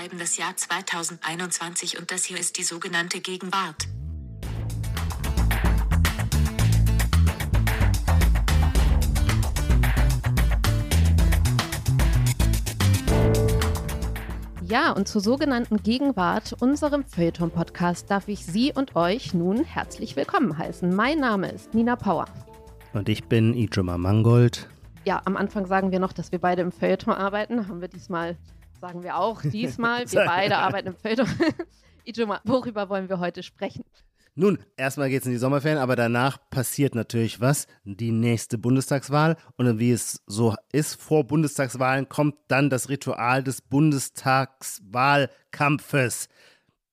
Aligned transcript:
schreiben 0.00 0.18
das 0.18 0.38
Jahr 0.38 0.56
2021 0.56 1.98
und 1.98 2.10
das 2.10 2.24
hier 2.24 2.38
ist 2.38 2.56
die 2.56 2.62
sogenannte 2.62 3.20
Gegenwart. 3.20 3.86
Ja, 14.66 14.92
und 14.92 15.06
zur 15.06 15.20
sogenannten 15.20 15.82
Gegenwart, 15.82 16.54
unserem 16.60 17.04
Feuilleton-Podcast, 17.04 18.10
darf 18.10 18.28
ich 18.28 18.46
Sie 18.46 18.72
und 18.72 18.96
euch 18.96 19.34
nun 19.34 19.64
herzlich 19.64 20.16
willkommen 20.16 20.56
heißen. 20.56 20.94
Mein 20.94 21.18
Name 21.18 21.50
ist 21.50 21.74
Nina 21.74 21.96
Power. 21.96 22.24
Und 22.94 23.10
ich 23.10 23.24
bin 23.24 23.52
Ijoma 23.52 23.98
Mangold. 23.98 24.66
Ja, 25.04 25.20
am 25.26 25.36
Anfang 25.36 25.66
sagen 25.66 25.92
wir 25.92 25.98
noch, 25.98 26.14
dass 26.14 26.32
wir 26.32 26.38
beide 26.38 26.62
im 26.62 26.72
Feuilleton 26.72 27.12
arbeiten. 27.12 27.68
Haben 27.68 27.82
wir 27.82 27.88
diesmal, 27.88 28.38
sagen 28.80 29.02
wir 29.02 29.16
auch 29.16 29.42
diesmal, 29.42 30.10
wir 30.10 30.24
beide 30.26 30.56
arbeiten 30.56 30.88
im 30.88 30.96
Feuilleton. 30.96 31.28
Ijoma, 32.04 32.40
worüber 32.44 32.88
wollen 32.88 33.08
wir 33.08 33.20
heute 33.20 33.42
sprechen? 33.42 33.84
Nun, 34.34 34.58
erstmal 34.76 35.08
geht 35.10 35.22
es 35.22 35.26
in 35.26 35.32
die 35.32 35.38
Sommerferien, 35.38 35.78
aber 35.78 35.96
danach 35.96 36.38
passiert 36.50 36.94
natürlich 36.94 37.40
was. 37.40 37.66
Die 37.84 38.12
nächste 38.12 38.58
Bundestagswahl. 38.58 39.36
Und 39.56 39.78
wie 39.78 39.90
es 39.90 40.22
so 40.26 40.54
ist, 40.72 41.00
vor 41.00 41.26
Bundestagswahlen 41.26 42.08
kommt 42.08 42.36
dann 42.48 42.70
das 42.70 42.88
Ritual 42.88 43.42
des 43.42 43.60
Bundestagswahlkampfes. 43.60 46.28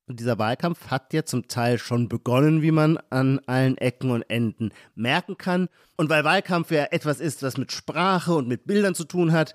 Und 0.07 0.19
dieser 0.19 0.39
Wahlkampf 0.39 0.87
hat 0.87 1.13
ja 1.13 1.25
zum 1.25 1.47
Teil 1.47 1.77
schon 1.77 2.09
begonnen, 2.09 2.61
wie 2.61 2.71
man 2.71 2.97
an 3.09 3.39
allen 3.45 3.77
Ecken 3.77 4.11
und 4.11 4.23
Enden 4.23 4.71
merken 4.95 5.37
kann. 5.37 5.69
Und 5.95 6.09
weil 6.09 6.23
Wahlkampf 6.23 6.71
ja 6.71 6.85
etwas 6.85 7.19
ist, 7.19 7.43
was 7.43 7.57
mit 7.57 7.71
Sprache 7.71 8.33
und 8.33 8.47
mit 8.47 8.65
Bildern 8.65 8.95
zu 8.95 9.03
tun 9.03 9.31
hat, 9.31 9.53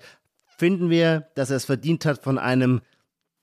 finden 0.63 0.89
wir, 0.89 1.27
dass 1.35 1.49
er 1.49 1.57
es 1.57 1.65
verdient 1.65 2.05
hat, 2.05 2.23
von 2.23 2.37
einem 2.37 2.79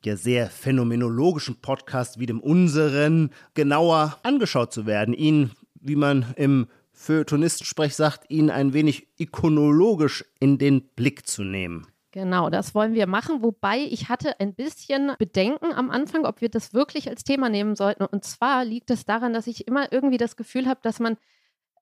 ja 0.02 0.16
sehr 0.16 0.48
phänomenologischen 0.48 1.60
Podcast 1.60 2.18
wie 2.18 2.24
dem 2.24 2.40
unseren 2.40 3.28
genauer 3.52 4.16
angeschaut 4.22 4.72
zu 4.72 4.86
werden. 4.86 5.12
Ihn, 5.12 5.50
wie 5.74 5.96
man 5.96 6.32
im 6.36 6.66
Feuilletonistensprech 6.94 7.94
sagt, 7.94 8.30
ihn 8.30 8.48
ein 8.48 8.72
wenig 8.72 9.06
ikonologisch 9.18 10.24
in 10.38 10.56
den 10.56 10.80
Blick 10.96 11.26
zu 11.26 11.44
nehmen. 11.44 11.86
Genau, 12.12 12.48
das 12.48 12.74
wollen 12.74 12.94
wir 12.94 13.06
machen. 13.06 13.42
Wobei 13.42 13.80
ich 13.80 14.08
hatte 14.08 14.40
ein 14.40 14.54
bisschen 14.54 15.12
Bedenken 15.18 15.74
am 15.74 15.90
Anfang, 15.90 16.24
ob 16.24 16.40
wir 16.40 16.48
das 16.48 16.72
wirklich 16.72 17.06
als 17.10 17.22
Thema 17.22 17.50
nehmen 17.50 17.76
sollten. 17.76 18.06
Und 18.06 18.24
zwar 18.24 18.64
liegt 18.64 18.88
es 18.90 19.04
daran, 19.04 19.34
dass 19.34 19.46
ich 19.46 19.68
immer 19.68 19.92
irgendwie 19.92 20.16
das 20.16 20.36
Gefühl 20.36 20.66
habe, 20.66 20.80
dass 20.82 21.00
man 21.00 21.18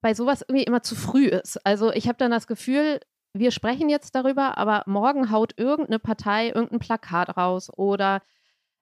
bei 0.01 0.15
sowas 0.15 0.43
irgendwie 0.49 0.65
immer 0.65 0.83
zu 0.83 0.97
früh 0.97 1.27
ist. 1.27 1.65
Also 1.65 1.93
ich 1.93 2.09
habe 2.09 2.19
dann 2.19 2.33
das 2.33 2.49
Gefühl, 2.49 2.99
wir 3.39 3.51
sprechen 3.51 3.89
jetzt 3.89 4.15
darüber, 4.15 4.59
aber 4.59 4.83
morgen 4.87 5.31
haut 5.31 5.55
irgendeine 5.57 5.99
Partei 5.99 6.49
irgendein 6.49 6.79
Plakat 6.79 7.37
raus 7.37 7.71
oder 7.77 8.23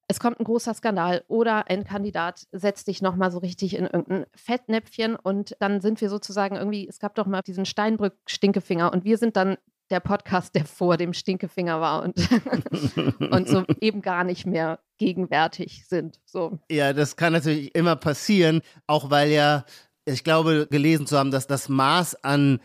es 0.08 0.20
kommt 0.20 0.38
ein 0.38 0.44
großer 0.44 0.72
Skandal 0.74 1.24
oder 1.26 1.68
ein 1.68 1.84
Kandidat 1.84 2.46
setzt 2.52 2.86
dich 2.86 3.02
nochmal 3.02 3.30
so 3.30 3.38
richtig 3.38 3.74
in 3.74 3.84
irgendein 3.84 4.26
Fettnäpfchen 4.34 5.16
und 5.16 5.56
dann 5.58 5.80
sind 5.80 6.00
wir 6.00 6.08
sozusagen 6.08 6.56
irgendwie, 6.56 6.86
es 6.88 7.00
gab 7.00 7.14
doch 7.16 7.26
mal 7.26 7.42
diesen 7.42 7.66
Steinbrück-Stinkefinger 7.66 8.92
und 8.92 9.04
wir 9.04 9.18
sind 9.18 9.36
dann 9.36 9.56
der 9.90 10.00
Podcast, 10.00 10.54
der 10.54 10.64
vor 10.64 10.96
dem 10.96 11.12
Stinkefinger 11.12 11.80
war 11.80 12.02
und, 12.02 12.16
und 13.30 13.48
so 13.48 13.64
eben 13.80 14.02
gar 14.02 14.24
nicht 14.24 14.46
mehr 14.46 14.80
gegenwärtig 14.98 15.86
sind. 15.86 16.20
So. 16.24 16.58
Ja, 16.70 16.92
das 16.92 17.16
kann 17.16 17.32
natürlich 17.32 17.74
immer 17.74 17.96
passieren, 17.96 18.62
auch 18.86 19.10
weil 19.10 19.30
ja, 19.30 19.64
ich 20.04 20.24
glaube, 20.24 20.68
gelesen 20.70 21.06
zu 21.06 21.18
haben, 21.18 21.30
dass 21.30 21.46
das 21.46 21.68
Maß 21.68 22.24
an 22.24 22.60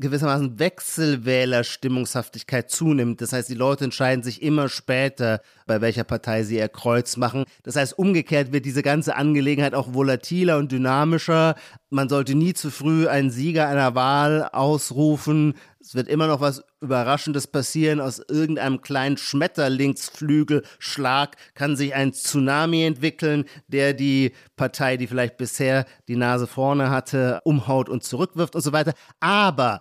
gewissermaßen 0.00 0.58
Wechselwähler-Stimmungshaftigkeit 0.58 2.70
zunimmt. 2.70 3.20
Das 3.20 3.32
heißt, 3.32 3.48
die 3.48 3.54
Leute 3.54 3.84
entscheiden 3.84 4.24
sich 4.24 4.42
immer 4.42 4.68
später, 4.68 5.40
bei 5.66 5.80
welcher 5.80 6.04
Partei 6.04 6.42
sie 6.42 6.56
ihr 6.56 6.68
Kreuz 6.68 7.16
machen. 7.16 7.44
Das 7.62 7.76
heißt, 7.76 7.96
umgekehrt 7.98 8.52
wird 8.52 8.64
diese 8.64 8.82
ganze 8.82 9.14
Angelegenheit 9.16 9.74
auch 9.74 9.94
volatiler 9.94 10.58
und 10.58 10.72
dynamischer. 10.72 11.54
Man 11.90 12.08
sollte 12.08 12.34
nie 12.34 12.54
zu 12.54 12.70
früh 12.70 13.06
einen 13.06 13.30
Sieger 13.30 13.68
einer 13.68 13.94
Wahl 13.94 14.48
ausrufen. 14.52 15.54
Es 15.84 15.94
wird 15.94 16.08
immer 16.08 16.26
noch 16.26 16.40
was 16.40 16.64
Überraschendes 16.80 17.46
passieren. 17.46 18.00
Aus 18.00 18.18
irgendeinem 18.18 18.80
kleinen 18.80 19.18
Schmetterlingsflügelschlag 19.18 21.36
kann 21.52 21.76
sich 21.76 21.94
ein 21.94 22.14
Tsunami 22.14 22.84
entwickeln, 22.84 23.44
der 23.68 23.92
die 23.92 24.32
Partei, 24.56 24.96
die 24.96 25.06
vielleicht 25.06 25.36
bisher 25.36 25.84
die 26.08 26.16
Nase 26.16 26.46
vorne 26.46 26.88
hatte, 26.88 27.42
umhaut 27.44 27.90
und 27.90 28.02
zurückwirft 28.02 28.56
und 28.56 28.62
so 28.62 28.72
weiter. 28.72 28.94
Aber 29.20 29.80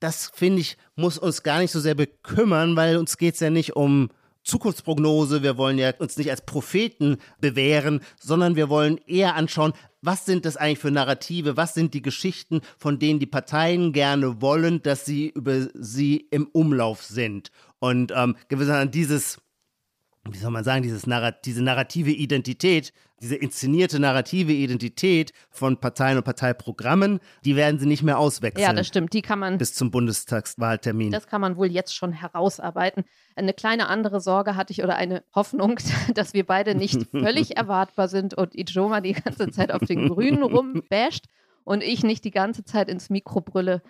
das, 0.00 0.30
finde 0.34 0.62
ich, 0.62 0.78
muss 0.96 1.18
uns 1.18 1.42
gar 1.42 1.58
nicht 1.58 1.72
so 1.72 1.80
sehr 1.80 1.96
bekümmern, 1.96 2.74
weil 2.74 2.96
uns 2.96 3.18
geht 3.18 3.34
es 3.34 3.40
ja 3.40 3.50
nicht 3.50 3.76
um 3.76 4.08
Zukunftsprognose, 4.44 5.42
wir 5.42 5.56
wollen 5.56 5.78
ja 5.78 5.92
uns 5.98 6.16
nicht 6.16 6.30
als 6.30 6.44
Propheten 6.44 7.18
bewähren, 7.40 8.00
sondern 8.20 8.56
wir 8.56 8.68
wollen 8.68 8.98
eher 9.06 9.36
anschauen, 9.36 9.72
was 10.00 10.26
sind 10.26 10.44
das 10.44 10.56
eigentlich 10.56 10.80
für 10.80 10.90
Narrative, 10.90 11.56
was 11.56 11.74
sind 11.74 11.94
die 11.94 12.02
Geschichten, 12.02 12.60
von 12.76 12.98
denen 12.98 13.20
die 13.20 13.26
Parteien 13.26 13.92
gerne 13.92 14.42
wollen, 14.42 14.82
dass 14.82 15.04
sie 15.04 15.28
über 15.28 15.68
sie 15.74 16.26
im 16.30 16.48
Umlauf 16.48 17.02
sind. 17.04 17.50
Und 17.78 18.12
ähm, 18.14 18.36
gewissermaßen 18.48 18.90
dieses 18.90 19.38
wie 20.30 20.38
soll 20.38 20.52
man 20.52 20.62
sagen, 20.62 20.82
dieses 20.82 21.06
Narrat 21.06 21.44
diese 21.44 21.62
narrative 21.62 22.10
Identität, 22.10 22.92
diese 23.20 23.34
inszenierte 23.34 23.98
narrative 23.98 24.52
Identität 24.52 25.32
von 25.50 25.78
Parteien 25.78 26.16
und 26.16 26.24
Parteiprogrammen, 26.24 27.18
die 27.44 27.56
werden 27.56 27.80
sie 27.80 27.86
nicht 27.86 28.04
mehr 28.04 28.18
auswechseln. 28.18 28.64
Ja, 28.64 28.72
das 28.72 28.86
stimmt. 28.86 29.12
Die 29.12 29.22
kann 29.22 29.40
man. 29.40 29.58
Bis 29.58 29.74
zum 29.74 29.90
Bundestagswahltermin. 29.90 31.10
Das 31.10 31.26
kann 31.26 31.40
man 31.40 31.56
wohl 31.56 31.70
jetzt 31.70 31.94
schon 31.96 32.12
herausarbeiten. 32.12 33.04
Eine 33.34 33.52
kleine 33.52 33.88
andere 33.88 34.20
Sorge 34.20 34.54
hatte 34.54 34.72
ich 34.72 34.82
oder 34.82 34.94
eine 34.94 35.24
Hoffnung, 35.34 35.78
dass 36.14 36.34
wir 36.34 36.46
beide 36.46 36.76
nicht 36.76 37.02
völlig 37.10 37.56
erwartbar 37.56 38.06
sind 38.06 38.34
und 38.34 38.54
Ijoma 38.54 39.00
die 39.00 39.14
ganze 39.14 39.50
Zeit 39.50 39.72
auf 39.72 39.82
den 39.82 40.08
Grünen 40.08 40.42
rumbasht 40.42 41.26
und 41.64 41.82
ich 41.82 42.04
nicht 42.04 42.24
die 42.24 42.30
ganze 42.30 42.64
Zeit 42.64 42.88
ins 42.88 43.10
Mikro 43.10 43.40
brülle 43.40 43.82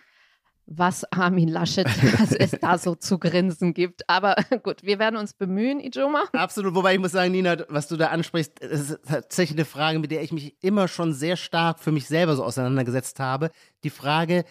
was 0.66 1.04
Armin 1.12 1.48
Laschet, 1.48 1.86
was 2.20 2.32
es 2.32 2.52
da 2.52 2.78
so 2.78 2.94
zu 2.94 3.18
grinsen 3.18 3.74
gibt. 3.74 4.08
Aber 4.08 4.36
gut, 4.62 4.82
wir 4.82 4.98
werden 4.98 5.16
uns 5.16 5.34
bemühen, 5.34 5.80
Ijoma. 5.80 6.24
Absolut, 6.32 6.74
wobei 6.74 6.94
ich 6.94 7.00
muss 7.00 7.12
sagen, 7.12 7.32
Nina, 7.32 7.56
was 7.68 7.88
du 7.88 7.96
da 7.96 8.08
ansprichst, 8.08 8.58
ist 8.60 8.98
tatsächlich 9.06 9.58
eine 9.58 9.64
Frage, 9.64 9.98
mit 9.98 10.10
der 10.10 10.22
ich 10.22 10.32
mich 10.32 10.56
immer 10.62 10.88
schon 10.88 11.12
sehr 11.12 11.36
stark 11.36 11.80
für 11.80 11.92
mich 11.92 12.06
selber 12.06 12.36
so 12.36 12.44
auseinandergesetzt 12.44 13.20
habe. 13.20 13.50
Die 13.84 13.90
Frage, 13.90 14.44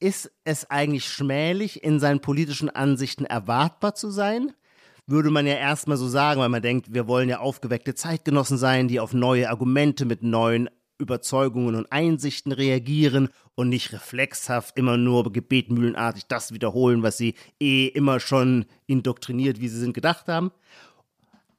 ist 0.00 0.30
es 0.44 0.70
eigentlich 0.70 1.06
schmählich, 1.06 1.82
in 1.82 1.98
seinen 1.98 2.20
politischen 2.20 2.70
Ansichten 2.70 3.24
erwartbar 3.24 3.94
zu 3.94 4.10
sein? 4.10 4.52
Würde 5.06 5.30
man 5.30 5.46
ja 5.46 5.54
erstmal 5.54 5.96
so 5.96 6.06
sagen, 6.06 6.40
weil 6.40 6.50
man 6.50 6.62
denkt, 6.62 6.92
wir 6.92 7.08
wollen 7.08 7.28
ja 7.28 7.40
aufgeweckte 7.40 7.94
Zeitgenossen 7.94 8.58
sein, 8.58 8.88
die 8.88 9.00
auf 9.00 9.14
neue 9.14 9.48
Argumente 9.48 10.04
mit 10.04 10.22
neuen 10.22 10.68
Überzeugungen 10.98 11.76
und 11.76 11.90
Einsichten 11.90 12.52
reagieren 12.52 13.28
und 13.58 13.70
nicht 13.70 13.92
reflexhaft 13.92 14.78
immer 14.78 14.96
nur 14.96 15.32
gebetmühlenartig 15.32 16.26
das 16.28 16.52
wiederholen, 16.52 17.02
was 17.02 17.16
sie 17.16 17.34
eh 17.58 17.86
immer 17.88 18.20
schon 18.20 18.66
indoktriniert, 18.86 19.60
wie 19.60 19.66
sie 19.66 19.80
sind, 19.80 19.94
gedacht 19.94 20.28
haben. 20.28 20.52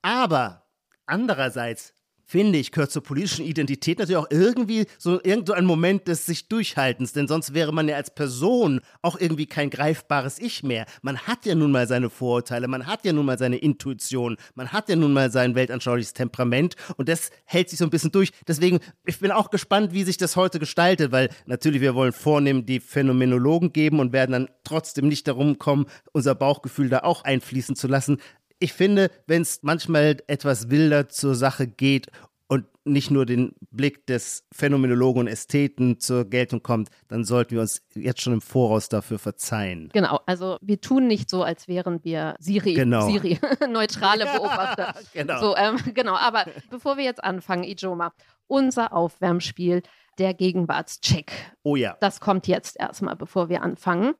Aber 0.02 0.64
andererseits 1.06 1.94
finde 2.30 2.60
ich, 2.60 2.72
gehört 2.72 2.92
zur 2.92 3.02
politischen 3.02 3.44
Identität 3.44 3.98
natürlich 3.98 4.18
auch 4.18 4.30
irgendwie 4.30 4.86
so, 5.00 5.20
irgend 5.24 5.48
so 5.48 5.54
ein 5.54 5.66
Moment 5.66 6.08
des 6.08 6.28
sich 6.28 6.48
Durchhaltens, 6.48 7.12
denn 7.12 7.28
sonst 7.28 7.56
wäre 7.56 7.74
man 7.74 7.90
ja 7.90 7.96
als 7.96 8.14
Person 8.14 8.82
auch 9.02 9.20
irgendwie 9.20 9.48
kein 9.48 9.72
greifbares 9.72 10.38
Ich 10.38 10.62
mehr. 10.62 10.86
Man 11.02 11.18
hat 11.18 11.48
ja 11.48 11.56
nun 11.56 11.72
mal 11.72 11.88
seine 11.88 12.12
Vorurteile, 12.12 12.68
man 12.68 12.86
hat 12.86 13.04
ja 13.04 13.14
nun 13.14 13.26
mal 13.26 13.40
seine 13.40 13.58
Intuition, 13.58 14.38
man 14.54 14.72
hat 14.72 14.90
ja 14.90 14.96
nun 14.96 15.12
mal 15.12 15.32
sein 15.32 15.56
weltanschauliches 15.56 16.14
Temperament 16.14 16.76
und 16.98 17.10
das 17.10 17.32
hält 17.46 17.72
sich 17.72 17.80
so 17.80 17.86
ein 17.86 17.90
bisschen 17.90 18.12
durch. 18.12 18.30
Deswegen, 18.48 18.80
ich 19.08 19.18
bin 19.18 19.32
auch 19.32 19.50
gespannt, 19.50 19.92
wie 19.94 20.04
sich 20.04 20.18
das 20.18 20.36
heute 20.36 20.60
gestaltet, 20.60 21.12
weil 21.12 21.30
natürlich 21.48 21.82
wir 21.82 21.96
wollen 21.96 22.14
vornehmen 22.14 22.64
die 22.64 22.80
Phänomenologen 22.80 23.74
geben 23.74 24.00
und 24.00 24.14
werden 24.14 24.34
dann 24.34 24.50
trotzdem 24.64 25.08
nicht 25.08 25.28
darum 25.28 25.58
kommen, 25.58 25.88
unser 26.12 26.36
Bauchgefühl 26.36 26.90
da 26.90 27.00
auch 27.00 27.24
einfließen 27.24 27.76
zu 27.76 27.88
lassen 27.88 28.20
ich 28.60 28.74
finde, 28.74 29.10
wenn 29.26 29.42
es 29.42 29.60
manchmal 29.64 30.18
etwas 30.28 30.70
wilder 30.70 31.10
zur 31.10 31.36
Sache 31.36 31.68
geht 31.68 32.08
und 32.48 32.66
nicht 32.84 33.12
nur 33.12 33.26
den 33.26 33.54
Blick 33.72 34.06
des 34.08 34.46
Phänomenologen 34.52 35.22
und 35.22 35.28
Ästheten 35.28 36.00
zur 36.00 36.26
Geltung 36.26 36.62
kommt, 36.62 36.90
dann 37.08 37.24
sollten 37.24 37.52
wir 37.52 37.62
uns 37.62 37.82
jetzt 37.96 38.22
schon 38.22 38.34
im 38.34 38.42
Voraus 38.42 38.90
dafür 38.90 39.20
verzeihen. 39.20 39.90
Genau, 39.94 40.20
also 40.26 40.58
wir 40.62 40.82
tun 40.82 41.08
nicht 41.08 41.30
so, 41.30 41.44
als 41.44 41.68
wären 41.68 42.04
wir 42.04 42.36
Siri, 42.40 42.74
genau. 42.74 43.10
Siri 43.10 43.40
neutrale 43.70 44.26
Beobachter. 44.26 44.96
Genau. 45.14 45.40
So, 45.40 45.56
ähm, 45.56 45.78
genau, 45.94 46.16
aber 46.16 46.46
bevor 46.70 46.98
wir 46.98 47.04
jetzt 47.04 47.24
anfangen, 47.24 47.64
Ijoma, 47.64 48.14
unser 48.48 48.94
Aufwärmspiel, 48.94 49.82
der 50.18 50.34
Gegenwartscheck. 50.34 51.32
Oh 51.64 51.76
ja. 51.76 51.98
Das 52.02 52.20
kommt 52.20 52.48
jetzt 52.48 52.80
erstmal, 52.80 53.16
bevor 53.16 53.50
wir 53.50 53.64
anfangen. 53.64 54.14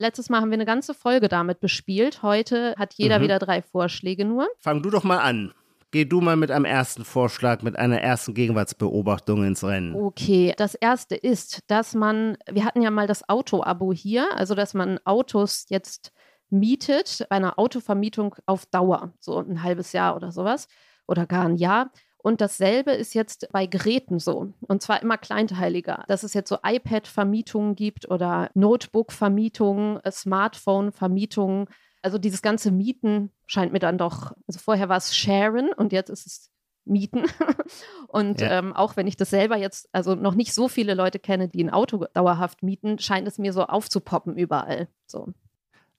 Letztes 0.00 0.28
Mal 0.28 0.40
haben 0.40 0.50
wir 0.50 0.54
eine 0.56 0.64
ganze 0.64 0.94
Folge 0.94 1.28
damit 1.28 1.58
bespielt. 1.58 2.22
Heute 2.22 2.74
hat 2.78 2.94
jeder 2.94 3.18
mhm. 3.18 3.24
wieder 3.24 3.38
drei 3.40 3.62
Vorschläge 3.62 4.24
nur. 4.24 4.46
Fang 4.58 4.80
du 4.80 4.90
doch 4.90 5.02
mal 5.02 5.18
an. 5.18 5.52
Geh 5.90 6.04
du 6.04 6.20
mal 6.20 6.36
mit 6.36 6.50
einem 6.50 6.66
ersten 6.66 7.04
Vorschlag, 7.04 7.62
mit 7.62 7.76
einer 7.76 8.00
ersten 8.00 8.34
Gegenwartsbeobachtung 8.34 9.44
ins 9.44 9.64
Rennen. 9.64 9.96
Okay, 9.96 10.54
das 10.56 10.74
erste 10.74 11.16
ist, 11.16 11.62
dass 11.66 11.94
man, 11.94 12.36
wir 12.48 12.64
hatten 12.64 12.82
ja 12.82 12.90
mal 12.90 13.06
das 13.06 13.28
Auto-Abo 13.28 13.92
hier, 13.92 14.28
also 14.36 14.54
dass 14.54 14.74
man 14.74 15.00
Autos 15.04 15.66
jetzt 15.68 16.12
mietet 16.50 17.26
bei 17.28 17.36
einer 17.36 17.58
Autovermietung 17.58 18.36
auf 18.46 18.66
Dauer, 18.66 19.12
so 19.18 19.38
ein 19.38 19.62
halbes 19.62 19.92
Jahr 19.92 20.14
oder 20.14 20.30
sowas 20.30 20.68
oder 21.06 21.26
gar 21.26 21.46
ein 21.46 21.56
Jahr. 21.56 21.90
Und 22.20 22.40
dasselbe 22.40 22.90
ist 22.92 23.14
jetzt 23.14 23.48
bei 23.52 23.66
Geräten 23.66 24.18
so. 24.18 24.52
Und 24.60 24.82
zwar 24.82 25.02
immer 25.02 25.18
kleinteiliger. 25.18 26.04
Dass 26.08 26.24
es 26.24 26.34
jetzt 26.34 26.48
so 26.48 26.58
iPad-Vermietungen 26.64 27.76
gibt 27.76 28.10
oder 28.10 28.50
Notebook-Vermietungen, 28.54 30.00
äh, 30.02 30.10
Smartphone-Vermietungen. 30.10 31.66
Also 32.02 32.18
dieses 32.18 32.42
ganze 32.42 32.70
Mieten 32.70 33.30
scheint 33.46 33.72
mir 33.72 33.78
dann 33.78 33.98
doch, 33.98 34.32
also 34.46 34.60
vorher 34.60 34.88
war 34.88 34.96
es 34.96 35.16
Sharen 35.16 35.72
und 35.72 35.92
jetzt 35.92 36.10
ist 36.10 36.26
es 36.26 36.50
Mieten. 36.84 37.24
und 38.08 38.40
ja. 38.40 38.58
ähm, 38.58 38.74
auch 38.74 38.96
wenn 38.96 39.06
ich 39.06 39.16
das 39.16 39.30
selber 39.30 39.56
jetzt, 39.56 39.88
also 39.92 40.14
noch 40.14 40.34
nicht 40.34 40.54
so 40.54 40.68
viele 40.68 40.94
Leute 40.94 41.18
kenne, 41.18 41.48
die 41.48 41.62
ein 41.62 41.70
Auto 41.70 42.06
dauerhaft 42.14 42.62
mieten, 42.62 42.98
scheint 42.98 43.28
es 43.28 43.38
mir 43.38 43.52
so 43.52 43.64
aufzupoppen 43.64 44.36
überall. 44.36 44.88
So. 45.06 45.28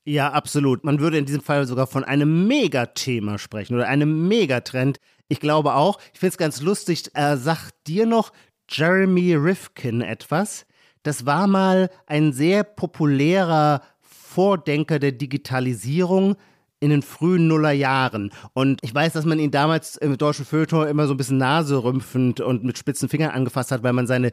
Ja, 0.05 0.31
absolut. 0.31 0.83
Man 0.83 0.99
würde 0.99 1.17
in 1.17 1.25
diesem 1.25 1.41
Fall 1.41 1.65
sogar 1.65 1.87
von 1.87 2.03
einem 2.03 2.47
Megathema 2.47 3.37
sprechen 3.37 3.75
oder 3.75 3.87
einem 3.87 4.27
Megatrend. 4.27 4.99
Ich 5.29 5.39
glaube 5.39 5.75
auch, 5.75 5.99
ich 6.13 6.19
finde 6.19 6.31
es 6.31 6.37
ganz 6.37 6.61
lustig, 6.61 7.03
er 7.13 7.37
sagt 7.37 7.73
dir 7.87 8.05
noch 8.05 8.31
Jeremy 8.67 9.35
Rifkin 9.35 10.01
etwas. 10.01 10.65
Das 11.03 11.25
war 11.25 11.47
mal 11.47 11.89
ein 12.07 12.33
sehr 12.33 12.63
populärer 12.63 13.81
Vordenker 14.01 14.99
der 14.99 15.11
Digitalisierung 15.11 16.35
in 16.79 16.89
den 16.89 17.01
frühen 17.01 17.47
Nullerjahren. 17.47 18.31
Und 18.53 18.79
ich 18.83 18.93
weiß, 18.93 19.13
dass 19.13 19.25
man 19.25 19.39
ihn 19.39 19.51
damals 19.51 19.97
im 19.97 20.17
deutschen 20.17 20.45
Feuilleton 20.45 20.87
immer 20.87 21.07
so 21.07 21.13
ein 21.13 21.17
bisschen 21.17 21.37
naserümpfend 21.37 22.41
und 22.41 22.63
mit 22.63 22.77
spitzen 22.77 23.09
Fingern 23.09 23.31
angefasst 23.31 23.71
hat, 23.71 23.83
weil 23.83 23.93
man 23.93 24.07
seine 24.07 24.31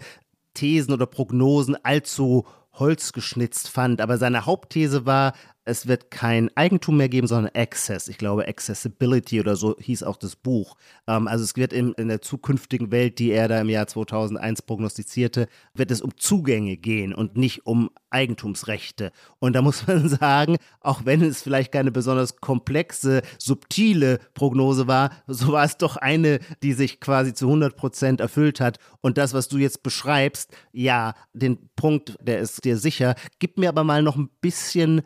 Thesen 0.55 0.95
oder 0.95 1.07
Prognosen 1.07 1.77
allzu 1.83 2.47
holzgeschnitzt 2.73 3.69
fand. 3.69 4.01
Aber 4.01 4.17
seine 4.19 4.47
Hauptthese 4.47 5.07
war, 5.07 5.35
es 5.67 5.89
wird 5.89 6.11
kein 6.13 6.49
Eigentum 6.57 6.97
mehr 6.97 7.09
geben, 7.09 7.27
sondern 7.27 7.53
Access. 7.55 8.09
Ich 8.09 8.19
glaube, 8.19 8.47
Accessibility 8.47 9.41
oder 9.41 9.57
so 9.57 9.77
hieß 9.79 10.05
auch 10.05 10.17
das 10.17 10.37
Buch. 10.37 10.77
Ähm, 11.09 11.27
also 11.27 11.45
es 11.45 11.57
wird 11.57 11.73
in, 11.73 11.93
in, 11.95 12.09
der 12.09 12.23
zukünftigen 12.23 12.93
Welt, 12.93 13.19
die 13.19 13.33
er 13.33 13.49
da 13.49 13.61
im 13.61 13.69
Jahr 13.69 13.89
2001 13.89 14.63
prognostizierte, 14.63 15.49
wird 15.75 15.91
es 15.91 16.01
um 16.01 16.17
Zugänge 16.17 16.77
gehen 16.77 17.13
und 17.13 17.37
nicht 17.37 17.67
um 17.67 17.91
Eigentumsrechte. 18.11 19.11
Und 19.41 19.55
da 19.55 19.63
muss 19.63 19.87
man 19.89 20.09
sagen, 20.09 20.57
auch 20.81 21.05
wenn 21.05 21.21
es 21.21 21.43
vielleicht 21.43 21.73
keine 21.73 21.91
besonders 21.91 22.37
komplexe, 22.37 23.23
subtile 23.37 24.21
Prognose 24.35 24.87
war, 24.87 25.11
so 25.27 25.53
war 25.53 25.65
es 25.65 25.77
doch 25.79 25.97
eine, 25.97 26.39
die 26.63 26.75
sich 26.75 27.01
quasi 27.01 27.35
zu 27.35 27.47
100 27.47 27.77
Prozent 27.77 28.21
erfüllt 28.21 28.61
hat. 28.61 28.79
Und 29.01 29.19
das, 29.19 29.35
was 29.35 29.49
du 29.49 29.59
jetzt 29.59 29.83
beschreibst, 29.83 30.53
ja, 30.71 31.15
den 31.33 31.59
Punkt, 31.75 32.17
der 32.21 32.39
ist 32.39 32.65
dir 32.65 32.77
sicher. 32.77 33.17
Gib 33.41 33.59
mir 33.59 33.69
aber 33.69 33.83
mal 33.83 34.05
noch 34.05 34.15
ein 34.15 34.31
bisschen 34.41 35.03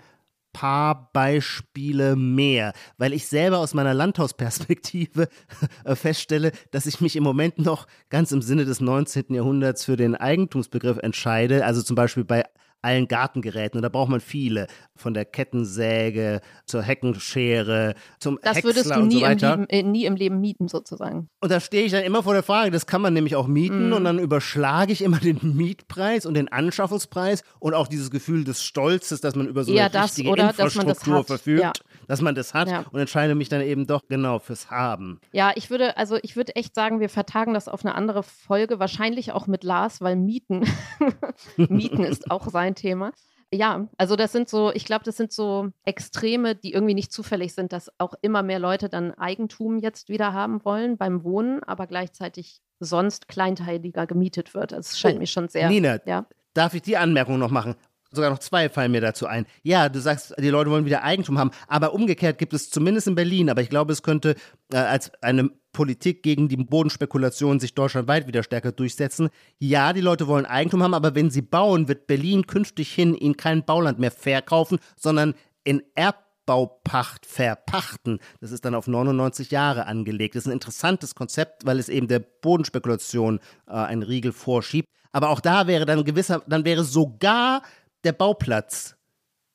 paar 0.53 1.11
Beispiele 1.13 2.17
mehr, 2.17 2.73
weil 2.99 3.13
ich 3.13 3.27
selber 3.27 3.59
aus 3.59 3.75
meiner 3.75 3.95
Landhausperspektive 3.95 5.29
feststelle, 5.95 6.53
dass 6.71 6.87
ich 6.87 7.01
mich 7.01 7.17
im 7.17 7.23
Moment 7.23 7.59
noch 7.59 7.87
ganz 8.09 8.33
im 8.33 8.43
Sinne 8.43 8.65
des 8.65 8.81
19. 8.81 9.35
Jahrhunderts 9.35 9.85
für 9.85 9.97
den 9.97 10.15
Eigentumsbegriff 10.15 10.99
entscheide, 10.99 11.65
also 11.65 11.83
zum 11.83 11.97
Beispiel 11.97 12.25
bei 12.25 12.45
allen 12.83 13.09
Gartengeräten. 13.09 13.79
Und 13.79 13.83
da 13.83 13.89
braucht 13.89 14.11
man 14.11 14.21
viele. 14.21 14.67
Von 14.97 15.15
der 15.15 15.25
Kettensäge 15.25 16.41
zur 16.67 16.83
Heckenschere, 16.83 17.95
zum 18.19 18.39
Das 18.43 18.57
Häcksler 18.57 18.69
würdest 18.71 18.91
du 18.91 19.01
und 19.01 19.09
nie, 19.09 19.21
so 19.21 19.27
im. 19.27 19.39
Leben, 19.39 19.67
äh, 19.69 19.83
nie 19.83 20.05
im 20.05 20.17
Leben 20.17 20.41
mieten, 20.41 20.69
sozusagen. 20.69 21.29
Und 21.41 21.51
da 21.51 21.61
stehe 21.61 21.85
ich 21.85 21.93
dann 21.93 22.03
immer 22.05 22.23
vor 22.23 22.35
der 22.35 22.43
Frage, 22.43 22.71
das 22.71 22.87
kann 22.87 23.01
man 23.01 23.15
nämlich 23.15 23.37
auch 23.37 23.47
mieten 23.47 23.89
Mhm. 23.89 23.93
und 23.95 24.05
dann 24.05 24.19
überschlage 24.19 24.93
ich 24.93 25.03
immer 25.03 25.19
den 25.19 25.39
Mietpreis 25.57 26.27
und 26.27 26.35
den 26.35 26.49
Anschaffungspreis 26.49 27.43
und 27.59 27.75
auch 27.75 27.89
dieses 27.89 28.11
Gefühl 28.11 28.45
des 28.45 28.63
Stolzes, 28.63 29.21
dass 29.21 29.35
man 29.37 29.47
über 29.47 29.65
so 29.65 29.73
eine 29.73 29.89
das, 29.91 30.11
richtige 30.11 30.29
oder? 30.31 30.53
Dass 30.53 30.75
man 30.75 30.87
das 30.87 30.99
Infrastruktur 30.99 31.19
hat. 31.19 31.27
verfügt, 31.27 31.61
Ja. 31.63 31.73
Dass 32.11 32.21
man 32.23 32.35
das 32.35 32.55
hat 32.55 32.67
Ja. 32.69 32.85
und 32.91 32.99
entscheide 32.99 33.37
mich 33.37 33.49
dann 33.49 33.61
eben 33.61 33.87
doch 33.87 34.03
genau 34.09 34.41
fürs 34.41 34.69
Haben. 34.69 35.21
Ja, 35.31 35.53
ich 35.55 35.71
würde, 35.71 35.97
also 35.97 36.19
ich 36.23 36.35
würde 36.35 36.57
echt 36.57 36.75
sagen, 36.75 36.99
wir 36.99 37.09
vertagen 37.09 37.55
das 37.55 37.69
auf 37.69 37.85
eine 37.85 37.95
andere 37.95 38.25
Folge, 38.25 38.81
wahrscheinlich 38.81 39.31
auch 39.31 39.47
mit 39.47 39.63
Lars, 39.63 40.01
weil 40.01 40.17
Mieten, 40.17 40.65
Mieten 41.57 42.03
ist 42.03 42.29
auch 42.31 42.49
sein 42.49 42.75
Thema. 42.75 43.13
Ja, 43.53 43.89
also 43.97 44.17
das 44.17 44.33
sind 44.33 44.49
so, 44.49 44.73
ich 44.73 44.85
glaube, 44.85 45.05
das 45.05 45.17
sind 45.17 45.33
so 45.33 45.69
Extreme, 45.85 46.57
die 46.57 46.73
irgendwie 46.73 46.95
nicht 46.95 47.13
zufällig 47.13 47.55
sind, 47.55 47.73
dass 47.73 47.91
auch 47.99 48.15
immer 48.23 48.43
mehr 48.43 48.59
Leute 48.59 48.89
dann 48.89 49.13
Eigentum 49.15 49.79
jetzt 49.79 50.09
wieder 50.09 50.33
haben 50.33 50.65
wollen 50.65 50.97
beim 50.97 51.23
Wohnen, 51.23 51.63
aber 51.63 51.87
gleichzeitig 51.87 52.61
sonst 52.81 53.29
kleinteiliger 53.29 54.07
gemietet 54.07 54.55
wird. 54.55 54.73
Also 54.73 54.89
es 54.91 54.99
scheint 54.99 55.17
Oh, 55.17 55.21
mir 55.21 55.27
schon 55.27 55.49
sehr. 55.49 55.69
Nina, 55.69 55.99
ja. 56.07 56.27
darf 56.55 56.75
ich 56.75 56.83
die 56.83 56.97
Anmerkung 56.97 57.39
noch 57.39 57.51
machen? 57.51 57.75
Sogar 58.13 58.31
noch 58.31 58.41
zwei 58.41 58.69
fallen 58.69 58.91
mir 58.91 59.01
dazu 59.01 59.27
ein. 59.27 59.47
Ja, 59.63 59.89
du 59.89 60.01
sagst, 60.01 60.35
die 60.39 60.49
Leute 60.49 60.71
wollen 60.71 60.85
wieder 60.85 61.05
Eigentum 61.05 61.39
haben, 61.39 61.53
aber 61.69 61.95
umgekehrt 61.95 62.39
gibt 62.39 62.53
es 62.53 62.69
zumindest 62.69 63.07
in 63.07 63.15
Berlin, 63.15 63.49
aber 63.49 63.63
ich 63.63 63.71
glaube, 63.71 63.93
es 63.93 64.03
könnte 64.03 64.35
äh, 64.73 64.79
als 64.79 65.13
eine 65.23 65.51
Politik 65.73 66.25
gegen 66.25 66.49
die 66.49 66.57
Bodenspekulation 66.57 67.61
sich 67.61 67.75
deutschlandweit 67.75 68.27
wieder 68.27 68.43
stärker 68.43 68.73
durchsetzen. 68.73 69.29
Ja, 69.59 69.93
die 69.93 70.01
Leute 70.01 70.27
wollen 70.27 70.47
Eigentum 70.47 70.83
haben, 70.83 70.95
aber 70.95 71.15
wenn 71.15 71.31
sie 71.31 71.43
bauen, 71.43 71.87
wird 71.87 72.09
Berlin 72.09 72.49
künftig 72.49 72.93
hin 72.93 73.15
ihnen 73.15 73.37
kein 73.37 73.65
Bauland 73.65 74.01
mehr 74.01 74.11
verkaufen, 74.11 74.81
sondern 74.97 75.35
in 75.63 75.83
Erbbaupacht 75.95 77.27
verpachten. 77.27 78.19
Das 78.41 78.51
ist 78.51 78.65
dann 78.65 78.75
auf 78.75 78.89
99 78.89 79.53
Jahre 79.53 79.87
angelegt. 79.87 80.35
Das 80.35 80.45
ist 80.45 80.49
ein 80.49 80.55
interessantes 80.55 81.15
Konzept, 81.15 81.65
weil 81.65 81.79
es 81.79 81.89
eben 81.89 82.09
der 82.09 82.19
Bodenspekulation 82.19 83.39
äh, 83.69 83.73
einen 83.73 84.03
Riegel 84.03 84.33
vorschiebt. 84.33 84.89
Aber 85.13 85.31
auch 85.31 85.41
da 85.41 85.67
wäre 85.67 85.87
dann 85.87 86.05
gewisser, 86.05 86.43
dann 86.47 86.65
wäre 86.65 86.85
sogar 86.85 87.63
der 88.05 88.13
Bauplatz 88.13 88.97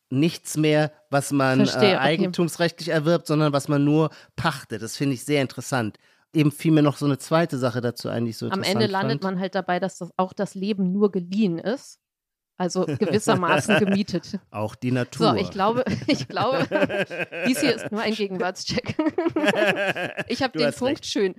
nichts 0.10 0.58
mehr, 0.58 0.92
was 1.10 1.32
man 1.32 1.66
Verstehe, 1.66 1.94
äh, 1.94 1.96
okay. 1.96 2.04
eigentumsrechtlich 2.04 2.90
erwirbt, 2.90 3.28
sondern 3.28 3.54
was 3.54 3.68
man 3.68 3.84
nur 3.84 4.10
pachtet. 4.36 4.82
Das 4.82 4.98
finde 4.98 5.16
ich 5.16 5.26
sehr 5.26 5.42
interessant. 5.42 5.98
Eben 6.34 6.52
fiel 6.52 6.72
mir 6.72 6.82
noch 6.84 6.98
so 6.98 7.06
eine 7.06 7.18
zweite 7.18 7.58
Sache 7.58 7.82
dazu 7.82 8.10
ein, 8.10 8.26
die 8.26 8.32
ich 8.32 8.38
so 8.38 8.50
Am 8.50 8.64
Ende 8.64 8.88
landet 8.88 9.22
fand. 9.22 9.36
man 9.36 9.40
halt 9.40 9.56
dabei, 9.56 9.80
dass 9.80 9.98
das 9.98 10.12
auch 10.18 10.34
das 10.34 10.54
Leben 10.54 10.92
nur 10.92 11.12
geliehen 11.12 11.58
ist. 11.58 12.00
Also 12.58 12.86
gewissermaßen 12.86 13.80
gemietet. 13.80 14.40
Auch 14.50 14.76
die 14.76 14.92
Natur. 14.92 15.32
So, 15.32 15.36
ich 15.36 15.52
glaube, 15.52 15.84
ich 16.08 16.28
glaube, 16.28 16.66
dies 17.48 17.60
hier 17.60 17.76
ist 17.76 17.92
nur 17.92 18.02
ein 18.02 18.14
Gegenwartscheck. 18.14 18.96
ich 20.28 20.42
habe 20.42 20.58
den 20.58 20.74
Punkt 20.74 21.00
recht. 21.00 21.06
schön. 21.06 21.36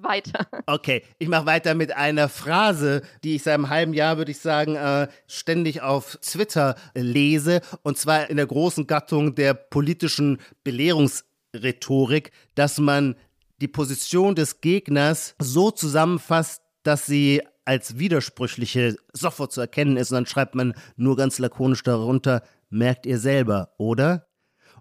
Weiter. 0.00 0.46
Okay, 0.66 1.02
ich 1.18 1.28
mache 1.28 1.46
weiter 1.46 1.74
mit 1.74 1.92
einer 1.96 2.28
Phrase, 2.28 3.02
die 3.24 3.34
ich 3.34 3.42
seit 3.42 3.54
einem 3.54 3.70
halben 3.70 3.92
Jahr, 3.92 4.18
würde 4.18 4.30
ich 4.30 4.38
sagen, 4.38 4.76
äh, 4.76 5.08
ständig 5.26 5.82
auf 5.82 6.16
Twitter 6.22 6.76
lese. 6.94 7.60
Und 7.82 7.98
zwar 7.98 8.30
in 8.30 8.36
der 8.36 8.46
großen 8.46 8.86
Gattung 8.86 9.34
der 9.34 9.54
politischen 9.54 10.38
Belehrungsrhetorik, 10.62 12.30
dass 12.54 12.78
man 12.78 13.16
die 13.60 13.68
Position 13.68 14.34
des 14.34 14.60
Gegners 14.60 15.34
so 15.38 15.70
zusammenfasst, 15.70 16.62
dass 16.82 17.06
sie 17.06 17.42
als 17.66 17.98
widersprüchliche 17.98 18.96
sofort 19.12 19.52
zu 19.52 19.60
erkennen 19.60 19.96
ist. 19.96 20.10
Und 20.10 20.14
dann 20.14 20.26
schreibt 20.26 20.54
man 20.54 20.72
nur 20.96 21.16
ganz 21.16 21.38
lakonisch 21.38 21.82
darunter, 21.82 22.42
merkt 22.70 23.04
ihr 23.04 23.18
selber, 23.18 23.74
oder? 23.76 24.26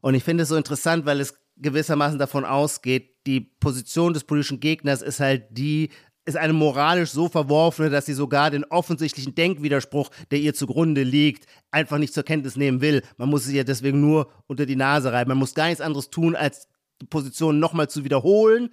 Und 0.01 0.13
ich 0.15 0.23
finde 0.23 0.43
es 0.43 0.49
so 0.49 0.55
interessant, 0.55 1.05
weil 1.05 1.19
es 1.19 1.35
gewissermaßen 1.57 2.19
davon 2.19 2.45
ausgeht, 2.45 3.15
die 3.25 3.41
Position 3.41 4.13
des 4.13 4.23
politischen 4.23 4.59
Gegners 4.59 5.01
ist 5.01 5.19
halt 5.19 5.47
die, 5.49 5.89
ist 6.25 6.37
eine 6.37 6.53
moralisch 6.53 7.11
so 7.11 7.27
verworfene, 7.27 7.89
dass 7.89 8.05
sie 8.05 8.13
sogar 8.13 8.51
den 8.51 8.65
offensichtlichen 8.65 9.33
Denkwiderspruch, 9.33 10.11
der 10.31 10.39
ihr 10.39 10.53
zugrunde 10.53 11.03
liegt, 11.03 11.47
einfach 11.71 11.97
nicht 11.97 12.13
zur 12.13 12.23
Kenntnis 12.23 12.55
nehmen 12.55 12.81
will. 12.81 13.01
Man 13.17 13.29
muss 13.29 13.45
sie 13.45 13.57
ja 13.57 13.63
deswegen 13.63 14.01
nur 14.01 14.31
unter 14.47 14.65
die 14.65 14.75
Nase 14.75 15.11
reiben. 15.11 15.29
Man 15.29 15.37
muss 15.37 15.55
gar 15.55 15.67
nichts 15.67 15.81
anderes 15.81 16.09
tun, 16.09 16.35
als 16.35 16.67
die 17.01 17.07
Position 17.07 17.59
nochmal 17.59 17.89
zu 17.89 18.03
wiederholen. 18.03 18.69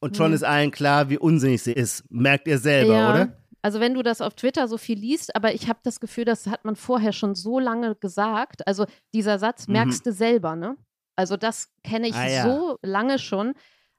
Und 0.00 0.16
schon 0.16 0.28
Mhm. 0.30 0.34
ist 0.34 0.44
allen 0.44 0.70
klar, 0.70 1.08
wie 1.10 1.18
unsinnig 1.18 1.62
sie 1.62 1.72
ist. 1.72 2.04
Merkt 2.10 2.46
ihr 2.48 2.58
selber, 2.58 2.92
ja, 2.94 3.10
oder? 3.10 3.36
Also 3.62 3.80
wenn 3.80 3.94
du 3.94 4.02
das 4.02 4.20
auf 4.20 4.34
Twitter 4.34 4.68
so 4.68 4.76
viel 4.76 4.98
liest, 4.98 5.34
aber 5.34 5.54
ich 5.54 5.68
habe 5.70 5.78
das 5.82 5.98
Gefühl, 5.98 6.26
das 6.26 6.46
hat 6.46 6.64
man 6.66 6.76
vorher 6.76 7.12
schon 7.12 7.34
so 7.34 7.58
lange 7.58 7.94
gesagt. 7.94 8.66
Also 8.66 8.84
dieser 9.14 9.38
Satz 9.38 9.66
Mhm. 9.66 9.72
merkst 9.72 10.04
du 10.06 10.12
selber, 10.12 10.54
ne? 10.56 10.76
Also 11.16 11.36
das 11.38 11.68
kenne 11.82 12.08
ich 12.08 12.14
Ah, 12.14 12.28
ja. 12.28 12.42
so 12.42 12.78
lange 12.82 13.18
schon. 13.18 13.54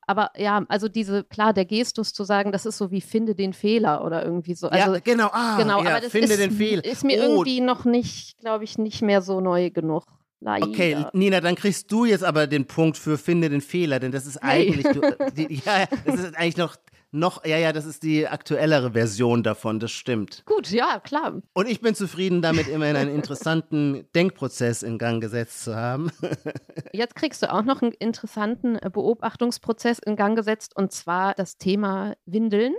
Aber 0.08 0.30
ja, 0.38 0.64
also 0.70 0.88
diese, 0.88 1.24
klar, 1.24 1.52
der 1.52 1.66
Gestus 1.66 2.14
zu 2.14 2.24
sagen, 2.26 2.52
das 2.52 2.68
ist 2.68 2.78
so 2.78 2.92
wie 2.92 3.02
finde 3.02 3.34
den 3.34 3.54
Fehler 3.54 4.06
oder 4.06 4.24
irgendwie 4.24 4.54
so. 4.54 4.68
Also, 4.70 4.94
ja, 4.94 5.00
genau. 5.00 5.30
Ah, 5.32 5.58
genau, 5.58 5.82
ja, 5.84 5.90
aber 5.92 6.02
das 6.02 6.12
finde 6.12 6.28
ist, 6.28 6.40
den 6.40 6.52
Fehler. 6.52 6.86
ist 6.86 7.04
mir 7.04 7.18
Oh, 7.22 7.38
irgendwie 7.38 7.62
noch 7.62 7.86
nicht, 7.86 8.38
glaube 8.38 8.66
ich, 8.66 8.78
nicht 8.78 9.02
mehr 9.02 9.24
so 9.24 9.42
neu 9.42 9.72
genug. 9.72 10.04
Leider. 10.40 10.68
Okay, 10.68 11.06
Nina, 11.14 11.42
dann 11.42 11.56
kriegst 11.56 11.92
du 11.92 12.06
jetzt 12.06 12.24
aber 12.24 12.46
den 12.48 12.66
Punkt 12.66 12.98
für 12.98 13.18
finde 13.18 13.50
den 13.50 13.62
Fehler, 13.62 14.00
denn 14.00 14.12
das 14.12 14.26
ist 14.28 14.40
Hey. 14.42 14.68
eigentlich, 14.70 14.86
du, 14.94 15.02
die, 15.36 15.56
ja, 15.66 15.86
das 16.06 16.16
ist 16.20 16.38
eigentlich 16.38 16.58
noch, 16.58 16.76
noch, 17.12 17.46
ja, 17.46 17.58
ja, 17.58 17.72
das 17.72 17.86
ist 17.86 18.04
die 18.04 18.28
aktuellere 18.28 18.92
Version 18.92 19.42
davon, 19.42 19.80
das 19.80 19.92
stimmt. 19.92 20.44
Gut, 20.46 20.70
ja, 20.70 21.00
klar. 21.00 21.42
Und 21.54 21.68
ich 21.70 21.80
bin 21.80 21.96
zufrieden 21.96 22.42
damit, 22.42 22.68
immerhin 22.68 22.98
einen 22.98 23.16
interessanten 23.16 24.06
Denkprozess 24.14 24.84
in 24.84 24.98
Gang 24.98 25.22
gesetzt 25.22 25.64
zu 25.64 25.76
haben. 25.76 26.12
Jetzt 26.94 27.16
kriegst 27.16 27.42
du 27.42 27.52
auch 27.52 27.64
noch 27.64 27.82
einen 27.82 27.94
interessanten 27.94 28.76
äh, 28.76 28.90
Beobachtungsprozess 28.92 30.00
in 30.00 30.18
Gang 30.18 30.36
gesetzt 30.38 30.76
und 30.76 30.92
zwar 30.92 31.34
das 31.36 31.58
Thema 31.58 32.16
Windeln. 32.26 32.74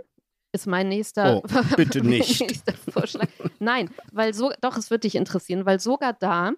Ist 0.52 0.66
mein 0.66 0.88
nächster, 0.88 1.42
Oh, 1.42 1.74
bitte 1.76 2.00
nicht. 2.06 2.40
nächster 2.40 2.74
Vorschlag. 2.74 3.28
Nein, 3.58 3.90
weil 4.12 4.34
so, 4.34 4.52
doch, 4.60 4.76
es 4.76 4.90
wird 4.90 5.04
dich 5.04 5.14
interessieren, 5.14 5.64
weil 5.66 5.80
sogar 5.80 6.12
da 6.12 6.52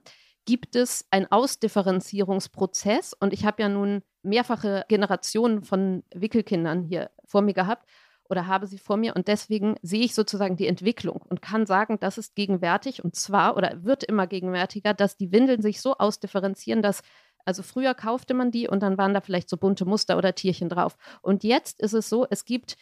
gibt 0.49 0.76
es 0.76 1.05
einen 1.11 1.31
Ausdifferenzierungsprozess. 1.31 3.12
Und 3.12 3.35
ich 3.35 3.45
habe 3.45 3.61
ja 3.61 3.69
nun 3.69 4.00
mehrfache 4.23 4.87
Generationen 4.88 5.62
von 5.62 6.05
Wickelkindern 6.14 6.85
hier 6.85 7.11
vor 7.26 7.43
mir 7.43 7.52
gehabt 7.52 7.87
oder 8.31 8.47
habe 8.47 8.67
sie 8.67 8.78
vor 8.78 8.97
mir 8.97 9.14
und 9.14 9.28
deswegen 9.28 9.76
sehe 9.83 10.05
ich 10.05 10.14
sozusagen 10.14 10.57
die 10.57 10.67
Entwicklung 10.67 11.21
und 11.28 11.43
kann 11.43 11.67
sagen, 11.67 11.99
das 12.00 12.17
ist 12.17 12.35
gegenwärtig 12.35 13.05
und 13.05 13.14
zwar 13.14 13.59
oder 13.59 13.85
wird 13.85 14.05
immer 14.05 14.26
gegenwärtiger, 14.26 14.95
dass 14.95 15.19
die 15.19 15.33
Windeln 15.33 15.61
sich 15.61 15.83
so 15.83 15.97
ausdifferenzieren, 15.99 16.81
dass 16.81 17.02
also 17.45 17.62
früher 17.62 17.95
kaufte 17.95 18.33
man 18.33 18.50
die 18.50 18.69
und 18.69 18.83
dann 18.83 18.97
waren 18.97 19.12
da 19.12 19.21
vielleicht 19.21 19.50
so 19.50 19.59
bunte 19.59 19.85
Muster 19.85 20.17
oder 20.17 20.35
Tierchen 20.35 20.71
drauf. 20.71 20.97
Und 21.21 21.45
jetzt 21.45 21.81
ist 21.81 21.93
es 21.93 22.09
so, 22.09 22.26
es 22.28 22.47
gibt 22.47 22.76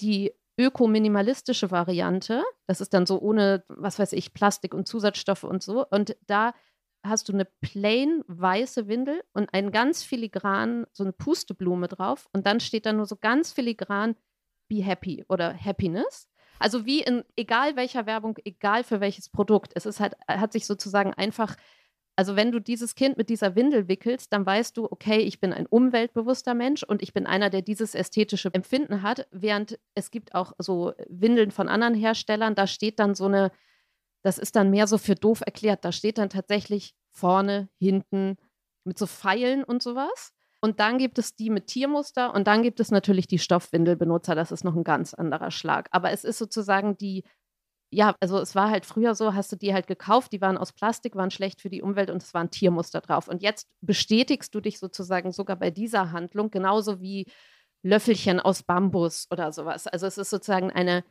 die 0.00 0.32
ökominimalistische 0.58 1.70
Variante. 1.70 2.42
Das 2.66 2.80
ist 2.80 2.92
dann 2.92 3.06
so 3.06 3.20
ohne, 3.20 3.64
was 3.68 3.98
weiß 4.00 4.12
ich, 4.14 4.34
Plastik 4.34 4.74
und 4.74 4.88
Zusatzstoffe 4.88 5.44
und 5.44 5.62
so. 5.62 5.86
Und 5.86 6.16
da 6.26 6.54
hast 7.04 7.28
du 7.28 7.32
eine 7.32 7.44
plain 7.44 8.24
weiße 8.26 8.88
Windel 8.88 9.22
und 9.32 9.52
einen 9.52 9.70
ganz 9.70 10.02
filigran, 10.02 10.86
so 10.92 11.04
eine 11.04 11.12
Pusteblume 11.12 11.86
drauf. 11.88 12.28
Und 12.32 12.46
dann 12.46 12.60
steht 12.60 12.86
da 12.86 12.92
nur 12.92 13.06
so 13.06 13.16
ganz 13.16 13.52
filigran 13.52 14.16
Be 14.68 14.82
Happy 14.82 15.24
oder 15.28 15.54
Happiness. 15.54 16.28
Also 16.58 16.86
wie 16.86 17.02
in 17.02 17.24
egal 17.36 17.76
welcher 17.76 18.06
Werbung, 18.06 18.38
egal 18.44 18.84
für 18.84 19.00
welches 19.00 19.28
Produkt. 19.28 19.72
Es 19.74 19.86
ist 19.86 20.00
halt, 20.00 20.14
hat 20.26 20.52
sich 20.52 20.66
sozusagen 20.66 21.12
einfach, 21.12 21.56
also 22.16 22.36
wenn 22.36 22.52
du 22.52 22.60
dieses 22.60 22.94
Kind 22.94 23.18
mit 23.18 23.28
dieser 23.28 23.54
Windel 23.56 23.88
wickelst, 23.88 24.32
dann 24.32 24.46
weißt 24.46 24.76
du, 24.76 24.90
okay, 24.90 25.18
ich 25.18 25.40
bin 25.40 25.52
ein 25.52 25.66
umweltbewusster 25.66 26.54
Mensch 26.54 26.82
und 26.82 27.02
ich 27.02 27.12
bin 27.12 27.26
einer, 27.26 27.50
der 27.50 27.62
dieses 27.62 27.94
ästhetische 27.94 28.54
Empfinden 28.54 29.02
hat, 29.02 29.26
während 29.30 29.78
es 29.94 30.10
gibt 30.10 30.34
auch 30.34 30.52
so 30.58 30.94
Windeln 31.08 31.50
von 31.50 31.68
anderen 31.68 31.94
Herstellern, 31.94 32.54
da 32.54 32.66
steht 32.66 32.98
dann 32.98 33.14
so 33.14 33.26
eine, 33.26 33.50
das 34.24 34.38
ist 34.38 34.56
dann 34.56 34.70
mehr 34.70 34.86
so 34.86 34.98
für 34.98 35.14
doof 35.14 35.42
erklärt, 35.44 35.84
da 35.84 35.92
steht 35.92 36.18
dann 36.18 36.30
tatsächlich 36.30 36.94
vorne, 37.12 37.68
hinten 37.78 38.36
mit 38.84 38.98
so 38.98 39.06
Pfeilen 39.06 39.64
und 39.64 39.82
sowas. 39.82 40.32
Und 40.60 40.80
dann 40.80 40.96
gibt 40.96 41.18
es 41.18 41.36
die 41.36 41.50
mit 41.50 41.66
Tiermuster 41.66 42.32
und 42.32 42.46
dann 42.46 42.62
gibt 42.62 42.80
es 42.80 42.90
natürlich 42.90 43.26
die 43.26 43.38
Stoffwindelbenutzer. 43.38 44.34
Das 44.34 44.50
ist 44.50 44.64
noch 44.64 44.74
ein 44.74 44.84
ganz 44.84 45.12
anderer 45.12 45.50
Schlag. 45.50 45.88
Aber 45.90 46.10
es 46.10 46.24
ist 46.24 46.38
sozusagen 46.38 46.96
die, 46.96 47.22
ja, 47.92 48.16
also 48.20 48.38
es 48.38 48.54
war 48.54 48.70
halt 48.70 48.86
früher 48.86 49.14
so, 49.14 49.34
hast 49.34 49.52
du 49.52 49.56
die 49.56 49.74
halt 49.74 49.86
gekauft, 49.86 50.32
die 50.32 50.40
waren 50.40 50.56
aus 50.56 50.72
Plastik, 50.72 51.16
waren 51.16 51.30
schlecht 51.30 51.60
für 51.60 51.68
die 51.68 51.82
Umwelt 51.82 52.08
und 52.10 52.22
es 52.22 52.32
waren 52.32 52.50
Tiermuster 52.50 53.02
drauf. 53.02 53.28
Und 53.28 53.42
jetzt 53.42 53.68
bestätigst 53.82 54.54
du 54.54 54.60
dich 54.60 54.78
sozusagen 54.78 55.32
sogar 55.32 55.56
bei 55.56 55.70
dieser 55.70 56.12
Handlung, 56.12 56.50
genauso 56.50 57.02
wie 57.02 57.26
Löffelchen 57.82 58.40
aus 58.40 58.62
Bambus 58.62 59.26
oder 59.30 59.52
sowas. 59.52 59.86
Also 59.86 60.06
es 60.06 60.16
ist 60.16 60.30
sozusagen 60.30 60.70
eine 60.70 61.04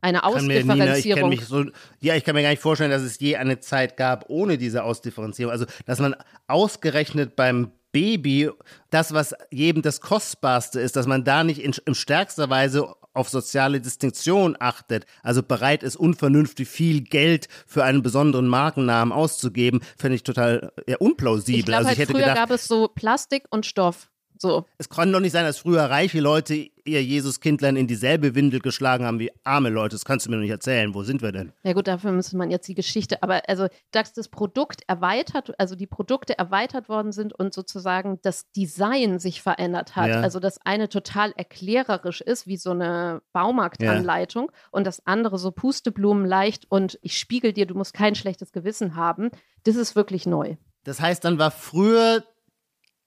eine 0.00 0.24
Ausdifferenzierung. 0.24 1.30
Mir, 1.30 1.36
Nina, 1.36 1.46
so, 1.46 1.64
ja, 2.00 2.14
ich 2.14 2.24
kann 2.24 2.34
mir 2.34 2.42
gar 2.42 2.50
nicht 2.50 2.62
vorstellen, 2.62 2.90
dass 2.90 3.02
es 3.02 3.18
je 3.18 3.36
eine 3.36 3.60
Zeit 3.60 3.96
gab 3.96 4.26
ohne 4.28 4.58
diese 4.58 4.84
Ausdifferenzierung. 4.84 5.52
Also, 5.52 5.66
dass 5.86 5.98
man 5.98 6.14
ausgerechnet 6.46 7.36
beim 7.36 7.72
Baby 7.92 8.50
das, 8.90 9.12
was 9.14 9.34
jedem 9.50 9.82
das 9.82 10.00
Kostbarste 10.00 10.80
ist, 10.80 10.96
dass 10.96 11.06
man 11.06 11.24
da 11.24 11.42
nicht 11.42 11.60
in, 11.60 11.74
in 11.86 11.94
stärkster 11.94 12.50
Weise 12.50 12.94
auf 13.14 13.28
soziale 13.28 13.80
Distinktion 13.80 14.56
achtet, 14.60 15.06
also 15.22 15.42
bereit 15.42 15.82
ist, 15.82 15.96
unvernünftig 15.96 16.68
viel 16.68 17.00
Geld 17.00 17.48
für 17.66 17.84
einen 17.84 18.02
besonderen 18.02 18.46
Markennamen 18.46 19.12
auszugeben, 19.12 19.80
finde 19.98 20.16
ich 20.16 20.22
total 20.22 20.72
ja, 20.86 20.96
unplausibel. 20.98 21.60
Ich 21.60 21.66
glaube, 21.66 21.78
also 21.78 21.92
ich 21.92 21.98
halt, 21.98 22.10
früher 22.10 22.20
gedacht, 22.20 22.36
gab 22.36 22.50
es 22.50 22.68
so 22.68 22.88
Plastik 22.88 23.44
und 23.50 23.66
Stoff. 23.66 24.08
So. 24.38 24.66
Es 24.78 24.88
kann 24.88 25.12
doch 25.12 25.20
nicht 25.20 25.32
sein, 25.32 25.44
dass 25.44 25.58
früher 25.58 25.82
reiche 25.82 26.20
Leute 26.20 26.68
ihr 26.84 27.02
Jesuskindlein 27.02 27.76
in 27.76 27.86
dieselbe 27.86 28.34
Windel 28.34 28.60
geschlagen 28.60 29.04
haben 29.04 29.18
wie 29.18 29.30
arme 29.44 29.68
Leute. 29.68 29.94
Das 29.94 30.04
kannst 30.04 30.26
du 30.26 30.30
mir 30.30 30.36
doch 30.36 30.42
nicht 30.42 30.50
erzählen. 30.50 30.94
Wo 30.94 31.02
sind 31.02 31.22
wir 31.22 31.32
denn? 31.32 31.52
Ja 31.62 31.74
gut, 31.74 31.86
dafür 31.86 32.12
müsste 32.12 32.36
man 32.36 32.50
jetzt 32.50 32.66
die 32.66 32.74
Geschichte, 32.74 33.22
aber 33.22 33.42
also, 33.48 33.68
dass 33.90 34.12
das 34.12 34.28
Produkt 34.28 34.82
erweitert, 34.86 35.58
also 35.58 35.76
die 35.76 35.86
Produkte 35.86 36.38
erweitert 36.38 36.88
worden 36.88 37.12
sind 37.12 37.32
und 37.32 37.52
sozusagen 37.52 38.18
das 38.22 38.50
Design 38.52 39.18
sich 39.18 39.42
verändert 39.42 39.96
hat. 39.96 40.08
Ja. 40.08 40.20
Also 40.20 40.40
das 40.40 40.58
eine 40.64 40.88
total 40.88 41.32
erklärerisch 41.36 42.20
ist, 42.20 42.46
wie 42.46 42.56
so 42.56 42.70
eine 42.70 43.22
Baumarktanleitung 43.32 44.50
ja. 44.50 44.58
und 44.70 44.86
das 44.86 45.06
andere 45.06 45.38
so 45.38 45.50
Pusteblumen 45.50 46.26
leicht 46.26 46.66
und 46.70 46.98
ich 47.02 47.18
spiegel 47.18 47.52
dir, 47.52 47.66
du 47.66 47.74
musst 47.74 47.94
kein 47.94 48.14
schlechtes 48.14 48.52
Gewissen 48.52 48.96
haben. 48.96 49.30
Das 49.64 49.76
ist 49.76 49.96
wirklich 49.96 50.26
neu. 50.26 50.56
Das 50.84 51.00
heißt, 51.00 51.24
dann 51.24 51.38
war 51.38 51.50
früher 51.50 52.24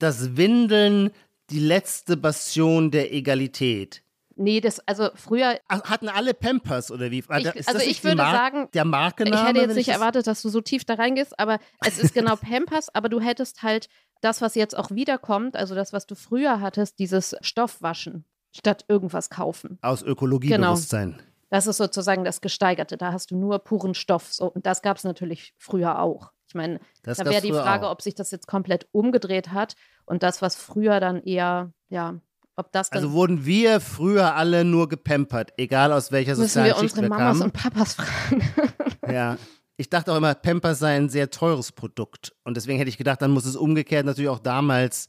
das 0.02 0.38
Windeln 0.38 1.12
die 1.50 1.60
letzte 1.60 2.18
Bastion 2.18 2.92
der 2.92 3.14
Egalität. 3.14 4.04
Nee, 4.36 4.62
das, 4.62 4.80
also 4.88 5.10
früher. 5.14 5.60
hatten 5.70 6.08
alle 6.10 6.34
Pampers 6.34 6.90
oder 6.90 7.12
wie? 7.12 7.20
Ich, 7.20 7.30
also 7.68 7.80
ich 7.80 8.04
würde 8.04 8.18
sagen, 8.18 8.70
der 8.74 8.86
Markenname, 8.86 9.36
ich 9.36 9.48
hätte 9.48 9.60
jetzt 9.68 9.76
nicht 9.76 9.90
erwartet, 9.90 10.26
dass 10.26 10.42
du 10.42 10.50
so 10.50 10.62
tief 10.62 10.86
da 10.86 10.96
reingehst, 10.96 11.38
aber 11.40 11.60
es 11.86 12.00
ist 12.00 12.14
genau 12.14 12.36
Pampers, 12.42 12.94
aber 12.96 13.10
du 13.10 13.20
hättest 13.20 13.62
halt 13.62 13.90
das, 14.22 14.42
was 14.42 14.56
jetzt 14.56 14.76
auch 14.78 14.92
wiederkommt, 14.92 15.56
also 15.56 15.76
das, 15.76 15.94
was 15.94 16.08
du 16.08 16.16
früher 16.16 16.62
hattest, 16.62 17.00
dieses 17.00 17.36
Stoffwaschen 17.42 18.26
statt 18.52 18.86
irgendwas 18.88 19.30
kaufen. 19.30 19.78
Aus 19.82 20.02
Ökologiebewusstsein. 20.02 21.12
Genau. 21.12 21.24
Das 21.50 21.68
ist 21.68 21.78
sozusagen 21.78 22.24
das 22.24 22.40
Gesteigerte. 22.40 22.98
Da 22.98 23.12
hast 23.12 23.32
du 23.32 23.36
nur 23.36 23.60
puren 23.60 23.94
Stoff. 23.94 24.32
So, 24.32 24.46
und 24.46 24.66
das 24.66 24.82
gab 24.82 24.98
es 24.98 25.04
natürlich 25.04 25.54
früher 25.58 26.00
auch. 26.00 26.32
Ich 26.52 26.56
meine, 26.56 26.82
da 27.04 27.18
wäre 27.18 27.42
die 27.42 27.54
Frage, 27.54 27.88
auch. 27.88 27.92
ob 27.92 28.02
sich 28.02 28.14
das 28.14 28.30
jetzt 28.30 28.46
komplett 28.46 28.86
umgedreht 28.92 29.54
hat 29.54 29.78
und 30.04 30.22
das, 30.22 30.42
was 30.42 30.58
früher 30.58 31.00
dann 31.00 31.24
eher, 31.24 31.72
ja, 31.88 32.20
ob 32.58 32.74
das 32.74 32.90
dann. 32.90 32.98
Also 32.98 33.14
wurden 33.14 33.46
wir 33.46 33.80
früher 33.80 34.36
alle 34.36 34.66
nur 34.66 34.90
gepampert, 34.90 35.54
egal 35.56 35.94
aus 35.94 36.12
welcher 36.12 36.36
sozialen 36.36 36.68
Müssen 36.68 36.78
wir 36.78 36.84
unsere 36.84 37.08
Mamas 37.08 37.40
kamen. 37.40 37.42
und 37.44 37.54
Papas 37.54 37.94
fragen. 37.94 38.44
ja. 39.10 39.38
Ich 39.78 39.90
dachte 39.90 40.12
auch 40.12 40.18
immer, 40.18 40.36
Pampers 40.36 40.80
sei 40.80 40.98
ein 40.98 41.08
sehr 41.08 41.30
teures 41.30 41.72
Produkt. 41.72 42.36
Und 42.44 42.58
deswegen 42.58 42.78
hätte 42.78 42.90
ich 42.90 42.98
gedacht, 42.98 43.22
dann 43.22 43.32
muss 43.32 43.46
es 43.46 43.56
umgekehrt 43.56 44.06
natürlich 44.06 44.30
auch 44.30 44.40
damals 44.40 45.08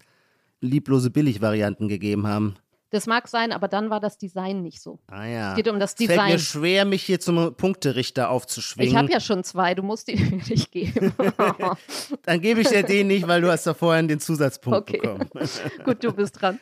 lieblose 0.61 1.11
Billigvarianten 1.11 1.89
gegeben 1.89 2.29
haben. 2.29 2.55
Das 2.93 3.07
mag 3.07 3.27
sein, 3.27 3.53
aber 3.53 3.69
dann 3.69 3.89
war 3.89 4.01
das 4.01 4.19
Design 4.19 4.61
nicht 4.61 4.83
so. 4.83 4.99
Ah 5.07 5.25
ja. 5.25 5.51
Es 5.51 5.57
geht 5.57 5.67
um 5.67 5.81
das 5.81 5.95
Design. 5.95 6.19
Es 6.19 6.25
fällt 6.25 6.33
mir 6.33 6.39
schwer, 6.39 6.85
mich 6.85 7.03
hier 7.03 7.19
zum 7.21 7.55
Punkterichter 7.55 8.29
aufzuschwingen. 8.29 8.93
Ich 8.93 8.95
habe 8.95 9.11
ja 9.11 9.19
schon 9.19 9.43
zwei, 9.45 9.75
du 9.75 9.83
musst 9.83 10.09
die 10.09 10.17
mir 10.17 10.43
nicht 10.49 10.71
geben. 10.71 11.15
dann 12.25 12.41
gebe 12.43 12.61
ich 12.61 12.69
dir 12.69 12.83
den 12.83 13.07
nicht, 13.07 13.27
weil 13.27 13.41
du 13.41 13.51
hast 13.51 13.67
da 13.67 13.73
vorhin 13.73 14.09
den 14.09 14.21
Zusatzpunkt 14.21 14.79
okay. 14.79 14.99
bekommen. 15.01 15.31
Gut, 15.87 16.05
du 16.05 16.13
bist 16.13 16.43
dran. 16.43 16.61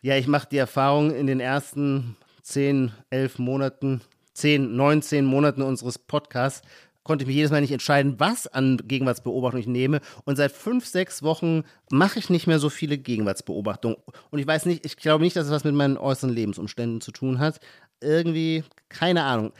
Ja, 0.00 0.14
ich 0.14 0.28
mache 0.28 0.46
die 0.48 0.58
Erfahrung 0.58 1.12
in 1.12 1.26
den 1.26 1.40
ersten 1.40 2.16
10, 2.42 2.92
11 3.10 3.40
Monaten, 3.40 4.00
10, 4.34 4.76
19 4.76 5.24
Monaten 5.24 5.62
unseres 5.62 5.98
Podcasts, 5.98 6.62
konnte 7.08 7.22
ich 7.22 7.26
mich 7.26 7.36
jedes 7.36 7.50
Mal 7.50 7.62
nicht 7.62 7.72
entscheiden, 7.72 8.20
was 8.20 8.46
an 8.46 8.76
Gegenwartsbeobachtung 8.86 9.58
ich 9.58 9.66
nehme. 9.66 10.00
Und 10.26 10.36
seit 10.36 10.52
fünf, 10.52 10.84
sechs 10.84 11.22
Wochen 11.22 11.64
mache 11.90 12.18
ich 12.18 12.28
nicht 12.28 12.46
mehr 12.46 12.58
so 12.58 12.68
viele 12.68 12.98
Gegenwartsbeobachtungen. 12.98 13.96
Und 14.30 14.38
ich 14.38 14.46
weiß 14.46 14.66
nicht, 14.66 14.84
ich 14.84 14.98
glaube 14.98 15.24
nicht, 15.24 15.34
dass 15.34 15.46
es 15.46 15.50
was 15.50 15.64
mit 15.64 15.74
meinen 15.74 15.96
äußeren 15.96 16.34
Lebensumständen 16.34 17.00
zu 17.00 17.10
tun 17.10 17.38
hat. 17.38 17.60
Irgendwie, 18.02 18.62
keine 18.90 19.24
Ahnung. 19.24 19.52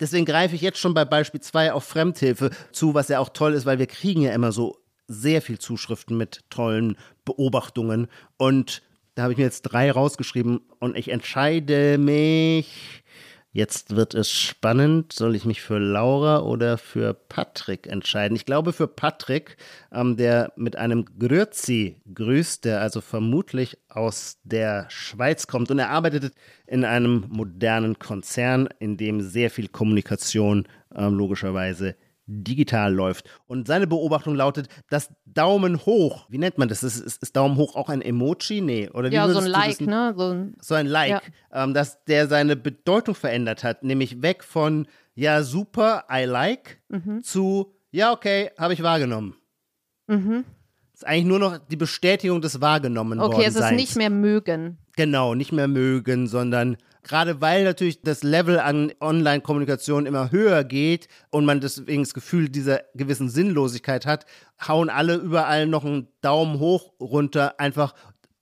Deswegen 0.00 0.24
greife 0.24 0.54
ich 0.54 0.62
jetzt 0.62 0.78
schon 0.78 0.94
bei 0.94 1.04
Beispiel 1.04 1.42
2 1.42 1.74
auf 1.74 1.84
Fremdhilfe 1.84 2.50
zu, 2.72 2.94
was 2.94 3.08
ja 3.08 3.18
auch 3.18 3.28
toll 3.28 3.52
ist, 3.52 3.66
weil 3.66 3.78
wir 3.78 3.86
kriegen 3.86 4.22
ja 4.22 4.32
immer 4.32 4.50
so 4.50 4.78
sehr 5.08 5.42
viel 5.42 5.58
Zuschriften 5.58 6.16
mit 6.16 6.40
tollen 6.48 6.96
Beobachtungen. 7.26 8.08
Und 8.38 8.80
da 9.14 9.24
habe 9.24 9.32
ich 9.32 9.38
mir 9.38 9.44
jetzt 9.44 9.62
drei 9.62 9.90
rausgeschrieben 9.90 10.62
und 10.78 10.96
ich 10.96 11.10
entscheide 11.10 11.98
mich 11.98 13.04
Jetzt 13.50 13.96
wird 13.96 14.14
es 14.14 14.30
spannend. 14.30 15.12
Soll 15.12 15.34
ich 15.34 15.46
mich 15.46 15.62
für 15.62 15.78
Laura 15.78 16.40
oder 16.42 16.76
für 16.76 17.14
Patrick 17.14 17.86
entscheiden? 17.86 18.36
Ich 18.36 18.44
glaube 18.44 18.74
für 18.74 18.86
Patrick, 18.86 19.56
ähm, 19.90 20.16
der 20.16 20.52
mit 20.56 20.76
einem 20.76 21.06
Grüezi 21.18 22.02
grüßt, 22.12 22.66
der 22.66 22.82
also 22.82 23.00
vermutlich 23.00 23.78
aus 23.88 24.38
der 24.44 24.86
Schweiz 24.90 25.46
kommt. 25.46 25.70
Und 25.70 25.78
er 25.78 25.88
arbeitet 25.88 26.34
in 26.66 26.84
einem 26.84 27.24
modernen 27.28 27.98
Konzern, 27.98 28.68
in 28.80 28.98
dem 28.98 29.22
sehr 29.22 29.50
viel 29.50 29.68
Kommunikation 29.68 30.68
ähm, 30.94 31.14
logischerweise 31.14 31.96
digital 32.28 32.92
läuft. 32.92 33.28
Und 33.46 33.66
seine 33.66 33.86
Beobachtung 33.86 34.34
lautet, 34.34 34.68
dass 34.90 35.10
Daumen 35.24 35.84
hoch, 35.86 36.26
wie 36.28 36.38
nennt 36.38 36.58
man 36.58 36.68
das? 36.68 36.82
Ist, 36.82 37.00
ist, 37.00 37.22
ist 37.22 37.34
Daumen 37.34 37.56
hoch 37.56 37.74
auch 37.74 37.88
ein 37.88 38.02
Emoji? 38.02 38.60
Nee. 38.60 38.90
Oder 38.90 39.10
wie 39.10 39.14
ja, 39.14 39.28
so 39.28 39.40
ein 39.40 39.46
Like, 39.46 39.80
ne? 39.80 40.14
So 40.16 40.28
ein, 40.28 40.56
so 40.60 40.74
ein 40.74 40.86
Like, 40.86 41.10
ja. 41.10 41.64
ähm, 41.64 41.74
dass 41.74 42.04
der 42.04 42.28
seine 42.28 42.54
Bedeutung 42.54 43.14
verändert 43.14 43.64
hat, 43.64 43.82
nämlich 43.82 44.22
weg 44.22 44.44
von 44.44 44.86
ja, 45.14 45.42
super, 45.42 46.04
I 46.12 46.24
like, 46.24 46.80
mhm. 46.88 47.22
zu 47.24 47.74
ja, 47.90 48.12
okay, 48.12 48.50
habe 48.58 48.74
ich 48.74 48.82
wahrgenommen. 48.82 49.34
Mhm. 50.06 50.44
ist 50.94 51.06
eigentlich 51.06 51.24
nur 51.24 51.38
noch 51.38 51.58
die 51.58 51.76
Bestätigung 51.76 52.40
des 52.40 52.60
wahrgenommen 52.60 53.20
Okay, 53.20 53.44
es 53.44 53.56
ist 53.56 53.72
nicht 53.72 53.96
mehr 53.96 54.10
mögen. 54.10 54.78
Genau, 54.96 55.34
nicht 55.34 55.52
mehr 55.52 55.68
mögen, 55.68 56.26
sondern 56.26 56.76
Gerade 57.08 57.40
weil 57.40 57.64
natürlich 57.64 58.02
das 58.02 58.22
Level 58.22 58.60
an 58.60 58.92
Online-Kommunikation 59.00 60.04
immer 60.04 60.30
höher 60.30 60.62
geht 60.62 61.08
und 61.30 61.46
man 61.46 61.60
deswegen 61.60 62.02
das 62.02 62.12
Gefühl 62.12 62.50
dieser 62.50 62.82
gewissen 62.94 63.30
Sinnlosigkeit 63.30 64.04
hat, 64.04 64.26
hauen 64.66 64.90
alle 64.90 65.14
überall 65.14 65.66
noch 65.66 65.84
einen 65.84 66.08
Daumen 66.20 66.60
hoch 66.60 66.92
runter, 67.00 67.58
einfach 67.58 67.94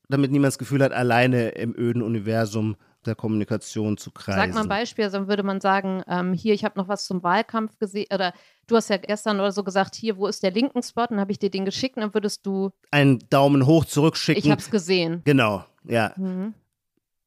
damit 0.08 0.32
niemand 0.32 0.48
das 0.48 0.58
Gefühl 0.58 0.82
hat, 0.82 0.92
alleine 0.92 1.50
im 1.50 1.74
öden 1.76 2.02
Universum 2.02 2.76
der 3.04 3.14
Kommunikation 3.14 3.96
zu 3.98 4.10
kreisen. 4.10 4.40
Sag 4.40 4.54
mal 4.54 4.62
ein 4.62 4.68
Beispiel, 4.68 5.04
also 5.04 5.18
dann 5.18 5.28
würde 5.28 5.44
man 5.44 5.60
sagen, 5.60 6.02
ähm, 6.08 6.32
hier, 6.32 6.52
ich 6.52 6.64
habe 6.64 6.76
noch 6.76 6.88
was 6.88 7.06
zum 7.06 7.22
Wahlkampf 7.22 7.78
gesehen, 7.78 8.06
oder 8.12 8.32
du 8.66 8.74
hast 8.74 8.90
ja 8.90 8.96
gestern 8.96 9.38
oder 9.38 9.52
so 9.52 9.62
gesagt, 9.62 9.94
hier, 9.94 10.16
wo 10.16 10.26
ist 10.26 10.42
der 10.42 10.50
linken 10.50 10.82
Spot? 10.82 11.06
Dann 11.08 11.20
habe 11.20 11.30
ich 11.30 11.38
dir 11.38 11.50
den 11.50 11.64
geschickt 11.64 11.96
und 11.96 12.02
dann 12.02 12.14
würdest 12.14 12.44
du. 12.44 12.70
Einen 12.90 13.20
Daumen 13.30 13.64
hoch 13.66 13.84
zurückschicken. 13.84 14.42
Ich 14.42 14.50
habe 14.50 14.60
es 14.60 14.70
gesehen. 14.70 15.22
Genau, 15.24 15.64
ja. 15.84 16.12
Mhm. 16.16 16.54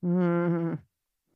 Mhm. 0.02 0.80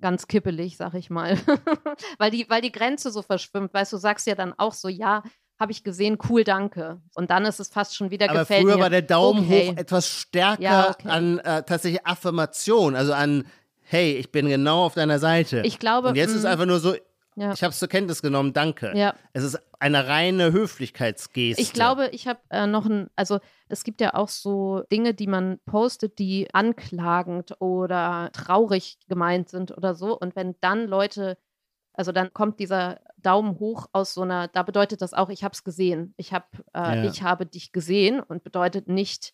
Ganz 0.04 0.28
kippelig, 0.28 0.76
sag 0.76 0.96
ich 0.96 1.10
mal. 1.10 1.38
weil, 2.18 2.30
die, 2.30 2.46
weil 2.50 2.60
die 2.62 2.74
Grenze 2.74 3.10
so 3.10 3.22
verschwimmt. 3.22 3.74
Weißt 3.74 3.94
du, 3.94 3.98
sagst 3.98 4.28
ja 4.28 4.36
dann 4.36 4.54
auch 4.58 4.74
so, 4.74 4.90
ja, 4.90 5.24
habe 5.58 5.72
ich 5.72 5.86
gesehen, 5.86 6.18
cool, 6.30 6.44
danke. 6.44 7.00
Und 7.16 7.32
dann 7.32 7.46
ist 7.46 7.62
es 7.62 7.70
fast 7.70 7.96
schon 7.96 8.12
wieder 8.12 8.30
Aber 8.30 8.40
gefällt 8.40 8.64
früher 8.64 8.76
mir. 8.76 8.82
war 8.82 8.90
der 8.90 9.02
Daumen 9.02 9.46
okay. 9.46 9.70
hoch 9.70 9.78
etwas 9.78 10.10
stärker 10.10 10.62
Ja, 10.62 10.90
okay. 10.90 11.08
an 11.08 11.40
äh, 11.40 11.64
tatsächlich 11.64 12.06
Affirmation, 12.06 12.96
also 12.98 13.14
an, 13.14 13.46
hey, 13.82 14.16
ich 14.18 14.30
bin 14.30 14.50
genau 14.50 14.84
auf 14.84 14.94
deiner 14.94 15.20
Seite. 15.20 15.62
Ich 15.64 15.80
glaube, 15.80 16.10
Und 16.10 16.16
jetzt 16.16 16.32
ist 16.36 16.44
mh, 16.44 16.50
einfach 16.50 16.66
nur 16.66 16.80
so, 16.82 16.96
ja. 17.36 17.54
ich 17.54 17.64
habe 17.64 17.72
es 17.72 17.80
zur 17.80 17.88
Kenntnis 17.88 18.22
genommen, 18.22 18.54
danke. 18.54 18.94
Ja. 18.96 19.16
Es 19.34 19.44
ist 19.44 19.60
eine 19.80 20.08
reine 20.08 20.52
Höflichkeitsgeste. 20.52 21.62
Ich 21.62 21.74
glaube, 21.74 22.08
ich 22.10 22.28
habe 22.28 22.40
äh, 22.50 22.68
noch 22.68 22.86
ein, 22.86 23.10
also 23.16 23.40
es 23.68 23.84
gibt 23.84 24.02
ja 24.02 24.14
auch 24.14 24.30
so 24.30 24.84
Dinge, 24.92 25.14
die 25.14 25.28
man 25.28 25.60
postet, 25.66 26.20
die 26.20 26.48
anklagend 26.54 27.60
oder 27.60 28.30
traurig 28.34 28.98
gemeint 29.08 29.50
sind 29.50 29.76
oder 29.76 29.96
so. 29.96 30.18
Und 30.18 30.36
wenn 30.36 30.56
dann 30.62 30.88
Leute, 30.88 31.38
also 31.94 32.12
dann 32.12 32.34
kommt 32.34 32.60
dieser 32.60 33.00
Daumen 33.18 33.60
hoch 33.60 33.88
aus 33.94 34.14
so 34.14 34.22
einer, 34.22 34.48
da 34.48 34.64
bedeutet 34.64 35.02
das 35.02 35.14
auch, 35.14 35.30
ich 35.30 35.44
habe 35.44 35.54
es 35.54 35.64
gesehen. 35.64 36.14
Ich 36.18 36.34
habe, 36.34 36.46
äh, 36.74 37.04
Ja. 37.04 37.04
ich 37.06 37.24
habe 37.24 37.46
dich 37.46 37.72
gesehen 37.72 38.20
und 38.20 38.44
bedeutet 38.44 38.88
nicht, 38.88 39.34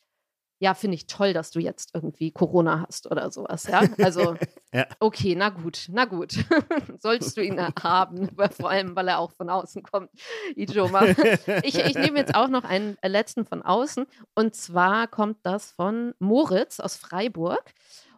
ja, 0.59 0.73
finde 0.73 0.95
ich 0.95 1.07
toll, 1.07 1.33
dass 1.33 1.51
du 1.51 1.59
jetzt 1.59 1.91
irgendwie 1.93 2.31
Corona 2.31 2.85
hast 2.87 3.09
oder 3.09 3.31
sowas, 3.31 3.65
ja. 3.67 3.83
Also, 4.01 4.35
Ja. 4.73 4.85
okay, 4.99 5.33
na 5.35 5.49
gut, 5.49 5.87
na 5.89 6.05
gut. 6.05 6.33
Sollst 6.99 7.35
du 7.37 7.43
ihn 7.43 7.59
haben, 7.83 8.29
vor 8.51 8.69
allem, 8.69 8.95
weil 8.95 9.07
er 9.07 9.19
auch 9.19 9.31
von 9.31 9.49
außen 9.49 9.81
kommt. 9.81 10.11
Ijoma. 10.55 11.05
Ich, 11.63 11.75
ich 11.75 11.95
nehme 11.95 12.19
jetzt 12.19 12.35
auch 12.35 12.49
noch 12.49 12.63
einen 12.63 12.95
äh, 13.01 13.07
letzten 13.07 13.45
von 13.45 13.63
außen. 13.63 14.05
Und 14.35 14.55
zwar 14.55 15.07
kommt 15.07 15.37
das 15.43 15.71
von 15.71 16.13
Moritz 16.19 16.79
aus 16.79 16.97
Freiburg. 16.97 17.73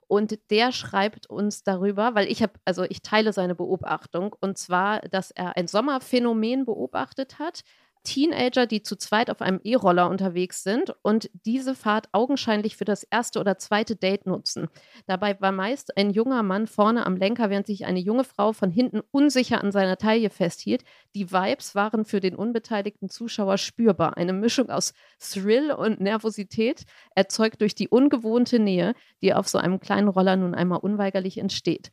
Und 0.07 0.39
der 0.51 0.74
schreibt 0.74 1.29
uns 1.29 1.63
darüber, 1.63 2.15
weil 2.15 2.29
ich 2.29 2.43
habe, 2.43 2.51
also 2.65 2.83
ich 2.83 3.01
teile 3.01 3.31
seine 3.31 3.55
Beobachtung, 3.55 4.36
und 4.41 4.57
zwar, 4.57 5.00
dass 5.00 5.31
er 5.31 5.55
ein 5.55 5.69
Sommerphänomen 5.69 6.65
beobachtet 6.65 7.39
hat. 7.39 7.62
Teenager, 8.03 8.65
die 8.65 8.84
zu 8.84 8.96
zweit 8.96 9.29
auf 9.29 9.41
einem 9.41 9.60
E-Roller 9.63 10.10
unterwegs 10.10 10.63
sind 10.63 10.93
und 11.01 11.29
diese 11.46 11.75
Fahrt 11.75 12.10
augenscheinlich 12.12 12.75
für 12.75 12.86
das 12.86 13.03
erste 13.03 13.39
oder 13.39 13.58
zweite 13.58 13.96
Date 13.96 14.25
nutzen. 14.25 14.67
Dabei 15.05 15.39
war 15.39 15.51
meist 15.51 15.98
ein 15.98 16.10
junger 16.10 16.43
Mann 16.43 16.67
vorne 16.67 17.05
am 17.05 17.15
Lenker, 17.15 17.50
während 17.50 17.67
sich 17.67 17.86
eine 17.86 18.00
junge 18.00 18.24
Frau 18.24 18.53
von 18.53 18.72
hinten 18.72 19.01
unsicher 19.12 19.63
an 19.63 19.72
seiner 19.72 19.98
Taille 19.98 20.29
festhielt. 20.29 20.84
Die 21.15 21.31
Vibes 21.31 21.75
waren 21.75 22.05
für 22.05 22.20
den 22.20 22.36
unbeteiligten 22.36 23.10
Zuschauer 23.10 23.58
spürbar. 23.58 24.17
Eine 24.17 24.34
Mischung 24.34 24.70
aus 24.70 24.93
Thrill 25.20 25.72
und 25.72 26.01
Nervosität, 26.01 26.86
erzeugt 27.15 27.62
durch 27.62 27.75
die 27.75 27.89
ungewohnte 27.89 28.60
Nähe, 28.60 28.93
die 29.22 29.34
auf 29.34 29.48
so 29.48 29.58
einem 29.58 29.79
kleinen 29.79 30.08
Roller 30.08 30.36
nun 30.36 30.55
einmal 30.55 30.79
unweigerlich 30.79 31.38
entsteht. 31.38 31.91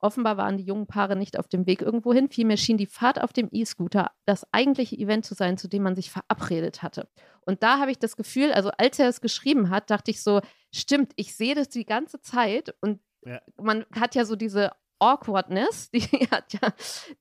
Offenbar 0.00 0.36
waren 0.36 0.56
die 0.56 0.64
jungen 0.64 0.86
Paare 0.86 1.14
nicht 1.14 1.38
auf 1.38 1.46
dem 1.46 1.66
Weg 1.66 1.82
irgendwo 1.82 2.12
hin, 2.12 2.30
vielmehr 2.30 2.56
schien 2.56 2.78
die 2.78 2.86
Fahrt 2.86 3.20
auf 3.20 3.32
dem 3.32 3.48
E-Scooter 3.52 4.10
das 4.24 4.46
eigentliche 4.52 4.96
Event 4.96 5.24
zu 5.26 5.34
sein, 5.34 5.58
zu 5.58 5.68
dem 5.68 5.82
man 5.82 5.94
sich 5.94 6.10
verabredet 6.10 6.82
hatte. 6.82 7.08
Und 7.42 7.62
da 7.62 7.78
habe 7.78 7.90
ich 7.90 7.98
das 7.98 8.16
Gefühl, 8.16 8.52
also 8.52 8.70
als 8.78 8.98
er 8.98 9.08
es 9.08 9.20
geschrieben 9.20 9.70
hat, 9.70 9.90
dachte 9.90 10.10
ich 10.10 10.22
so, 10.22 10.40
stimmt, 10.74 11.12
ich 11.16 11.36
sehe 11.36 11.54
das 11.54 11.68
die 11.68 11.84
ganze 11.84 12.20
Zeit 12.20 12.74
und 12.80 13.00
Ja. 13.24 13.40
man 13.58 13.84
hat 13.94 14.14
ja 14.14 14.24
so 14.24 14.36
diese 14.36 14.72
Awkwardness, 14.98 15.90
die 15.94 16.28
hat 16.30 16.52
ja, 16.54 16.72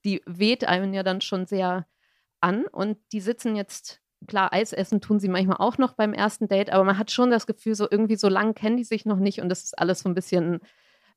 die 0.06 0.22
weht 0.26 0.66
einem 0.66 0.94
ja 0.94 1.04
dann 1.04 1.22
schon 1.22 1.46
sehr 1.46 1.86
an 2.42 2.66
und 2.66 2.98
die 3.12 3.22
sitzen 3.22 3.56
jetzt 3.56 4.02
Klar, 4.28 4.52
Eis 4.52 4.74
essen 4.74 5.00
tun 5.00 5.20
sie 5.20 5.30
manchmal 5.30 5.58
auch 5.60 5.78
noch 5.78 5.94
beim 5.94 6.12
ersten 6.12 6.50
Date, 6.50 6.72
aber 6.72 6.84
man 6.84 6.98
hat 6.98 7.10
schon 7.10 7.32
das 7.32 7.48
Gefühl, 7.48 7.74
so 7.76 7.88
irgendwie 7.90 8.18
so 8.18 8.28
lang 8.28 8.54
kennen 8.54 8.76
die 8.76 8.84
sich 8.84 9.06
noch 9.06 9.18
nicht 9.18 9.40
und 9.42 9.48
das 9.48 9.64
ist 9.64 9.80
alles 9.80 10.02
so 10.02 10.10
ein 10.10 10.14
bisschen, 10.14 10.60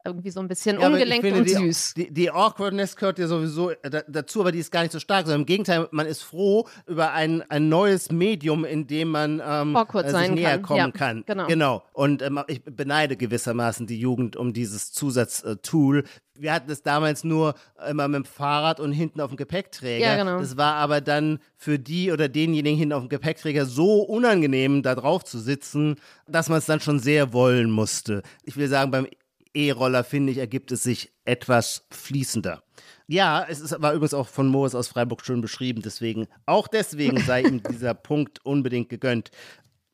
irgendwie 0.05 0.31
so 0.31 0.41
ein 0.41 0.49
bisschen 0.49 0.81
Ja, 0.81 0.87
ungelenkt 0.87 1.25
finde, 1.25 1.41
und 1.41 1.49
die, 1.49 1.55
süß. 1.55 1.95
Die, 1.95 2.13
die 2.13 2.31
Awkwardness 2.31 2.97
gehört 2.97 3.19
ja 3.19 3.27
sowieso 3.27 3.71
äh, 3.71 3.91
da, 3.91 4.03
dazu, 4.09 4.41
aber 4.41 4.53
die 4.53 4.59
ist 4.59 4.71
gar 4.73 4.83
nicht 4.83 4.93
so 4.93 4.99
stark, 5.01 5.27
sondern 5.27 5.43
im 5.43 5.47
Gegenteil, 5.47 5.89
man 5.91 6.07
ist 6.07 6.23
froh 6.23 6.67
über 6.87 7.13
ein, 7.13 7.43
ein 7.51 7.69
neues 7.69 8.11
Medium, 8.11 8.65
in 8.65 8.87
dem 8.87 9.09
man 9.11 9.43
ähm, 9.45 9.77
Awkward 9.77 10.07
äh, 10.07 10.11
sich 10.11 10.19
sein 10.19 10.35
näher 10.35 10.53
kann. 10.59 10.63
kommen 10.63 10.79
Ja, 10.79 10.91
kann. 10.91 11.25
genau. 11.27 11.47
Genau. 11.47 11.83
Und 11.93 12.23
ähm, 12.23 12.41
ich 12.49 12.63
beneide 12.65 13.17
gewissermaßen 13.17 13.87
die 13.87 13.99
Jugend 13.99 14.37
um 14.37 14.53
dieses 14.53 14.93
Zusatztool. 14.93 16.05
Wir 16.39 16.55
hatten 16.55 16.71
es 16.71 16.83
damals 16.83 17.25
nur 17.25 17.55
immer 17.89 18.09
mit 18.09 18.17
dem 18.17 18.25
Fahrrad 18.25 18.81
und 18.81 18.93
hinten 18.93 19.21
auf 19.21 19.31
dem 19.31 19.37
Gepäckträger. 19.37 20.05
Ja, 20.07 20.17
genau. 20.17 20.39
Das 20.39 20.57
war 20.57 20.77
aber 20.77 21.01
dann 21.01 21.39
für 21.57 21.79
die 21.79 22.11
oder 22.11 22.29
denjenigen 22.29 22.79
hinten 22.79 22.95
auf 22.95 23.03
dem 23.03 23.09
Gepäckträger 23.11 23.67
so 23.67 24.01
unangenehm, 24.03 24.83
da 24.83 24.95
drauf 24.95 25.25
zu 25.25 25.39
sitzen, 25.39 25.97
dass 26.27 26.49
man 26.49 26.59
es 26.59 26.67
dann 26.67 26.81
schon 26.81 26.99
sehr 26.99 27.33
wollen 27.33 27.71
musste. 27.71 28.23
Ich 28.45 28.57
will 28.57 28.69
sagen, 28.69 28.91
beim 28.91 29.07
E-Roller, 29.55 30.05
finde 30.05 30.33
ich, 30.33 30.39
ergibt 30.39 30.73
es 30.73 30.83
sich 30.83 31.13
etwas 31.25 31.87
fließender. 31.91 32.63
Ja, 33.07 33.45
es 33.49 33.61
ist, 33.61 33.83
war 33.83 33.93
übrigens 33.93 34.15
auch 34.15 34.29
von 34.29 34.49
Moritz 34.49 34.75
aus 34.75 34.89
Freiburg 34.89 35.25
schön 35.25 35.41
beschrieben, 35.41 35.83
deswegen, 35.83 36.29
auch 36.47 36.69
deswegen 36.69 37.19
sei 37.19 37.43
ihm 37.43 37.63
dieser 37.71 37.95
Punkt 37.95 38.45
unbedingt 38.45 38.89
gegönnt. 38.89 39.31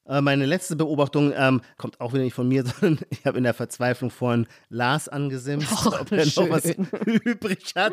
Äh, 0.09 0.21
meine 0.23 0.47
letzte 0.47 0.75
Beobachtung 0.75 1.33
ähm, 1.37 1.61
kommt 1.77 2.01
auch 2.01 2.13
wieder 2.15 2.23
nicht 2.25 2.35
von 2.35 2.49
mir, 2.49 2.65
sondern 2.81 3.05
ich 3.11 3.25
habe 3.27 3.37
in 3.39 3.45
der 3.45 3.55
Verzweiflung 3.55 4.11
vorhin 4.11 4.47
Lars 4.71 5.09
angesimst, 5.09 5.71
Och, 5.71 6.01
ob 6.01 6.11
er 6.13 6.25
noch 6.25 6.51
was 6.51 6.65
übrig 7.07 7.73
hat. 7.77 7.93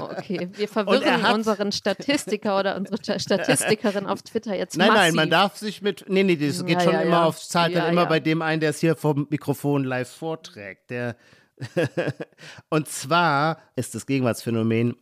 Okay, 0.00 0.48
wir 0.52 0.64
er 0.64 0.68
verwirren 0.68 1.22
hat- 1.22 1.34
unseren 1.34 1.72
Statistiker 1.72 2.58
oder 2.60 2.76
unsere 2.76 2.96
Sta- 3.02 3.18
Statistikerin 3.18 4.06
auf 4.06 4.22
Twitter 4.22 4.54
jetzt 4.54 4.76
Nein, 4.76 4.88
massiv. 4.88 5.02
nein, 5.02 5.14
man 5.14 5.30
darf 5.30 5.56
sich 5.56 5.82
mit. 5.82 6.04
Nee, 6.08 6.22
nee, 6.22 6.36
das 6.36 6.64
geht 6.64 6.78
Ja, 6.78 6.80
schon 6.84 6.92
ja, 6.92 7.00
immer 7.02 7.10
ja. 7.10 7.24
auf, 7.24 7.40
zahlt 7.40 7.74
dann 7.74 7.90
immer 7.90 8.06
bei 8.06 8.20
dem 8.20 8.40
ein, 8.40 8.60
der 8.60 8.70
es 8.70 8.78
hier 8.78 8.94
vom 8.96 9.26
Mikrofon 9.28 9.84
live 9.84 10.08
vorträgt. 10.10 10.90
Der 10.90 11.16
und 12.68 12.88
zwar 12.88 13.58
ist 13.76 13.94
das 13.94 14.06
Gegenwartsphänomen, 14.06 14.96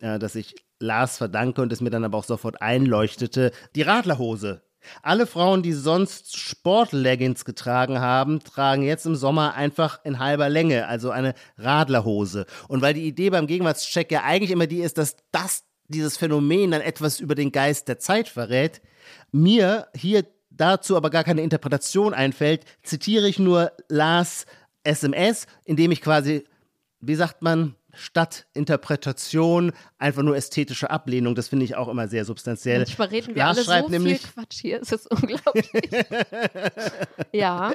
äh, 0.00 0.18
das 0.18 0.34
ich 0.34 0.54
Lars 0.78 1.16
verdanke 1.18 1.62
und 1.62 1.72
es 1.72 1.80
mir 1.80 1.90
dann 1.90 2.04
aber 2.04 2.18
auch 2.18 2.24
sofort 2.24 2.60
einleuchtete, 2.60 3.52
die 3.74 3.82
Radlerhose. 3.82 4.62
Alle 5.02 5.26
Frauen, 5.26 5.62
die 5.62 5.72
sonst 5.72 6.36
Sportleggings 6.36 7.44
getragen 7.44 8.00
haben, 8.00 8.40
tragen 8.40 8.82
jetzt 8.82 9.06
im 9.06 9.16
Sommer 9.16 9.54
einfach 9.54 10.00
in 10.04 10.18
halber 10.18 10.48
Länge, 10.48 10.86
also 10.86 11.10
eine 11.10 11.34
Radlerhose. 11.58 12.46
Und 12.68 12.82
weil 12.82 12.94
die 12.94 13.06
Idee 13.06 13.30
beim 13.30 13.46
Gegenwartscheck 13.46 14.10
ja 14.10 14.22
eigentlich 14.22 14.50
immer 14.50 14.66
die 14.66 14.80
ist, 14.80 14.98
dass 14.98 15.16
das 15.32 15.64
dieses 15.88 16.16
Phänomen 16.16 16.70
dann 16.70 16.80
etwas 16.80 17.20
über 17.20 17.34
den 17.34 17.52
Geist 17.52 17.88
der 17.88 17.98
Zeit 17.98 18.28
verrät, 18.28 18.80
mir 19.32 19.88
hier 19.94 20.24
dazu 20.50 20.96
aber 20.96 21.10
gar 21.10 21.24
keine 21.24 21.42
Interpretation 21.42 22.14
einfällt, 22.14 22.64
zitiere 22.82 23.28
ich 23.28 23.38
nur 23.38 23.72
Lars 23.88 24.46
SMS, 24.84 25.46
indem 25.64 25.90
ich 25.90 26.00
quasi, 26.00 26.44
wie 27.00 27.14
sagt 27.14 27.42
man, 27.42 27.74
statt 27.96 28.46
Interpretation 28.54 29.72
einfach 29.98 30.22
nur 30.22 30.36
ästhetische 30.36 30.90
Ablehnung. 30.90 31.34
Das 31.34 31.48
finde 31.48 31.64
ich 31.64 31.76
auch 31.76 31.88
immer 31.88 32.08
sehr 32.08 32.24
substanziell. 32.24 32.78
Manchmal 32.78 33.08
reden 33.08 33.34
wir 33.34 33.46
alle 33.46 33.62
so 33.62 33.88
nämlich, 33.88 34.20
viel 34.20 34.30
Quatsch 34.30 34.60
hier, 34.60 34.80
es 34.82 34.92
ist 34.92 35.10
unglaublich. 35.10 35.70
ja, 37.32 37.72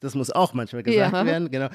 das 0.00 0.14
muss 0.14 0.30
auch 0.30 0.52
manchmal 0.54 0.82
gesagt 0.82 1.12
Ja. 1.12 1.26
werden, 1.26 1.50
genau. 1.50 1.68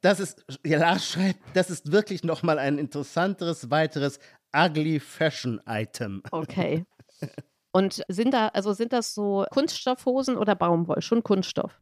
Das 0.00 0.20
ist, 0.20 0.44
Lars 0.64 1.08
schreibt, 1.08 1.40
das 1.54 1.70
ist 1.70 1.92
wirklich 1.92 2.24
nochmal 2.24 2.58
ein 2.58 2.78
interessanteres, 2.78 3.70
weiteres 3.70 4.18
Ugly 4.56 5.00
Fashion 5.00 5.60
Item. 5.66 6.22
okay. 6.30 6.84
Und 7.72 8.04
sind 8.06 8.32
da, 8.32 8.48
also 8.48 8.72
sind 8.72 8.92
das 8.92 9.14
so 9.14 9.46
Kunststoffhosen 9.50 10.36
oder 10.36 10.54
Baumwoll? 10.54 11.02
Schon 11.02 11.24
Kunststoff. 11.24 11.80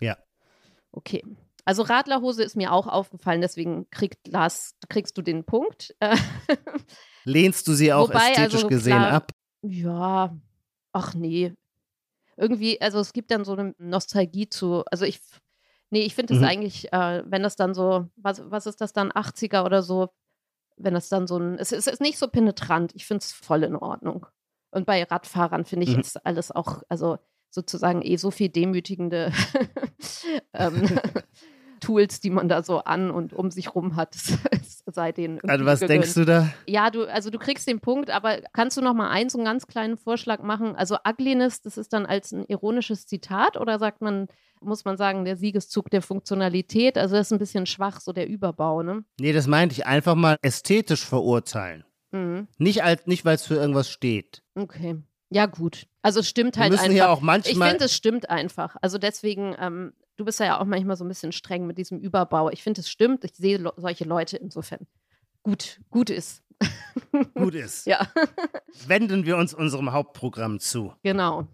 Ja. 0.00 0.16
Okay. 0.92 1.22
Also 1.66 1.82
Radlerhose 1.82 2.44
ist 2.44 2.56
mir 2.56 2.72
auch 2.72 2.86
aufgefallen, 2.86 3.40
deswegen 3.40 3.90
kriegt 3.90 4.28
Lars, 4.28 4.76
kriegst 4.88 5.18
du 5.18 5.22
den 5.22 5.44
Punkt. 5.44 5.94
Lehnst 7.24 7.66
du 7.66 7.74
sie 7.74 7.92
auch 7.92 8.08
Wobei, 8.08 8.28
ästhetisch 8.28 8.52
also 8.54 8.68
gesehen 8.68 9.02
klar, 9.02 9.12
ab? 9.12 9.32
Ja, 9.62 10.36
ach 10.92 11.14
nee. 11.14 11.52
Irgendwie, 12.36 12.80
also 12.80 13.00
es 13.00 13.12
gibt 13.12 13.32
dann 13.32 13.44
so 13.44 13.52
eine 13.54 13.74
Nostalgie 13.78 14.48
zu, 14.48 14.84
also 14.92 15.04
ich, 15.04 15.20
nee, 15.90 16.02
ich 16.02 16.14
finde 16.14 16.34
es 16.34 16.40
Mhm. 16.40 16.44
eigentlich, 16.44 16.92
äh, 16.92 17.24
wenn 17.26 17.42
das 17.42 17.56
dann 17.56 17.74
so, 17.74 18.06
was, 18.14 18.48
was 18.48 18.66
ist 18.66 18.80
das 18.80 18.92
dann, 18.92 19.10
80er 19.10 19.64
oder 19.64 19.82
so, 19.82 20.10
wenn 20.76 20.94
das 20.94 21.08
dann 21.08 21.26
so 21.26 21.38
ein, 21.38 21.58
es, 21.58 21.72
es 21.72 21.88
ist 21.88 22.00
nicht 22.00 22.18
so 22.18 22.28
penetrant, 22.28 22.92
ich 22.94 23.06
finde 23.06 23.22
es 23.24 23.32
voll 23.32 23.64
in 23.64 23.74
Ordnung. 23.74 24.26
Und 24.70 24.86
bei 24.86 25.02
Radfahrern 25.02 25.64
finde 25.64 25.84
ich 25.84 25.94
Mhm. 25.94 26.00
ist 26.00 26.24
alles 26.24 26.52
auch, 26.52 26.82
also 26.88 27.18
sozusagen 27.50 28.02
eh 28.02 28.16
so 28.18 28.30
viel 28.30 28.50
demütigende 28.50 29.32
ähm, 30.52 30.84
Tools, 31.80 32.20
die 32.20 32.30
man 32.30 32.48
da 32.48 32.62
so 32.62 32.78
an 32.80 33.10
und 33.10 33.32
um 33.32 33.50
sich 33.50 33.74
rum 33.74 33.96
hat, 33.96 34.14
es 34.14 34.38
sei 34.86 35.12
denen 35.12 35.40
Also 35.48 35.64
was 35.64 35.80
gegönnt. 35.80 36.02
denkst 36.02 36.14
du 36.14 36.24
da? 36.24 36.48
Ja, 36.66 36.90
du, 36.90 37.04
also 37.04 37.30
du 37.30 37.38
kriegst 37.38 37.66
den 37.68 37.80
Punkt, 37.80 38.10
aber 38.10 38.40
kannst 38.52 38.76
du 38.76 38.82
noch 38.82 38.94
mal 38.94 39.10
einen 39.10 39.28
so 39.30 39.38
einen 39.38 39.44
ganz 39.44 39.66
kleinen 39.66 39.96
Vorschlag 39.96 40.42
machen? 40.42 40.76
Also 40.76 40.96
Ugliness, 41.08 41.60
das 41.62 41.76
ist 41.78 41.92
dann 41.92 42.06
als 42.06 42.32
ein 42.32 42.44
ironisches 42.46 43.06
Zitat 43.06 43.56
oder 43.56 43.78
sagt 43.78 44.00
man, 44.02 44.28
muss 44.60 44.84
man 44.84 44.96
sagen, 44.96 45.24
der 45.24 45.36
Siegeszug 45.36 45.90
der 45.90 46.02
Funktionalität. 46.02 46.96
Also 46.98 47.16
das 47.16 47.28
ist 47.28 47.32
ein 47.32 47.38
bisschen 47.38 47.66
schwach, 47.66 48.00
so 48.00 48.12
der 48.12 48.28
Überbau, 48.28 48.82
ne? 48.82 49.04
Nee, 49.20 49.32
das 49.32 49.46
meinte 49.46 49.74
ich 49.74 49.86
einfach 49.86 50.14
mal 50.14 50.36
ästhetisch 50.42 51.04
verurteilen. 51.04 51.84
Mhm. 52.12 52.48
Nicht, 52.58 52.82
als, 52.82 53.06
nicht 53.06 53.24
weil 53.24 53.34
es 53.34 53.44
für 53.46 53.54
irgendwas 53.56 53.90
steht. 53.90 54.42
Okay. 54.54 54.96
Ja, 55.30 55.46
gut. 55.46 55.86
Also 56.02 56.20
es 56.20 56.28
stimmt 56.28 56.54
Wir 56.56 56.62
halt 56.62 56.72
müssen 56.72 56.84
einfach. 56.84 56.96
ja 56.96 57.08
auch 57.08 57.18
ich 57.18 57.24
manchmal. 57.24 57.70
finde, 57.70 57.84
es 57.86 57.94
stimmt 57.94 58.30
einfach. 58.30 58.76
Also 58.80 58.96
deswegen, 58.98 59.56
ähm, 59.60 59.92
du 60.16 60.24
bist 60.24 60.40
ja 60.40 60.60
auch 60.60 60.64
manchmal 60.64 60.96
so 60.96 61.04
ein 61.04 61.08
bisschen 61.08 61.32
streng 61.32 61.66
mit 61.66 61.78
diesem 61.78 61.98
Überbau. 61.98 62.50
Ich 62.50 62.62
finde, 62.62 62.80
es 62.80 62.88
stimmt. 62.90 63.24
Ich 63.24 63.34
sehe 63.34 63.58
lo 63.58 63.72
solche 63.76 64.04
Leute 64.04 64.36
insofern. 64.36 64.86
Gut, 65.42 65.80
gut 65.90 66.10
ist. 66.10 66.42
gut 67.34 67.54
ist. 67.54 67.86
Ja, 67.86 68.06
Wenden 68.86 69.26
wir 69.26 69.36
uns 69.36 69.54
unserem 69.54 69.92
Hauptprogramm 69.92 70.58
zu. 70.60 70.92
genau. 71.02 71.46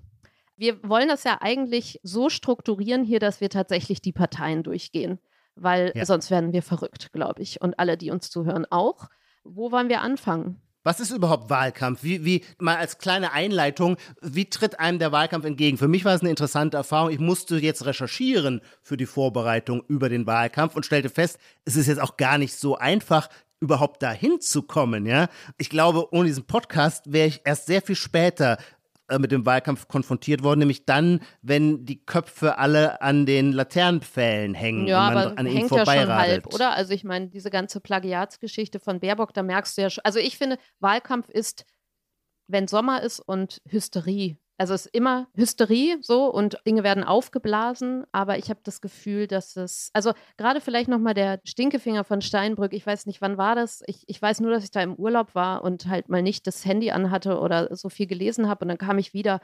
Wir 0.57 0.81
wollen 0.89 1.09
das 1.09 1.25
ja 1.25 1.39
eigentlich 1.41 1.99
so 2.05 2.29
strukturieren 2.29 3.03
hier, 3.03 3.19
dass 3.19 3.41
wir 3.41 3.51
tatsächlich 3.51 4.01
die 4.01 4.13
Parteien 4.13 4.63
durchgehen. 4.63 5.19
Weil 5.57 5.91
Ja. 5.97 6.07
sonst 6.07 6.31
werden 6.31 6.53
wir 6.53 6.63
verrückt, 6.63 7.13
glaube 7.13 7.43
ich. 7.43 7.61
Und 7.61 7.79
alle, 7.81 7.97
die 7.97 8.11
uns 8.13 8.31
zuhören, 8.31 8.65
auch. 8.71 9.09
Wo 9.45 9.73
wollen 9.73 9.89
wir 9.89 10.03
anfangen? 10.03 10.61
Was 10.85 10.99
ist 10.99 11.11
überhaupt 11.11 11.49
Wahlkampf? 11.49 12.03
Wie, 12.03 12.25
wie, 12.25 12.45
mal 12.59 12.77
als 12.77 12.99
kleine 12.99 13.33
Einleitung, 13.33 13.97
wie 14.21 14.47
tritt 14.47 14.81
einem 14.81 14.99
der 14.99 15.13
Wahlkampf 15.13 15.45
entgegen? 15.45 15.79
Für 15.79 15.89
mich 15.89 16.05
war 16.05 16.15
es 16.15 16.23
eine 16.23 16.31
interessante 16.31 16.77
Erfahrung. 16.77 17.11
Ich 17.11 17.21
musste 17.21 17.57
jetzt 17.57 17.87
recherchieren 17.87 18.61
für 18.83 18.97
die 18.97 19.07
Vorbereitung 19.07 19.85
über 19.87 20.09
den 20.09 20.27
Wahlkampf 20.27 20.75
und 20.75 20.85
stellte 20.85 21.09
fest, 21.09 21.39
es 21.65 21.77
ist 21.77 21.87
jetzt 21.87 22.01
auch 22.01 22.17
gar 22.17 22.39
nicht 22.39 22.55
so 22.55 22.77
einfach, 22.77 23.29
überhaupt 23.61 24.03
dahin 24.03 24.41
zu 24.41 24.63
kommen, 24.63 25.07
ja. 25.07 25.29
Ich 25.57 25.71
glaube, 25.71 26.13
ohne 26.13 26.27
diesen 26.27 26.47
Podcast 26.47 27.13
wäre 27.13 27.29
ich 27.29 27.43
erst 27.45 27.67
sehr 27.67 27.81
viel 27.81 27.95
später 27.95 28.59
äh, 29.09 29.19
mit 29.19 29.33
dem 29.33 29.45
Wahlkampf 29.45 29.89
konfrontiert 29.89 30.43
worden, 30.43 30.61
nämlich 30.61 30.87
dann, 30.87 31.21
wenn 31.43 31.85
die 31.85 32.05
Köpfe 32.05 32.59
alle 32.59 33.03
an 33.03 33.27
den 33.27 33.53
Laternenpfählen 33.53 34.55
hängen 34.55 34.87
Ja, 34.87 35.09
und 35.09 35.15
man 35.15 35.27
aber 35.27 35.39
an 35.39 35.47
ihnen 35.47 35.57
hängt 35.59 35.71
ja 35.71 35.79
schon 35.79 35.87
vorbeiradelt. 35.87 36.45
halb, 36.45 36.55
oder? 36.55 36.73
Also 36.73 36.93
ich 36.95 37.05
meine, 37.05 37.29
diese 37.29 37.51
ganze 37.51 37.81
Plagiatsgeschichte 37.81 38.81
von 38.81 39.01
Baerbock, 39.01 39.35
da 39.35 39.43
merkst 39.43 39.77
du 39.77 39.83
ja 39.83 39.91
schon. 39.91 40.05
Also 40.05 40.19
ich 40.19 40.39
finde, 40.39 40.57
Wahlkampf 40.81 41.29
ist, 41.29 41.65
wenn 42.49 42.69
Sommer 42.69 43.03
ist 43.03 43.21
und 43.21 43.61
Hysterie. 43.69 44.37
Also 44.63 44.75
es 44.75 44.87
ist 44.87 44.95
immer 44.95 45.27
Hysterie 45.35 45.99
so 46.03 46.33
und 46.33 46.57
Dinge 46.65 46.85
werden 46.85 47.03
aufgeblasen, 47.03 48.05
aber 48.13 48.39
ich 48.39 48.49
habe 48.49 48.61
das 48.63 48.81
Gefühl, 48.81 49.27
dass 49.27 49.57
es, 49.57 49.91
also 49.93 50.13
gerade 50.37 50.61
vielleicht 50.61 50.89
nochmal 50.89 51.15
der 51.15 51.41
Stinkefinger 51.43 52.05
von 52.05 52.21
Steinbrück, 52.21 52.73
ich 52.73 52.87
weiß 52.87 53.07
nicht, 53.07 53.21
wann 53.21 53.39
war 53.39 53.57
das? 53.57 53.83
Ich, 53.89 54.05
ich 54.07 54.23
weiß 54.23 54.39
nur, 54.39 54.53
dass 54.53 54.63
ich 54.63 54.71
da 54.71 54.81
im 54.81 54.95
Urlaub 54.95 55.35
war 55.35 55.65
und 55.65 55.87
halt 55.87 56.09
mal 56.09 56.23
nicht 56.23 56.47
das 56.47 56.65
Handy 56.65 56.93
anhatte 56.93 57.41
oder 57.41 57.75
so 57.75 57.89
viel 57.89 58.07
gelesen 58.07 58.49
habe 58.49 58.65
und 58.65 58.69
dann 58.69 58.79
kam 58.79 58.99
ich 58.99 59.13
wieder 59.13 59.41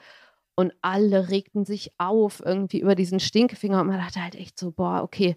und 0.54 0.72
alle 0.82 1.30
regten 1.30 1.64
sich 1.64 1.90
auf 1.98 2.40
irgendwie 2.46 2.78
über 2.78 2.94
diesen 2.94 3.18
Stinkefinger 3.18 3.80
und 3.80 3.88
man 3.88 3.98
dachte 3.98 4.22
halt 4.22 4.36
echt 4.36 4.56
so, 4.56 4.70
boah, 4.70 5.02
okay, 5.02 5.36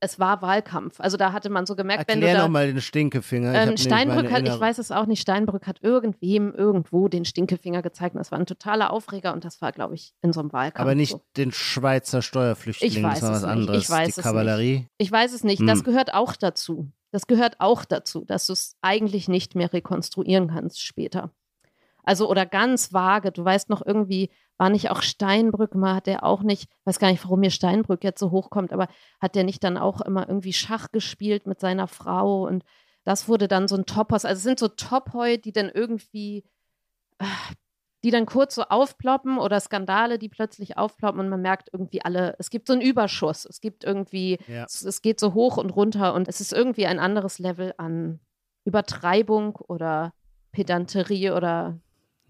es 0.00 0.18
war 0.18 0.40
Wahlkampf. 0.42 0.98
Also 1.00 1.16
da 1.16 1.32
hatte 1.32 1.50
man 1.50 1.66
so 1.66 1.76
gemerkt, 1.76 2.08
wenn 2.08 2.16
Erklär 2.18 2.34
du 2.34 2.38
da. 2.38 2.44
nochmal 2.44 2.66
den 2.68 2.80
Stinkefinger. 2.80 3.52
Ich 3.52 3.58
Ähm, 3.58 3.64
nämlich 3.66 3.82
Steinbrück 3.82 4.30
hat, 4.32 4.48
ich 4.48 4.58
weiß 4.60 4.78
es 4.78 4.90
auch 4.90 5.04
nicht, 5.06 5.20
Steinbrück 5.20 5.66
hat 5.66 5.82
irgendwem 5.82 6.52
irgendwo 6.54 7.08
den 7.08 7.24
Stinkefinger 7.26 7.82
gezeigt. 7.82 8.14
Und 8.14 8.18
das 8.20 8.32
war 8.32 8.38
ein 8.38 8.46
totaler 8.46 8.92
Aufreger 8.92 9.32
und 9.34 9.44
das 9.44 9.60
war, 9.60 9.72
glaube 9.72 9.94
ich, 9.94 10.14
in 10.22 10.32
so 10.32 10.40
einem 10.40 10.52
Wahlkampf. 10.54 10.80
Aber 10.80 10.94
nicht 10.94 11.10
So. 11.12 11.22
den 11.36 11.52
Schweizer 11.52 12.22
Steuerflüchtling, 12.22 12.90
Ich 12.90 13.02
weiß 13.02 13.20
das 13.20 13.22
war 13.22 13.32
was 13.32 13.42
nicht. 13.42 13.50
anderes. 13.50 13.82
Ich 13.84 13.90
weiß 13.90 14.14
die 14.14 14.20
es 14.20 14.24
Kavallerie. 14.24 14.86
Ich 14.98 15.12
weiß 15.12 15.32
es 15.34 15.44
nicht. 15.44 15.62
Das 15.68 15.80
Hm. 15.80 15.84
gehört 15.84 16.14
auch 16.14 16.34
dazu. 16.34 16.90
Das 17.12 17.26
gehört 17.26 17.56
auch 17.60 17.84
dazu, 17.84 18.24
dass 18.24 18.46
du 18.46 18.52
es 18.54 18.76
eigentlich 18.82 19.28
nicht 19.28 19.54
mehr 19.54 19.72
rekonstruieren 19.72 20.48
kannst 20.48 20.80
später. 20.80 21.30
Also, 22.04 22.30
oder 22.30 22.46
ganz 22.46 22.92
vage, 22.94 23.30
du 23.32 23.44
weißt 23.44 23.68
noch 23.68 23.84
irgendwie, 23.84 24.30
war 24.60 24.68
nicht 24.68 24.90
auch 24.90 25.00
Steinbrück 25.00 25.74
mal, 25.74 25.94
hat 25.94 26.06
der 26.06 26.22
auch 26.22 26.42
nicht, 26.42 26.70
weiß 26.84 26.98
gar 26.98 27.10
nicht, 27.10 27.24
warum 27.24 27.40
mir 27.40 27.50
Steinbrück 27.50 28.04
jetzt 28.04 28.20
so 28.20 28.30
hochkommt, 28.30 28.74
aber 28.74 28.88
hat 29.18 29.34
der 29.34 29.42
nicht 29.42 29.64
dann 29.64 29.78
auch 29.78 30.02
immer 30.02 30.28
irgendwie 30.28 30.52
Schach 30.52 30.92
gespielt 30.92 31.46
mit 31.46 31.58
seiner 31.60 31.88
Frau 31.88 32.46
und 32.46 32.62
das 33.04 33.26
wurde 33.26 33.48
dann 33.48 33.68
so 33.68 33.76
ein 33.76 33.86
Topos. 33.86 34.26
Also 34.26 34.36
es 34.36 34.42
sind 34.42 34.58
so 34.58 34.68
Tophoi, 34.68 35.38
die 35.38 35.52
dann 35.52 35.70
irgendwie, 35.70 36.44
äh, 37.18 37.24
die 38.04 38.10
dann 38.10 38.26
kurz 38.26 38.54
so 38.54 38.64
aufploppen 38.64 39.38
oder 39.38 39.58
Skandale, 39.60 40.18
die 40.18 40.28
plötzlich 40.28 40.76
aufploppen 40.76 41.20
und 41.20 41.30
man 41.30 41.40
merkt 41.40 41.70
irgendwie 41.72 42.02
alle, 42.04 42.36
es 42.38 42.50
gibt 42.50 42.66
so 42.66 42.74
einen 42.74 42.82
Überschuss, 42.82 43.46
es 43.46 43.62
gibt 43.62 43.82
irgendwie, 43.82 44.38
Ja. 44.46 44.64
es, 44.64 44.82
es 44.82 45.00
geht 45.00 45.20
so 45.20 45.32
hoch 45.32 45.56
und 45.56 45.70
runter 45.70 46.12
und 46.12 46.28
es 46.28 46.42
ist 46.42 46.52
irgendwie 46.52 46.84
ein 46.84 46.98
anderes 46.98 47.38
Level 47.38 47.72
an 47.78 48.20
Übertreibung 48.66 49.56
oder 49.56 50.12
Pedanterie 50.52 51.30
oder 51.30 51.80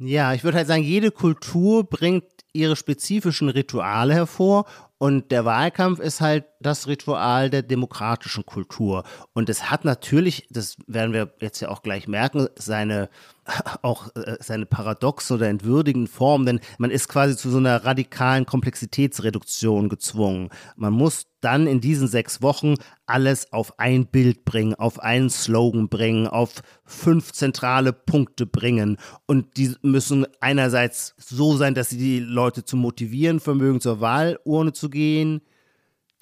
Ja, 0.03 0.33
ich 0.33 0.45
würde 0.45 0.57
halt 0.57 0.67
sagen, 0.67 0.83
jede 0.83 1.11
Kultur 1.11 1.85
bringt 1.85 2.25
ihre 2.53 2.75
spezifischen 2.75 3.51
Rituale 3.51 4.15
hervor 4.15 4.65
und 4.97 5.31
der 5.31 5.45
Wahlkampf 5.45 6.01
ist 6.01 6.23
halt 6.23 6.45
das 6.61 6.87
Ritual 6.87 7.51
der 7.51 7.63
demokratischen 7.63 8.45
Kultur. 8.45 9.05
Und 9.33 9.49
es 9.49 9.71
hat 9.71 9.85
natürlich, 9.85 10.47
das 10.51 10.77
werden 10.87 11.13
wir 11.13 11.33
jetzt 11.41 11.61
ja 11.61 11.69
auch 11.69 11.83
gleich 11.83 12.07
merken, 12.07 12.49
seine 12.57 13.09
auch 13.83 14.15
äh, 14.15 14.37
seine 14.41 14.67
paradoxe 14.67 15.35
oder 15.35 15.49
entwürdigenden 15.49 16.09
Form, 16.09 16.47
denn 16.47 16.61
man 16.79 16.91
ist 16.91 17.09
quasi 17.09 17.37
zu 17.37 17.51
so 17.51 17.59
einer 17.59 17.85
radikalen 17.85 18.47
Komplexitätsreduktion 18.47 19.89
gezwungen. 19.89 20.51
Man 20.77 20.93
muss 20.93 21.27
dann 21.41 21.67
in 21.67 21.81
diesen 21.81 22.07
sechs 22.07 22.43
Wochen 22.43 22.75
alles 23.07 23.53
auf 23.53 23.79
ein 23.79 24.07
Bild 24.07 24.45
bringen, 24.45 24.75
auf 24.75 25.01
einen 25.01 25.31
Slogan 25.31 25.89
bringen, 25.89 26.27
auf 26.27 26.63
fünf 26.85 27.33
zentrale 27.33 27.93
Punkte 27.93 28.47
bringen. 28.47 28.99
Und 29.27 29.57
die 29.57 29.75
müssen 29.83 30.27
einerseits 30.41 31.15
so 31.17 31.57
sein, 31.57 31.75
dass 31.75 31.91
sie 31.91 31.99
die 31.99 32.21
Leute 32.21 32.65
zu 32.65 32.77
motivieren 32.77 33.41
vermögen, 33.41 33.81
zur 33.81 34.01
Wahlurne 34.01 34.73
zu 34.73 34.91
gehen, 34.91 35.41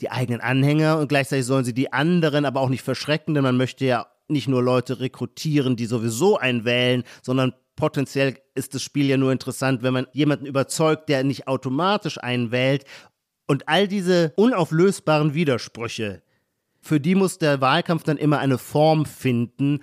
die 0.01 0.11
eigenen 0.11 0.41
Anhänger 0.41 0.99
und 0.99 1.09
gleichzeitig 1.09 1.47
sollen 1.47 1.65
sie 1.65 1.75
die 1.75 1.93
anderen 1.93 2.45
aber 2.45 2.61
auch 2.61 2.69
nicht 2.69 2.83
verschrecken, 2.83 3.35
denn 3.35 3.43
man 3.43 3.57
möchte 3.57 3.85
ja 3.85 4.07
nicht 4.29 4.49
nur 4.49 4.63
Leute 4.63 5.01
rekrutieren, 5.01 5.77
die 5.77 5.87
sowieso 5.87 6.37
einen 6.37 6.65
wählen, 6.65 7.03
sondern 7.23 7.55
potenziell 7.77 8.39
ist 8.55 8.75
das 8.75 8.83
Spiel 8.83 9.07
ja 9.07 9.17
nur 9.17 9.33
interessant, 9.33 9.83
wenn 9.83 9.95
man 9.95 10.07
jemanden 10.13 10.47
überzeugt, 10.47 11.09
der 11.09 11.25
nicht 11.25 11.49
automatisch 11.49 12.19
einen 12.19 12.51
wählt. 12.51 12.85
Und 13.47 13.69
all 13.69 13.89
diese 13.89 14.35
unauflösbaren 14.37 15.33
Widersprüche, 15.33 16.23
für 16.81 17.01
die 17.01 17.15
muss 17.15 17.39
der 17.39 17.61
Wahlkampf 17.61 18.03
dann 18.03 18.19
immer 18.19 18.39
eine 18.39 18.59
Form 18.59 19.07
finden. 19.07 19.81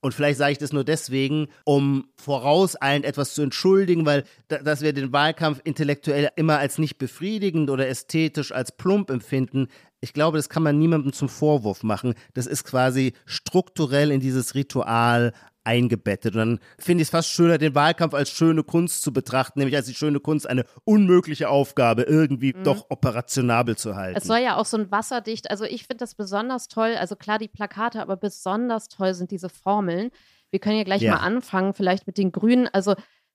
Und 0.00 0.14
vielleicht 0.14 0.38
sage 0.38 0.52
ich 0.52 0.58
das 0.58 0.72
nur 0.72 0.84
deswegen, 0.84 1.48
um 1.64 2.08
vorauseilend 2.16 3.04
etwas 3.04 3.34
zu 3.34 3.42
entschuldigen, 3.42 4.06
weil 4.06 4.24
da, 4.46 4.58
dass 4.58 4.80
wir 4.80 4.92
den 4.92 5.12
Wahlkampf 5.12 5.60
intellektuell 5.64 6.30
immer 6.36 6.58
als 6.58 6.78
nicht 6.78 6.98
befriedigend 6.98 7.68
oder 7.68 7.88
ästhetisch 7.88 8.52
als 8.52 8.70
plump 8.70 9.10
empfinden. 9.10 9.66
Ich 10.00 10.12
glaube, 10.12 10.38
das 10.38 10.48
kann 10.48 10.62
man 10.62 10.78
niemandem 10.78 11.12
zum 11.12 11.28
Vorwurf 11.28 11.82
machen. 11.82 12.14
Das 12.34 12.46
ist 12.46 12.62
quasi 12.62 13.12
strukturell 13.26 14.12
in 14.12 14.20
dieses 14.20 14.54
Ritual 14.54 15.32
eingebettet. 15.68 16.34
Und 16.34 16.38
dann 16.38 16.58
finde 16.78 17.02
ich 17.02 17.06
es 17.08 17.10
fast 17.10 17.28
schöner, 17.28 17.58
den 17.58 17.74
Wahlkampf 17.74 18.14
als 18.14 18.30
schöne 18.30 18.62
Kunst 18.64 19.02
zu 19.02 19.12
betrachten, 19.12 19.58
nämlich 19.58 19.76
als 19.76 19.86
die 19.86 19.94
schöne 19.94 20.18
Kunst 20.20 20.48
eine 20.48 20.64
unmögliche 20.84 21.48
Aufgabe 21.50 22.02
irgendwie 22.02 22.54
doch 22.64 22.86
operationabel 22.88 23.76
zu 23.76 23.94
halten. 23.94 24.16
Es 24.18 24.24
soll 24.24 24.38
ja 24.38 24.56
auch 24.56 24.64
so 24.66 24.76
ein 24.78 24.90
wasserdicht, 24.90 25.50
also 25.50 25.64
ich 25.64 25.86
finde 25.86 25.98
das 25.98 26.14
besonders 26.14 26.68
toll, 26.68 26.94
also 26.98 27.14
klar 27.16 27.38
die 27.38 27.48
Plakate, 27.48 28.00
aber 28.00 28.16
besonders 28.16 28.88
toll 28.88 29.14
sind 29.14 29.30
diese 29.30 29.48
Formeln. 29.48 30.10
Wir 30.50 30.60
können 30.60 30.78
ja 30.78 30.84
gleich 30.84 31.02
Ja. 31.02 31.14
mal 31.16 31.20
anfangen, 31.20 31.74
vielleicht 31.74 32.06
mit 32.06 32.16
den 32.16 32.32
Grünen. 32.32 32.68
Also 32.72 32.94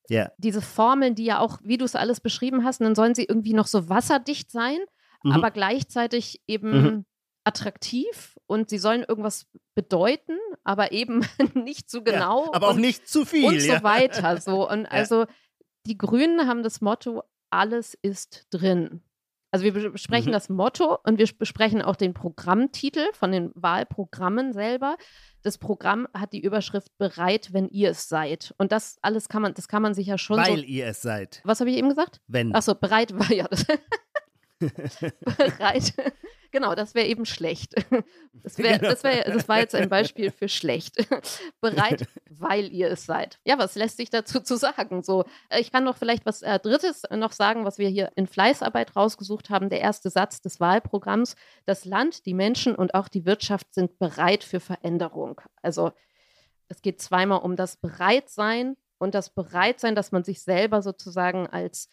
ja. 0.09 0.31
diese 0.37 0.61
Formeln, 0.61 1.13
die 1.15 1.25
ja 1.25 1.39
auch, 1.39 1.59
wie 1.63 1.77
du 1.77 1.85
es 1.85 1.95
alles 1.95 2.19
beschrieben 2.19 2.65
hast, 2.65 2.81
dann 2.81 2.95
sollen 2.95 3.13
sie 3.15 3.25
irgendwie 3.25 3.53
noch 3.53 3.67
so 3.67 3.87
wasserdicht 3.89 4.51
sein, 4.51 4.79
Mhm. 5.23 5.31
aber 5.33 5.51
gleichzeitig 5.51 6.41
eben 6.47 6.71
Mhm. 6.71 7.05
attraktiv 7.45 8.32
und 8.53 8.69
sie 8.69 8.77
sollen 8.77 9.03
irgendwas 9.03 9.47
bedeuten, 9.75 10.37
aber 10.63 10.91
eben 10.91 11.25
nicht 11.55 11.89
zu 11.89 12.03
genau. 12.03 12.45
Ja, 12.45 12.53
aber 12.53 12.67
auch 12.69 12.75
und, 12.75 12.81
nicht 12.81 13.07
zu 13.09 13.25
viel. 13.25 13.45
und 13.45 13.59
so 13.59 13.73
ja. 13.73 13.83
weiter. 13.83 14.39
So. 14.39 14.69
Und 14.69 14.85
also 14.85 15.25
die 15.85 15.97
Grünen 15.97 16.47
haben 16.47 16.63
das 16.63 16.79
Motto, 16.79 17.23
alles 17.49 17.97
ist 18.01 18.47
drin. 18.51 19.01
Also 19.51 19.65
wir 19.65 19.91
besprechen 19.91 20.29
Mhm. 20.29 20.33
das 20.33 20.49
Motto 20.49 20.97
und 21.03 21.19
wir 21.19 21.27
besprechen 21.37 21.83
auch 21.83 21.95
den 21.95 22.15
Programmtitel 22.15 23.05
von 23.13 23.31
den 23.31 23.51
Wahlprogrammen 23.53 24.51
selber. 24.51 24.97
Das 25.43 25.59
Programm 25.59 26.07
hat 26.13 26.33
die 26.33 26.41
Überschrift 26.41 26.97
bereit, 26.97 27.49
wenn 27.53 27.67
ihr 27.69 27.91
es 27.91 28.09
seid. 28.09 28.55
Und 28.57 28.71
das 28.71 28.97
alles 29.03 29.29
kann 29.29 29.43
man, 29.43 29.53
das 29.53 29.67
kann 29.67 29.83
man 29.83 29.93
sich 29.93 30.07
ja 30.07 30.17
schon 30.17 30.37
Weil 30.37 30.57
so. 30.57 30.63
ihr 30.63 30.87
es 30.87 31.03
seid. 31.03 31.41
Was 31.43 31.59
habe 31.59 31.69
ich 31.69 31.77
eben 31.77 31.89
gesagt? 31.89 32.19
Wenn. 32.25 32.55
Achso, 32.55 32.73
bereit 32.73 33.13
war 33.19 33.31
ja 33.31 33.47
das. 33.47 33.65
bereit. 34.69 35.93
Genau, 36.53 36.75
das 36.75 36.93
wäre 36.93 37.07
eben 37.07 37.25
schlecht. 37.25 37.73
Das, 38.43 38.59
wär, 38.59 38.77
Genau. 38.77 38.91
das, 38.91 39.03
wär, 39.03 39.23
das 39.23 39.49
war 39.49 39.57
jetzt 39.57 39.73
ein 39.73 39.89
Beispiel 39.89 40.29
für 40.29 40.47
schlecht. 40.47 40.97
bereit, 41.61 42.07
weil 42.29 42.71
ihr 42.71 42.91
es 42.91 43.07
seid. 43.07 43.39
Ja, 43.43 43.57
was 43.57 43.73
lässt 43.73 43.97
sich 43.97 44.11
dazu 44.11 44.39
zu 44.39 44.55
sagen? 44.55 45.01
So, 45.01 45.25
äh, 45.49 45.59
ich 45.59 45.71
kann 45.71 45.83
noch 45.83 45.97
vielleicht 45.97 46.27
was 46.27 46.43
äh, 46.43 46.59
Drittes 46.59 47.05
noch 47.09 47.31
sagen, 47.31 47.65
was 47.65 47.79
wir 47.79 47.89
hier 47.89 48.11
in 48.15 48.27
Fleißarbeit 48.27 48.95
rausgesucht 48.95 49.49
haben. 49.49 49.71
Der 49.71 49.81
erste 49.81 50.11
Satz 50.11 50.41
des 50.41 50.59
Wahlprogramms: 50.59 51.35
Das 51.65 51.85
Land, 51.85 52.27
die 52.27 52.35
Menschen 52.35 52.75
und 52.75 52.93
auch 52.93 53.07
die 53.07 53.25
Wirtschaft 53.25 53.73
sind 53.73 53.97
bereit 53.97 54.43
für 54.43 54.59
Veränderung. 54.59 55.41
Also 55.63 55.91
es 56.67 56.83
geht 56.83 57.01
zweimal 57.01 57.41
um 57.41 57.55
das 57.55 57.77
Bereitsein 57.77 58.75
und 58.99 59.15
das 59.15 59.31
Bereitsein, 59.31 59.95
dass 59.95 60.11
man 60.11 60.23
sich 60.23 60.43
selber 60.43 60.83
sozusagen 60.83 61.47
als 61.47 61.89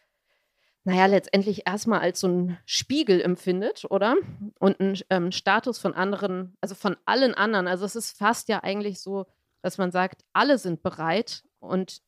naja, 0.85 1.07
letztendlich 1.07 1.67
erstmal 1.67 2.01
als 2.01 2.21
so 2.21 2.29
ein 2.29 2.59
Spiegel 2.65 3.21
empfindet, 3.21 3.85
oder? 3.91 4.17
Und 4.59 4.81
einen 4.81 4.99
ähm, 5.11 5.33
Status 5.33 5.79
von 5.79 5.95
anderen, 5.95 6.57
also 6.61 6.75
von 6.75 6.97
allen 7.05 7.35
anderen. 7.35 7.69
Also 7.69 7.85
es 7.85 7.97
ist 7.97 8.17
fast 8.17 8.49
ja 8.49 8.63
eigentlich 8.63 9.01
so, 9.01 9.27
dass 9.63 9.79
man 9.79 9.93
sagt, 9.93 10.25
alle 10.33 10.59
sind 10.59 10.83
bereit 10.83 11.45
und 11.59 12.01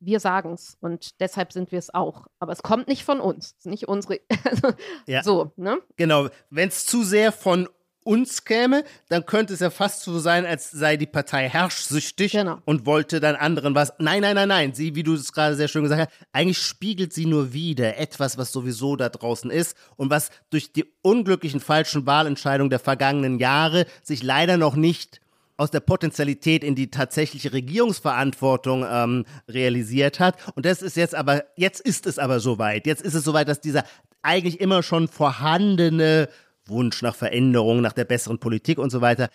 wir 0.00 0.20
sagen 0.20 0.52
es 0.52 0.76
und 0.80 1.20
deshalb 1.20 1.52
sind 1.52 1.72
wir 1.72 1.78
es 1.78 1.92
auch. 1.92 2.26
Aber 2.38 2.52
es 2.52 2.62
kommt 2.62 2.88
nicht 2.88 3.04
von 3.04 3.20
uns. 3.20 3.54
Es 3.58 3.58
ist 3.60 3.66
nicht 3.66 3.88
unsere. 3.88 4.20
Also, 4.44 4.74
Ja. 5.06 5.22
So, 5.22 5.52
ne? 5.56 5.78
Genau, 5.96 6.28
wenn 6.50 6.68
es 6.68 6.86
zu 6.86 7.02
sehr 7.02 7.32
von 7.32 7.68
uns 8.04 8.44
käme, 8.44 8.84
dann 9.08 9.26
könnte 9.26 9.54
es 9.54 9.60
ja 9.60 9.70
fast 9.70 10.02
so 10.02 10.18
sein, 10.18 10.46
als 10.46 10.70
sei 10.70 10.96
die 10.96 11.06
Partei 11.06 11.48
herrschsüchtig 11.48 12.32
Genau. 12.32 12.58
und 12.64 12.86
wollte 12.86 13.18
dann 13.20 13.34
anderen 13.34 13.74
was. 13.74 13.92
Nein, 13.98 14.22
nein, 14.22 14.36
nein, 14.36 14.48
nein. 14.48 14.74
Sie, 14.74 14.94
wie 14.94 15.02
du 15.02 15.14
es 15.14 15.32
gerade 15.32 15.56
sehr 15.56 15.68
schön 15.68 15.82
gesagt 15.82 16.10
hast, 16.10 16.26
eigentlich 16.32 16.58
spiegelt 16.58 17.12
sie 17.12 17.26
nur 17.26 17.52
wieder 17.52 17.96
etwas, 17.96 18.38
was 18.38 18.52
sowieso 18.52 18.96
da 18.96 19.08
draußen 19.08 19.50
ist 19.50 19.76
und 19.96 20.10
was 20.10 20.30
durch 20.50 20.72
die 20.72 20.84
unglücklichen 21.02 21.60
falschen 21.60 22.06
Wahlentscheidungen 22.06 22.70
der 22.70 22.78
vergangenen 22.78 23.38
Jahre 23.38 23.86
sich 24.02 24.22
leider 24.22 24.56
noch 24.56 24.76
nicht 24.76 25.20
aus 25.56 25.70
der 25.70 25.80
Potenzialität 25.80 26.64
in 26.64 26.74
die 26.74 26.90
tatsächliche 26.90 27.52
Regierungsverantwortung 27.52 28.84
ähm, 28.90 29.24
realisiert 29.48 30.20
hat. 30.20 30.36
Und 30.56 30.66
das 30.66 30.82
ist 30.82 30.96
jetzt 30.96 31.14
aber, 31.14 31.44
jetzt 31.56 31.80
ist 31.80 32.06
es 32.06 32.18
aber 32.18 32.40
soweit. 32.40 32.86
Jetzt 32.86 33.02
ist 33.02 33.14
es 33.14 33.24
soweit, 33.24 33.48
dass 33.48 33.60
dieser 33.60 33.84
eigentlich 34.22 34.60
immer 34.60 34.82
schon 34.82 35.06
vorhandene 35.06 36.28
Wunsch 36.66 37.02
nach 37.02 37.14
Veränderung, 37.14 37.80
nach 37.80 37.92
der 37.92 38.04
besseren 38.04 38.38
Politik 38.38 38.78
und 38.78 38.90
so 38.90 39.00
weiter, 39.00 39.28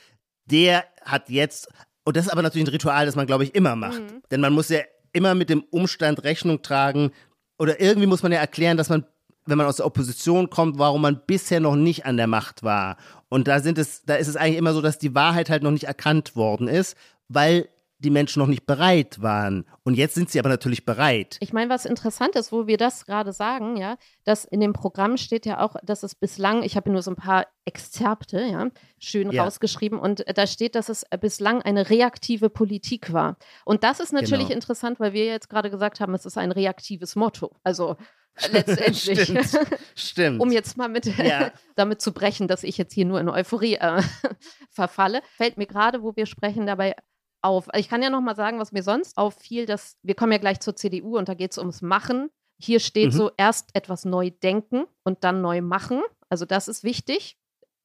der 0.46 0.84
hat 1.04 1.30
jetzt, 1.30 1.70
und 2.04 2.18
das 2.18 2.26
ist 2.26 2.32
aber 2.32 2.42
natürlich 2.42 2.68
ein 2.68 2.72
Ritual, 2.72 3.06
das 3.06 3.16
man, 3.16 3.28
glaube 3.28 3.44
ich, 3.44 3.56
immer 3.56 3.76
macht. 3.76 4.02
Denn 4.32 4.42
man 4.42 4.54
muss 4.54 4.70
ja 4.70 4.80
immer 5.14 5.36
mit 5.36 5.50
dem 5.50 5.64
Umstand 5.70 6.24
Rechnung 6.24 6.62
tragen, 6.62 7.12
oder 7.58 7.82
irgendwie 7.82 8.08
muss 8.08 8.24
man 8.24 8.32
ja 8.32 8.40
erklären, 8.40 8.78
dass 8.78 8.90
man, 8.90 9.06
wenn 9.46 9.58
man 9.58 9.68
aus 9.68 9.78
der 9.78 9.86
Opposition 9.86 10.50
kommt, 10.50 10.80
warum 10.80 11.02
man 11.02 11.22
bisher 11.28 11.60
noch 11.60 11.76
nicht 11.76 12.06
an 12.06 12.18
der 12.18 12.28
Macht 12.28 12.64
war. 12.64 12.98
Und 13.28 13.48
da 13.48 13.60
sind 13.60 13.78
es, 13.78 14.04
da 14.06 14.16
ist 14.16 14.28
es 14.28 14.38
eigentlich 14.38 14.58
immer 14.58 14.74
so, 14.74 14.82
dass 14.82 14.98
die 14.98 15.14
Wahrheit 15.14 15.50
halt 15.50 15.62
noch 15.62 15.72
nicht 15.72 15.84
erkannt 15.84 16.36
worden 16.36 16.68
ist, 16.68 16.96
weil 17.28 17.68
die 18.00 18.10
Menschen 18.10 18.40
noch 18.40 18.48
nicht 18.48 18.66
bereit 18.66 19.22
waren. 19.22 19.66
Und 19.84 19.96
jetzt 19.96 20.16
sind 20.16 20.30
sie 20.30 20.40
aber 20.40 20.50
natürlich 20.50 20.86
bereit. 20.86 21.38
Ich 21.42 21.52
meine, 21.54 21.70
was 21.70 21.86
interessant 21.86 22.36
ist, 22.36 22.52
wo 22.52 22.66
wir 22.66 22.78
das 22.78 23.06
gerade 23.06 23.34
sagen, 23.34 23.76
ja, 23.78 23.98
dass 24.24 24.46
in 24.46 24.62
dem 24.62 24.74
Programm 24.74 25.18
steht 25.18 25.46
ja 25.46 25.60
auch, 25.60 25.76
dass 25.84 26.04
es 26.04 26.16
bislang, 26.16 26.64
ich 26.64 26.76
habe 26.78 26.90
nur 26.90 27.02
so 27.02 27.12
ein 27.12 27.16
paar 27.18 27.46
Exzerpte, 27.66 28.42
ja, 28.42 28.68
schön 29.00 29.32
Ja. 29.32 29.44
rausgeschrieben 29.44 30.00
und 30.00 30.24
da 30.34 30.48
steht, 30.48 30.76
dass 30.76 30.90
es 30.90 31.06
bislang 31.20 31.62
eine 31.62 31.90
reaktive 31.90 32.50
Politik 32.50 33.12
war. 33.14 33.38
Und 33.66 33.84
das 33.84 34.00
ist 34.00 34.14
natürlich 34.14 34.48
Genau. 34.48 34.56
interessant, 34.56 35.00
weil 35.00 35.14
wir 35.14 35.26
jetzt 35.26 35.50
gerade 35.50 35.70
gesagt 35.70 36.00
haben, 36.00 36.14
es 36.14 36.26
ist 36.26 36.38
ein 36.38 36.52
reaktives 36.52 37.16
Motto. 37.16 37.52
Also 37.64 37.98
äh, 38.36 38.48
letztendlich. 38.54 39.22
Stimmt. 39.24 39.60
Stimmt. 39.96 40.40
um 40.42 40.52
jetzt 40.52 40.78
mal 40.78 40.88
mit 40.88 41.06
Ja. 41.18 41.52
damit 41.76 42.02
zu 42.02 42.14
brechen, 42.14 42.48
dass 42.48 42.64
ich 42.64 42.78
jetzt 42.78 42.94
hier 42.94 43.06
nur 43.06 43.20
in 43.20 43.28
Euphorie 43.28 43.76
äh, 43.76 44.02
verfalle, 44.72 45.22
fällt 45.36 45.58
mir 45.58 45.68
gerade, 45.68 46.02
wo 46.02 46.16
wir 46.16 46.26
sprechen, 46.26 46.66
dabei 46.66 46.96
auf. 47.42 47.68
Ich 47.76 47.90
kann 47.90 48.02
ja 48.04 48.10
noch 48.10 48.22
mal 48.22 48.36
sagen, 48.36 48.60
was 48.60 48.72
mir 48.72 48.84
sonst 48.84 49.18
auffiel, 49.18 49.66
dass 49.66 49.98
wir 50.04 50.16
kommen 50.16 50.32
ja 50.32 50.38
gleich 50.38 50.60
zur 50.60 50.76
CDU 50.76 51.18
und 51.18 51.30
da 51.30 51.34
geht 51.34 51.52
es 51.52 51.58
ums 51.58 51.82
Machen. 51.82 52.30
Hier 52.58 52.80
steht 52.80 53.08
Mhm. 53.08 53.18
so 53.18 53.32
erst 53.38 53.70
etwas 53.74 54.06
neu 54.06 54.32
denken 54.32 54.86
und 55.04 55.24
dann 55.24 55.42
neu 55.42 55.62
machen. 55.62 56.02
Also 56.30 56.46
das 56.46 56.68
ist 56.68 56.84
wichtig. 56.84 57.38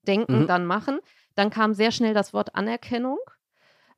Denken, 0.07 0.43
Mhm. 0.43 0.47
dann 0.47 0.67
machen. 0.67 0.99
Dann 1.35 1.51
kam 1.51 1.75
sehr 1.75 1.93
schnell 1.93 2.14
das 2.14 2.33
Wort 2.33 2.55
Anerkennung. 2.55 3.19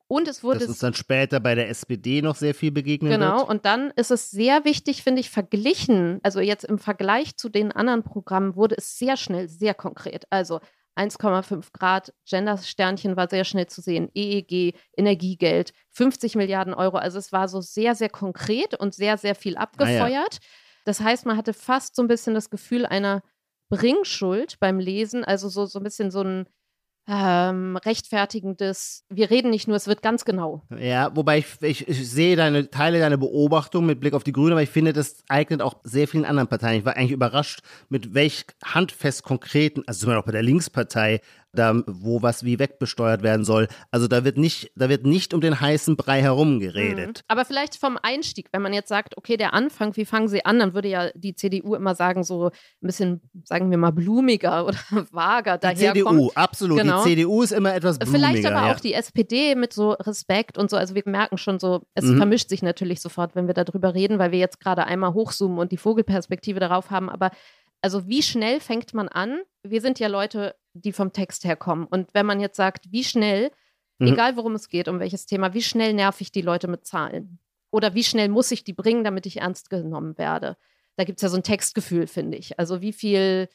Und 0.09 0.29
es 0.29 0.41
wurde 0.41 0.59
das 0.59 0.69
uns 0.69 0.79
dann 0.79 0.93
später 0.93 1.41
bei 1.41 1.53
der 1.53 1.67
SPD 1.67 2.21
noch 2.21 2.35
sehr 2.37 2.55
viel 2.55 2.71
begegnen 2.71 3.11
Genau, 3.11 3.39
wird. 3.39 3.49
und 3.49 3.65
dann 3.65 3.91
ist 3.97 4.09
es 4.09 4.31
sehr 4.31 4.63
wichtig, 4.63 5.03
finde 5.03 5.19
ich, 5.19 5.29
verglichen, 5.29 6.21
also 6.23 6.39
jetzt 6.39 6.63
im 6.63 6.79
Vergleich 6.79 7.35
zu 7.35 7.49
den 7.49 7.73
anderen 7.73 8.03
Programmen 8.03 8.55
wurde 8.55 8.75
es 8.77 8.97
sehr 8.97 9.17
schnell 9.17 9.49
sehr 9.49 9.73
konkret. 9.73 10.25
Also 10.29 10.61
1,5 10.97 11.67
Grad, 11.73 12.13
Gender-Sternchen 12.25 13.15
war 13.15 13.29
sehr 13.29 13.45
schnell 13.45 13.67
zu 13.67 13.81
sehen, 13.81 14.09
EEG, 14.13 14.75
Energiegeld, 14.97 15.71
50 15.91 16.35
Milliarden 16.35 16.73
Euro. 16.73 16.97
Also 16.97 17.19
es 17.19 17.31
war 17.31 17.47
so 17.47 17.61
sehr, 17.61 17.95
sehr 17.95 18.09
konkret 18.09 18.73
und 18.75 18.93
sehr, 18.93 19.17
sehr 19.17 19.35
viel 19.35 19.57
abgefeuert. 19.57 20.39
Das 20.85 20.99
heißt, 21.01 21.25
man 21.25 21.37
hatte 21.37 21.53
fast 21.53 21.95
so 21.95 22.01
ein 22.01 22.07
bisschen 22.07 22.33
das 22.33 22.49
Gefühl 22.49 22.85
einer 22.85 23.21
Bringschuld 23.69 24.59
beim 24.59 24.79
Lesen, 24.79 25.23
also 25.23 25.49
so, 25.49 25.65
so 25.65 25.79
ein 25.79 25.83
bisschen 25.83 26.11
so 26.11 26.21
ein 26.21 26.47
ähm, 27.07 27.77
rechtfertigendes, 27.77 29.05
wir 29.09 29.29
reden 29.29 29.49
nicht 29.49 29.67
nur, 29.67 29.77
es 29.77 29.87
wird 29.87 30.01
ganz 30.01 30.25
genau. 30.25 30.63
Ja, 30.77 31.15
wobei 31.15 31.37
ich, 31.37 31.45
ich, 31.61 31.87
ich 31.87 32.09
sehe 32.09 32.35
deine 32.35 32.69
Teile 32.69 32.99
deiner 32.99 33.17
Beobachtung 33.17 33.85
mit 33.85 34.01
Blick 34.01 34.13
auf 34.13 34.23
die 34.23 34.33
Grünen, 34.33 34.51
aber 34.51 34.63
ich 34.63 34.69
finde, 34.69 34.91
das 34.91 35.23
eignet 35.29 35.61
auch 35.61 35.75
sehr 35.83 36.07
vielen 36.07 36.25
anderen 36.25 36.49
Parteien. 36.49 36.79
Ich 36.79 36.85
war 36.85 36.97
eigentlich 36.97 37.11
überrascht, 37.11 37.61
mit 37.87 38.13
welch 38.13 38.45
handfest 38.63 39.23
konkreten, 39.23 39.83
also 39.87 40.01
zum 40.01 40.07
Beispiel 40.07 40.21
auch 40.21 40.25
bei 40.25 40.31
der 40.33 40.43
Linkspartei, 40.43 41.21
da, 41.57 41.81
wo 41.87 42.21
was 42.21 42.43
wie 42.43 42.59
wegbesteuert 42.59 43.23
werden 43.23 43.45
soll. 43.45 43.67
Also 43.91 44.07
da 44.07 44.23
wird 44.23 44.37
nicht, 44.37 44.71
da 44.75 44.89
wird 44.89 45.05
nicht 45.05 45.33
um 45.33 45.41
den 45.41 45.59
heißen 45.59 45.95
Brei 45.95 46.21
herum 46.21 46.59
geredet. 46.59 47.07
Mhm. 47.19 47.23
Aber 47.27 47.45
vielleicht 47.45 47.75
vom 47.75 47.97
Einstieg, 48.01 48.49
wenn 48.51 48.61
man 48.61 48.73
jetzt 48.73 48.89
sagt, 48.89 49.17
okay, 49.17 49.37
der 49.37 49.53
Anfang, 49.53 49.95
wie 49.95 50.05
fangen 50.05 50.27
sie 50.27 50.45
an, 50.45 50.59
dann 50.59 50.73
würde 50.73 50.87
ja 50.87 51.09
die 51.15 51.35
CDU 51.35 51.75
immer 51.75 51.95
sagen, 51.95 52.23
so 52.23 52.47
ein 52.47 52.51
bisschen, 52.81 53.21
sagen 53.43 53.71
wir 53.71 53.77
mal, 53.77 53.91
blumiger 53.91 54.65
oder 54.67 54.77
vager 55.11 55.57
Die 55.57 55.61
daherkommt. 55.61 56.19
CDU, 56.19 56.31
absolut. 56.35 56.77
Genau. 56.79 57.03
Die 57.03 57.09
CDU 57.15 57.41
ist 57.41 57.51
immer 57.51 57.73
etwas 57.73 57.99
blumiger. 57.99 58.17
Vielleicht 58.27 58.45
aber 58.45 58.67
ja. 58.67 58.73
auch 58.73 58.79
die 58.79 58.93
SPD 58.93 59.55
mit 59.55 59.73
so 59.73 59.91
Respekt 59.91 60.57
und 60.57 60.69
so. 60.69 60.77
Also 60.77 60.95
wir 60.95 61.03
merken 61.05 61.37
schon 61.37 61.59
so, 61.59 61.81
es 61.93 62.05
Mhm. 62.05 62.17
vermischt 62.17 62.49
sich 62.49 62.61
natürlich 62.61 63.01
sofort, 63.01 63.35
wenn 63.35 63.47
wir 63.47 63.53
darüber 63.53 63.93
reden, 63.93 64.19
weil 64.19 64.31
wir 64.31 64.39
jetzt 64.39 64.59
gerade 64.59 64.85
einmal 64.85 65.13
hochzoomen 65.13 65.57
und 65.59 65.71
die 65.71 65.77
Vogelperspektive 65.77 66.59
darauf 66.59 66.89
haben. 66.91 67.09
Aber 67.09 67.31
also 67.81 68.07
wie 68.07 68.21
schnell 68.23 68.59
fängt 68.59 68.93
man 68.93 69.07
an? 69.07 69.41
Wir 69.63 69.81
sind 69.81 69.99
ja 69.99 70.07
Leute, 70.07 70.55
die 70.73 70.93
vom 70.93 71.13
Text 71.13 71.43
herkommen. 71.45 71.85
Und 71.85 72.13
wenn 72.13 72.25
man 72.25 72.39
jetzt 72.39 72.57
sagt, 72.57 72.91
wie 72.91 73.03
schnell, 73.03 73.51
Mhm. 73.99 74.09
egal 74.13 74.37
worum 74.37 74.53
es 74.53 74.69
geht, 74.69 74.87
um 74.87 74.99
welches 74.99 75.25
Thema, 75.25 75.53
wie 75.55 75.61
schnell 75.63 75.93
nerv 75.93 76.21
ich 76.21 76.31
die 76.31 76.41
Leute 76.43 76.67
mit 76.67 76.85
Zahlen? 76.85 77.39
Oder 77.71 77.95
wie 77.95 78.03
schnell 78.03 78.29
muss 78.29 78.51
ich 78.51 78.63
die 78.63 78.73
bringen, 78.73 79.03
damit 79.03 79.25
ich 79.25 79.37
ernst 79.37 79.69
genommen 79.71 80.17
werde? 80.19 80.55
Da 80.97 81.03
gibt 81.03 81.17
es 81.17 81.23
ja 81.23 81.29
so 81.29 81.37
ein 81.37 81.43
Textgefühl, 81.43 82.05
finde 82.07 82.37
ich. 82.37 82.59
Also 82.59 82.81
wie 82.81 82.93
viel 82.93 83.49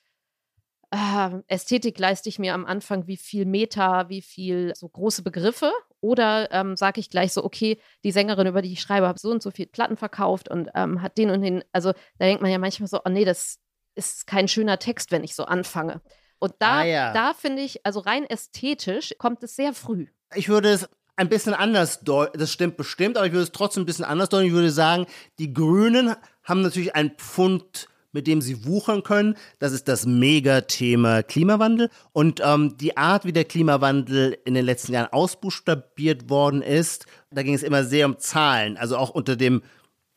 äh, 0.91 1.31
Ästhetik 1.47 1.99
leiste 1.99 2.29
ich 2.29 2.39
mir 2.39 2.55
am 2.55 2.67
Anfang, 2.67 3.07
wie 3.07 3.17
viel 3.17 3.47
Meta, 3.47 4.09
wie 4.09 4.21
viel 4.21 4.73
so 4.77 4.89
große 4.89 5.23
Begriffe? 5.23 5.73
Oder 6.01 6.51
ähm, 6.53 6.77
sage 6.77 7.01
ich 7.01 7.09
gleich 7.09 7.33
so, 7.33 7.45
okay, 7.45 7.79
die 8.05 8.13
Sängerin, 8.13 8.47
über 8.49 8.61
die 8.63 8.73
ich 8.73 8.81
schreibe, 8.81 9.09
hat 9.09 9.19
so 9.19 9.31
und 9.31 9.43
so 9.43 9.51
viel 9.51 9.67
Platten 9.67 9.97
verkauft 9.97 10.49
und 10.49 10.69
ähm, 10.75 11.01
hat 11.01 11.17
den 11.17 11.31
und 11.31 11.41
den. 11.43 11.63
Also 11.73 11.93
da 12.19 12.27
denkt 12.27 12.43
man 12.43 12.51
ja 12.51 12.59
manchmal 12.59 12.89
so, 12.89 12.99
oh 13.05 13.09
nee, 13.09 13.25
das 13.25 13.61
ist 13.95 14.27
kein 14.27 14.49
schöner 14.49 14.79
Text, 14.79 15.11
wenn 15.11 15.25
ich 15.25 15.35
so 15.35 15.45
anfange. 15.45 16.01
Und 16.39 16.55
da, 16.59 16.79
Ah, 16.81 16.85
ja. 16.85 17.13
da 17.13 17.35
finde 17.35 17.63
ich, 17.63 17.85
also 17.87 18.01
rein 18.01 18.25
ästhetisch 18.25 19.15
kommt 19.19 19.43
es 19.45 19.55
sehr 19.57 19.73
früh. 19.75 20.07
Ich 20.35 20.49
würde 20.49 20.71
es 20.71 20.89
ein 21.17 21.29
bisschen 21.29 21.55
anders 21.55 22.01
deuten. 22.01 22.39
Das 22.39 22.51
stimmt 22.51 22.77
bestimmt, 22.77 23.17
aber 23.17 23.27
ich 23.27 23.33
würde 23.33 23.45
es 23.45 23.53
trotzdem 23.53 23.83
ein 23.85 23.87
bisschen 23.87 24.05
anders 24.05 24.29
deuten. 24.29 24.47
Ich 24.47 24.53
würde 24.53 24.71
sagen, 24.71 25.07
die 25.39 25.53
Grünen 25.53 26.15
haben 26.43 26.63
natürlich 26.63 26.97
einen 26.97 27.11
Pfund, 27.13 27.87
mit 28.13 28.27
dem 28.27 28.41
sie 28.43 28.67
wuchern 28.67 29.03
können. 29.05 29.37
Das 29.59 29.73
ist 29.73 29.89
das 29.89 30.05
Megathema 30.07 31.23
Klimawandel. 31.23 31.91
Und 32.13 32.41
ähm, 32.45 32.77
die 32.77 32.97
Art, 32.97 33.25
wie 33.25 33.33
der 33.33 33.45
Klimawandel 33.45 34.37
in 34.45 34.55
den 34.55 34.65
letzten 34.65 34.93
Jahren 34.93 35.13
ausbuchstabiert 35.13 36.29
worden 36.29 36.63
ist, 36.63 37.07
da 37.31 37.43
ging 37.43 37.55
es 37.55 37.63
immer 37.63 37.85
sehr 37.85 38.07
um 38.07 38.19
Zahlen. 38.19 38.77
Also 38.77 38.97
auch 38.97 39.11
unter 39.11 39.37
dem 39.37 39.63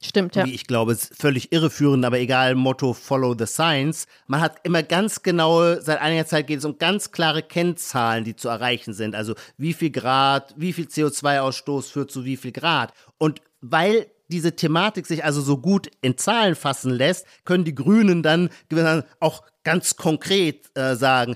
Stimmt, 0.01 0.35
ja. 0.35 0.45
wie 0.45 0.53
ich 0.53 0.67
glaube, 0.67 0.91
ist 0.91 1.15
völlig 1.19 1.51
irreführend, 1.51 2.05
aber 2.05 2.19
egal, 2.19 2.55
Motto 2.55 2.93
Follow 2.93 3.35
the 3.37 3.47
Science. 3.47 4.05
Man 4.27 4.41
hat 4.41 4.57
immer 4.63 4.83
ganz 4.83 5.23
genaue, 5.23 5.81
seit 5.81 5.99
einiger 5.99 6.25
Zeit 6.25 6.47
geht 6.47 6.59
es 6.59 6.65
um 6.65 6.77
ganz 6.77 7.11
klare 7.11 7.41
Kennzahlen, 7.41 8.23
die 8.23 8.35
zu 8.35 8.49
erreichen 8.49 8.93
sind. 8.93 9.15
Also 9.15 9.35
wie 9.57 9.73
viel 9.73 9.91
Grad, 9.91 10.53
wie 10.57 10.73
viel 10.73 10.85
CO2-Ausstoß 10.85 11.91
führt 11.91 12.11
zu 12.11 12.25
wie 12.25 12.37
viel 12.37 12.51
Grad. 12.51 12.93
Und 13.17 13.41
weil 13.61 14.07
diese 14.27 14.55
Thematik 14.55 15.05
sich 15.05 15.23
also 15.23 15.41
so 15.41 15.57
gut 15.57 15.89
in 16.01 16.17
Zahlen 16.17 16.55
fassen 16.55 16.91
lässt, 16.91 17.25
können 17.45 17.63
die 17.63 17.75
Grünen 17.75 18.23
dann 18.23 18.49
auch 19.19 19.43
ganz 19.63 19.95
konkret 19.95 20.69
äh, 20.77 20.95
sagen, 20.95 21.35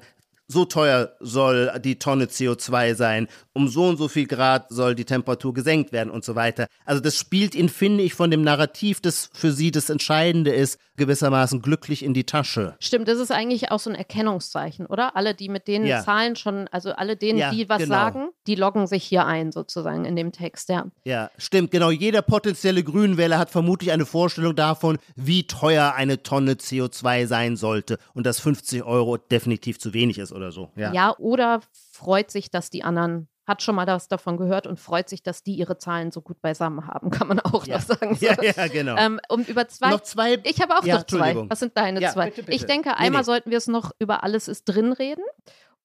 so 0.52 0.66
teuer 0.66 1.14
soll 1.20 1.72
die 1.80 2.00
Tonne 2.00 2.26
CO2 2.26 2.96
sein, 2.96 3.28
um 3.54 3.68
so 3.68 3.88
und 3.88 3.98
so 3.98 4.08
viel 4.08 4.26
Grad 4.26 4.66
soll 4.70 4.96
die 4.96 5.06
Temperatur 5.06 5.54
gesenkt 5.54 5.92
werden 5.92 6.10
und 6.10 6.26
so 6.26 6.36
weiter. 6.36 6.68
Also 6.86 7.02
das 7.02 7.18
spielt 7.18 7.54
ihn, 7.54 7.70
finde 7.70 8.04
ich, 8.04 8.16
von 8.16 8.32
dem 8.32 8.42
Narrativ, 8.42 9.00
das 9.00 9.30
für 9.32 9.52
sie 9.52 9.70
das 9.70 9.90
Entscheidende 9.92 10.52
ist, 10.52 10.80
gewissermaßen 10.98 11.62
glücklich 11.62 12.04
in 12.04 12.14
die 12.14 12.26
Tasche. 12.26 12.76
Stimmt, 12.80 13.08
das 13.08 13.20
ist 13.20 13.32
eigentlich 13.32 13.72
auch 13.72 13.80
so 13.80 13.90
ein 13.92 13.96
Erkennungszeichen, 13.96 14.86
oder? 14.88 15.16
Alle, 15.16 15.34
die 15.36 15.50
mit 15.50 15.68
den 15.68 15.86
Ja. 15.86 16.04
Zahlen 16.04 16.36
schon, 16.36 16.68
also 16.70 16.92
alle 16.92 17.16
denen, 17.16 17.38
Ja, 17.40 17.52
die 17.52 17.70
was 17.70 17.78
genau. 17.84 17.96
sagen, 17.96 18.30
die 18.48 18.56
loggen 18.56 18.88
sich 18.88 19.04
hier 19.04 19.26
ein, 19.26 19.52
sozusagen, 19.52 20.04
in 20.06 20.16
dem 20.16 20.32
Text, 20.32 20.70
ja. 20.70 20.88
Ja, 21.06 21.30
stimmt, 21.38 21.72
genau. 21.72 21.92
Jeder 21.92 22.22
potenzielle 22.24 22.84
Grünwähler 22.84 23.38
hat 23.38 23.50
vermutlich 23.52 23.92
eine 23.92 24.06
Vorstellung 24.06 24.56
davon, 24.56 24.98
wie 25.16 25.46
teuer 25.48 25.94
eine 25.96 26.24
Tonne 26.24 26.54
CO2 26.54 27.28
sein 27.28 27.56
sollte 27.56 28.00
und 28.14 28.26
dass 28.26 28.40
50 28.40 28.84
Euro 28.84 29.18
definitiv 29.18 29.80
zu 29.80 29.94
wenig 29.94 30.18
ist 30.18 30.32
oder 30.40 30.52
so. 30.52 30.72
Ja. 30.76 30.92
Ja, 30.94 31.16
oder 31.18 31.62
freut 31.94 32.32
sich, 32.32 32.50
dass 32.52 32.70
die 32.70 32.84
anderen 32.84 33.28
hat 33.48 33.64
schon 33.64 33.74
mal 33.76 33.88
was 33.88 34.08
davon 34.08 34.38
gehört 34.38 34.68
und 34.68 34.80
freut 34.80 35.10
sich, 35.10 35.24
dass 35.24 35.42
die 35.42 35.56
ihre 35.56 35.78
Zahlen 35.80 36.12
so 36.12 36.22
gut 36.22 36.40
beisammen 36.42 36.86
haben, 36.86 37.10
kann 37.10 37.28
man 37.28 37.40
auch 37.40 37.66
Ja. 37.66 37.78
noch 37.78 37.84
sagen. 37.84 38.16
So. 38.16 38.26
Ja, 38.28 38.36
ja, 38.44 38.68
genau. 38.68 38.96
Ähm, 38.98 39.20
um 39.28 39.42
über 39.44 39.68
zwei. 39.68 39.90
noch 39.90 40.02
zwei. 40.02 40.38
ich 40.44 40.62
habe 40.62 40.78
auch 40.78 40.84
Ja, 40.84 40.98
noch 40.98 41.06
zwei. 41.06 41.36
Was 41.50 41.60
sind 41.60 41.76
deine 41.76 42.00
Ja, 42.00 42.12
zwei? 42.12 42.26
bitte, 42.30 42.44
bitte. 42.44 42.56
Ich 42.56 42.66
denke, 42.66 42.90
Nee, 42.90 42.96
einmal 42.96 43.22
nee. 43.22 43.26
sollten 43.26 43.50
wir 43.50 43.58
es 43.58 43.68
noch 43.68 43.92
über 44.00 44.24
alles 44.24 44.48
ist 44.48 44.66
drin 44.66 44.94
reden. 44.94 45.24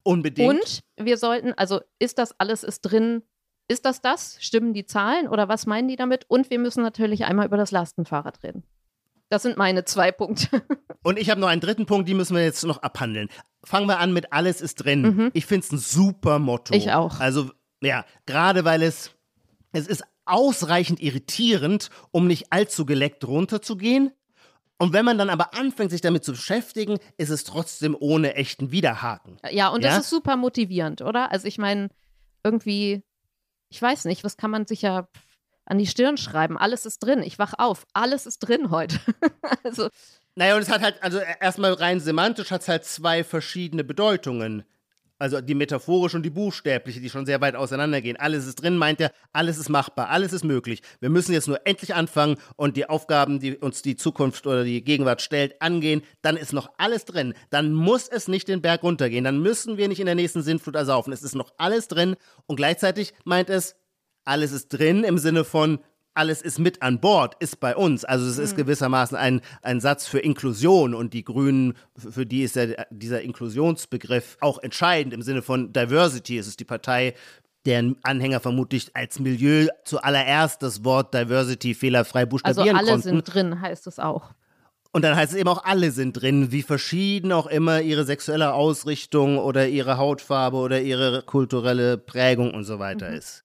Unbedingt. 0.03 0.51
Und 0.51 0.81
wir 1.07 1.17
sollten, 1.17 1.55
also 1.55 1.81
ist 1.99 2.19
das 2.19 2.39
alles 2.39 2.65
ist 2.65 2.83
drin, 2.83 3.23
ist 3.69 3.87
das 3.87 4.03
das? 4.03 4.37
Stimmen 4.41 4.75
die 4.75 4.85
Zahlen 4.85 5.27
oder 5.27 5.49
was 5.49 5.65
meinen 5.65 5.89
die 5.89 5.97
damit? 5.97 6.27
Und 6.29 6.51
wir 6.51 6.59
müssen 6.59 6.83
natürlich 6.83 7.25
einmal 7.25 7.47
über 7.47 7.57
das 7.57 7.71
Lastenfahrrad 7.71 8.43
reden. 8.43 8.63
Das 9.35 9.43
sind 9.43 9.57
meine 9.57 9.85
zwei 9.85 10.13
Punkte. 10.13 10.63
Und 11.03 11.19
ich 11.19 11.29
habe 11.29 11.41
noch 11.41 11.49
einen 11.49 11.61
dritten 11.61 11.87
Punkt, 11.87 12.09
die 12.09 12.15
müssen 12.15 12.37
wir 12.37 12.45
jetzt 12.45 12.63
noch 12.63 12.85
abhandeln. 12.85 13.29
Fangen 13.65 13.89
wir 13.89 13.99
an 13.99 14.13
mit 14.13 14.33
Alles 14.33 14.61
ist 14.61 14.77
drin. 14.77 15.03
Mhm. 15.03 15.31
Ich 15.35 15.45
finde 15.45 15.67
es 15.67 15.73
ein 15.73 15.79
super 15.79 16.39
Motto. 16.39 16.73
Ich 16.73 16.93
auch. 16.93 17.19
Also, 17.19 17.51
ja, 17.83 18.05
gerade 18.27 18.65
weil 18.65 18.81
es, 18.81 19.11
es 19.73 19.89
ist 19.89 20.05
ausreichend 20.25 21.03
irritierend, 21.03 21.91
um 22.13 22.29
nicht 22.29 22.53
allzu 22.53 22.87
geleckt 22.87 23.27
runterzugehen. 23.27 24.13
Und 24.79 24.93
wenn 24.93 25.05
man 25.05 25.19
dann 25.19 25.31
aber 25.31 25.53
anfängt, 25.55 25.91
sich 25.91 26.01
damit 26.01 26.25
zu 26.25 26.31
beschäftigen, 26.31 26.99
ist 27.17 27.31
es 27.31 27.43
trotzdem 27.43 27.97
ohne 27.99 28.37
echten 28.37 28.71
Widerhaken. 28.71 29.39
Ja, 29.51 29.71
und 29.71 29.83
Ja? 29.83 29.89
das 29.89 30.05
ist 30.05 30.11
super 30.11 30.37
motivierend, 30.37 31.03
oder? 31.03 31.33
Also 31.33 31.49
ich 31.49 31.59
meine, 31.59 31.89
irgendwie, 32.45 33.03
ich 33.69 33.83
weiß 33.83 34.05
nicht, 34.05 34.23
was 34.23 34.37
kann 34.37 34.53
man 34.53 34.65
sich 34.69 34.83
ja 34.83 35.09
an 35.67 35.79
die 35.79 35.87
Stirn 35.87 36.17
schreiben? 36.17 36.59
Alles 36.59 36.87
ist 36.87 36.99
drin. 36.99 37.23
Ich 37.23 37.39
wach 37.39 37.55
auf. 37.59 37.87
Alles 37.93 38.27
ist 38.27 38.41
drin 38.41 38.71
heute. 38.71 38.99
also, 39.65 39.89
Naja, 40.35 40.57
und 40.57 40.63
es 40.63 40.71
hat 40.71 40.83
halt, 40.83 41.03
also 41.03 41.19
erstmal 41.41 41.73
rein 41.73 42.01
semantisch 42.01 42.51
hat 42.51 42.63
es 42.63 42.69
halt 42.69 42.85
zwei 42.85 43.25
verschiedene 43.25 43.85
Bedeutungen. 43.85 44.65
Also 45.17 45.41
die 45.41 45.55
metaphorische 45.55 46.17
und 46.17 46.25
die 46.25 46.31
buchstäbliche, 46.31 47.01
die 47.01 47.09
schon 47.09 47.25
sehr 47.25 47.41
weit 47.41 47.55
auseinandergehen. 47.55 48.17
Alles 48.17 48.47
ist 48.47 48.57
drin, 48.57 48.77
meint 48.77 49.01
er, 49.01 49.13
alles 49.33 49.59
ist 49.59 49.69
machbar, 49.69 50.09
alles 50.11 50.33
ist 50.33 50.45
möglich. 50.45 50.83
Wir 51.01 51.09
müssen 51.09 51.33
jetzt 51.33 51.47
nur 51.47 51.65
endlich 51.67 51.95
anfangen 51.95 52.37
und 52.57 52.77
die 52.77 52.89
Aufgaben, 52.89 53.39
die 53.39 53.57
uns 53.57 53.81
die 53.81 53.95
Zukunft 53.95 54.45
oder 54.47 54.65
die 54.65 54.83
Gegenwart 54.83 55.23
stellt, 55.23 55.63
angehen. 55.63 56.03
Dann 56.23 56.37
ist 56.37 56.53
noch 56.53 56.69
alles 56.79 57.05
drin. 57.05 57.35
Dann 57.51 57.73
muss 57.73 58.09
es 58.09 58.27
nicht 58.27 58.49
den 58.49 58.61
Berg 58.61 58.83
runtergehen. 58.83 59.25
Dann 59.25 59.41
müssen 59.41 59.77
wir 59.77 59.87
nicht 59.87 60.01
in 60.01 60.07
der 60.07 60.17
nächsten 60.17 60.43
Sinnflut 60.43 60.75
ersaufen. 60.75 61.13
Es 61.13 61.23
ist 61.23 61.37
noch 61.37 61.53
alles 61.59 61.87
drin 61.87 62.17
und 62.47 62.57
gleichzeitig 62.57 63.15
meint 63.25 63.51
es, 63.51 63.77
alles 64.25 64.53
ist 64.53 64.69
drin 64.69 65.05
im 65.05 65.19
Sinne 65.19 65.45
von, 65.45 65.79
alles 66.17 66.43
ist 66.43 66.59
mit 66.61 66.81
an 66.81 67.01
Bord, 67.01 67.35
ist 67.41 67.59
bei 67.59 67.75
uns. 67.75 68.05
Also 68.05 68.27
es 68.27 68.39
ist 68.39 68.57
gewissermaßen 68.57 69.17
ein, 69.17 69.41
ein 69.63 69.81
Satz 69.81 70.07
für 70.07 70.21
Inklusion 70.21 70.95
und 70.95 71.13
die 71.13 71.25
Grünen, 71.25 71.75
für 71.97 72.25
die 72.25 72.43
ist 72.43 72.55
ja 72.57 72.67
dieser 72.91 73.23
Inklusionsbegriff 73.23 74.37
auch 74.41 74.59
entscheidend 74.59 75.13
im 75.15 75.23
Sinne 75.23 75.43
von 75.43 75.73
Diversity. 75.73 76.39
Es 76.39 76.47
ist 76.47 76.61
die 76.61 76.65
Partei, 76.65 77.15
deren 77.67 77.97
Anhänger 78.03 78.41
vermutlich 78.41 78.95
als 78.95 79.19
Milieu 79.19 79.67
zuallererst 79.85 80.63
das 80.63 80.85
Wort 80.85 81.15
Diversity 81.15 81.75
fehlerfrei 81.75 82.21
also 82.21 82.29
buchstabieren 82.31 82.77
alle 82.77 82.89
konnten. 82.93 83.03
sind 83.09 83.35
drin, 83.35 83.61
heißt 83.61 83.87
es 83.87 83.99
auch. 83.99 84.31
Und 84.93 85.03
dann 85.03 85.17
heißt 85.17 85.33
es 85.33 85.39
eben 85.39 85.49
auch, 85.49 85.65
alle 85.65 85.91
sind 85.91 86.13
drin, 86.21 86.53
wie 86.53 86.63
verschieden 86.63 87.33
auch 87.33 87.47
immer 87.49 87.81
ihre 87.81 88.05
sexuelle 88.05 88.53
Ausrichtung 88.55 89.39
oder 89.39 89.67
ihre 89.67 89.97
Hautfarbe 89.99 90.57
oder 90.59 90.81
ihre 90.81 91.23
kulturelle 91.23 91.99
Prägung 91.99 92.55
und 92.55 92.63
so 92.63 92.79
weiter 92.79 93.11
Mhm. 93.11 93.17
ist. 93.17 93.44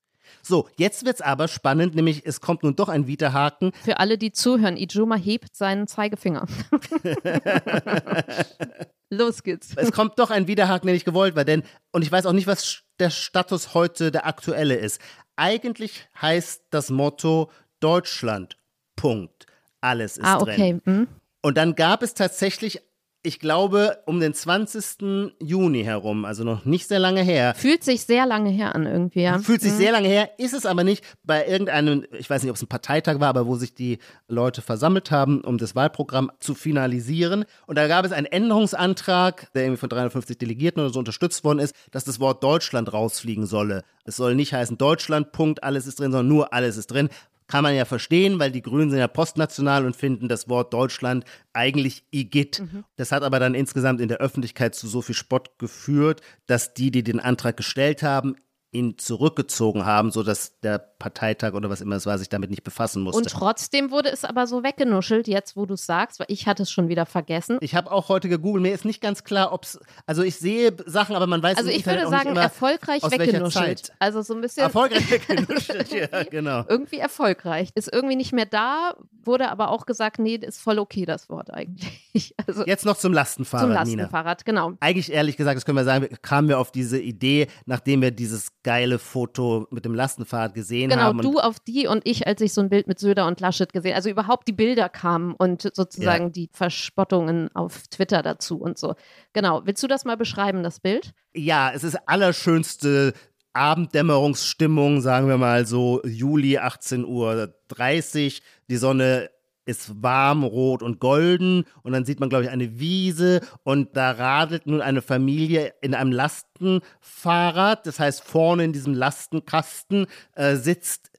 So, 0.50 0.68
jetzt 0.78 1.06
wird's 1.06 1.22
aber 1.22 1.48
spannend, 1.48 1.94
nämlich 1.94 2.26
es 2.26 2.42
kommt 2.42 2.64
nun 2.64 2.76
doch 2.76 2.90
ein 2.90 3.06
Widerhaken. 3.06 3.72
Für 3.84 4.00
alle, 4.00 4.18
die 4.18 4.32
zuhören, 4.32 4.78
Ijuma 4.78 5.16
hebt 5.16 5.56
seinen 5.56 5.88
Zeigefinger. 5.88 6.48
Los 9.12 9.44
geht's. 9.44 9.74
Es 9.76 9.92
kommt 9.92 10.18
doch 10.18 10.32
ein 10.32 10.48
Widerhaken, 10.48 10.88
der 10.88 10.96
nicht 10.96 11.06
gewollt 11.06 11.36
war, 11.36 11.46
denn, 11.46 11.62
und 11.92 12.02
ich 12.02 12.12
weiß 12.12 12.26
auch 12.26 12.34
nicht, 12.34 12.48
was 12.48 12.82
der 12.98 13.12
Status 13.12 13.76
heute 13.76 14.12
der 14.12 14.26
aktuelle 14.26 14.74
ist. 14.74 15.00
Eigentlich 15.36 16.10
heißt 16.20 16.64
das 16.72 16.90
Motto 16.90 17.52
Deutschland. 17.80 18.58
Punkt. 18.96 19.46
Alles 19.82 20.18
ist 20.18 20.26
ah, 20.26 20.40
drin. 20.40 20.54
okay. 20.54 20.82
Hm. 20.84 21.08
Und 21.44 21.58
dann 21.58 21.76
gab 21.76 22.02
es 22.02 22.16
tatsächlich, 22.16 22.82
ich 23.22 23.40
glaube, 23.40 23.98
um 24.06 24.22
den 24.22 24.34
20. 24.34 25.34
Juni 25.42 25.84
herum, 25.84 26.24
also 26.24 26.46
noch 26.46 26.64
nicht 26.64 26.88
sehr 26.88 27.00
lange 27.00 27.22
her, 27.22 27.54
Fühlt 27.56 27.84
sich 27.84 28.04
sehr 28.06 28.26
lange 28.26 28.50
her 28.50 28.76
an 28.76 28.86
irgendwie, 28.86 29.22
ja. 29.22 29.40
Fühlt 29.40 29.62
sich 29.62 29.74
sehr 29.74 29.92
lange 29.92 30.08
her, 30.08 30.30
ist 30.38 30.54
es 30.54 30.66
aber 30.66 30.86
nicht 30.86 31.04
bei 31.24 31.46
irgendeinem, 31.46 32.06
ich 32.18 32.30
weiß 32.30 32.42
nicht, 32.44 32.50
ob 32.50 32.56
es 32.56 32.62
ein 32.62 32.68
Parteitag 32.68 33.20
war, 33.20 33.28
aber 33.28 33.46
wo 33.46 33.56
sich 33.56 33.76
die 33.76 33.98
Leute 34.30 34.62
versammelt 34.62 35.12
haben, 35.12 35.42
um 35.42 35.58
das 35.58 35.76
Wahlprogramm 35.76 36.32
zu 36.40 36.56
finalisieren. 36.56 37.44
Und 37.68 37.78
da 37.78 37.88
gab 37.88 38.06
es 38.06 38.14
einen 38.14 38.26
Änderungsantrag, 38.28 39.52
der 39.54 39.64
irgendwie 39.64 39.80
von 39.80 39.90
350 39.90 40.38
Delegierten 40.38 40.82
oder 40.82 40.94
so 40.94 41.00
unterstützt 41.00 41.44
worden 41.44 41.60
ist, 41.60 41.76
dass 41.92 42.06
das 42.06 42.22
Wort 42.22 42.42
Deutschland 42.42 42.94
rausfliegen 42.94 43.46
solle. 43.46 43.84
Es 44.06 44.16
soll 44.16 44.34
nicht 44.34 44.54
heißen 44.54 44.78
Deutschland, 44.78 45.34
Punkt, 45.34 45.64
alles 45.64 45.88
ist 45.88 46.00
drin, 46.00 46.12
sondern 46.12 46.30
nur 46.30 46.54
alles 46.54 46.78
ist 46.78 46.88
drin. 46.88 47.10
Kann 47.50 47.64
man 47.64 47.76
ja 47.76 47.86
verstehen, 47.86 48.38
weil 48.38 48.52
die 48.52 48.62
Grünen 48.62 48.92
sind 48.92 49.00
ja 49.00 49.08
postnational 49.08 49.84
und 49.86 49.96
finden 49.96 50.28
das 50.30 50.48
Wort 50.50 50.72
Deutschland 50.72 51.26
eigentlich 51.52 52.06
igitt. 52.12 52.60
Das 52.96 53.12
hat 53.12 53.24
aber 53.24 53.40
dann 53.40 53.56
insgesamt 53.56 54.02
in 54.02 54.08
der 54.08 54.20
Öffentlichkeit 54.20 54.76
zu 54.76 54.88
so 54.88 55.02
viel 55.02 55.16
Spott 55.16 55.58
geführt, 55.58 56.22
dass 56.46 56.76
die, 56.76 56.92
die 56.92 57.04
den 57.04 57.20
Antrag 57.20 57.58
gestellt 57.58 58.04
haben, 58.04 58.36
ihn 58.72 59.00
zurückgezogen 59.00 59.84
haben, 59.84 60.12
sodass 60.12 60.60
der 60.60 60.89
Parteitag 61.00 61.54
oder 61.54 61.70
was 61.70 61.82
immer 61.82 61.96
es 61.96 62.06
war, 62.06 62.18
sich 62.18 62.30
damit 62.30 62.50
nicht 62.50 62.64
befassen 62.64 63.02
musste. 63.02 63.22
Und 63.22 63.30
trotzdem 63.30 63.90
wurde 63.92 64.10
es 64.10 64.26
aber 64.26 64.46
so 64.46 64.64
weggenuschelt, 64.64 65.28
jetzt 65.28 65.56
wo 65.56 65.66
du 65.66 65.74
es 65.74 65.86
sagst, 65.86 66.20
weil 66.20 66.28
ich 66.30 66.48
hatte 66.48 66.64
es 66.64 66.72
schon 66.72 66.90
wieder 66.90 67.06
vergessen. 67.06 67.58
ich 67.62 67.76
habe 67.76 67.92
auch 67.92 68.10
heute 68.10 68.30
gegoogelt, 68.30 68.62
mir 68.62 68.74
ist 68.74 68.86
nicht 68.86 69.02
ganz 69.02 69.24
klar, 69.24 69.54
ob 69.54 69.64
es, 69.64 69.80
also 70.06 70.22
ich 70.22 70.36
sehe 70.36 70.76
Sachen, 70.86 71.16
aber 71.16 71.28
man 71.28 71.42
weiß 71.42 71.58
Also 71.58 71.70
im 71.70 71.76
ich 71.76 71.80
Internet 71.82 72.04
würde 72.04 72.16
nicht 72.16 72.24
sagen, 72.26 72.38
erfolgreich 72.38 73.04
weggenuschelt. 73.04 73.94
Also 74.00 74.22
so 74.22 74.36
ein 74.36 74.42
bisschen 74.42 74.64
Erfolgreich 74.64 75.10
weggenuschelt, 75.12 75.92
ja, 75.92 76.24
genau. 76.24 76.66
irgendwie 76.68 77.00
erfolgreich. 77.00 77.70
Ist 77.76 77.92
irgendwie 77.92 78.16
nicht 78.16 78.34
mehr 78.34 78.46
da, 78.46 78.96
wurde 79.24 79.50
aber 79.50 79.70
auch 79.70 79.86
gesagt, 79.86 80.20
nee, 80.20 80.36
ist 80.36 80.62
voll 80.62 80.80
okay, 80.80 81.06
das 81.06 81.30
Wort 81.30 81.52
eigentlich. 81.54 82.00
Also 82.48 82.66
Jetzt 82.66 82.86
noch 82.86 82.98
zum 82.98 83.14
Lastenfahrrad, 83.14 83.68
zum 83.68 83.92
Nina. 83.92 84.04
Lastenfahrrad, 84.04 84.44
genau. 84.44 84.74
Eigentlich 84.80 85.12
ehrlich 85.12 85.38
gesagt, 85.38 85.56
das 85.56 85.66
können 85.66 85.78
wir 85.78 85.84
sagen, 85.84 86.08
kamen 86.22 86.48
wir 86.48 86.58
auf 86.58 86.72
diese 86.72 87.00
Idee, 87.00 87.48
nachdem 87.66 88.02
wir 88.02 88.12
dieses 88.12 88.52
geile 88.64 88.98
Foto 88.98 89.68
mit 89.70 89.86
dem 89.86 89.94
Lastenfahrrad 89.94 90.54
gesehen 90.54 90.89
Genau, 90.90 91.04
haben. 91.04 91.20
und 91.20 91.26
du 91.26 91.40
auf 91.40 91.60
die 91.60 91.88
und 91.88 92.02
ich, 92.06 92.28
als 92.28 92.42
ich 92.42 92.54
so 92.54 92.62
ein 92.62 92.70
Bild 92.70 92.88
mit 92.88 93.00
Söder 93.00 93.28
und 93.28 93.40
Laschet 93.40 93.72
gesehen, 93.72 93.96
also 93.96 94.10
überhaupt 94.10 94.48
die 94.48 94.54
Bilder 94.54 94.90
kamen 94.90 95.34
und 95.34 95.62
sozusagen 95.74 96.32
die 96.32 96.50
Verspottungen 96.52 97.54
auf 97.56 97.88
Twitter 97.88 98.22
dazu 98.22 98.58
und 98.60 98.78
so. 98.78 98.96
Genau, 99.34 99.62
willst 99.66 99.84
du 99.84 99.88
das 99.88 100.06
mal 100.06 100.18
beschreiben, 100.18 100.64
das 100.64 100.80
Bild? 100.80 101.14
Ja, 101.34 101.72
es 101.74 101.84
ist 101.84 101.98
allerschönste 102.08 103.14
Abenddämmerungsstimmung, 103.54 105.02
sagen 105.02 105.28
wir 105.28 105.38
mal 105.38 105.66
so 105.66 106.02
Juli 106.06 106.58
18.30 106.58 107.06
Uhr. 107.06 108.42
Die 108.70 108.78
Sonne 108.78 109.30
ist 109.70 110.02
warm, 110.02 110.44
rot 110.44 110.82
und 110.82 111.00
golden 111.00 111.66
und 111.84 111.92
dann 111.94 112.04
sieht 112.04 112.20
man, 112.20 112.30
glaube 112.30 112.46
ich, 112.46 112.50
eine 112.50 112.80
Wiese 112.80 113.42
und 113.64 113.96
da 113.96 114.12
radelt 114.12 114.66
nun 114.66 114.82
eine 114.82 115.04
Familie 115.04 115.74
in 115.82 115.94
einem 115.94 116.12
Lastenfahrrad. 116.12 117.86
Das 117.86 118.00
heißt, 118.00 118.24
vorne 118.24 118.64
in 118.64 118.74
diesem 118.74 118.96
Lastenkasten 118.96 120.08
äh, 120.34 120.56
sitzt 120.56 121.12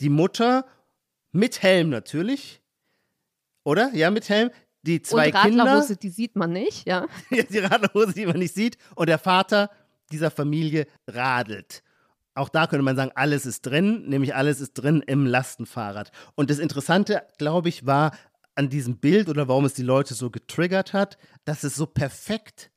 die 0.00 0.08
Mutter 0.08 0.64
mit 1.30 1.62
Helm 1.62 1.90
natürlich. 1.90 2.62
Oder? 3.64 3.90
Ja, 3.92 4.10
mit 4.10 4.28
Helm. 4.28 4.50
Die 4.82 5.02
zwei 5.02 5.26
und 5.26 5.34
Kinder. 5.34 5.64
Radlerhose, 5.64 5.96
die 5.98 6.08
sieht 6.08 6.36
man 6.36 6.52
nicht, 6.52 6.86
ja. 6.88 7.06
die 7.30 7.58
Radlerhose, 7.58 8.14
die 8.14 8.24
man 8.24 8.38
nicht 8.38 8.54
sieht. 8.54 8.78
Und 8.94 9.10
der 9.10 9.18
Vater 9.18 9.70
dieser 10.10 10.30
Familie 10.30 10.86
radelt. 11.06 11.82
Auch 12.40 12.48
da 12.48 12.66
könnte 12.66 12.82
man 12.82 12.96
sagen, 12.96 13.12
alles 13.16 13.44
ist 13.44 13.66
drin, 13.66 14.08
nämlich 14.08 14.34
alles 14.34 14.62
ist 14.62 14.72
drin 14.72 15.02
im 15.06 15.26
Lastenfahrrad. 15.26 16.10
Und 16.36 16.48
das 16.48 16.58
Interessante, 16.58 17.22
glaube 17.36 17.68
ich, 17.68 17.84
war 17.84 18.12
an 18.54 18.70
diesem 18.70 18.96
Bild 18.96 19.28
oder 19.28 19.46
warum 19.46 19.66
es 19.66 19.74
die 19.74 19.82
Leute 19.82 20.14
so 20.14 20.30
getriggert 20.30 20.94
hat, 20.94 21.18
dass 21.44 21.64
es 21.64 21.74
so 21.74 21.84
perfekt 21.84 22.70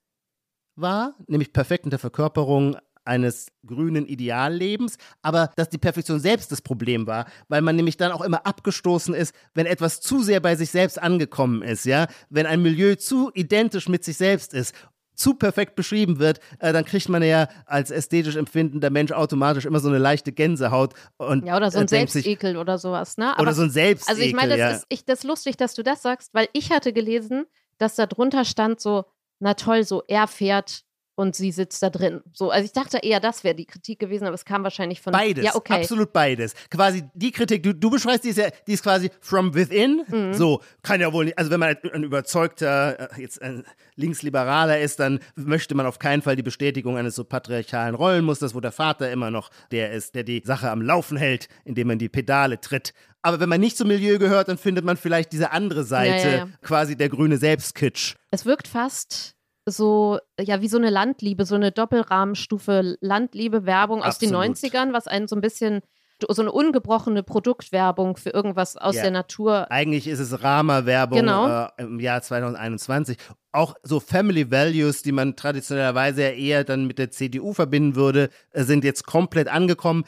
war, 0.75 1.15
nämlich 1.27 1.53
perfekt 1.53 1.85
in 1.85 1.91
der 1.91 1.99
Verkörperung 1.99 2.75
eines 3.05 3.53
grünen 3.65 4.05
Ideallebens, 4.05 4.97
aber 5.21 5.49
dass 5.55 5.69
die 5.69 5.77
Perfektion 5.77 6.19
selbst 6.19 6.51
das 6.51 6.61
Problem 6.61 7.07
war, 7.07 7.25
weil 7.47 7.61
man 7.61 7.77
nämlich 7.77 7.95
dann 7.95 8.11
auch 8.11 8.21
immer 8.21 8.45
abgestoßen 8.45 9.13
ist, 9.13 9.33
wenn 9.53 9.65
etwas 9.65 10.01
zu 10.01 10.21
sehr 10.23 10.41
bei 10.41 10.55
sich 10.55 10.71
selbst 10.71 11.01
angekommen 11.01 11.61
ist, 11.61 11.85
ja, 11.85 12.07
wenn 12.29 12.45
ein 12.47 12.61
Milieu 12.61 12.95
zu 12.95 13.31
identisch 13.33 13.87
mit 13.87 14.03
sich 14.03 14.17
selbst 14.17 14.53
ist 14.53 14.73
zu 15.15 15.35
perfekt 15.35 15.75
beschrieben 15.75 16.19
wird, 16.19 16.39
äh, 16.59 16.73
dann 16.73 16.85
kriegt 16.85 17.09
man 17.09 17.23
ja 17.23 17.47
als 17.65 17.91
ästhetisch 17.91 18.35
empfindender 18.35 18.89
Mensch 18.89 19.11
automatisch 19.11 19.65
immer 19.65 19.79
so 19.79 19.89
eine 19.89 19.97
leichte 19.97 20.31
Gänsehaut 20.31 20.93
und 21.17 21.45
Ja, 21.45 21.57
oder 21.57 21.71
so 21.71 21.79
ein 21.79 21.85
äh, 21.85 21.89
Selbstekel 21.89 22.57
oder 22.57 22.77
sowas, 22.77 23.17
ne? 23.17 23.33
Aber 23.33 23.43
oder 23.43 23.53
so 23.53 23.63
ein 23.63 23.69
Selbstekel, 23.69 24.13
Also 24.13 24.27
ich 24.27 24.33
meine, 24.33 24.49
das 24.49 24.59
ja. 24.59 24.69
ist 24.71 24.85
ich, 24.89 25.05
das 25.05 25.19
ist 25.19 25.25
lustig, 25.25 25.57
dass 25.57 25.73
du 25.75 25.83
das 25.83 26.01
sagst, 26.01 26.33
weil 26.33 26.47
ich 26.53 26.71
hatte 26.71 26.93
gelesen, 26.93 27.45
dass 27.77 27.95
da 27.95 28.05
drunter 28.05 28.45
stand 28.45 28.79
so, 28.79 29.05
na 29.39 29.53
toll, 29.53 29.83
so 29.83 30.03
er 30.07 30.27
fährt 30.27 30.83
und 31.15 31.35
sie 31.35 31.51
sitzt 31.51 31.83
da 31.83 31.89
drin. 31.89 32.21
So, 32.33 32.49
also 32.49 32.65
ich 32.65 32.71
dachte 32.73 32.97
eher, 33.03 33.19
das 33.19 33.43
wäre 33.43 33.53
die 33.55 33.65
Kritik 33.65 33.99
gewesen, 33.99 34.25
aber 34.25 34.33
es 34.33 34.45
kam 34.45 34.63
wahrscheinlich 34.63 34.99
von 35.01 35.13
Beides, 35.13 35.45
Ja, 35.45 35.55
okay. 35.55 35.73
absolut 35.73 36.11
beides. 36.11 36.53
Quasi 36.71 37.03
die 37.13 37.31
Kritik, 37.31 37.61
du, 37.63 37.73
du 37.73 37.89
beschreibst 37.91 38.23
die 38.23 38.29
ist 38.29 38.37
ja, 38.37 38.47
die 38.67 38.73
ist 38.73 38.83
quasi 38.83 39.11
from 39.21 39.53
within. 39.53 40.03
Mhm. 40.07 40.33
So 40.33 40.61
kann 40.81 41.01
ja 41.01 41.13
wohl 41.13 41.25
nicht. 41.25 41.37
Also 41.37 41.51
wenn 41.51 41.59
man 41.59 41.75
ein 41.93 42.03
überzeugter 42.03 43.11
äh, 43.17 43.21
jetzt 43.21 43.41
ein 43.41 43.63
Linksliberaler 43.95 44.79
ist, 44.79 44.99
dann 44.99 45.19
möchte 45.35 45.75
man 45.75 45.85
auf 45.85 45.99
keinen 45.99 46.21
Fall 46.21 46.35
die 46.35 46.43
Bestätigung 46.43 46.97
eines 46.97 47.15
so 47.15 47.23
patriarchalen 47.23 47.95
Rollenmusters, 47.95 48.55
wo 48.55 48.59
der 48.59 48.71
Vater 48.71 49.11
immer 49.11 49.29
noch 49.31 49.49
der 49.71 49.91
ist, 49.91 50.15
der 50.15 50.23
die 50.23 50.41
Sache 50.43 50.69
am 50.71 50.81
Laufen 50.81 51.17
hält, 51.17 51.47
indem 51.63 51.87
man 51.87 51.99
die 51.99 52.09
Pedale 52.09 52.59
tritt. 52.59 52.93
Aber 53.21 53.39
wenn 53.39 53.49
man 53.49 53.61
nicht 53.61 53.77
zum 53.77 53.87
Milieu 53.87 54.17
gehört, 54.17 54.47
dann 54.49 54.57
findet 54.57 54.83
man 54.83 54.97
vielleicht 54.97 55.31
diese 55.31 55.51
andere 55.51 55.83
Seite, 55.83 56.09
Ja, 56.27 56.31
ja, 56.31 56.37
ja. 56.39 56.47
quasi 56.61 56.97
der 56.97 57.09
grüne 57.09 57.37
Selbstkitsch. 57.37 58.15
Es 58.31 58.45
wirkt 58.45 58.67
fast 58.67 59.35
so, 59.65 60.19
ja, 60.39 60.61
wie 60.61 60.67
so 60.67 60.77
eine 60.77 60.89
Landliebe, 60.89 61.45
so 61.45 61.55
eine 61.55 61.71
Doppelrahmenstufe 61.71 62.97
Landliebe-Werbung 63.01 64.03
aus 64.03 64.17
den 64.19 64.33
Absolut. 64.35 64.57
90ern, 64.57 64.93
was 64.93 65.07
einen 65.07 65.27
so 65.27 65.35
ein 65.35 65.41
bisschen, 65.41 65.81
so 66.29 66.41
eine 66.41 66.51
ungebrochene 66.51 67.23
Produktwerbung 67.23 68.15
für 68.17 68.29
irgendwas 68.29 68.77
aus 68.77 68.95
Ja. 68.95 69.03
der 69.03 69.11
Natur. 69.11 69.69
Eigentlich 69.71 70.07
ist 70.07 70.19
es 70.19 70.41
Rama-Werbung 70.43 71.19
Genau. 71.19 71.65
äh, 71.65 71.69
im 71.83 71.99
Jahr 71.99 72.21
2021. 72.21 73.17
Auch 73.51 73.75
so 73.83 73.99
Family 73.99 74.49
Values, 74.51 75.01
die 75.01 75.11
man 75.11 75.35
traditionellerweise 75.35 76.23
ja 76.23 76.29
eher 76.29 76.63
dann 76.63 76.85
mit 76.85 76.97
der 76.97 77.11
CDU 77.11 77.53
verbinden 77.53 77.95
würde, 77.95 78.29
äh, 78.51 78.63
sind 78.63 78.83
jetzt 78.83 79.05
komplett 79.05 79.47
angekommen. 79.47 80.03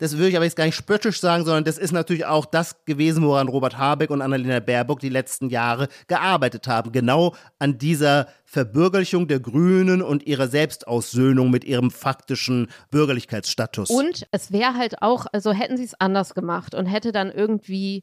Das 0.00 0.16
würde 0.16 0.30
ich 0.30 0.36
aber 0.36 0.46
jetzt 0.46 0.56
gar 0.56 0.64
nicht 0.64 0.74
spöttisch 0.74 1.20
sagen, 1.20 1.44
sondern 1.44 1.64
das 1.64 1.76
ist 1.78 1.92
natürlich 1.92 2.24
auch 2.24 2.46
das 2.46 2.84
gewesen, 2.86 3.22
woran 3.22 3.48
Robert 3.48 3.76
Habeck 3.76 4.10
und 4.10 4.22
Annalena 4.22 4.58
Baerbock 4.58 4.98
die 4.98 5.10
letzten 5.10 5.50
Jahre 5.50 5.88
gearbeitet 6.08 6.66
haben. 6.66 6.90
Genau 6.90 7.34
an 7.58 7.76
dieser 7.76 8.26
Verbürgerlichung 8.46 9.28
der 9.28 9.40
Grünen 9.40 10.00
und 10.00 10.26
ihrer 10.26 10.48
Selbstaussöhnung 10.48 11.50
mit 11.50 11.64
ihrem 11.64 11.90
faktischen 11.90 12.68
Bürgerlichkeitsstatus. 12.90 13.90
Und 13.90 14.26
es 14.32 14.50
wäre 14.50 14.74
halt 14.74 15.02
auch, 15.02 15.26
also 15.32 15.52
hätten 15.52 15.76
sie 15.76 15.84
es 15.84 16.00
anders 16.00 16.34
gemacht 16.34 16.74
und 16.74 16.86
hätte 16.86 17.12
dann 17.12 17.30
irgendwie, 17.30 18.02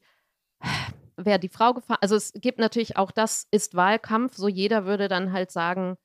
wäre 1.17 1.39
die 1.39 1.49
Frau 1.49 1.73
gefahren. 1.73 1.97
Also 2.01 2.15
es 2.15 2.31
gibt 2.33 2.59
natürlich 2.59 2.95
auch, 2.95 3.09
das 3.09 3.47
ist 3.49 3.75
Wahlkampf, 3.75 4.35
so 4.35 4.47
jeder 4.47 4.85
würde 4.85 5.07
dann 5.07 5.33
halt 5.33 5.51
sagen, 5.51 5.95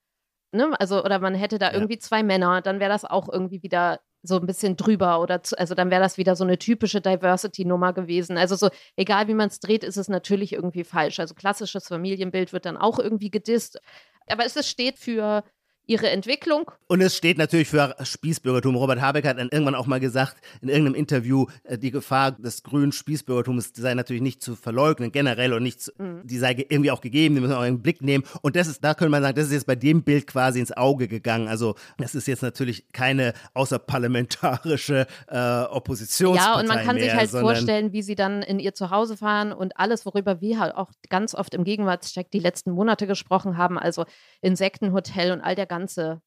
ne, 0.53 0.71
also, 0.81 1.05
oder 1.05 1.19
man 1.19 1.35
hätte 1.35 1.59
da 1.59 1.67
Ja. 1.69 1.75
irgendwie 1.75 1.99
zwei 1.99 2.23
Männer, 2.23 2.63
dann 2.63 2.81
wäre 2.81 2.91
das 2.91 3.05
auch 3.05 3.29
irgendwie 3.31 3.63
wieder 3.63 4.01
so 4.23 4.37
ein 4.37 4.47
bisschen 4.47 4.77
drüber 4.77 5.21
oder 5.21 5.43
zu, 5.43 5.59
also 5.59 5.75
dann 5.75 5.91
wäre 5.91 6.03
das 6.03 6.19
wieder 6.19 6.37
so 6.37 6.45
eine 6.45 6.59
typische 6.59 7.01
Diversity-Nummer 7.01 7.93
gewesen. 7.93 8.39
Also 8.39 8.57
so, 8.57 8.71
egal 8.97 9.29
wie 9.29 9.35
man 9.35 9.49
es 9.49 9.61
dreht, 9.61 9.85
ist 9.85 9.97
es 9.97 10.09
natürlich 10.09 10.53
irgendwie 10.53 10.85
falsch. 10.85 11.21
Also 11.21 11.35
klassisches 11.35 11.89
Familienbild 11.89 12.53
wird 12.53 12.67
dann 12.67 12.77
auch 12.77 12.99
irgendwie 12.99 13.31
gedisst. 13.31 13.81
Aber 14.29 14.45
es 14.47 14.69
steht 14.69 14.99
für 14.99 15.45
ihre 15.87 16.11
Entwicklung 16.11 16.71
Und 16.87 17.01
es 17.01 17.17
steht 17.17 17.39
natürlich 17.39 17.69
für 17.69 17.95
Spießbürgertum. 18.03 18.77
Robert 18.77 19.01
Habeck 19.01 19.27
hat 19.27 19.39
dann 19.39 19.49
irgendwann 19.51 19.75
auch 19.75 19.87
mal 19.87 20.01
gesagt, 20.01 20.37
in 20.61 20.69
irgendeinem 20.69 20.95
Interview, 20.95 21.47
äh, 21.65 21.77
die 21.79 21.91
Gefahr 21.91 22.33
des 22.33 22.63
grünen 22.63 22.93
Spießbürgertums 22.93 23.73
sei 23.75 23.95
natürlich 23.95 24.23
nicht 24.23 24.43
zu 24.43 24.55
verleugnen, 24.57 25.13
generell 25.13 25.53
und 25.53 25.63
nicht, 25.63 25.81
zu, 25.81 25.93
die 26.23 26.39
sei 26.39 26.55
ge- 26.55 26.67
irgendwie 26.69 26.91
auch 26.91 27.01
gegeben, 27.01 27.35
die 27.35 27.41
müssen 27.41 27.53
wir 27.53 27.59
auch 27.59 27.65
in 27.65 27.77
den 27.77 27.83
Blick 27.83 28.01
nehmen. 28.03 28.25
Und 28.43 28.57
das 28.57 28.69
ist, 28.69 28.83
da 28.85 28.95
könnte 28.95 29.11
man 29.11 29.23
sagen, 29.23 29.35
das 29.37 29.47
ist 29.47 29.53
jetzt 29.53 29.67
bei 29.67 29.75
dem 29.77 30.03
Bild 30.03 30.27
quasi 30.27 30.61
ins 30.61 30.73
Auge 30.73 31.09
gegangen. 31.09 31.49
Also, 31.49 31.75
das 31.99 32.15
ist 32.15 32.27
jetzt 32.29 32.43
natürlich 32.43 32.87
keine 32.93 33.33
außerparlamentarische 33.55 35.07
äh, 35.29 35.63
Oppositionspartei 35.65 36.53
Ja, 36.53 36.61
und 36.61 36.69
man 36.69 36.85
kann 36.85 36.97
mehr, 36.97 37.05
sich 37.05 37.15
halt 37.15 37.31
vorstellen, 37.31 37.93
wie 37.93 38.03
sie 38.03 38.15
dann 38.15 38.43
in 38.43 38.59
ihr 38.59 38.75
Zuhause 38.75 39.17
fahren 39.17 39.53
und 39.53 39.77
alles, 39.79 40.07
worüber 40.07 40.41
wir 40.41 40.59
halt 40.59 40.75
auch 40.75 40.91
ganz 41.09 41.35
oft 41.35 41.55
im 41.55 41.65
Gegenwartscheck 41.65 42.31
die 42.31 42.39
letzten 42.39 42.71
Monate 42.73 43.07
gesprochen 43.07 43.57
haben, 43.57 43.79
also 43.79 44.05
Insektenhotel 44.41 45.33
und 45.33 45.41
all 45.41 45.55
der 45.55 45.67
ganze 45.73 46.21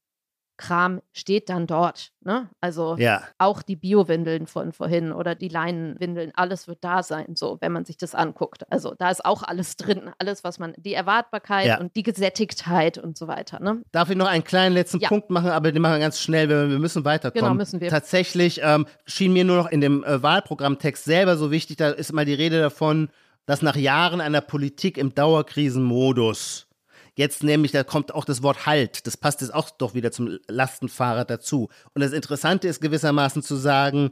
Kram 0.58 1.02
steht 1.12 1.50
dann 1.50 1.68
dort. 1.68 2.14
Ne? 2.24 2.50
Also 2.62 2.96
Ja, 2.98 3.24
auch 3.38 3.62
die 3.62 3.76
Bio-Windeln 3.76 4.48
von 4.48 4.72
vorhin 4.72 5.12
oder 5.12 5.36
die 5.36 5.50
Leinenwindeln, 5.50 6.32
alles 6.34 6.70
wird 6.70 6.82
da 6.82 7.04
sein, 7.04 7.36
so, 7.36 7.58
wenn 7.60 7.74
man 7.74 7.84
sich 7.84 7.98
das 7.98 8.16
anguckt. 8.16 8.64
Also 8.72 8.96
da 8.98 9.10
ist 9.10 9.26
auch 9.26 9.44
alles 9.44 9.76
drin, 9.76 10.12
alles, 10.18 10.46
was 10.46 10.58
man, 10.58 10.74
die 10.78 10.94
Erwartbarkeit 10.94 11.68
Ja. 11.68 11.80
und 11.82 11.96
die 11.98 12.04
Gesättigtheit 12.04 12.98
und 12.98 13.18
so 13.18 13.28
weiter. 13.28 13.60
Ne? 13.60 13.82
Darf 13.92 14.10
ich 14.10 14.16
noch 14.16 14.28
einen 14.28 14.46
kleinen 14.46 14.74
letzten 14.74 15.00
Ja. 15.02 15.10
Punkt 15.10 15.30
machen, 15.30 15.50
aber 15.50 15.74
den 15.74 15.82
machen 15.82 15.96
wir 15.96 16.00
ganz 16.00 16.22
schnell, 16.22 16.48
wir, 16.48 16.70
wir 16.70 16.80
müssen 16.80 17.04
weiterkommen. 17.04 17.44
Genau, 17.44 17.54
müssen 17.56 17.82
wir. 17.82 17.90
Tatsächlich 17.90 18.62
ähm, 18.64 18.88
schien 19.06 19.34
mir 19.34 19.44
nur 19.44 19.58
noch 19.58 19.68
in 19.68 19.82
dem 19.82 20.06
äh, 20.06 20.24
Wahlprogrammtext 20.24 21.04
selber 21.04 21.36
so 21.36 21.52
wichtig, 21.52 21.76
da 21.78 21.90
ist 21.90 22.14
mal 22.14 22.24
die 22.26 22.34
Rede 22.34 22.62
davon, 22.62 23.10
dass 23.46 23.62
nach 23.62 23.76
Jahren 23.76 24.22
einer 24.22 24.42
Politik 24.42 24.98
im 24.98 25.14
Dauerkrisenmodus 25.14 26.68
Jetzt 27.16 27.44
nämlich, 27.44 27.72
da 27.72 27.84
kommt 27.84 28.14
auch 28.14 28.26
das 28.26 28.44
Wort 28.44 28.66
Halt. 28.66 29.08
Das 29.08 29.16
passt 29.16 29.42
jetzt 29.42 29.54
auch 29.54 29.70
doch 29.70 29.94
wieder 29.94 30.12
zum 30.12 30.38
Lastenfahrrad 30.48 31.30
dazu. 31.30 31.70
Und 31.94 32.02
das 32.02 32.12
Interessante 32.12 32.68
ist 32.68 32.82
gewissermaßen 32.82 33.42
zu 33.42 33.56
sagen, 33.56 34.12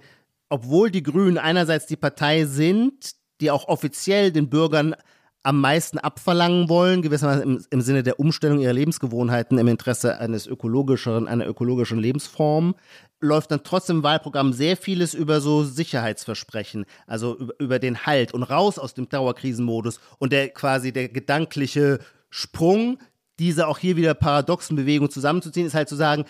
obwohl 0.50 0.90
die 0.90 1.04
Grünen 1.04 1.38
einerseits 1.38 1.86
die 1.86 1.98
Partei 1.98 2.46
sind, 2.46 3.16
die 3.42 3.52
auch 3.52 3.68
offiziell 3.68 4.32
den 4.32 4.50
Bürgern 4.50 4.96
am 5.46 5.60
meisten 5.60 5.98
abverlangen 5.98 6.70
wollen, 6.70 7.02
gewissermaßen 7.02 7.44
im, 7.44 7.66
im 7.70 7.82
Sinne 7.82 8.04
der 8.04 8.20
Umstellung 8.20 8.60
ihrer 8.60 8.72
Lebensgewohnheiten 8.72 9.58
im 9.58 9.68
Interesse 9.68 10.18
eines 10.20 10.48
ökologischeren, 10.48 11.28
einer 11.28 11.46
ökologischen 11.46 12.00
Lebensform, 12.00 12.76
läuft 13.20 13.52
dann 13.52 13.64
trotzdem 13.64 13.98
im 13.98 14.04
Wahlprogramm 14.04 14.54
sehr 14.54 14.78
vieles 14.78 15.14
über 15.14 15.42
so 15.42 15.66
Sicherheitsversprechen, 15.66 16.86
also 17.08 17.38
über, 17.38 17.54
über 17.60 17.80
den 17.80 18.06
Halt 18.06 18.34
und 18.34 18.44
raus 18.44 18.80
aus 18.80 18.94
dem 18.94 19.10
Dauerkrisenmodus 19.10 20.00
und 20.20 20.32
der 20.32 20.50
quasi 20.50 20.94
der 20.94 21.10
gedankliche 21.10 22.00
Sprung, 22.36 22.98
diese 23.38 23.68
auch 23.68 23.78
hier 23.78 23.96
wieder 23.96 24.16
paradoxen 24.16 24.76
Bewegungen 24.76 25.12
zusammenzuziehen, 25.12 25.68
ist 25.68 25.76
halt 25.76 25.88
zu 25.88 25.96
sagen, 25.96 26.26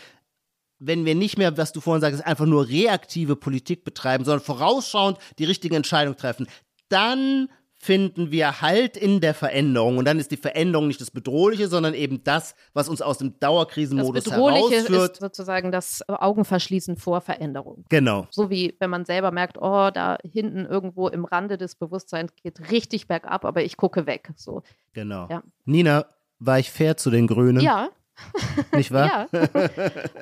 wenn 0.77 1.05
wir 1.05 1.15
nicht 1.15 1.37
mehr, 1.37 1.55
was 1.55 1.71
du 1.71 1.79
vorhin 1.79 2.01
sagst, 2.01 2.25
einfach 2.25 2.45
nur 2.45 2.67
reaktive 2.67 3.37
Politik 3.37 3.85
betreiben, 3.85 4.25
sondern 4.25 4.43
vorausschauend 4.43 5.17
die 5.39 5.45
richtige 5.45 5.77
Entscheidung 5.77 6.17
treffen, 6.17 6.47
dann 6.89 7.47
finden 7.83 8.31
wir 8.31 8.61
Halt 8.61 8.95
in 8.95 9.19
der 9.19 9.33
Veränderung. 9.33 9.97
Und 9.97 10.05
dann 10.05 10.17
ist 10.17 10.31
die 10.31 10.37
Veränderung 10.37 10.87
nicht 10.87 11.01
das 11.01 11.11
Bedrohliche, 11.11 11.67
sondern 11.67 11.93
eben 11.93 12.23
das, 12.23 12.55
was 12.73 12.87
uns 12.87 13.01
aus 13.01 13.17
dem 13.17 13.31
Das 13.31 13.39
Dauerkrisenmodus 13.39 14.23
Bedrohliche 14.23 14.75
herausführt. 14.75 15.11
ist 15.11 15.19
sozusagen 15.19 15.71
das 15.71 16.01
Augenverschließen 16.07 16.95
vor 16.95 17.19
Veränderung. 17.19 17.83
Genau. 17.89 18.25
So 18.29 18.49
wie 18.49 18.75
wenn 18.79 18.89
man 18.89 19.03
selber 19.03 19.31
merkt, 19.31 19.57
oh, 19.59 19.89
da 19.93 20.17
hinten 20.23 20.65
irgendwo 20.65 21.09
im 21.09 21.25
Rande 21.25 21.57
des 21.57 21.75
Bewusstseins 21.75 22.33
geht 22.41 22.71
richtig 22.71 23.07
bergab, 23.07 23.43
aber 23.43 23.63
ich 23.63 23.75
gucke 23.75 24.07
weg. 24.07 24.31
So. 24.37 24.63
Genau. 24.93 25.27
Ja. 25.29 25.43
Nina, 25.65 26.05
war 26.39 26.59
ich 26.59 26.71
fair 26.71 26.95
zu 26.95 27.09
den 27.09 27.27
Grünen? 27.27 27.59
Ja, 27.59 27.89
Nicht 28.73 28.91
wahr? 28.91 29.27
ja. 29.31 29.39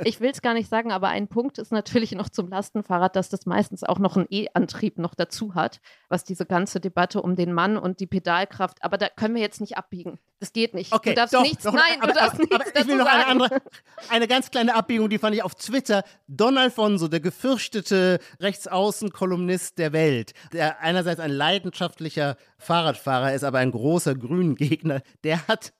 ich 0.04 0.20
will 0.20 0.32
es 0.32 0.42
gar 0.42 0.54
nicht 0.54 0.70
sagen, 0.70 0.92
aber 0.92 1.10
ein 1.10 1.28
Punkt 1.28 1.58
ist 1.58 1.72
natürlich 1.72 2.12
noch 2.14 2.30
zum 2.30 2.50
Lastenfahrrad, 2.50 3.16
dass 3.16 3.30
das 3.30 3.46
meistens 3.46 3.84
auch 3.84 4.00
noch 4.00 4.18
einen 4.18 4.28
E-Antrieb 4.30 4.98
noch 4.98 5.16
dazu 5.16 5.56
hat, 5.56 5.80
was 6.10 6.24
diese 6.24 6.46
ganze 6.46 6.80
Debatte 6.80 7.22
um 7.22 7.36
den 7.36 7.54
Mann 7.54 7.78
und 7.78 8.00
die 8.00 8.08
Pedalkraft, 8.08 8.84
aber 8.84 8.98
da 8.98 9.10
können 9.10 9.36
wir 9.36 9.42
jetzt 9.42 9.62
nicht 9.62 9.78
abbiegen. 9.78 10.20
Das 10.40 10.54
geht 10.54 10.74
nicht. 10.74 10.92
Okay, 10.92 11.12
du 11.12 11.16
darfst 11.16 11.36
doch, 11.36 11.44
nichts, 11.44 11.64
doch, 11.64 11.74
nein, 11.74 12.02
aber, 12.02 12.14
du 12.14 12.20
darfst 12.20 12.34
aber, 12.34 12.58
nichts 12.58 12.72
aber 12.72 12.80
ich 12.80 12.88
will 12.88 12.98
noch 12.98 13.06
eine 13.06 13.28
andere, 13.28 13.62
eine 14.10 14.28
ganz 14.28 14.50
kleine 14.50 14.74
Abbiegung, 14.74 15.08
die 15.08 15.20
fand 15.20 15.36
ich 15.36 15.44
auf 15.44 15.54
Twitter. 15.54 16.04
Don 16.28 16.58
Alfonso, 16.58 17.08
der 17.08 17.20
gefürchtete 17.20 18.20
Rechtsaußen-Kolumnist 18.40 19.78
der 19.78 19.94
Welt, 19.94 20.34
der 20.52 20.82
einerseits 20.82 21.20
ein 21.20 21.30
leidenschaftlicher 21.30 22.38
Fahrradfahrer 22.62 23.34
ist, 23.34 23.44
aber 23.44 23.60
ein 23.60 23.72
großer 23.72 24.16
Grünen-Gegner, 24.16 25.02
der 25.24 25.48
hat 25.48 25.74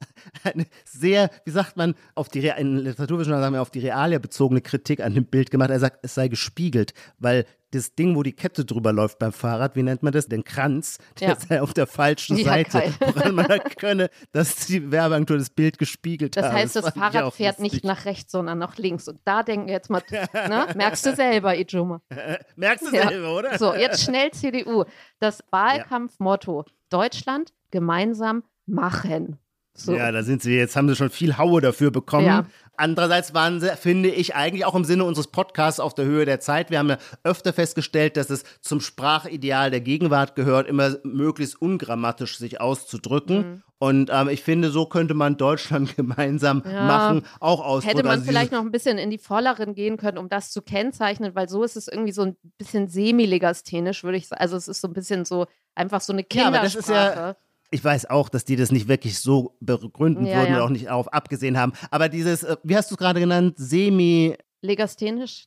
eine 0.44 0.66
sehr, 0.84 1.30
wie 1.46 1.52
sagt 1.52 1.78
man, 1.78 1.96
auf 2.16 2.28
die, 2.30 2.40
in 2.58 2.78
Literaturwissenschaften 2.78 3.44
sagen 3.44 3.54
wir, 3.54 3.62
auf 3.62 3.72
die 3.72 3.80
Realia 3.80 4.20
bezogene 4.20 4.62
Kritik 4.62 5.02
an 5.02 5.14
dem 5.14 5.26
Bild 5.26 5.52
gemacht. 5.52 5.70
Er 5.70 5.80
sagt, 5.80 6.00
es 6.02 6.16
sei 6.16 6.28
gespiegelt, 6.28 6.94
weil 7.20 7.46
das 7.72 7.96
Ding, 7.96 8.16
wo 8.16 8.24
die 8.24 8.34
Kette 8.34 8.66
drüber 8.66 8.92
läuft 8.94 9.18
beim 9.20 9.32
Fahrrad, 9.32 9.76
wie 9.76 9.84
nennt 9.84 10.04
man 10.04 10.12
das? 10.14 10.28
Den 10.28 10.44
Kranz, 10.44 10.98
der 11.20 11.30
Ja. 11.30 11.36
sei 11.40 11.62
auf 11.62 11.74
der 11.74 11.88
falschen 11.88 12.38
Ja, 12.38 12.46
Seite. 12.46 12.80
geil. 12.80 12.94
Woran 13.00 13.36
man 13.36 13.46
erkönne, 13.50 14.10
dass 14.34 14.56
die 14.68 14.92
Werbeagentur 14.92 15.38
das 15.38 15.50
Bild 15.50 15.78
gespiegelt 15.78 16.36
Das 16.38 16.46
hat. 16.46 16.54
heißt, 16.54 16.76
das 16.76 16.88
ich 16.88 16.94
Fahrrad 16.94 17.34
fährt 17.34 17.60
nicht 17.60 17.84
nach 17.84 18.06
rechts, 18.06 18.32
sondern 18.32 18.58
nach 18.58 18.78
links. 18.78 19.08
Und 19.08 19.20
da 19.26 19.44
denken 19.44 19.68
wir 19.68 19.74
jetzt 19.74 19.90
mal, 19.90 20.02
ne? 20.34 20.68
merkst 20.76 21.06
du 21.06 21.16
selber, 21.16 21.56
Ijuma. 21.58 22.02
Merkst 22.56 22.88
du 22.92 22.96
Ja. 22.96 23.08
selber, 23.10 23.36
oder? 23.36 23.58
So, 23.58 23.74
jetzt 23.74 24.04
schnell 24.04 24.32
CDU. 24.32 24.84
Das 25.20 25.44
Wahlkampfmotto: 25.52 26.66
Deutschland 26.90 27.54
gemeinsam 27.72 28.44
machen. 28.66 29.38
So. 29.74 29.94
Ja, 29.96 30.12
da 30.12 30.22
sind 30.24 30.42
sie. 30.42 30.54
Jetzt 30.56 30.76
haben 30.76 30.90
sie 30.90 30.96
schon 30.96 31.10
viel 31.10 31.38
Haue 31.38 31.62
dafür 31.62 31.92
bekommen. 31.92 32.28
Ja. 32.28 32.46
Andererseits 32.78 33.34
waren 33.34 33.60
sie, 33.62 33.70
finde 33.78 34.10
ich, 34.10 34.36
eigentlich 34.36 34.66
auch 34.66 34.76
im 34.76 34.84
Sinne 34.84 35.06
unseres 35.06 35.28
Podcasts 35.28 35.80
auf 35.80 35.94
der 35.94 36.06
Höhe 36.06 36.26
der 36.26 36.40
Zeit. 36.40 36.72
Wir 36.72 36.80
haben 36.80 36.90
ja 36.90 36.98
öfter 37.24 37.54
festgestellt, 37.54 38.18
dass 38.18 38.30
es 38.30 38.44
zum 38.62 38.82
Sprachideal 38.82 39.72
der 39.72 39.82
Gegenwart 39.82 40.36
gehört, 40.36 40.68
immer 40.68 40.96
möglichst 41.04 41.62
ungrammatisch 41.62 42.38
sich 42.38 42.60
auszudrücken. 42.60 43.38
Mhm. 43.38 43.64
Und 43.78 44.10
ähm, 44.14 44.30
ich 44.30 44.44
finde, 44.44 44.70
so 44.72 44.86
könnte 44.86 45.14
man 45.14 45.38
Deutschland 45.38 45.96
gemeinsam 45.96 46.64
Ja. 46.66 46.84
machen, 46.86 47.24
auch 47.40 47.62
ausdrücken. 47.64 47.98
Hätte 47.98 48.08
man 48.08 48.20
Also 48.20 48.26
vielleicht 48.30 48.52
noch 48.52 48.62
ein 48.62 48.72
bisschen 48.72 48.98
in 48.98 49.10
die 49.10 49.18
Volleren 49.20 49.74
gehen 49.74 49.98
können, 49.98 50.18
um 50.18 50.28
das 50.30 50.52
zu 50.52 50.62
kennzeichnen, 50.62 51.34
weil 51.34 51.50
so 51.50 51.64
ist 51.64 51.78
es 51.78 51.88
irgendwie 51.88 52.12
so 52.12 52.24
ein 52.24 52.36
bisschen 52.58 52.88
semi-legasthenisch, 52.90 54.04
würde 54.04 54.18
ich 54.18 54.28
sagen. 54.28 54.42
Also 54.42 54.58
es 54.58 54.68
ist 54.68 54.82
so 54.82 54.88
ein 54.88 54.94
bisschen 54.94 55.26
so, 55.26 55.48
einfach 55.76 56.02
so 56.02 56.14
eine 56.14 56.24
Kindersprache. 56.24 56.64
das 56.64 56.76
ist 56.76 56.90
ja- 56.90 57.36
Ich 57.72 57.84
weiß 57.84 58.10
auch, 58.10 58.28
dass 58.30 58.44
die 58.46 58.58
das 58.58 58.72
nicht 58.72 58.88
wirklich 58.88 59.20
so 59.20 59.56
begründen 59.62 60.26
Ja, 60.26 60.38
würden 60.40 60.50
ja. 60.50 60.56
oder 60.58 60.66
auch 60.66 60.70
nicht 60.70 60.88
darauf 60.88 61.12
abgesehen 61.14 61.58
haben. 61.58 61.72
Aber 61.90 62.10
dieses, 62.10 62.44
äh, 62.44 62.58
wie 62.64 62.76
hast 62.76 62.92
du 62.92 62.96
es 62.96 63.00
gerade 63.00 63.20
genannt, 63.20 63.56
semi, 63.58 64.36
Legasthenisch. 64.62 65.46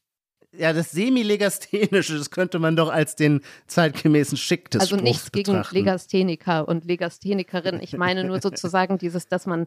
ja, 0.56 0.72
das 0.72 0.90
semi-legasthenische, 0.92 2.16
das 2.18 2.30
könnte 2.30 2.58
man 2.58 2.76
doch 2.76 2.88
als 2.90 3.14
den 3.16 3.40
zeitgemäßen 3.66 4.36
Schick 4.38 4.70
des 4.70 4.80
Also 4.82 4.96
Spruchs 4.96 5.02
nichts 5.08 5.32
gegen 5.32 5.52
betrachten. 5.52 5.74
Legastheniker 5.76 6.66
und 6.66 6.84
Legasthenikerinnen. 6.86 7.82
Ich 7.82 7.96
meine 7.96 8.24
nur 8.24 8.40
sozusagen 8.42 8.98
dieses, 8.98 9.28
dass 9.28 9.46
man 9.46 9.66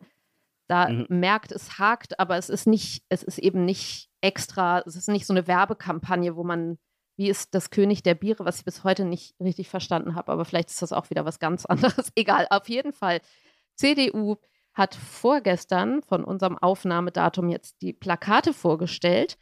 da 0.67 0.89
Mhm. 0.89 1.05
merkt, 1.09 1.51
es 1.53 1.79
hakt, 1.79 2.19
aber 2.19 2.37
es 2.37 2.49
ist 2.49 2.67
nicht, 2.67 3.03
es 3.07 3.23
ist 3.23 3.37
eben 3.37 3.63
nicht 3.63 4.09
extra, 4.19 4.79
es 4.85 4.95
ist 4.97 5.07
nicht 5.07 5.25
so 5.25 5.31
eine 5.33 5.47
Werbekampagne, 5.47 6.35
wo 6.35 6.43
man, 6.43 6.77
wie 7.17 7.29
ist 7.29 7.53
das 7.53 7.71
König 7.71 8.03
der 8.03 8.15
Biere, 8.15 8.45
was 8.45 8.59
ich 8.59 8.65
bis 8.65 8.83
heute 8.83 9.03
nicht 9.03 9.35
richtig 9.39 9.69
verstanden 9.69 10.15
habe, 10.15 10.31
aber 10.31 10.45
vielleicht 10.45 10.69
ist 10.69 10.81
das 10.81 10.93
auch 10.93 11.09
wieder 11.09 11.25
was 11.25 11.39
ganz 11.39 11.65
anderes. 11.67 12.11
Egal, 12.15 12.47
auf 12.49 12.69
jeden 12.69 12.93
Fall. 12.93 13.19
CDU 13.75 14.37
hat 14.73 14.95
vorgestern 14.95 16.03
von 16.03 16.23
unserem 16.23 16.57
Aufnahmedatum 16.57 17.49
jetzt 17.49 17.81
die 17.81 17.93
Plakate 17.93 18.53
vorgestellt 18.53 19.37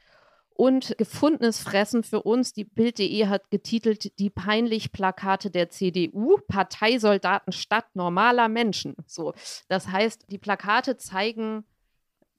und 0.55 0.97
gefundenes 0.97 1.59
Fressen 1.59 2.03
für 2.03 2.23
uns. 2.23 2.53
Die 2.53 2.63
Bild.de 2.63 3.27
hat 3.27 3.51
getitelt 3.51 4.17
Die 4.17 4.29
peinlich 4.29 4.93
Plakate 4.93 5.51
der 5.51 5.69
CDU, 5.69 6.37
Parteisoldaten 6.47 7.51
statt 7.51 7.85
normaler 7.93 8.47
Menschen. 8.47 8.95
So, 9.05 9.33
das 9.67 9.89
heißt, 9.89 10.31
die 10.31 10.37
Plakate 10.37 10.95
zeigen 10.95 11.65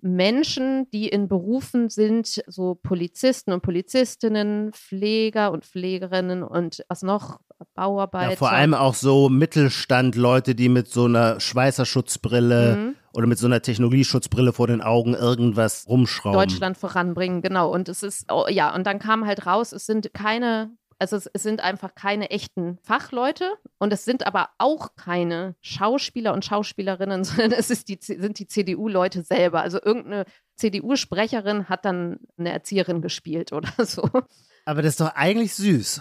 Menschen, 0.01 0.89
die 0.91 1.09
in 1.09 1.27
Berufen 1.29 1.89
sind, 1.89 2.43
so 2.47 2.75
Polizisten 2.75 3.53
und 3.53 3.63
Polizistinnen, 3.63 4.73
Pfleger 4.73 5.53
und 5.53 5.65
Pflegerinnen 5.65 6.43
und 6.43 6.85
was 6.89 7.03
noch, 7.03 7.41
Bauarbeiter. 7.75 8.31
Ja, 8.33 8.37
vor 8.37 8.51
allem 8.53 8.75
auch 8.75 8.95
so 8.95 9.31
Mittelstand, 9.31 10.15
Leute, 10.15 10.55
die 10.55 10.69
mit 10.69 10.89
so 10.89 11.07
einer 11.07 11.41
Schweißerschutzbrille 11.41 12.77
Mhm. 12.77 12.95
oder 13.15 13.27
mit 13.27 13.39
so 13.39 13.47
einer 13.47 13.63
Technologieschutzbrille 13.63 14.53
vor 14.53 14.67
den 14.67 14.83
Augen 14.83 15.15
irgendwas 15.15 15.87
rumschrauben. 15.89 16.39
Deutschland 16.39 16.77
voranbringen, 16.77 17.41
genau. 17.43 17.73
Und 17.73 17.89
es 17.89 18.03
ist, 18.03 18.31
oh, 18.31 18.47
ja, 18.49 18.75
und 18.75 18.87
dann 18.87 18.99
kam 18.99 19.27
halt 19.27 19.47
raus, 19.47 19.73
es 19.73 19.87
sind 19.87 20.13
keine, 20.13 20.71
also 20.99 21.17
es, 21.17 21.27
es 21.33 21.43
sind 21.43 21.61
einfach 21.61 21.95
keine 21.95 22.31
echten 22.31 22.79
Fachleute 22.83 23.53
und 23.79 23.93
es 23.93 24.05
sind 24.05 24.27
aber 24.27 24.51
auch 24.59 24.97
keine 24.97 25.55
Schauspieler 25.61 26.33
und 26.33 26.45
Schauspielerinnen, 26.45 27.25
sondern 27.25 27.53
es 27.53 27.85
die, 27.85 27.99
sind 28.01 28.39
die 28.39 28.47
CDU-Leute 28.47 29.23
selber. 29.23 29.63
Also 29.63 29.81
irgendeine 29.83 30.25
CDU-Sprecherin 30.57 31.69
hat 31.69 31.85
dann 31.85 32.19
eine 32.39 32.53
Erzieherin 32.53 33.03
gespielt 33.03 33.53
oder 33.53 33.73
so. 33.85 34.09
Aber 34.65 34.83
das 34.83 34.95
ist 34.95 35.01
doch 35.01 35.15
eigentlich 35.15 35.55
süß. 35.55 36.01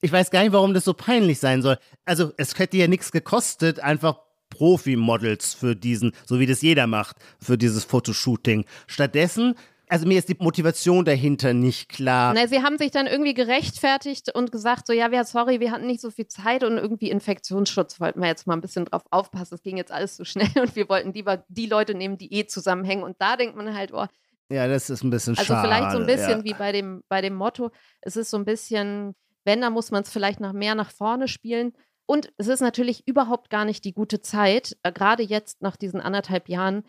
Ich 0.00 0.12
weiß 0.12 0.30
gar 0.30 0.42
nicht, 0.42 0.52
warum 0.52 0.74
das 0.74 0.84
so 0.84 0.92
peinlich 0.92 1.38
sein 1.38 1.62
soll. 1.62 1.78
Also, 2.04 2.32
es 2.36 2.58
hätte 2.58 2.76
ja 2.76 2.88
nichts 2.88 3.10
gekostet, 3.10 3.80
einfach 3.80 4.20
Profi-Models 4.50 5.54
für 5.54 5.74
diesen, 5.74 6.12
so 6.26 6.38
wie 6.38 6.46
das 6.46 6.62
jeder 6.62 6.86
macht, 6.86 7.16
für 7.40 7.56
dieses 7.56 7.84
Fotoshooting. 7.84 8.66
Stattdessen, 8.86 9.54
also 9.94 10.08
mir 10.08 10.18
ist 10.18 10.28
die 10.28 10.36
Motivation 10.36 11.04
dahinter 11.04 11.54
nicht 11.54 11.88
klar. 11.88 12.34
Na, 12.34 12.48
sie 12.48 12.64
haben 12.64 12.78
sich 12.78 12.90
dann 12.90 13.06
irgendwie 13.06 13.32
gerechtfertigt 13.32 14.34
und 14.34 14.50
gesagt, 14.50 14.88
so 14.88 14.92
ja, 14.92 15.12
wir, 15.12 15.22
sorry, 15.22 15.60
wir 15.60 15.70
hatten 15.70 15.86
nicht 15.86 16.00
so 16.00 16.10
viel 16.10 16.26
Zeit 16.26 16.64
und 16.64 16.78
irgendwie 16.78 17.10
Infektionsschutz 17.10 18.00
wollten 18.00 18.20
wir 18.20 18.26
jetzt 18.26 18.44
mal 18.48 18.54
ein 18.54 18.60
bisschen 18.60 18.86
drauf 18.86 19.04
aufpassen. 19.12 19.54
Es 19.54 19.62
ging 19.62 19.76
jetzt 19.76 19.92
alles 19.92 20.16
so 20.16 20.24
schnell 20.24 20.48
und 20.60 20.74
wir 20.74 20.88
wollten 20.88 21.12
lieber 21.12 21.44
die 21.46 21.66
Leute 21.66 21.94
nehmen, 21.94 22.18
die 22.18 22.32
eh 22.32 22.44
zusammenhängen. 22.44 23.04
Und 23.04 23.14
da 23.20 23.36
denkt 23.36 23.54
man 23.54 23.72
halt, 23.72 23.92
oh, 23.94 24.06
Ja, 24.48 24.66
das 24.66 24.90
ist 24.90 25.04
ein 25.04 25.10
bisschen 25.10 25.38
Also 25.38 25.54
schade. 25.54 25.68
vielleicht 25.68 25.92
so 25.92 25.98
ein 25.98 26.06
bisschen 26.06 26.38
ja. 26.38 26.44
wie 26.44 26.54
bei 26.54 26.72
dem, 26.72 27.04
bei 27.08 27.20
dem 27.20 27.36
Motto, 27.36 27.70
es 28.00 28.16
ist 28.16 28.30
so 28.30 28.36
ein 28.36 28.44
bisschen, 28.44 29.14
wenn, 29.44 29.60
dann 29.60 29.72
muss 29.72 29.92
man 29.92 30.02
es 30.02 30.10
vielleicht 30.10 30.40
noch 30.40 30.54
mehr 30.54 30.74
nach 30.74 30.90
vorne 30.90 31.28
spielen. 31.28 31.72
Und 32.06 32.32
es 32.36 32.48
ist 32.48 32.62
natürlich 32.62 33.06
überhaupt 33.06 33.48
gar 33.48 33.64
nicht 33.64 33.84
die 33.84 33.94
gute 33.94 34.20
Zeit, 34.20 34.76
äh, 34.82 34.90
gerade 34.90 35.22
jetzt 35.22 35.62
nach 35.62 35.76
diesen 35.76 36.00
anderthalb 36.00 36.48
Jahren, 36.48 36.82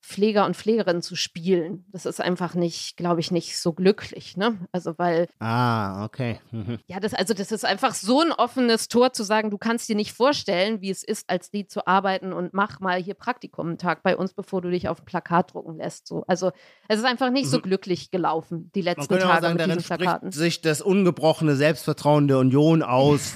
Pfleger 0.00 0.46
und 0.46 0.56
Pflegerinnen 0.56 1.02
zu 1.02 1.16
spielen. 1.16 1.84
Das 1.90 2.06
ist 2.06 2.20
einfach 2.20 2.54
nicht, 2.54 2.96
glaube 2.96 3.20
ich, 3.20 3.30
nicht 3.30 3.58
so 3.58 3.72
glücklich, 3.72 4.36
ne? 4.36 4.56
Also 4.72 4.94
weil, 4.96 5.28
Ah, 5.40 6.04
okay. 6.04 6.40
Mhm. 6.52 6.78
ja, 6.86 7.00
das, 7.00 7.14
also 7.14 7.34
das 7.34 7.52
ist 7.52 7.64
einfach 7.64 7.94
so 7.94 8.20
ein 8.20 8.32
offenes 8.32 8.88
Tor 8.88 9.12
zu 9.12 9.22
sagen, 9.24 9.50
du 9.50 9.58
kannst 9.58 9.88
dir 9.88 9.96
nicht 9.96 10.12
vorstellen, 10.12 10.80
wie 10.80 10.90
es 10.90 11.02
ist, 11.02 11.28
als 11.28 11.50
die 11.50 11.66
zu 11.66 11.86
arbeiten 11.86 12.32
und 12.32 12.54
mach 12.54 12.80
mal 12.80 13.02
hier 13.02 13.14
Praktikum 13.14 13.66
einen 13.68 13.78
Tag 13.78 14.02
bei 14.02 14.16
uns, 14.16 14.32
bevor 14.34 14.62
du 14.62 14.70
dich 14.70 14.88
auf 14.88 15.00
ein 15.00 15.04
Plakat 15.04 15.52
drucken 15.52 15.76
lässt. 15.76 16.06
So. 16.06 16.24
Also 16.26 16.52
es 16.88 16.98
ist 17.00 17.04
einfach 17.04 17.30
nicht 17.30 17.48
so 17.50 17.58
Mhm. 17.58 17.62
glücklich 17.62 18.10
gelaufen, 18.10 18.70
die 18.74 18.80
Man 18.80 18.84
letzten 18.96 19.14
auch 19.14 19.18
Tage 19.18 19.42
sagen, 19.42 19.52
mit 19.54 19.60
darin 19.60 19.78
diesen 19.78 19.96
Plakaten. 19.96 20.30
sich 20.32 20.60
das 20.62 20.80
ungebrochene 20.80 21.56
Selbstvertrauen 21.56 22.28
der 22.28 22.38
Union 22.38 22.82
aus, 22.82 23.34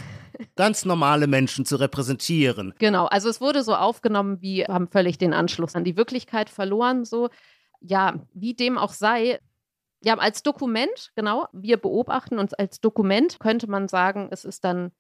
ganz 0.57 0.85
normale 0.85 1.27
Menschen 1.27 1.65
zu 1.65 1.77
repräsentieren. 1.77 2.75
Genau, 2.79 3.07
also 3.07 3.29
es 3.29 3.41
wurde 3.41 3.63
so 3.63 3.75
aufgenommen, 3.75 4.41
wie 4.41 4.65
haben 4.65 4.89
völlig 4.89 5.19
den 5.19 5.33
Anschluss 5.33 5.75
an 5.75 5.85
die 5.85 5.97
Wirklichkeit 5.97 6.51
verloren. 6.51 7.05
So, 7.05 7.29
ja, 7.81 8.15
wie 8.35 8.55
dem 8.55 8.79
auch 8.79 8.93
sei. 8.93 9.41
Ja, 10.05 10.17
als 10.19 10.43
Dokument, 10.43 11.13
genau, 11.15 11.47
wir 11.53 11.77
beobachten 11.77 12.39
uns 12.39 12.55
als 12.55 12.81
Dokument, 12.81 13.39
könnte 13.39 13.71
man 13.71 13.87
sagen, 13.87 14.29
es 14.33 14.45
ist 14.45 14.65
dann 14.65 14.91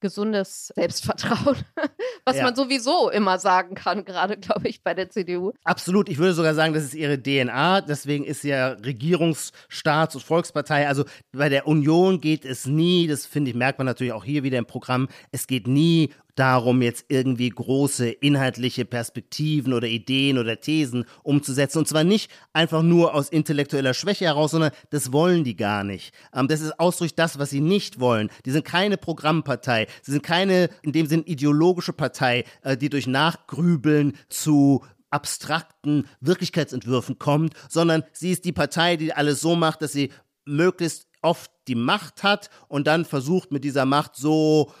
gesundes 0.00 0.68
Selbstvertrauen, 0.74 1.56
was 2.24 2.36
Ja. 2.36 2.44
man 2.44 2.56
sowieso 2.56 3.10
immer 3.10 3.38
sagen 3.38 3.74
kann, 3.74 4.04
gerade, 4.04 4.36
glaube 4.36 4.68
ich, 4.68 4.82
bei 4.82 4.94
der 4.94 5.10
CDU. 5.10 5.52
Absolut, 5.64 6.08
ich 6.08 6.18
würde 6.18 6.34
sogar 6.34 6.54
sagen, 6.54 6.74
das 6.74 6.84
ist 6.84 6.94
ihre 6.94 7.20
DNA, 7.22 7.82
deswegen 7.82 8.24
ist 8.24 8.42
sie 8.42 8.48
ja 8.50 8.70
Regierungsstaats- 8.72 10.14
und 10.14 10.22
Volkspartei. 10.22 10.88
Also 10.88 11.04
bei 11.32 11.48
der 11.48 11.66
Union 11.66 12.20
geht 12.20 12.44
es 12.44 12.66
nie, 12.66 13.06
das 13.06 13.26
finde 13.26 13.50
ich, 13.50 13.56
merkt 13.56 13.78
man 13.78 13.86
natürlich 13.86 14.12
auch 14.12 14.24
hier 14.24 14.42
wieder 14.42 14.58
im 14.58 14.66
Programm, 14.66 15.08
es 15.32 15.46
geht 15.46 15.66
nie 15.66 16.10
darum, 16.34 16.82
jetzt 16.82 17.06
irgendwie 17.08 17.48
große 17.48 18.08
inhaltliche 18.08 18.84
Perspektiven 18.84 19.72
oder 19.72 19.88
Ideen 19.88 20.38
oder 20.38 20.60
Thesen 20.60 21.04
umzusetzen. 21.22 21.78
Und 21.78 21.88
zwar 21.88 22.04
nicht 22.04 22.30
einfach 22.52 22.82
nur 22.82 23.14
aus 23.14 23.28
intellektueller 23.28 23.94
Schwäche 23.94 24.26
heraus, 24.26 24.52
sondern 24.52 24.72
das 24.90 25.12
wollen 25.12 25.44
die 25.44 25.56
gar 25.56 25.84
nicht. 25.84 26.12
Ähm, 26.34 26.48
das 26.48 26.60
ist 26.60 26.78
ausdrücklich 26.78 27.14
das, 27.14 27.38
was 27.38 27.50
sie 27.50 27.60
nicht 27.60 28.00
wollen. 28.00 28.30
Die 28.44 28.50
sind 28.50 28.64
keine 28.64 28.96
Programmpartei. 28.96 29.86
Sie 30.02 30.12
sind 30.12 30.22
keine, 30.22 30.70
in 30.82 30.92
dem 30.92 31.06
Sinn, 31.06 31.24
ideologische 31.24 31.92
Partei, 31.92 32.44
äh, 32.62 32.76
die 32.76 32.90
durch 32.90 33.06
Nachgrübeln 33.06 34.14
zu 34.28 34.84
abstrakten 35.10 36.06
Wirklichkeitsentwürfen 36.20 37.18
kommt, 37.18 37.54
sondern 37.68 38.04
sie 38.12 38.30
ist 38.30 38.44
die 38.44 38.52
Partei, 38.52 38.96
die 38.96 39.12
alles 39.12 39.40
so 39.40 39.56
macht, 39.56 39.82
dass 39.82 39.92
sie 39.92 40.10
möglichst 40.44 41.06
oft 41.22 41.50
die 41.68 41.74
Macht 41.74 42.22
hat 42.22 42.50
und 42.68 42.86
dann 42.86 43.04
versucht 43.04 43.52
mit 43.52 43.64
dieser 43.64 43.84
Macht 43.84 44.16
so 44.16 44.72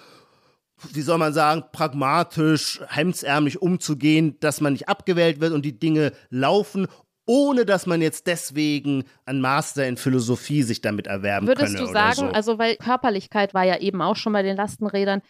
wie 0.92 1.02
soll 1.02 1.18
man 1.18 1.32
sagen, 1.32 1.64
pragmatisch, 1.72 2.80
hemdsärmlich 2.88 3.60
umzugehen, 3.62 4.36
dass 4.40 4.60
man 4.60 4.72
nicht 4.72 4.88
abgewählt 4.88 5.40
wird 5.40 5.52
und 5.52 5.64
die 5.64 5.78
Dinge 5.78 6.12
laufen, 6.30 6.86
ohne 7.26 7.64
dass 7.64 7.86
man 7.86 8.02
jetzt 8.02 8.26
deswegen 8.26 9.04
ein 9.24 9.40
Master 9.40 9.86
in 9.86 9.96
Philosophie 9.96 10.62
sich 10.62 10.80
damit 10.80 11.06
erwerben 11.06 11.46
Würdest 11.46 11.76
könne 11.76 11.86
du 11.86 11.92
sagen, 11.92 12.16
so. 12.16 12.26
also 12.26 12.58
weil 12.58 12.76
Körperlichkeit 12.76 13.54
war 13.54 13.64
ja 13.64 13.78
eben 13.78 14.02
auch 14.02 14.16
schon 14.16 14.32
bei 14.32 14.42
den 14.42 14.56
Lastenrädern, 14.56 15.22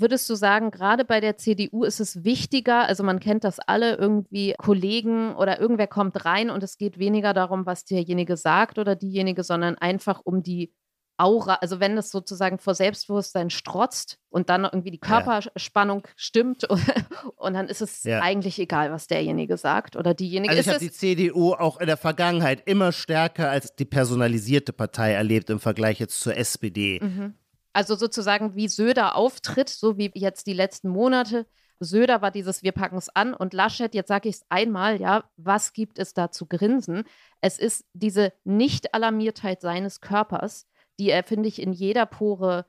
würdest 0.00 0.30
du 0.30 0.34
sagen, 0.34 0.70
gerade 0.70 1.04
bei 1.04 1.20
der 1.20 1.36
CDU 1.36 1.84
ist 1.84 2.00
es 2.00 2.22
wichtiger, 2.24 2.86
also 2.86 3.02
man 3.02 3.18
kennt 3.18 3.44
das 3.44 3.58
alle, 3.58 3.96
irgendwie 3.96 4.54
Kollegen 4.58 5.34
oder 5.34 5.60
irgendwer 5.60 5.88
kommt 5.88 6.24
rein 6.24 6.50
und 6.50 6.62
es 6.62 6.78
geht 6.78 6.98
weniger 6.98 7.34
darum, 7.34 7.66
was 7.66 7.84
derjenige 7.84 8.36
sagt 8.36 8.78
oder 8.78 8.94
diejenige, 8.94 9.42
sondern 9.42 9.76
einfach 9.76 10.20
um 10.22 10.42
die 10.42 10.72
Aura, 11.18 11.54
also 11.56 11.80
wenn 11.80 11.98
es 11.98 12.10
sozusagen 12.10 12.58
vor 12.58 12.74
Selbstbewusstsein 12.74 13.50
strotzt 13.50 14.18
und 14.30 14.48
dann 14.48 14.64
irgendwie 14.64 14.92
die 14.92 15.00
Ja. 15.02 15.20
Körperspannung 15.20 16.06
stimmt 16.16 16.66
und 17.36 17.54
dann 17.54 17.68
ist 17.68 17.82
es 17.82 18.04
Ja. 18.04 18.20
eigentlich 18.20 18.58
egal, 18.58 18.90
was 18.92 19.06
derjenige 19.08 19.56
sagt 19.56 19.96
oder 19.96 20.14
diejenige. 20.14 20.50
Also 20.50 20.60
ich 20.62 20.68
habe 20.68 20.78
die 20.78 20.92
CDU 20.92 21.52
auch 21.54 21.78
in 21.80 21.86
der 21.88 21.96
Vergangenheit 21.96 22.62
immer 22.66 22.92
stärker 22.92 23.50
als 23.50 23.74
die 23.74 23.84
personalisierte 23.84 24.72
Partei 24.72 25.12
erlebt 25.12 25.50
im 25.50 25.60
Vergleich 25.60 25.98
jetzt 25.98 26.20
zur 26.20 26.36
SPD. 26.36 27.00
Mhm. 27.02 27.34
Also 27.72 27.94
sozusagen 27.96 28.56
wie 28.56 28.68
Söder 28.68 29.14
auftritt, 29.16 29.68
so 29.68 29.98
wie 29.98 30.10
jetzt 30.14 30.46
die 30.46 30.52
letzten 30.54 30.88
Monate. 30.88 31.46
Söder 31.80 32.22
war 32.22 32.32
dieses 32.32 32.64
Wir 32.64 32.72
packen 32.72 32.96
es 32.96 33.08
an 33.08 33.34
und 33.34 33.52
Laschet, 33.52 33.94
jetzt 33.94 34.08
sage 34.08 34.28
ich 34.28 34.36
es 34.36 34.42
einmal, 34.48 35.00
ja, 35.00 35.24
was 35.36 35.72
gibt 35.72 35.98
es 36.00 36.12
da 36.12 36.30
zu 36.32 36.46
grinsen? 36.46 37.04
Es 37.40 37.56
ist 37.58 37.84
diese 37.92 38.32
Nicht-Alarmiertheit 38.42 39.60
seines 39.60 40.00
Körpers, 40.00 40.66
die 40.98 41.10
er, 41.10 41.24
finde 41.24 41.48
ich, 41.48 41.60
in 41.62 41.72
jeder 41.72 42.06
Pore 42.06 42.66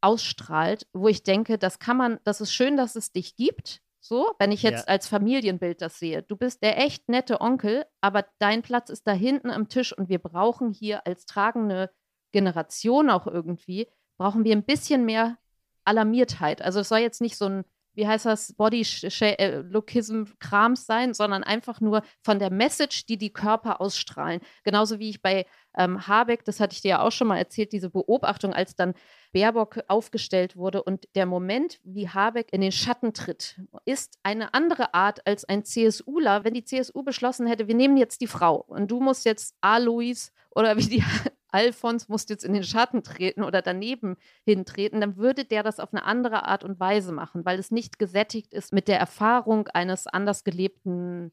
ausstrahlt, 0.00 0.86
wo 0.92 1.08
ich 1.08 1.22
denke, 1.22 1.58
das 1.58 1.78
kann 1.78 1.96
man, 1.96 2.18
das 2.24 2.40
ist 2.40 2.52
schön, 2.52 2.76
dass 2.76 2.96
es 2.96 3.12
dich 3.12 3.36
gibt. 3.36 3.80
So, 4.00 4.32
wenn 4.40 4.50
ich 4.50 4.64
jetzt 4.64 4.88
Ja. 4.88 4.94
als 4.94 5.06
Familienbild 5.06 5.80
das 5.80 6.00
sehe. 6.00 6.24
Du 6.24 6.36
bist 6.36 6.62
der 6.64 6.76
echt 6.78 7.08
nette 7.08 7.40
Onkel, 7.40 7.86
aber 8.00 8.26
dein 8.40 8.62
Platz 8.62 8.90
ist 8.90 9.06
da 9.06 9.12
hinten 9.12 9.48
am 9.48 9.68
Tisch 9.68 9.96
und 9.96 10.08
wir 10.08 10.18
brauchen 10.18 10.72
hier 10.72 11.06
als 11.06 11.24
tragende 11.24 11.88
Generation 12.32 13.10
auch 13.10 13.28
irgendwie, 13.28 13.86
brauchen 14.16 14.42
wir 14.42 14.56
ein 14.56 14.64
bisschen 14.64 15.04
mehr 15.04 15.38
Alarmiertheit. 15.84 16.62
Also 16.62 16.80
es 16.80 16.88
soll 16.88 16.98
jetzt 16.98 17.20
nicht 17.20 17.36
so 17.36 17.44
ein 17.46 17.64
wie 17.94 18.06
heißt 18.06 18.26
das, 18.26 18.52
Body-Lookism-Krams 18.54 20.86
sein, 20.86 21.14
sondern 21.14 21.44
einfach 21.44 21.80
nur 21.80 22.02
von 22.22 22.38
der 22.38 22.50
Message, 22.50 23.06
die 23.06 23.18
die 23.18 23.32
Körper 23.32 23.80
ausstrahlen. 23.80 24.40
Genauso 24.64 24.98
wie 24.98 25.10
ich 25.10 25.22
bei 25.22 25.46
ähm, 25.76 26.06
Habeck, 26.06 26.44
das 26.44 26.60
hatte 26.60 26.74
ich 26.74 26.82
dir 26.82 26.88
ja 26.88 27.02
auch 27.02 27.12
schon 27.12 27.28
mal 27.28 27.38
erzählt, 27.38 27.72
diese 27.72 27.90
Beobachtung, 27.90 28.52
als 28.52 28.74
dann 28.74 28.94
Baerbock 29.32 29.80
aufgestellt 29.88 30.56
wurde 30.56 30.82
und 30.82 31.08
der 31.14 31.26
Moment, 31.26 31.80
wie 31.84 32.08
Habeck 32.08 32.52
in 32.52 32.60
den 32.60 32.72
Schatten 32.72 33.14
tritt, 33.14 33.60
ist 33.84 34.18
eine 34.22 34.54
andere 34.54 34.94
Art 34.94 35.26
als 35.26 35.44
ein 35.44 35.64
CSUler, 35.64 36.44
wenn 36.44 36.54
die 36.54 36.64
CSU 36.64 37.02
beschlossen 37.02 37.46
hätte, 37.46 37.68
wir 37.68 37.74
nehmen 37.74 37.96
jetzt 37.96 38.20
die 38.20 38.26
Frau 38.26 38.56
und 38.56 38.90
du 38.90 39.00
musst 39.00 39.24
jetzt 39.24 39.54
Alois 39.60 40.32
oder 40.50 40.76
wie 40.76 40.86
die 40.86 41.04
Alfons 41.52 42.08
muss 42.08 42.28
jetzt 42.28 42.44
in 42.44 42.52
den 42.52 42.64
Schatten 42.64 43.02
treten 43.02 43.42
oder 43.42 43.62
daneben 43.62 44.16
hintreten, 44.44 45.00
dann 45.00 45.16
würde 45.16 45.44
der 45.44 45.62
das 45.62 45.80
auf 45.80 45.92
eine 45.92 46.04
andere 46.04 46.46
Art 46.46 46.64
und 46.64 46.80
Weise 46.80 47.12
machen, 47.12 47.44
weil 47.44 47.58
es 47.58 47.70
nicht 47.70 47.98
gesättigt 47.98 48.52
ist 48.52 48.72
mit 48.72 48.88
der 48.88 48.98
Erfahrung 48.98 49.68
eines 49.68 50.06
anders 50.06 50.44
gelebten 50.44 51.32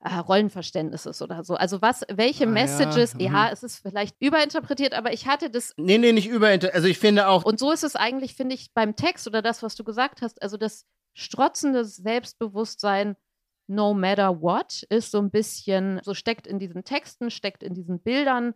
äh, 0.00 0.14
Rollenverständnisses 0.14 1.22
oder 1.22 1.42
so. 1.42 1.54
Also 1.54 1.82
was, 1.82 2.04
welche 2.08 2.44
ah, 2.44 2.50
Messages, 2.50 3.14
ja. 3.18 3.26
ja, 3.26 3.46
mhm. 3.46 3.52
es 3.52 3.62
ist 3.62 3.78
vielleicht 3.78 4.16
überinterpretiert, 4.20 4.94
aber 4.94 5.12
ich 5.12 5.26
hatte 5.26 5.50
das. 5.50 5.74
Nee, 5.76 5.98
nee, 5.98 6.12
nicht 6.12 6.28
überinterpretiert. 6.28 6.74
Also 6.74 6.88
ich 6.88 6.98
finde 6.98 7.26
auch. 7.26 7.44
Und 7.44 7.58
so 7.58 7.72
ist 7.72 7.82
es 7.82 7.96
eigentlich, 7.96 8.34
finde 8.34 8.54
ich, 8.54 8.72
beim 8.74 8.94
Text 8.94 9.26
oder 9.26 9.42
das, 9.42 9.62
was 9.62 9.74
du 9.74 9.84
gesagt 9.84 10.22
hast, 10.22 10.40
also 10.40 10.56
das 10.56 10.86
strotzende 11.14 11.84
Selbstbewusstsein, 11.84 13.16
no 13.66 13.92
matter 13.92 14.40
what, 14.40 14.84
ist 14.88 15.10
so 15.10 15.18
ein 15.18 15.30
bisschen, 15.30 16.00
so 16.04 16.14
steckt 16.14 16.46
in 16.46 16.60
diesen 16.60 16.84
Texten, 16.84 17.30
steckt 17.30 17.64
in 17.64 17.74
diesen 17.74 18.00
Bildern 18.00 18.54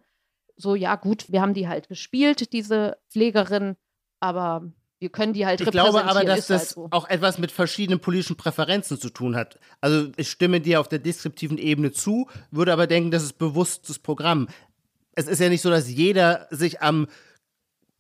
so, 0.63 0.75
ja 0.75 0.97
gut, 0.97 1.31
wir 1.31 1.41
haben 1.41 1.55
die 1.55 1.69
halt 1.69 1.89
gespielt, 1.89 2.53
diese 2.53 2.97
Pflegerin, 3.11 3.77
aber 4.21 4.73
wir 5.03 5.11
können 5.11 5.33
die 5.33 5.45
halt 5.45 5.61
Ich 5.61 5.71
glaube 5.71 6.05
aber, 6.05 6.25
dass 6.25 6.47
das 6.47 6.61
halt 6.61 6.69
so. 6.71 6.89
auch 6.93 7.09
etwas 7.09 7.39
mit 7.39 7.51
verschiedenen 7.51 7.99
politischen 7.99 8.37
Präferenzen 8.37 9.01
zu 9.01 9.11
tun 9.11 9.35
hat. 9.35 9.59
Also 9.81 10.13
ich 10.17 10.31
stimme 10.31 10.61
dir 10.61 10.79
auf 10.79 10.87
der 10.87 11.01
deskriptiven 11.01 11.59
Ebene 11.59 11.91
zu, 11.91 12.29
würde 12.53 12.73
aber 12.73 12.87
denken, 12.87 13.11
das 13.11 13.25
ist 13.25 13.37
bewusstes 13.37 13.99
Programm. 13.99 14.49
Es 15.15 15.27
ist 15.27 15.41
ja 15.41 15.49
nicht 15.49 15.61
so, 15.61 15.71
dass 15.71 15.91
jeder 15.91 16.47
sich 16.51 16.83
am 16.83 17.09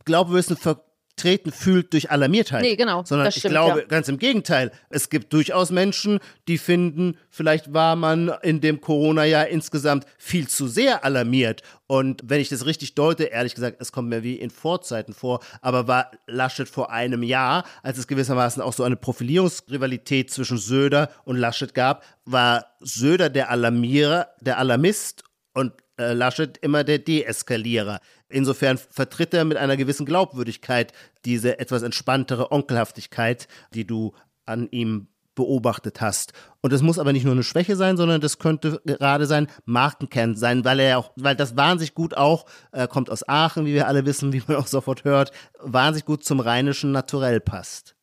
glaubwürdigsten 0.04 0.56
ver 0.56 0.84
treten 1.16 1.52
fühlt 1.52 1.92
durch 1.92 2.10
Alarmiertheit. 2.10 2.62
Nee, 2.62 2.76
genau. 2.76 3.04
Sondern 3.04 3.28
ich 3.28 3.42
glaube, 3.42 3.80
ja. 3.80 3.86
ganz 3.86 4.08
im 4.08 4.18
Gegenteil. 4.18 4.72
Es 4.88 5.10
gibt 5.10 5.32
durchaus 5.32 5.70
Menschen, 5.70 6.20
die 6.48 6.58
finden, 6.58 7.16
vielleicht 7.28 7.72
war 7.72 7.96
man 7.96 8.32
in 8.42 8.60
dem 8.60 8.80
Corona-Jahr 8.80 9.48
insgesamt 9.48 10.06
viel 10.18 10.48
zu 10.48 10.66
sehr 10.68 11.04
alarmiert. 11.04 11.62
Und 11.86 12.22
wenn 12.24 12.40
ich 12.40 12.48
das 12.48 12.64
richtig 12.64 12.94
deute, 12.94 13.24
ehrlich 13.24 13.54
gesagt, 13.54 13.76
es 13.80 13.92
kommt 13.92 14.08
mir 14.08 14.22
wie 14.22 14.36
in 14.36 14.50
Vorzeiten 14.50 15.12
vor, 15.12 15.40
aber 15.60 15.86
war 15.86 16.10
Laschet 16.26 16.68
vor 16.68 16.90
einem 16.90 17.22
Jahr, 17.22 17.64
als 17.82 17.98
es 17.98 18.06
gewissermaßen 18.06 18.62
auch 18.62 18.72
so 18.72 18.82
eine 18.82 18.96
Profilierungsrivalität 18.96 20.30
zwischen 20.30 20.58
Söder 20.58 21.10
und 21.24 21.36
Laschet 21.36 21.74
gab, 21.74 22.04
war 22.24 22.66
Söder 22.80 23.28
der 23.28 23.50
Alarmierer, 23.50 24.28
der 24.40 24.58
Alarmist 24.58 25.24
und 25.52 25.72
äh, 25.98 26.14
Laschet 26.14 26.58
immer 26.58 26.84
der 26.84 26.98
Deeskalierer. 26.98 28.00
Insofern 28.32 28.78
vertritt 28.78 29.34
er 29.34 29.44
mit 29.44 29.56
einer 29.56 29.76
gewissen 29.76 30.06
Glaubwürdigkeit 30.06 30.92
diese 31.24 31.58
etwas 31.58 31.82
entspanntere 31.82 32.50
Onkelhaftigkeit, 32.50 33.46
die 33.74 33.86
du 33.86 34.12
an 34.46 34.68
ihm 34.70 35.08
beobachtet 35.34 36.00
hast. 36.00 36.32
Und 36.60 36.72
das 36.72 36.82
muss 36.82 36.98
aber 36.98 37.12
nicht 37.12 37.24
nur 37.24 37.32
eine 37.32 37.42
Schwäche 37.42 37.76
sein, 37.76 37.96
sondern 37.96 38.20
das 38.20 38.38
könnte 38.38 38.80
gerade 38.84 39.26
sein 39.26 39.48
Markenkern 39.64 40.34
sein, 40.34 40.64
weil 40.64 40.80
er 40.80 40.98
auch, 40.98 41.12
weil 41.16 41.36
das 41.36 41.56
wahnsinnig 41.56 41.94
gut 41.94 42.14
auch, 42.16 42.44
äh, 42.72 42.86
kommt 42.86 43.10
aus 43.10 43.26
Aachen, 43.28 43.64
wie 43.64 43.74
wir 43.74 43.88
alle 43.88 44.04
wissen, 44.04 44.32
wie 44.32 44.42
man 44.46 44.56
auch 44.58 44.66
sofort 44.66 45.04
hört, 45.04 45.30
wahnsinnig 45.60 46.04
gut 46.04 46.24
zum 46.24 46.40
rheinischen 46.40 46.92
Naturell 46.92 47.40
passt. 47.40 47.96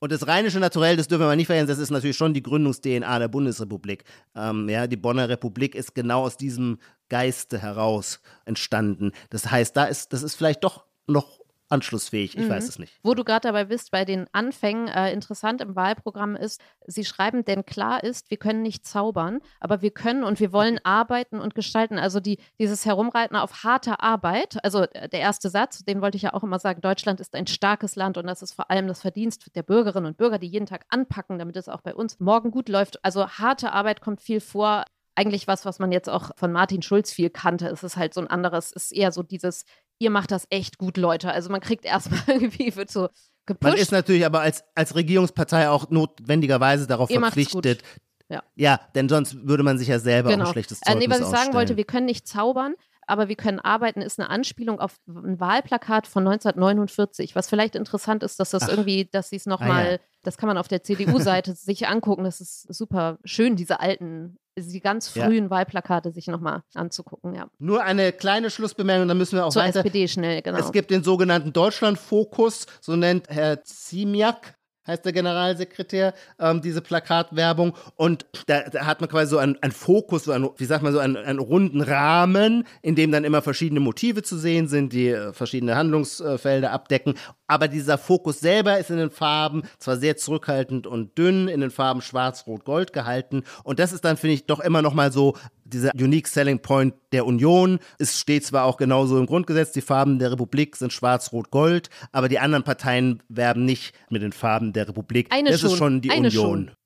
Und 0.00 0.12
das 0.12 0.26
rheinische 0.26 0.58
Naturell, 0.58 0.96
das 0.96 1.08
dürfen 1.08 1.26
wir 1.26 1.36
nicht 1.36 1.46
vergessen, 1.46 1.68
das 1.68 1.78
ist 1.78 1.90
natürlich 1.90 2.16
schon 2.16 2.34
die 2.34 2.42
Gründungs-DNA 2.42 3.18
der 3.18 3.28
Bundesrepublik. 3.28 4.04
Ähm, 4.34 4.68
ja, 4.68 4.86
die 4.86 4.98
Bonner 4.98 5.30
Republik 5.30 5.74
ist 5.74 5.94
genau 5.94 6.24
aus 6.24 6.36
diesem 6.36 6.78
Geiste 7.08 7.58
heraus 7.58 8.20
entstanden. 8.44 9.12
Das 9.30 9.50
heißt, 9.50 9.76
da 9.76 9.84
ist, 9.84 10.12
das 10.12 10.22
ist 10.22 10.34
vielleicht 10.34 10.64
doch 10.64 10.84
noch 11.06 11.44
anschlussfähig. 11.68 12.36
Ich 12.36 12.44
mhm. 12.44 12.50
weiß 12.50 12.68
es 12.68 12.78
nicht. 12.78 12.98
Wo 13.02 13.14
du 13.14 13.24
gerade 13.24 13.48
dabei 13.48 13.64
bist, 13.64 13.90
bei 13.90 14.04
den 14.04 14.26
Anfängen, 14.32 14.88
äh, 14.88 15.12
interessant 15.12 15.60
im 15.60 15.74
Wahlprogramm 15.74 16.36
ist, 16.36 16.62
sie 16.86 17.04
schreiben, 17.04 17.44
denn 17.44 17.64
klar 17.64 18.04
ist, 18.04 18.30
wir 18.30 18.36
können 18.36 18.62
nicht 18.62 18.86
zaubern, 18.86 19.40
aber 19.60 19.82
wir 19.82 19.90
können 19.90 20.24
und 20.24 20.40
wir 20.40 20.52
wollen 20.52 20.78
arbeiten 20.84 21.40
und 21.40 21.54
gestalten. 21.54 21.98
Also 21.98 22.20
die, 22.20 22.38
dieses 22.58 22.84
Herumreiten 22.84 23.36
auf 23.36 23.64
harte 23.64 24.00
Arbeit, 24.00 24.62
also 24.62 24.82
äh, 24.82 25.08
der 25.08 25.20
erste 25.20 25.48
Satz, 25.48 25.84
den 25.84 26.00
wollte 26.02 26.16
ich 26.16 26.22
ja 26.22 26.34
auch 26.34 26.44
immer 26.44 26.58
sagen, 26.58 26.80
Deutschland 26.80 27.20
ist 27.20 27.34
ein 27.34 27.46
starkes 27.46 27.96
Land 27.96 28.18
und 28.18 28.26
das 28.26 28.42
ist 28.42 28.54
vor 28.54 28.70
allem 28.70 28.86
das 28.86 29.00
Verdienst 29.00 29.54
der 29.54 29.62
Bürgerinnen 29.62 30.06
und 30.06 30.16
Bürger, 30.16 30.38
die 30.38 30.48
jeden 30.48 30.66
Tag 30.66 30.84
anpacken, 30.90 31.38
damit 31.38 31.56
es 31.56 31.68
auch 31.68 31.80
bei 31.80 31.94
uns 31.94 32.20
morgen 32.20 32.50
gut 32.50 32.68
läuft. 32.68 33.04
Also 33.04 33.26
harte 33.26 33.72
Arbeit 33.72 34.00
kommt 34.00 34.20
viel 34.20 34.40
vor 34.40 34.84
eigentlich 35.14 35.46
was, 35.46 35.64
was 35.64 35.78
man 35.78 35.92
jetzt 35.92 36.08
auch 36.08 36.30
von 36.36 36.52
Martin 36.52 36.82
Schulz 36.82 37.12
viel 37.12 37.30
kannte. 37.30 37.68
Es 37.68 37.82
ist 37.82 37.96
halt 37.96 38.14
so 38.14 38.20
ein 38.20 38.26
anderes, 38.26 38.72
ist 38.72 38.92
eher 38.92 39.12
so 39.12 39.22
dieses, 39.22 39.64
ihr 39.98 40.10
macht 40.10 40.30
das 40.30 40.46
echt 40.50 40.78
gut, 40.78 40.96
Leute. 40.96 41.30
Also 41.30 41.50
man 41.50 41.60
kriegt 41.60 41.84
erstmal 41.84 42.22
irgendwie, 42.26 42.74
wird 42.76 42.90
so 42.90 43.08
gepusht. 43.46 43.72
Man 43.72 43.80
ist 43.80 43.92
natürlich 43.92 44.26
aber 44.26 44.40
als, 44.40 44.64
als 44.74 44.94
Regierungspartei 44.94 45.68
auch 45.68 45.90
notwendigerweise 45.90 46.86
darauf 46.86 47.10
ihr 47.10 47.20
verpflichtet. 47.20 47.82
Ja. 48.28 48.42
ja, 48.54 48.80
denn 48.94 49.10
sonst 49.10 49.46
würde 49.46 49.62
man 49.62 49.76
sich 49.76 49.88
ja 49.88 49.98
selber 49.98 50.30
genau. 50.30 50.44
auch 50.44 50.48
ein 50.48 50.52
schlechtes 50.54 50.80
Zeugnis 50.80 51.04
äh, 51.04 51.06
nee, 51.06 51.12
was 51.12 51.20
ich 51.20 51.26
sagen 51.26 51.52
wollte, 51.52 51.76
wir 51.76 51.84
können 51.84 52.06
nicht 52.06 52.26
zaubern, 52.26 52.74
aber 53.06 53.28
wir 53.28 53.36
können 53.36 53.60
arbeiten, 53.60 54.00
ist 54.00 54.18
eine 54.18 54.30
Anspielung 54.30 54.80
auf 54.80 54.96
ein 55.06 55.38
Wahlplakat 55.38 56.06
von 56.06 56.26
1949. 56.26 57.36
Was 57.36 57.50
vielleicht 57.50 57.76
interessant 57.76 58.22
ist, 58.22 58.40
dass 58.40 58.48
das 58.48 58.62
Ach. 58.64 58.68
irgendwie, 58.70 59.04
dass 59.12 59.28
sie 59.28 59.36
es 59.36 59.44
nochmal, 59.44 59.86
ah, 59.86 59.92
ja. 59.92 59.98
das 60.22 60.38
kann 60.38 60.46
man 60.46 60.56
auf 60.56 60.68
der 60.68 60.82
CDU-Seite 60.82 61.54
sich 61.54 61.86
angucken. 61.86 62.24
Das 62.24 62.40
ist 62.40 62.62
super 62.74 63.18
schön, 63.24 63.56
diese 63.56 63.80
alten 63.80 64.38
die 64.56 64.80
ganz 64.80 65.08
frühen 65.08 65.44
ja. 65.44 65.50
Wahlplakate 65.50 66.12
sich 66.12 66.28
nochmal 66.28 66.62
anzugucken, 66.74 67.34
ja. 67.34 67.48
Nur 67.58 67.82
eine 67.82 68.12
kleine 68.12 68.50
Schlussbemerkung, 68.50 69.08
dann 69.08 69.18
müssen 69.18 69.36
wir 69.36 69.46
auch 69.46 69.50
Zur 69.50 69.62
weiter. 69.62 69.80
SPD 69.80 70.06
schnell, 70.08 70.42
genau. 70.42 70.58
Es 70.58 70.72
gibt 70.72 70.90
den 70.90 71.02
sogenannten 71.02 71.52
Deutschlandfokus, 71.52 72.66
so 72.80 72.94
nennt 72.96 73.28
Herr 73.28 73.64
Ziemiak 73.64 74.54
heißt 74.86 75.04
der 75.04 75.12
Generalsekretär, 75.12 76.14
ähm, 76.38 76.60
diese 76.60 76.80
Plakatwerbung. 76.80 77.74
Und 77.96 78.26
da, 78.46 78.62
da, 78.68 78.86
hat 78.86 79.00
man 79.00 79.08
quasi 79.08 79.30
so 79.30 79.38
einen, 79.38 79.56
einen 79.62 79.72
Fokus, 79.72 80.24
so 80.24 80.32
einen, 80.32 80.50
wie 80.56 80.64
sagt 80.64 80.82
man, 80.82 80.92
so 80.92 80.98
einen, 80.98 81.16
einen, 81.16 81.38
runden 81.38 81.80
Rahmen, 81.80 82.66
in 82.82 82.94
dem 82.94 83.10
dann 83.12 83.24
immer 83.24 83.42
verschiedene 83.42 83.80
Motive 83.80 84.22
zu 84.22 84.36
sehen 84.36 84.68
sind, 84.68 84.92
die 84.92 85.08
äh, 85.08 85.32
verschiedene 85.32 85.76
Handlungsfelder 85.76 86.70
abdecken. 86.70 87.14
Aber 87.46 87.68
dieser 87.68 87.98
Fokus 87.98 88.40
selber 88.40 88.78
ist 88.78 88.90
in 88.90 88.96
den 88.96 89.10
Farben 89.10 89.62
zwar 89.78 89.96
sehr 89.96 90.16
zurückhaltend 90.16 90.86
und 90.86 91.16
dünn, 91.18 91.48
in 91.48 91.60
den 91.60 91.70
Farben 91.70 92.00
schwarz, 92.00 92.46
rot, 92.46 92.64
gold 92.64 92.92
gehalten. 92.92 93.44
Und 93.64 93.78
das 93.78 93.92
ist 93.92 94.04
dann, 94.04 94.16
finde 94.16 94.34
ich, 94.34 94.46
doch 94.46 94.60
immer 94.60 94.82
noch 94.82 94.94
mal 94.94 95.12
so 95.12 95.36
dieser 95.64 95.92
Unique 95.94 96.28
Selling 96.28 96.60
Point 96.60 96.94
der 97.12 97.26
Union. 97.26 97.78
Es 97.98 98.18
steht 98.18 98.44
zwar 98.44 98.64
auch 98.64 98.76
genauso 98.76 99.18
im 99.18 99.26
Grundgesetz, 99.26 99.72
die 99.72 99.80
Farben 99.80 100.18
der 100.18 100.32
Republik 100.32 100.76
sind 100.76 100.92
schwarz, 100.92 101.32
rot, 101.32 101.50
gold, 101.50 101.90
aber 102.12 102.28
die 102.28 102.38
anderen 102.38 102.64
Parteien 102.64 103.22
werben 103.28 103.64
nicht 103.64 103.94
mit 104.10 104.22
den 104.22 104.32
Farben 104.32 104.72
der 104.72 104.88
Republik. 104.88 105.28
Eine 105.30 105.50
das 105.50 105.60
schon. 105.60 105.70
ist 105.70 105.76
schon 105.78 106.00
die 106.00 106.10
Eine 106.10 106.28
Union. 106.28 106.66
Schon. 106.66 106.76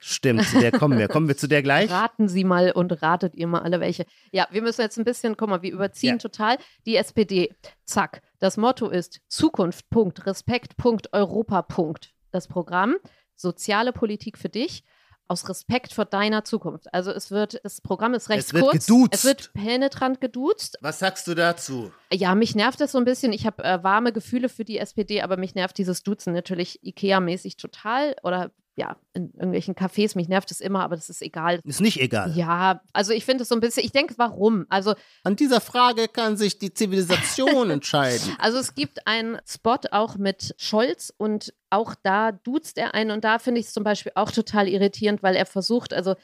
Stimmt, 0.00 0.44
zu 0.44 0.60
der 0.60 0.70
kommen 0.70 0.96
wir. 0.96 1.08
Kommen 1.18 1.26
wir 1.26 1.36
zu 1.36 1.48
der 1.48 1.60
gleich? 1.60 1.90
Raten 1.90 2.28
Sie 2.28 2.44
mal 2.44 2.70
und 2.70 3.02
ratet 3.02 3.34
ihr 3.34 3.48
mal 3.48 3.62
alle 3.62 3.80
welche. 3.80 4.06
Ja, 4.30 4.46
wir 4.52 4.62
müssen 4.62 4.80
jetzt 4.80 4.96
ein 4.96 5.04
bisschen, 5.04 5.36
guck 5.36 5.48
mal, 5.48 5.62
wir 5.62 5.72
überziehen 5.72 6.14
ja. 6.14 6.18
total. 6.18 6.56
Die 6.86 6.94
SPD, 6.94 7.52
zack. 7.84 8.22
Das 8.38 8.56
Motto 8.56 8.88
ist 8.88 9.20
Zukunft, 9.26 9.90
Punkt, 9.90 10.24
Respekt, 10.24 10.76
Punkt, 10.76 11.12
Europa, 11.12 11.62
Punkt. 11.62 12.12
Das 12.30 12.46
Programm, 12.46 12.94
soziale 13.34 13.92
Politik 13.92 14.38
für 14.38 14.48
dich 14.48 14.84
aus 15.28 15.48
Respekt 15.48 15.92
vor 15.92 16.06
deiner 16.06 16.44
Zukunft. 16.44 16.92
Also 16.92 17.10
es 17.10 17.30
wird, 17.30 17.60
das 17.62 17.80
Programm 17.80 18.14
ist 18.14 18.30
recht 18.30 18.40
es 18.40 18.54
wird 18.54 18.64
kurz. 18.64 18.86
Geduzt. 18.86 19.14
Es 19.14 19.24
wird 19.24 19.52
penetrant 19.52 20.20
geduzt. 20.20 20.78
Was 20.80 20.98
sagst 20.98 21.26
du 21.26 21.34
dazu? 21.34 21.92
Ja, 22.12 22.34
mich 22.34 22.54
nervt 22.54 22.80
das 22.80 22.92
so 22.92 22.98
ein 22.98 23.04
bisschen. 23.04 23.32
Ich 23.32 23.46
habe 23.46 23.62
äh, 23.62 23.82
warme 23.82 24.12
Gefühle 24.12 24.48
für 24.48 24.64
die 24.64 24.78
SPD, 24.78 25.20
aber 25.20 25.36
mich 25.36 25.54
nervt 25.54 25.76
dieses 25.78 26.02
Duzen 26.02 26.32
natürlich 26.32 26.80
Ikea-mäßig 26.82 27.58
total. 27.58 28.16
Oder 28.22 28.50
ja, 28.78 28.96
in 29.12 29.32
irgendwelchen 29.34 29.74
Cafés, 29.74 30.14
mich 30.14 30.28
nervt 30.28 30.52
es 30.52 30.60
immer, 30.60 30.84
aber 30.84 30.94
das 30.94 31.10
ist 31.10 31.20
egal. 31.20 31.60
Ist 31.64 31.80
nicht 31.80 32.00
egal. 32.00 32.32
Ja, 32.36 32.80
also 32.92 33.12
ich 33.12 33.24
finde 33.24 33.42
es 33.42 33.48
so 33.48 33.56
ein 33.56 33.60
bisschen, 33.60 33.84
ich 33.84 33.90
denke, 33.90 34.14
warum? 34.18 34.66
Also 34.68 34.94
an 35.24 35.34
dieser 35.34 35.60
Frage 35.60 36.06
kann 36.06 36.36
sich 36.36 36.60
die 36.60 36.72
Zivilisation 36.72 37.70
entscheiden. 37.70 38.36
Also 38.38 38.58
es 38.58 38.76
gibt 38.76 39.04
einen 39.04 39.38
Spot 39.44 39.80
auch 39.90 40.16
mit 40.16 40.54
Scholz 40.58 41.12
und 41.16 41.52
auch 41.70 41.96
da 42.04 42.30
duzt 42.30 42.78
er 42.78 42.94
einen 42.94 43.10
und 43.10 43.24
da 43.24 43.40
finde 43.40 43.60
ich 43.60 43.66
es 43.66 43.72
zum 43.72 43.82
Beispiel 43.82 44.12
auch 44.14 44.30
total 44.30 44.68
irritierend, 44.68 45.24
weil 45.24 45.34
er 45.34 45.46
versucht, 45.46 45.92
also 45.92 46.14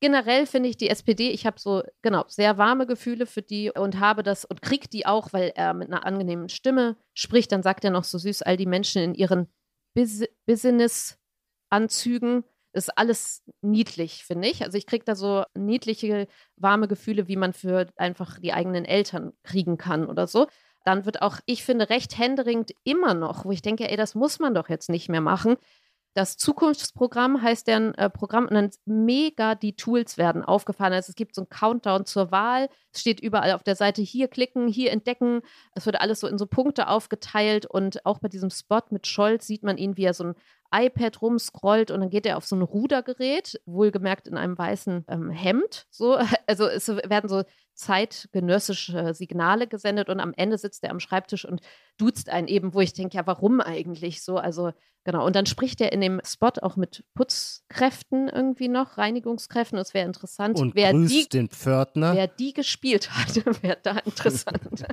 generell 0.00 0.46
finde 0.46 0.70
ich 0.70 0.78
die 0.78 0.88
SPD, 0.88 1.28
ich 1.28 1.44
habe 1.44 1.60
so, 1.60 1.82
genau, 2.00 2.24
sehr 2.28 2.56
warme 2.56 2.86
Gefühle 2.86 3.26
für 3.26 3.42
die 3.42 3.70
und 3.70 4.00
habe 4.00 4.22
das 4.22 4.46
und 4.46 4.62
kriege 4.62 4.88
die 4.88 5.04
auch, 5.04 5.34
weil 5.34 5.52
er 5.54 5.74
mit 5.74 5.88
einer 5.88 6.06
angenehmen 6.06 6.48
Stimme 6.48 6.96
spricht. 7.12 7.52
Dann 7.52 7.62
sagt 7.62 7.84
er 7.84 7.90
noch 7.90 8.04
so 8.04 8.16
süß, 8.16 8.40
all 8.40 8.56
die 8.56 8.64
Menschen 8.64 9.02
in 9.02 9.14
ihren 9.14 9.48
Bus 9.94 10.22
Business 10.46 11.19
Anzügen 11.70 12.44
ist 12.72 12.96
alles 12.96 13.42
niedlich, 13.62 14.24
finde 14.24 14.48
ich. 14.48 14.62
Also 14.64 14.78
ich 14.78 14.86
kriege 14.86 15.04
da 15.04 15.14
so 15.16 15.44
niedliche, 15.54 16.28
warme 16.56 16.86
Gefühle, 16.88 17.26
wie 17.28 17.36
man 17.36 17.52
für 17.52 17.86
einfach 17.96 18.38
die 18.38 18.52
eigenen 18.52 18.84
Eltern 18.84 19.32
kriegen 19.42 19.76
kann 19.76 20.06
oder 20.06 20.26
so. 20.26 20.46
Dann 20.84 21.04
wird 21.04 21.20
auch, 21.22 21.40
ich 21.46 21.64
finde, 21.64 21.90
recht 21.90 22.16
händeringend 22.16 22.72
immer 22.84 23.14
noch, 23.14 23.44
wo 23.44 23.50
ich 23.50 23.62
denke, 23.62 23.90
ey, 23.90 23.96
das 23.96 24.14
muss 24.14 24.38
man 24.38 24.54
doch 24.54 24.68
jetzt 24.68 24.88
nicht 24.88 25.08
mehr 25.08 25.20
machen, 25.20 25.56
Das 26.14 26.36
Zukunftsprogramm 26.36 27.40
heißt 27.40 27.68
deren 27.68 27.94
äh, 27.94 28.10
Programm 28.10 28.46
und 28.46 28.54
dann 28.54 28.70
mega 28.84 29.54
die 29.54 29.76
Tools 29.76 30.18
werden 30.18 30.44
aufgefahren. 30.44 30.92
Also 30.92 31.10
es 31.10 31.14
gibt 31.14 31.34
so 31.36 31.42
einen 31.42 31.48
Countdown 31.48 32.04
zur 32.04 32.32
Wahl. 32.32 32.68
Es 32.92 33.00
steht 33.00 33.20
überall 33.20 33.52
auf 33.52 33.62
der 33.62 33.76
Seite 33.76 34.02
hier 34.02 34.26
klicken, 34.26 34.66
hier 34.66 34.90
entdecken. 34.90 35.42
Es 35.74 35.86
wird 35.86 36.00
alles 36.00 36.20
so 36.20 36.26
in 36.26 36.36
so 36.38 36.46
Punkte 36.46 36.88
aufgeteilt 36.88 37.66
und 37.66 38.04
auch 38.06 38.18
bei 38.18 38.28
diesem 38.28 38.50
Spot 38.50 38.82
mit 38.90 39.06
Scholz 39.06 39.46
sieht 39.46 39.62
man 39.62 39.76
ihn, 39.76 39.96
wie 39.96 40.04
er 40.04 40.14
so 40.14 40.24
ein 40.24 40.34
iPad 40.72 41.22
rumscrollt 41.22 41.90
und 41.90 42.00
dann 42.00 42.10
geht 42.10 42.26
er 42.26 42.36
auf 42.36 42.44
so 42.44 42.56
ein 42.56 42.62
Rudergerät, 42.62 43.60
wohlgemerkt 43.66 44.28
in 44.28 44.36
einem 44.36 44.56
weißen 44.56 45.04
ähm, 45.08 45.30
Hemd. 45.30 45.86
So, 45.90 46.16
also 46.46 46.66
es 46.66 46.88
werden 46.88 47.28
so 47.28 47.44
zeitgenössische 47.80 49.14
Signale 49.14 49.66
gesendet 49.66 50.10
und 50.10 50.20
am 50.20 50.34
Ende 50.36 50.58
sitzt 50.58 50.84
er 50.84 50.90
am 50.90 51.00
Schreibtisch 51.00 51.46
und 51.46 51.62
duzt 51.96 52.28
einen 52.28 52.46
eben, 52.46 52.74
wo 52.74 52.80
ich 52.80 52.92
denke, 52.92 53.16
ja, 53.16 53.26
warum 53.26 53.60
eigentlich 53.60 54.22
so? 54.22 54.36
Also 54.36 54.72
genau. 55.04 55.24
Und 55.24 55.34
dann 55.34 55.46
spricht 55.46 55.80
er 55.80 55.92
in 55.92 56.02
dem 56.02 56.20
Spot 56.24 56.52
auch 56.60 56.76
mit 56.76 57.04
Putzkräften 57.14 58.28
irgendwie 58.28 58.68
noch, 58.68 58.98
Reinigungskräften. 58.98 59.78
Es 59.78 59.94
wäre 59.94 60.06
interessant, 60.06 60.58
Und 60.58 60.74
wer 60.74 60.92
die, 60.92 61.26
den 61.28 61.48
Pförtner. 61.48 62.14
wer 62.14 62.28
die 62.28 62.52
gespielt 62.52 63.10
hat, 63.12 63.34
wäre 63.62 63.78
da 63.82 63.98
interessant. 64.04 64.84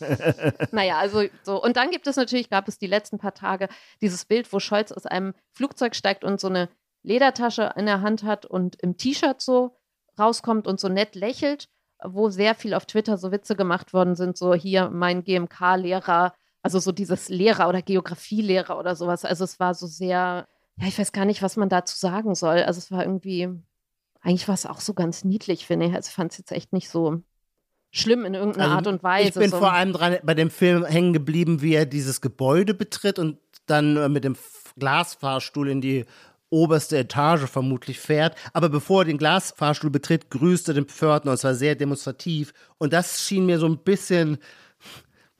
naja, 0.72 0.98
also 0.98 1.24
so. 1.42 1.60
Und 1.62 1.76
dann 1.76 1.90
gibt 1.90 2.06
es 2.06 2.14
natürlich, 2.14 2.48
gab 2.48 2.68
es 2.68 2.78
die 2.78 2.86
letzten 2.86 3.18
paar 3.18 3.34
Tage 3.34 3.68
dieses 4.00 4.24
Bild, 4.24 4.52
wo 4.52 4.60
Scholz 4.60 4.92
aus 4.92 5.06
einem 5.06 5.34
Flugzeug 5.50 5.96
steigt 5.96 6.22
und 6.22 6.40
so 6.40 6.46
eine 6.46 6.68
Ledertasche 7.02 7.74
in 7.76 7.86
der 7.86 8.02
Hand 8.02 8.22
hat 8.22 8.46
und 8.46 8.76
im 8.76 8.96
T-Shirt 8.96 9.40
so 9.40 9.76
rauskommt 10.18 10.68
und 10.68 10.78
so 10.78 10.88
nett 10.88 11.16
lächelt, 11.16 11.68
wo 12.02 12.28
sehr 12.28 12.54
viel 12.54 12.74
auf 12.74 12.86
Twitter 12.86 13.16
so 13.18 13.32
Witze 13.32 13.56
gemacht 13.56 13.92
worden 13.92 14.14
sind, 14.14 14.36
so 14.36 14.54
hier 14.54 14.90
mein 14.90 15.24
GMK-Lehrer, 15.24 16.34
also 16.62 16.78
so 16.78 16.92
dieses 16.92 17.28
Lehrer 17.28 17.68
oder 17.68 17.82
Geografielehrer 17.82 18.78
oder 18.78 18.96
sowas. 18.96 19.24
Also 19.24 19.44
es 19.44 19.60
war 19.60 19.74
so 19.74 19.86
sehr, 19.86 20.46
ja, 20.76 20.86
ich 20.86 20.98
weiß 20.98 21.12
gar 21.12 21.24
nicht, 21.24 21.42
was 21.42 21.56
man 21.56 21.68
dazu 21.68 21.96
sagen 21.96 22.34
soll. 22.34 22.62
Also 22.62 22.78
es 22.78 22.90
war 22.90 23.02
irgendwie, 23.02 23.48
eigentlich 24.20 24.48
war 24.48 24.54
es 24.54 24.66
auch 24.66 24.80
so 24.80 24.94
ganz 24.94 25.24
niedlich, 25.24 25.66
finde 25.66 25.86
ich. 25.86 25.94
Also 25.94 26.08
ich 26.08 26.14
fand 26.14 26.32
es 26.32 26.38
jetzt 26.38 26.52
echt 26.52 26.72
nicht 26.72 26.88
so 26.88 27.22
schlimm 27.90 28.24
in 28.24 28.34
irgendeiner 28.34 28.64
Also, 28.64 28.76
Art 28.76 28.86
und 28.88 29.02
Weise. 29.02 29.28
Ich 29.28 29.34
bin 29.34 29.50
so. 29.50 29.58
vor 29.58 29.72
allem 29.72 29.92
dran 29.92 30.16
bei 30.24 30.34
dem 30.34 30.50
Film 30.50 30.84
hängen 30.84 31.12
geblieben, 31.12 31.62
wie 31.62 31.74
er 31.74 31.86
dieses 31.86 32.20
Gebäude 32.20 32.74
betritt 32.74 33.18
und 33.18 33.38
dann 33.66 33.96
äh, 33.96 34.08
mit 34.08 34.24
dem 34.24 34.36
Glasfahrstuhl 34.76 35.68
in 35.68 35.80
die 35.80 36.04
oberste 36.54 36.96
Etage 36.96 37.46
vermutlich 37.48 37.98
fährt. 37.98 38.36
Aber 38.52 38.68
bevor 38.68 39.02
er 39.02 39.06
den 39.06 39.18
Glasfahrstuhl 39.18 39.90
betritt, 39.90 40.30
grüßt 40.30 40.68
er 40.68 40.74
den 40.74 40.86
Pförtner 40.86 41.32
und 41.32 41.38
zwar 41.38 41.54
sehr 41.54 41.74
demonstrativ. 41.74 42.54
Und 42.78 42.92
das 42.92 43.22
schien 43.26 43.46
mir 43.46 43.58
so 43.58 43.66
ein 43.66 43.78
bisschen, 43.78 44.38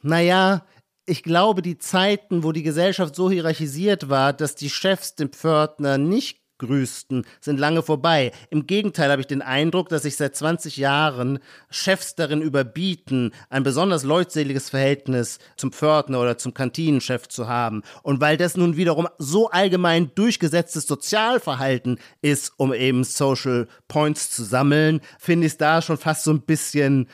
naja, 0.02 0.66
ich 1.06 1.22
glaube, 1.22 1.62
die 1.62 1.78
Zeiten, 1.78 2.42
wo 2.42 2.52
die 2.52 2.62
Gesellschaft 2.62 3.14
so 3.14 3.30
hierarchisiert 3.30 4.08
war, 4.08 4.32
dass 4.32 4.54
die 4.54 4.70
Chefs 4.70 5.14
den 5.14 5.28
Pförtner 5.28 5.98
nicht 5.98 6.43
grüßten, 6.58 7.24
sind 7.40 7.58
lange 7.58 7.82
vorbei. 7.82 8.32
Im 8.50 8.66
Gegenteil 8.66 9.10
habe 9.10 9.20
ich 9.20 9.26
den 9.26 9.42
Eindruck, 9.42 9.88
dass 9.88 10.02
sich 10.02 10.16
seit 10.16 10.36
20 10.36 10.76
Jahren 10.76 11.38
Chefs 11.70 12.14
darin 12.14 12.42
überbieten, 12.42 13.32
ein 13.50 13.62
besonders 13.62 14.04
leutseliges 14.04 14.70
Verhältnis 14.70 15.38
zum 15.56 15.72
Pförtner 15.72 16.20
oder 16.20 16.38
zum 16.38 16.54
Kantinenchef 16.54 17.28
zu 17.28 17.48
haben. 17.48 17.82
Und 18.02 18.20
weil 18.20 18.36
das 18.36 18.56
nun 18.56 18.76
wiederum 18.76 19.08
so 19.18 19.50
allgemein 19.50 20.12
durchgesetztes 20.14 20.86
Sozialverhalten 20.86 21.98
ist, 22.22 22.52
um 22.56 22.72
eben 22.72 23.04
Social 23.04 23.68
Points 23.88 24.30
zu 24.30 24.44
sammeln, 24.44 25.00
finde 25.18 25.46
ich 25.46 25.54
es 25.54 25.58
da 25.58 25.82
schon 25.82 25.98
fast 25.98 26.24
so 26.24 26.32
ein 26.32 26.42
bisschen 26.42 27.08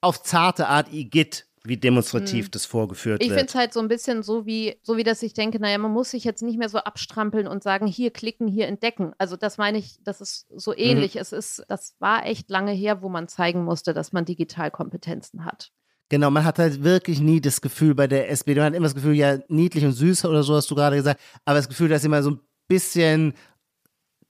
auf 0.00 0.22
zarte 0.22 0.68
Art 0.68 0.92
Igitt, 0.92 1.46
wie 1.64 1.76
demonstrativ 1.76 2.50
das 2.50 2.64
vorgeführt 2.64 3.22
Ich 3.22 3.28
wird. 3.28 3.38
finde 3.38 3.48
es 3.50 3.54
halt 3.54 3.72
so 3.72 3.80
ein 3.80 3.88
bisschen 3.88 4.22
so 4.22 4.46
wie, 4.46 4.78
so 4.82 4.96
wie, 4.96 5.04
dass 5.04 5.22
ich 5.22 5.34
denke, 5.34 5.60
naja, 5.60 5.76
man 5.78 5.92
muss 5.92 6.10
sich 6.12 6.24
jetzt 6.24 6.42
nicht 6.42 6.58
mehr 6.58 6.68
so 6.70 6.78
abstrampeln 6.78 7.46
und 7.46 7.62
sagen, 7.62 7.86
hier 7.86 8.10
klicken, 8.10 8.48
hier 8.48 8.66
entdecken. 8.66 9.12
Also 9.18 9.36
das 9.36 9.58
meine 9.58 9.78
ich, 9.78 9.98
das 10.02 10.20
ist 10.20 10.46
so 10.56 10.74
ähnlich. 10.74 11.16
Es 11.16 11.32
ist, 11.32 11.62
das 11.68 11.96
war 11.98 12.24
echt 12.24 12.48
lange 12.48 12.72
her, 12.72 13.02
wo 13.02 13.08
man 13.08 13.28
zeigen 13.28 13.62
musste, 13.64 13.92
dass 13.92 14.12
man 14.12 14.24
Digitalkompetenzen 14.24 15.44
hat. 15.44 15.70
Genau, 16.08 16.30
man 16.30 16.44
hat 16.44 16.58
halt 16.58 16.82
wirklich 16.82 17.20
nie 17.20 17.40
das 17.40 17.60
Gefühl 17.60 17.94
bei 17.94 18.06
der 18.06 18.30
SPD, 18.30 18.58
man 18.58 18.66
hat 18.68 18.74
immer 18.74 18.86
das 18.86 18.94
Gefühl, 18.96 19.14
ja, 19.14 19.38
niedlich 19.48 19.84
und 19.84 19.92
süß 19.92 20.24
oder 20.24 20.42
so 20.42 20.54
hast 20.54 20.70
du 20.70 20.74
gerade 20.74 20.96
gesagt, 20.96 21.20
aber 21.44 21.56
das 21.58 21.68
Gefühl, 21.68 21.88
dass 21.88 22.02
sie 22.02 22.08
mal 22.08 22.22
so 22.22 22.32
ein 22.32 22.40
bisschen 22.68 23.34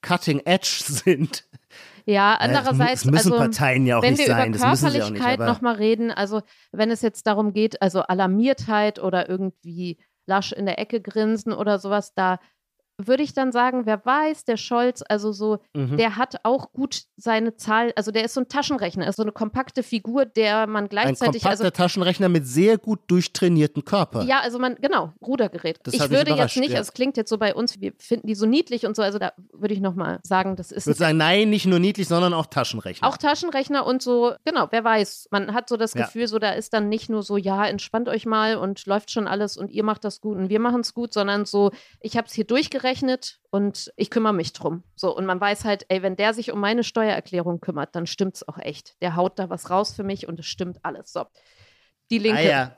cutting 0.03 0.41
edge 0.41 0.83
sind. 0.87 1.47
Ja, 2.07 2.35
andererseits, 2.35 3.03
das 3.03 3.11
müssen 3.11 3.33
also, 3.33 3.37
Parteien 3.45 3.87
ja 3.87 3.99
auch 3.99 4.03
wenn 4.03 4.15
nicht 4.15 4.27
wir 4.27 4.35
sein, 4.35 4.55
über 4.55 4.59
Körperlichkeit 4.59 5.39
nochmal 5.41 5.77
reden, 5.77 6.11
also 6.11 6.43
wenn 6.73 6.91
es 6.91 7.03
jetzt 7.03 7.27
darum 7.27 7.53
geht, 7.53 7.81
also 7.83 8.03
Alarmiertheit 8.03 8.99
oder 8.99 9.29
irgendwie 9.29 9.99
lasch 10.27 10.53
in 10.53 10.67
der 10.67 10.79
Ecke 10.79 11.01
grinsen 11.01 11.53
oder 11.53 11.79
sowas, 11.79 12.15
da 12.15 12.39
würde 13.07 13.23
ich 13.23 13.35
dann 13.35 13.53
sagen, 13.53 13.87
wer 13.87 14.05
weiß, 14.05 14.45
der 14.45 14.57
Scholz, 14.57 15.03
also 15.09 15.33
so, 15.33 15.59
Mhm. 15.75 15.97
der 15.97 16.17
hat 16.17 16.37
auch 16.45 16.73
gut 16.73 17.03
seine 17.17 17.57
Zahl, 17.57 17.93
also 17.97 18.11
der 18.11 18.25
ist 18.25 18.35
so 18.35 18.41
ein 18.41 18.49
Taschenrechner, 18.49 19.07
ist 19.09 19.17
so 19.17 19.23
eine 19.23 19.33
kompakte 19.33 19.83
Figur, 19.83 20.25
der 20.25 20.67
man 20.67 20.85
ein 20.85 20.89
gleichzeitig, 20.89 21.43
kompakter 21.43 21.65
also 21.65 21.71
Taschenrechner 21.71 22.29
mit 22.29 22.47
sehr 22.47 22.79
gut 22.79 23.01
durchtrainierten 23.09 23.85
Körper. 23.85 24.23
ja, 24.23 24.41
also 24.41 24.59
man, 24.59 24.77
genau, 24.81 25.13
Rudergerät. 25.21 25.79
Das 25.85 25.95
ich 25.95 26.11
würde 26.11 26.33
jetzt 26.35 26.57
nicht, 26.57 26.73
ja. 26.73 26.81
es 26.81 26.93
klingt 26.93 27.17
jetzt 27.17 27.31
so 27.31 27.39
bei 27.39 27.55
uns, 27.55 27.81
wir 27.81 27.93
finden 27.99 28.27
die 28.27 28.35
so 28.35 28.47
niedlich 28.47 28.87
und 28.87 28.97
so, 28.97 29.03
also 29.03 29.19
da 29.19 29.33
würde 29.53 29.75
ich 29.75 29.81
nochmal 29.81 30.19
sagen, 30.23 30.57
das 30.57 30.73
ist 30.73 30.83
Ich 30.85 30.87
würde 30.87 30.99
sagen, 30.99 31.19
nein, 31.19 31.51
nicht 31.51 31.67
nur 31.67 31.79
niedlich, 31.79 32.09
sondern 32.09 32.35
auch 32.35 32.47
Taschenrechner. 32.47 33.07
Auch 33.09 33.17
Taschenrechner 33.17 33.87
und 33.87 34.03
so, 34.03 34.33
genau, 34.45 34.69
wer 34.71 34.85
weiß. 34.85 35.29
Man 35.31 35.55
hat 35.55 35.69
so 35.69 35.77
das 35.77 35.95
Ja. 35.95 36.05
Gefühl, 36.05 36.27
so 36.29 36.39
da 36.39 36.51
ist 36.51 36.73
dann 36.73 36.89
nicht 36.89 37.09
nur 37.11 37.23
so, 37.23 37.37
ja, 37.37 37.67
entspannt 37.67 38.09
euch 38.09 38.27
mal 38.27 38.57
und 38.57 38.85
läuft 38.87 39.11
schon 39.11 39.27
alles 39.27 39.57
und 39.57 39.71
ihr 39.71 39.85
macht 39.85 40.05
das 40.05 40.21
gut 40.21 40.37
und 40.37 40.49
wir 40.49 40.61
machen 40.61 40.81
es 40.81 40.95
gut, 40.95 41.13
sondern 41.13 41.45
so, 41.45 41.71
ich 42.01 42.17
habe 42.17 42.27
es 42.27 42.33
hier 42.35 42.45
durchgerechnet 42.45 42.90
und 43.51 43.93
ich 43.97 44.11
kümmere 44.11 44.33
mich 44.33 44.53
drum. 44.53 44.83
So, 44.97 45.17
und 45.17 45.27
man 45.27 45.41
weiß 45.41 45.65
halt, 45.65 45.87
ey, 45.89 46.03
wenn 46.03 46.17
der 46.17 46.35
sich 46.35 46.53
um 46.53 46.61
meine 46.61 46.85
Steuererklärung 46.85 47.61
kümmert, 47.61 47.95
dann 47.95 48.07
stimmt 48.07 48.37
es 48.37 48.49
auch 48.49 48.59
echt. 48.59 49.01
Der 49.03 49.17
haut 49.17 49.39
da 49.39 49.51
was 49.51 49.71
raus 49.71 49.93
für 49.95 50.03
mich 50.03 50.29
und 50.29 50.41
es 50.41 50.47
stimmt 50.47 50.79
alles. 50.83 51.13
So. 51.13 51.25
Die 52.11 52.19
Linke. 52.19 52.41
Ah, 52.41 52.43
ja. 52.43 52.77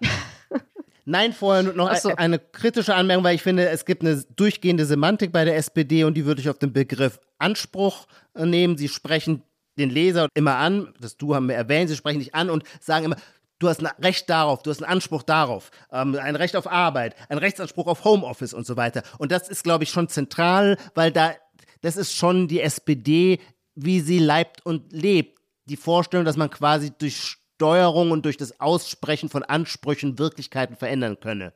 Nein, 1.05 1.33
vorher 1.33 1.65
noch 1.73 1.95
so. 1.97 2.15
eine 2.15 2.39
kritische 2.39 2.95
Anmerkung, 2.95 3.25
weil 3.25 3.35
ich 3.35 3.43
finde, 3.43 3.69
es 3.69 3.85
gibt 3.85 4.03
eine 4.03 4.23
durchgehende 4.37 4.85
Semantik 4.85 5.33
bei 5.33 5.45
der 5.45 5.57
SPD 5.57 6.05
und 6.05 6.15
die 6.15 6.25
würde 6.25 6.41
ich 6.41 6.49
auf 6.49 6.59
den 6.59 6.73
Begriff 6.73 7.19
Anspruch 7.39 8.07
äh, 8.35 8.47
nehmen. 8.47 8.77
Sie 8.79 8.89
sprechen 8.89 9.43
den 9.79 9.91
Leser 9.91 10.29
immer 10.35 10.57
an, 10.57 10.95
das 11.01 11.17
Du 11.17 11.35
haben 11.35 11.49
wir 11.49 11.57
erwähnt, 11.57 11.89
sie 11.89 11.97
sprechen 11.97 12.21
dich 12.21 12.35
an 12.35 12.51
und 12.51 12.63
sagen 12.81 13.07
immer, 13.07 13.17
du 13.63 13.69
hast 13.69 13.81
ein 13.81 13.91
Recht 14.03 14.29
darauf, 14.29 14.63
du 14.63 14.71
hast 14.71 14.83
einen 14.83 14.93
Anspruch 14.93 15.23
darauf, 15.23 15.71
ähm, 15.93 16.19
ein 16.21 16.37
Recht 16.37 16.57
auf 16.57 16.67
Arbeit, 16.67 17.15
ein 17.29 17.39
Rechtsanspruch 17.39 17.87
auf 17.87 18.05
Homeoffice 18.05 18.55
und 18.55 18.67
so 18.67 18.77
weiter. 18.77 19.03
Und 19.19 19.33
das 19.33 19.49
ist, 19.49 19.63
glaube 19.63 19.85
ich, 19.85 19.91
schon 19.91 20.09
zentral, 20.09 20.77
weil 20.95 21.13
da, 21.13 21.35
das 21.81 21.97
ist 21.97 22.15
schon 22.15 22.49
die 22.49 22.61
SPD, 22.61 23.39
wie 23.75 24.01
sie 24.01 24.19
leibt 24.19 24.67
und 24.67 24.93
lebt. 24.93 25.39
Die 25.67 25.77
Vorstellung, 25.77 26.27
dass 26.27 26.37
man 26.37 26.51
quasi 26.51 26.91
durch 26.91 27.39
Steuerung 27.57 28.11
und 28.11 28.25
durch 28.25 28.37
das 28.37 28.61
Aussprechen 28.61 29.29
von 29.29 29.45
Ansprüchen 29.45 30.19
Wirklichkeiten 30.19 30.77
verändern 30.77 31.21
könne. 31.21 31.53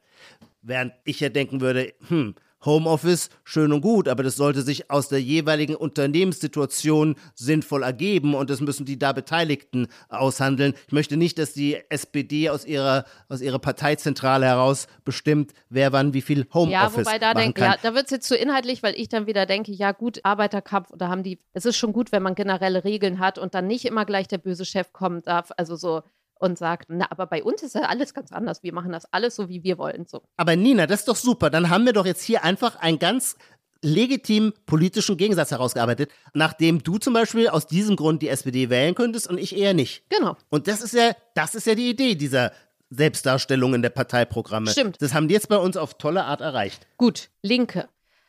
Während 0.62 0.92
ich 1.04 1.20
ja 1.20 1.28
denken 1.28 1.60
würde, 1.60 1.92
hm, 2.08 2.36
Homeoffice, 2.66 3.30
schön 3.44 3.72
und 3.72 3.80
gut, 3.80 4.08
aber 4.08 4.22
das 4.22 4.36
sollte 4.36 4.62
sich 4.62 4.90
aus 4.90 5.08
der 5.08 5.22
jeweiligen 5.22 5.76
Unternehmenssituation 5.76 7.16
sinnvoll 7.34 7.82
ergeben 7.82 8.34
und 8.34 8.50
das 8.50 8.60
müssen 8.60 8.84
die 8.84 8.98
da 8.98 9.12
Beteiligten 9.12 9.86
aushandeln. 10.08 10.74
Ich 10.86 10.92
möchte 10.92 11.16
nicht, 11.16 11.38
dass 11.38 11.52
die 11.52 11.78
SPD 11.88 12.50
aus 12.50 12.64
ihrer, 12.64 13.04
aus 13.28 13.40
ihrer 13.40 13.58
Parteizentrale 13.58 14.46
heraus 14.46 14.88
bestimmt, 15.04 15.52
wer 15.70 15.92
wann 15.92 16.12
wie 16.12 16.22
viel 16.22 16.40
Ja, 16.40 16.54
Homeoffice 16.54 17.06
wobei 17.06 17.18
da 17.18 17.28
machen 17.28 17.38
denke, 17.38 17.60
kann. 17.62 17.72
ja, 17.72 17.78
da 17.82 17.94
wird 17.94 18.06
es 18.06 18.10
jetzt 18.10 18.28
zu 18.28 18.36
inhaltlich, 18.36 18.82
weil 18.82 18.94
ich 18.94 19.08
dann 19.08 19.26
wieder 19.26 19.46
denke, 19.46 19.72
ja 19.72 19.92
gut, 19.92 20.20
Arbeiterkampf, 20.24 20.88
da 20.96 21.08
haben 21.08 21.22
die, 21.22 21.38
es 21.52 21.64
ist 21.64 21.76
schon 21.76 21.92
gut, 21.92 22.12
wenn 22.12 22.22
man 22.22 22.34
generelle 22.34 22.84
Regeln 22.84 23.18
hat 23.20 23.38
und 23.38 23.54
dann 23.54 23.66
nicht 23.66 23.84
immer 23.84 24.04
gleich 24.04 24.28
der 24.28 24.38
böse 24.38 24.64
Chef 24.64 24.92
kommen 24.92 25.22
darf, 25.22 25.52
also 25.56 25.76
so 25.76 26.02
und 26.38 26.58
sagt, 26.58 26.86
na, 26.88 27.06
aber 27.10 27.26
bei 27.26 27.42
uns 27.42 27.62
ist 27.62 27.74
ja 27.74 27.82
alles 27.82 28.14
ganz 28.14 28.32
anders. 28.32 28.62
Wir 28.62 28.72
machen 28.72 28.92
das 28.92 29.12
alles 29.12 29.36
so, 29.36 29.48
wie 29.48 29.62
wir 29.62 29.78
wollen. 29.78 30.06
So. 30.06 30.22
Aber 30.36 30.56
Nina, 30.56 30.86
das 30.86 31.00
ist 31.00 31.08
doch 31.08 31.16
super. 31.16 31.50
Dann 31.50 31.70
haben 31.70 31.86
wir 31.86 31.92
doch 31.92 32.06
jetzt 32.06 32.22
hier 32.22 32.44
einfach 32.44 32.76
einen 32.76 32.98
ganz 32.98 33.36
legitimen 33.82 34.52
politischen 34.66 35.16
Gegensatz 35.16 35.50
herausgearbeitet, 35.50 36.10
nachdem 36.34 36.82
du 36.82 36.98
zum 36.98 37.14
Beispiel 37.14 37.48
aus 37.48 37.66
diesem 37.66 37.96
Grund 37.96 38.22
die 38.22 38.28
SPD 38.28 38.70
wählen 38.70 38.94
könntest 38.94 39.28
und 39.28 39.38
ich 39.38 39.56
eher 39.56 39.74
nicht. 39.74 40.08
Genau. 40.08 40.36
Und 40.50 40.66
das 40.66 40.80
ist 40.80 40.94
ja, 40.94 41.12
das 41.34 41.54
ist 41.54 41.66
ja 41.66 41.74
die 41.74 41.90
Idee 41.90 42.14
dieser 42.14 42.52
Selbstdarstellung 42.90 43.74
in 43.74 43.82
der 43.82 43.90
Parteiprogramme. 43.90 44.70
Stimmt. 44.70 45.00
Das 45.02 45.14
haben 45.14 45.28
die 45.28 45.34
jetzt 45.34 45.48
bei 45.48 45.58
uns 45.58 45.76
auf 45.76 45.98
tolle 45.98 46.24
Art 46.24 46.40
erreicht. 46.40 46.86
Gut, 46.96 47.30
Linke. 47.42 47.88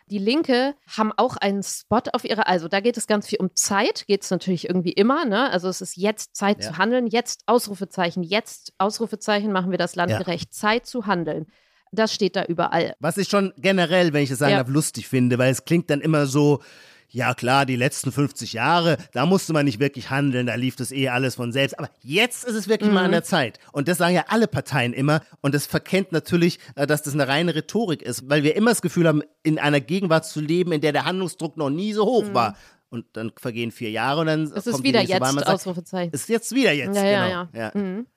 Die 0.09 0.19
Linke 0.19 0.73
haben 0.95 1.11
auch 1.17 1.35
einen 1.35 1.63
Spot 1.63 2.01
auf 2.13 2.23
ihrer, 2.23 2.47
also 2.47 2.67
da 2.69 2.79
geht 2.79 2.95
es 2.97 3.07
ganz 3.07 3.27
viel 3.27 3.39
um 3.39 3.49
Zeit, 3.55 4.05
geht 4.07 4.23
es 4.23 4.31
natürlich 4.31 4.69
irgendwie 4.69 4.93
immer, 4.93 5.25
ne? 5.25 5.49
Also 5.51 5.67
es 5.67 5.81
ist 5.81 5.97
jetzt 5.97 6.35
Zeit 6.35 6.63
Ja. 6.63 6.71
zu 6.71 6.77
handeln, 6.77 7.07
jetzt 7.07 7.43
Ausrufezeichen, 7.45 8.23
jetzt 8.23 8.71
Ausrufezeichen 8.77 9.51
machen 9.51 9.69
wir 9.71 9.77
das 9.77 9.95
Land 9.95 10.11
Ja. 10.11 10.17
gerecht, 10.19 10.53
Zeit 10.53 10.85
zu 10.85 11.05
handeln. 11.07 11.47
Das 11.91 12.13
steht 12.13 12.35
da 12.35 12.43
überall. 12.45 12.93
Was 12.99 13.17
ich 13.17 13.27
schon 13.29 13.53
generell, 13.57 14.13
wenn 14.13 14.23
ich 14.23 14.29
das 14.29 14.39
sagen 14.39 14.51
Ja. 14.53 14.57
darf, 14.59 14.69
lustig 14.69 15.07
finde, 15.07 15.37
weil 15.37 15.51
es 15.51 15.65
klingt 15.65 15.89
dann 15.89 16.01
immer 16.01 16.25
so, 16.25 16.61
ja 17.09 17.33
klar, 17.33 17.65
die 17.65 17.75
letzten 17.75 18.11
50 18.11 18.53
Jahre, 18.53 18.97
da 19.13 19.25
musste 19.25 19.53
man 19.53 19.65
nicht 19.65 19.79
wirklich 19.79 20.09
handeln, 20.09 20.47
da 20.47 20.55
lief 20.55 20.75
das 20.75 20.91
eh 20.91 21.09
alles 21.09 21.35
von 21.35 21.51
selbst. 21.51 21.79
Aber 21.79 21.89
jetzt 22.01 22.43
ist 22.43 22.55
es 22.55 22.67
wirklich 22.67 22.89
mhm. 22.89 22.95
mal 22.95 23.05
an 23.05 23.11
der 23.11 23.23
Zeit. 23.23 23.59
Und 23.71 23.87
das 23.87 23.97
sagen 23.97 24.15
ja 24.15 24.25
alle 24.27 24.47
Parteien 24.47 24.93
immer. 24.93 25.21
Und 25.41 25.55
das 25.55 25.65
verkennt 25.65 26.11
natürlich, 26.11 26.59
äh, 26.75 26.85
dass 26.85 27.03
das 27.03 27.13
eine 27.13 27.27
reine 27.27 27.55
Rhetorik 27.55 28.01
ist, 28.01 28.29
weil 28.29 28.43
wir 28.43 28.55
immer 28.55 28.71
das 28.71 28.81
Gefühl 28.81 29.07
haben, 29.07 29.23
in 29.43 29.59
einer 29.59 29.79
Gegenwart 29.79 30.25
zu 30.25 30.41
leben, 30.41 30.71
in 30.71 30.81
der 30.81 30.91
der 30.91 31.05
Handlungsdruck 31.05 31.57
noch 31.57 31.69
nie 31.69 31.93
so 31.93 32.05
hoch 32.05 32.25
mhm. 32.25 32.33
war. 32.33 32.57
Und 32.89 33.05
dann 33.13 33.31
vergehen 33.37 33.71
vier 33.71 33.91
Jahre 33.91 34.21
und 34.21 34.27
dann. 34.27 34.43
Es 34.43 34.65
ist 34.65 34.83
wieder 34.83 35.01
jetzt, 35.01 35.19
sagt, 35.19 35.47
Ausrufezeichen. 35.47 36.11
Es 36.13 36.21
ist 36.21 36.29
jetzt 36.29 36.55
wieder 36.55 36.71
jetzt, 36.71 36.95
ja, 36.95 37.01
genau. 37.03 37.13
Ja, 37.13 37.27
ja. 37.27 37.49
ja. 37.53 37.71
Mhm. 37.73 38.07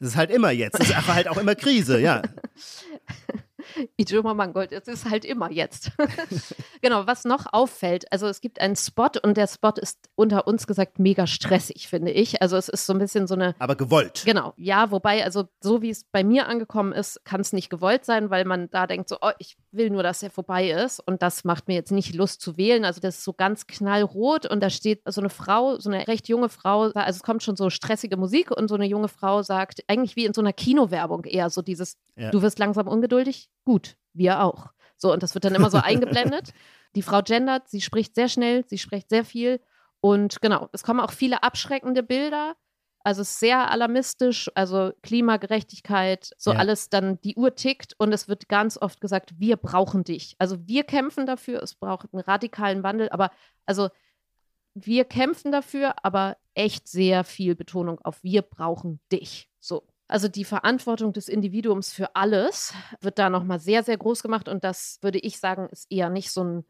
Es 0.00 0.08
ist 0.08 0.16
halt 0.16 0.30
immer 0.30 0.50
jetzt. 0.50 0.80
Es 0.80 0.88
ist 0.88 1.06
halt 1.06 1.28
auch 1.28 1.36
immer 1.36 1.54
Krise, 1.54 2.00
ja. 2.00 2.22
Ijoma 3.96 4.34
Mangold, 4.34 4.72
es 4.72 4.88
ist 4.88 5.08
halt 5.08 5.24
immer 5.24 5.50
jetzt. 5.50 5.92
genau, 6.82 7.06
was 7.06 7.24
noch 7.24 7.46
auffällt, 7.52 8.10
also 8.12 8.26
es 8.26 8.40
gibt 8.40 8.60
einen 8.60 8.76
Spot 8.76 9.10
und 9.22 9.36
der 9.36 9.46
Spot 9.46 9.72
ist 9.76 10.08
unter 10.14 10.46
uns 10.46 10.66
gesagt 10.66 10.98
mega 10.98 11.26
stressig, 11.26 11.88
finde 11.88 12.10
ich. 12.10 12.42
Also 12.42 12.56
es 12.56 12.68
ist 12.68 12.86
so 12.86 12.92
ein 12.92 12.98
bisschen 12.98 13.26
so 13.26 13.34
eine. 13.34 13.54
Aber 13.58 13.76
gewollt. 13.76 14.22
Genau, 14.24 14.52
ja, 14.56 14.90
wobei, 14.90 15.24
also 15.24 15.48
so 15.60 15.82
wie 15.82 15.90
es 15.90 16.04
bei 16.04 16.24
mir 16.24 16.48
angekommen 16.48 16.92
ist, 16.92 17.24
kann 17.24 17.40
es 17.40 17.52
nicht 17.52 17.70
gewollt 17.70 18.04
sein, 18.04 18.30
weil 18.30 18.44
man 18.44 18.70
da 18.70 18.86
denkt 18.86 19.08
so, 19.08 19.18
oh, 19.20 19.30
ich 19.38 19.56
will 19.72 19.90
nur, 19.90 20.02
dass 20.02 20.22
er 20.22 20.30
vorbei 20.30 20.70
ist 20.70 21.00
und 21.00 21.22
das 21.22 21.44
macht 21.44 21.68
mir 21.68 21.74
jetzt 21.74 21.92
nicht 21.92 22.14
Lust 22.14 22.40
zu 22.40 22.56
wählen. 22.56 22.84
Also 22.84 23.00
das 23.00 23.18
ist 23.18 23.24
so 23.24 23.32
ganz 23.32 23.66
knallrot 23.66 24.46
und 24.46 24.60
da 24.60 24.70
steht 24.70 25.02
so 25.06 25.20
eine 25.20 25.30
Frau, 25.30 25.78
so 25.78 25.90
eine 25.90 26.08
recht 26.08 26.28
junge 26.28 26.48
Frau, 26.48 26.82
also 26.82 27.16
es 27.16 27.22
kommt 27.22 27.42
schon 27.42 27.56
so 27.56 27.70
stressige 27.70 28.16
Musik 28.16 28.50
und 28.50 28.68
so 28.68 28.74
eine 28.74 28.86
junge 28.86 29.08
Frau 29.08 29.42
sagt, 29.42 29.82
eigentlich 29.88 30.16
wie 30.16 30.24
in 30.24 30.34
so 30.34 30.40
einer 30.40 30.52
Kinowerbung 30.52 31.24
eher 31.24 31.50
so 31.50 31.62
dieses, 31.62 31.96
ja. 32.16 32.30
du 32.30 32.42
wirst 32.42 32.58
langsam 32.58 32.88
ungeduldig, 32.88 33.48
gut, 33.70 33.96
wir 34.14 34.42
auch. 34.42 34.66
So, 34.96 35.12
und 35.12 35.22
das 35.22 35.34
wird 35.34 35.44
dann 35.44 35.54
immer 35.54 35.70
so 35.70 35.78
eingeblendet. 35.78 36.52
Die 36.96 37.02
Frau 37.02 37.22
gendert, 37.22 37.68
sie 37.68 37.80
spricht 37.80 38.16
sehr 38.16 38.28
schnell, 38.28 38.64
sie 38.66 38.78
spricht 38.78 39.08
sehr 39.10 39.24
viel. 39.24 39.60
Und 40.00 40.42
genau, 40.42 40.68
es 40.72 40.82
kommen 40.82 40.98
auch 40.98 41.12
viele 41.12 41.44
abschreckende 41.44 42.02
Bilder. 42.02 42.56
Also 43.04 43.22
es 43.22 43.30
ist 43.30 43.38
sehr 43.38 43.70
alarmistisch, 43.70 44.50
also 44.56 44.90
Klimagerechtigkeit, 45.02 46.32
so 46.36 46.52
ja. 46.52 46.58
alles 46.58 46.90
dann, 46.90 47.20
die 47.20 47.36
Uhr 47.36 47.54
tickt 47.54 47.94
und 47.96 48.12
es 48.12 48.26
wird 48.26 48.48
ganz 48.48 48.76
oft 48.76 49.00
gesagt, 49.00 49.38
wir 49.38 49.56
brauchen 49.56 50.02
dich. 50.02 50.34
Also 50.38 50.56
wir 50.66 50.82
kämpfen 50.82 51.24
dafür, 51.24 51.62
es 51.62 51.76
braucht 51.76 52.12
einen 52.12 52.24
radikalen 52.24 52.82
Wandel, 52.82 53.08
aber 53.10 53.30
also 53.66 53.88
wir 54.74 55.04
kämpfen 55.04 55.52
dafür, 55.52 55.94
aber 56.02 56.38
echt 56.54 56.88
sehr 56.88 57.22
viel 57.22 57.54
Betonung 57.54 58.00
auf 58.00 58.20
wir 58.24 58.42
brauchen 58.42 59.00
dich. 59.12 59.48
So. 59.60 59.86
Also 60.10 60.26
die 60.26 60.44
Verantwortung 60.44 61.12
des 61.12 61.28
Individuums 61.28 61.92
für 61.92 62.16
alles 62.16 62.74
wird 63.00 63.18
da 63.20 63.30
nochmal 63.30 63.60
sehr, 63.60 63.84
sehr 63.84 63.96
groß 63.96 64.22
gemacht 64.22 64.48
und 64.48 64.64
das 64.64 64.98
würde 65.02 65.20
ich 65.20 65.38
sagen, 65.38 65.68
ist 65.70 65.86
eher 65.90 66.10
nicht 66.10 66.32
so 66.32 66.42
ein 66.42 66.64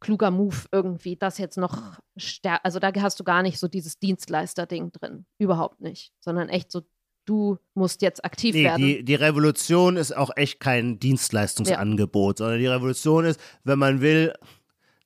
kluger 0.00 0.30
Move 0.30 0.56
irgendwie, 0.72 1.16
das 1.16 1.36
jetzt 1.36 1.58
noch 1.58 2.00
stärker, 2.16 2.64
also 2.64 2.78
da 2.78 2.90
hast 3.00 3.20
du 3.20 3.24
gar 3.24 3.42
nicht 3.42 3.58
so 3.58 3.68
dieses 3.68 3.98
Dienstleister-Ding 3.98 4.92
drin, 4.92 5.26
überhaupt 5.36 5.82
nicht, 5.82 6.12
sondern 6.20 6.48
echt 6.48 6.72
so, 6.72 6.80
du 7.26 7.58
musst 7.74 8.00
jetzt 8.00 8.24
aktiv 8.24 8.54
nee, 8.54 8.64
werden. 8.64 8.82
Die, 8.82 9.04
die 9.04 9.14
Revolution 9.16 9.98
ist 9.98 10.16
auch 10.16 10.30
echt 10.34 10.58
kein 10.58 10.98
Dienstleistungsangebot, 10.98 12.40
ja. 12.40 12.44
sondern 12.44 12.60
die 12.60 12.68
Revolution 12.68 13.26
ist, 13.26 13.38
wenn 13.64 13.78
man 13.78 14.00
will, 14.00 14.32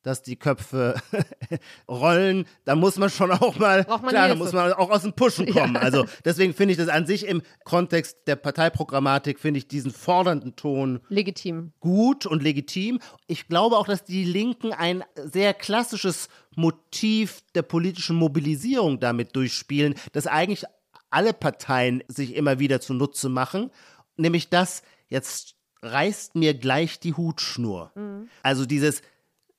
dass 0.03 0.21
die 0.21 0.35
Köpfe 0.35 0.95
rollen, 1.87 2.45
da 2.65 2.75
muss 2.75 2.97
man 2.97 3.09
schon 3.09 3.31
auch 3.31 3.57
mal, 3.57 3.85
klar, 3.85 4.27
da 4.27 4.35
muss 4.35 4.51
man 4.51 4.73
auch 4.73 4.89
aus 4.91 5.01
dem 5.01 5.13
Pushen 5.13 5.51
kommen. 5.51 5.75
Ja. 5.75 5.81
Also 5.81 6.05
deswegen 6.23 6.53
finde 6.53 6.73
ich 6.73 6.77
das 6.77 6.89
an 6.89 7.07
sich 7.07 7.25
im 7.25 7.41
Kontext 7.63 8.17
der 8.27 8.35
Parteiprogrammatik, 8.35 9.39
finde 9.39 9.59
ich 9.59 9.67
diesen 9.67 9.91
fordernden 9.91 10.55
Ton 10.55 10.99
legitim. 11.09 11.71
Gut 11.79 12.25
und 12.25 12.43
legitim. 12.43 12.99
Ich 13.27 13.47
glaube 13.47 13.77
auch, 13.77 13.87
dass 13.87 14.03
die 14.03 14.25
Linken 14.25 14.73
ein 14.73 15.03
sehr 15.15 15.53
klassisches 15.53 16.27
Motiv 16.55 17.41
der 17.55 17.63
politischen 17.63 18.17
Mobilisierung 18.17 18.99
damit 18.99 19.35
durchspielen, 19.35 19.95
das 20.11 20.27
eigentlich 20.27 20.65
alle 21.09 21.33
Parteien 21.33 22.03
sich 22.07 22.35
immer 22.35 22.59
wieder 22.59 22.81
zunutze 22.81 23.29
machen, 23.29 23.71
nämlich 24.17 24.49
das, 24.49 24.83
jetzt 25.07 25.55
reißt 25.83 26.35
mir 26.35 26.53
gleich 26.53 26.99
die 26.99 27.13
Hutschnur. 27.13 27.91
Mhm. 27.95 28.29
Also 28.41 28.65
dieses, 28.65 29.01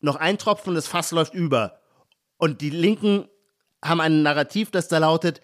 noch 0.05 0.17
ein 0.17 0.39
Tropfen 0.39 0.71
und 0.71 0.75
das 0.77 0.87
Fass 0.87 1.11
läuft 1.11 1.35
über. 1.35 1.81
Und 2.37 2.61
die 2.61 2.71
Linken 2.71 3.29
haben 3.83 4.01
ein 4.01 4.23
Narrativ, 4.23 4.71
das 4.71 4.89
da 4.89 4.99
lautet, 4.99 5.41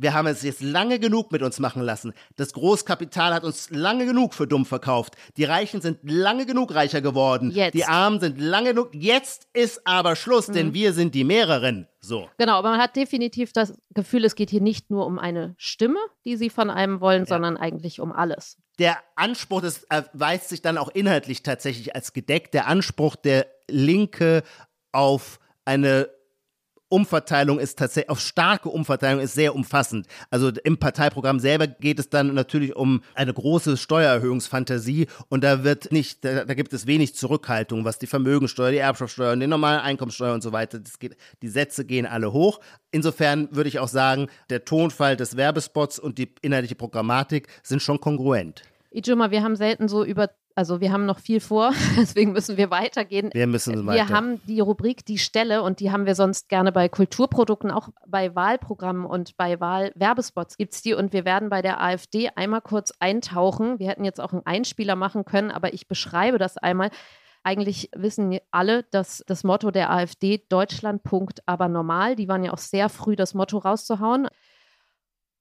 wir 0.00 0.14
haben 0.14 0.26
es 0.26 0.42
jetzt 0.42 0.62
lange 0.62 0.98
genug 0.98 1.30
mit 1.30 1.42
uns 1.42 1.58
machen 1.58 1.82
lassen. 1.82 2.14
Das 2.36 2.54
Großkapital 2.54 3.34
hat 3.34 3.44
uns 3.44 3.68
lange 3.70 4.06
genug 4.06 4.32
für 4.32 4.46
dumm 4.46 4.64
verkauft. 4.64 5.14
Die 5.36 5.44
Reichen 5.44 5.82
sind 5.82 5.98
lange 6.02 6.46
genug 6.46 6.74
reicher 6.74 7.02
geworden. 7.02 7.50
Jetzt. 7.50 7.74
Die 7.74 7.84
Armen 7.84 8.18
sind 8.18 8.40
lange 8.40 8.70
genug. 8.70 8.94
Jetzt 8.94 9.48
ist 9.52 9.86
aber 9.86 10.16
Schluss, 10.16 10.48
mhm. 10.48 10.52
denn 10.54 10.74
wir 10.74 10.94
sind 10.94 11.14
die 11.14 11.24
mehreren. 11.24 11.86
So. 12.00 12.28
Genau, 12.38 12.54
aber 12.54 12.70
man 12.70 12.80
hat 12.80 12.96
definitiv 12.96 13.52
das 13.52 13.74
Gefühl, 13.92 14.24
es 14.24 14.34
geht 14.34 14.48
hier 14.48 14.62
nicht 14.62 14.90
nur 14.90 15.04
um 15.04 15.18
eine 15.18 15.54
Stimme, 15.58 15.98
die 16.24 16.36
sie 16.36 16.48
von 16.48 16.70
einem 16.70 17.02
wollen, 17.02 17.24
ja. 17.24 17.26
sondern 17.26 17.58
eigentlich 17.58 18.00
um 18.00 18.10
alles. 18.10 18.56
Der 18.78 18.96
Anspruch, 19.16 19.60
das 19.60 19.82
erweist 19.84 20.48
sich 20.48 20.62
dann 20.62 20.78
auch 20.78 20.88
inhaltlich 20.88 21.42
tatsächlich 21.42 21.94
als 21.94 22.14
gedeckt. 22.14 22.54
Der 22.54 22.68
Anspruch 22.68 23.16
der 23.16 23.46
Linke 23.68 24.42
auf 24.92 25.38
eine 25.66 26.08
Umverteilung 26.90 27.58
ist 27.58 27.78
tatsächlich, 27.78 28.10
auf 28.10 28.20
starke 28.20 28.68
Umverteilung 28.68 29.20
ist 29.22 29.34
sehr 29.34 29.54
umfassend. 29.54 30.06
Also 30.28 30.50
im 30.64 30.78
Parteiprogramm 30.78 31.40
selber 31.40 31.66
geht 31.66 31.98
es 31.98 32.10
dann 32.10 32.34
natürlich 32.34 32.76
um 32.76 33.02
eine 33.14 33.32
große 33.32 33.76
Steuererhöhungsfantasie 33.76 35.06
und 35.28 35.44
da 35.44 35.64
wird 35.64 35.92
nicht, 35.92 36.24
da, 36.24 36.44
da 36.44 36.54
gibt 36.54 36.72
es 36.72 36.86
wenig 36.86 37.14
Zurückhaltung, 37.14 37.84
was 37.84 37.98
die 37.98 38.08
Vermögensteuer, 38.08 38.72
die 38.72 38.78
Erbschaftssteuer 38.78 39.32
und 39.32 39.40
die 39.40 39.46
normale 39.46 39.82
Einkommensteuer 39.82 40.34
und 40.34 40.42
so 40.42 40.52
weiter, 40.52 40.80
das 40.80 40.98
geht, 40.98 41.16
die 41.42 41.48
Sätze 41.48 41.84
gehen 41.84 42.06
alle 42.06 42.32
hoch. 42.32 42.60
Insofern 42.90 43.48
würde 43.52 43.68
ich 43.68 43.78
auch 43.78 43.88
sagen, 43.88 44.26
der 44.50 44.64
Tonfall 44.64 45.16
des 45.16 45.36
Werbespots 45.36 46.00
und 46.00 46.18
die 46.18 46.34
inhaltliche 46.42 46.74
Programmatik 46.74 47.46
sind 47.62 47.82
schon 47.82 48.00
kongruent. 48.00 48.62
Ijoma, 48.90 49.30
wir 49.30 49.42
haben 49.42 49.56
selten 49.56 49.88
so 49.88 50.04
über 50.04 50.30
also 50.56 50.80
wir 50.80 50.92
haben 50.92 51.06
noch 51.06 51.20
viel 51.20 51.40
vor, 51.40 51.72
deswegen 51.96 52.32
müssen 52.32 52.56
wir 52.56 52.70
weitergehen. 52.70 53.30
Wir 53.32 53.46
müssen 53.46 53.86
weiter. 53.86 53.94
Wir 53.94 54.08
haben 54.14 54.42
die 54.46 54.60
Rubrik 54.60 55.06
Die 55.06 55.18
Stelle 55.18 55.62
und 55.62 55.80
die 55.80 55.90
haben 55.90 56.06
wir 56.06 56.14
sonst 56.14 56.48
gerne 56.48 56.72
bei 56.72 56.88
Kulturprodukten, 56.88 57.70
auch 57.70 57.88
bei 58.06 58.34
Wahlprogrammen 58.34 59.06
und 59.06 59.36
bei 59.36 59.60
Wahlwerbespots 59.60 60.56
gibt 60.56 60.74
es 60.74 60.82
die 60.82 60.92
und 60.92 61.12
wir 61.12 61.24
werden 61.24 61.48
bei 61.50 61.62
der 61.62 61.80
AfD 61.80 62.30
einmal 62.34 62.60
kurz 62.60 62.92
eintauchen. 62.98 63.78
Wir 63.78 63.88
hätten 63.88 64.04
jetzt 64.04 64.20
auch 64.20 64.32
einen 64.32 64.44
Einspieler 64.44 64.96
machen 64.96 65.24
können, 65.24 65.50
aber 65.50 65.72
ich 65.72 65.88
beschreibe 65.88 66.38
das 66.38 66.56
einmal. 66.58 66.90
Eigentlich 67.42 67.88
wissen 67.94 68.38
alle, 68.50 68.82
dass 68.90 69.24
das 69.26 69.44
Motto 69.44 69.70
der 69.70 69.90
AfD 69.90 70.44
Deutschland 70.50 71.04
Punkt 71.04 71.40
aber 71.46 71.68
normal, 71.68 72.16
die 72.16 72.28
waren 72.28 72.44
ja 72.44 72.52
auch 72.52 72.58
sehr 72.58 72.90
früh 72.90 73.16
das 73.16 73.32
Motto 73.32 73.56
rauszuhauen. 73.56 74.28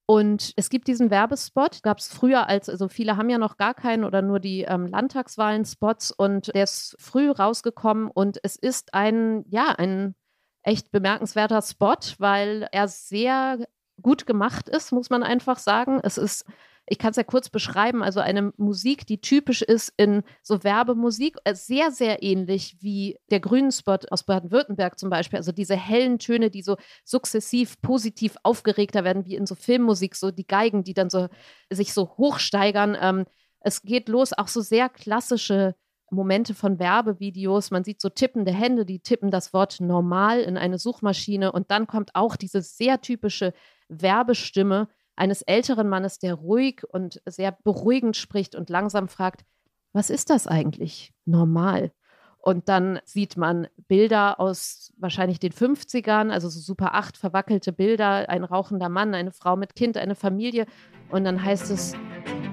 Und 0.10 0.54
es 0.56 0.72
gibt 0.72 0.88
diesen 0.88 1.12
Werbespot, 1.12 1.84
gab 1.84 2.00
es 2.00 2.08
früher 2.08 2.48
als, 2.48 2.68
also 2.68 2.88
viele 2.88 3.16
haben 3.16 3.30
ja 3.30 3.38
noch 3.38 3.58
gar 3.58 3.76
keinen 3.76 4.04
oder 4.04 4.24
nur 4.24 4.40
die 4.40 4.62
ähm, 4.62 4.88
Landtagswahlen-Spots 4.88 6.10
und 6.10 6.48
der 6.56 6.64
ist 6.64 6.96
früh 6.98 7.30
rausgekommen 7.30 8.10
und 8.10 8.40
es 8.42 8.56
ist 8.56 8.96
ein, 8.96 9.46
ja, 9.50 9.68
ein 9.78 10.16
echt 10.64 10.90
bemerkenswerter 10.92 11.62
Spot, 11.62 12.00
weil 12.18 12.68
er 12.72 12.88
sehr 12.88 13.60
gut 14.02 14.26
gemacht 14.26 14.68
ist, 14.68 14.92
muss 14.92 15.12
man 15.12 15.22
einfach 15.22 15.60
sagen. 15.60 16.00
Es 16.02 16.18
ist 16.18 16.44
ich 16.90 16.98
kann 16.98 17.12
es 17.12 17.18
ja 17.18 17.24
kurz 17.24 17.50
beschreiben, 17.50 18.04
also 18.04 18.20
eine 18.20 18.52
Musik, 18.58 19.06
die 19.06 19.22
typisch 19.22 19.62
ist 19.62 19.94
in 19.98 20.24
so 20.42 20.64
Werbemusik, 20.64 21.38
äh, 21.44 21.54
sehr, 21.54 21.92
sehr 21.92 22.24
ähnlich 22.24 22.78
wie 22.80 23.18
der 23.30 23.40
Grünen-Spot 23.40 24.00
aus 24.10 24.24
Baden-Württemberg 24.24 24.98
zum 24.98 25.10
Beispiel. 25.10 25.38
Also 25.38 25.52
diese 25.52 25.76
hellen 25.76 26.20
Töne, 26.20 26.50
die 26.50 26.64
so 26.64 26.78
sukzessiv 27.04 27.80
positiv 27.82 28.36
aufgeregter 28.44 29.04
werden, 29.04 29.26
wie 29.26 29.36
in 29.36 29.46
so 29.46 29.56
Filmmusik, 29.56 30.16
so 30.16 30.32
die 30.32 30.48
Geigen, 30.48 30.84
die 30.84 30.94
dann 30.94 31.10
so 31.10 31.28
sich 31.70 31.94
so 31.94 32.10
hochsteigern. 32.18 32.98
Ähm, 33.00 33.26
es 33.60 33.84
geht 33.84 34.10
los, 34.10 34.34
auch 34.34 34.48
so 34.48 34.62
sehr 34.62 34.90
klassische 34.90 35.76
Momente 36.12 36.56
von 36.56 36.80
Werbevideos. 36.80 37.72
Man 37.72 37.84
sieht 37.84 38.02
so 38.02 38.10
tippende 38.10 38.52
Hände, 38.52 38.86
die 38.86 39.00
tippen 39.00 39.32
das 39.32 39.54
Wort 39.54 39.80
normal 39.80 40.42
in 40.42 40.58
eine 40.58 40.80
Suchmaschine 40.80 41.52
und 41.52 41.70
dann 41.70 41.86
kommt 41.88 42.16
auch 42.16 42.36
diese 42.36 42.62
sehr 42.62 43.02
typische 43.02 43.54
Werbestimme, 43.90 44.88
eines 45.20 45.42
älteren 45.42 45.90
Mannes, 45.90 46.18
der 46.18 46.34
ruhig 46.34 46.84
und 46.90 47.22
sehr 47.26 47.52
beruhigend 47.52 48.16
spricht 48.16 48.56
und 48.56 48.70
langsam 48.70 49.10
fragt, 49.10 49.44
was 49.92 50.10
ist 50.10 50.30
das 50.30 50.48
eigentlich? 50.48 51.14
Normal. 51.26 51.92
Und 52.38 52.70
dann 52.70 53.00
sieht 53.04 53.36
man 53.36 53.68
Bilder 53.90 54.40
aus 54.40 54.94
wahrscheinlich 54.98 55.40
den 55.40 55.52
50ern, 55.52 56.32
also 56.32 56.48
so 56.48 56.62
Super 56.62 56.96
8 56.96 57.18
verwackelte 57.18 57.74
Bilder, 57.74 58.30
ein 58.30 58.46
rauchender 58.46 58.88
Mann, 58.88 59.14
eine 59.14 59.34
Frau 59.34 59.58
mit 59.58 59.76
Kind, 59.76 59.98
eine 59.98 60.16
Familie. 60.16 60.66
Und 61.10 61.26
dann 61.26 61.44
heißt 61.44 61.70
es: 61.70 61.96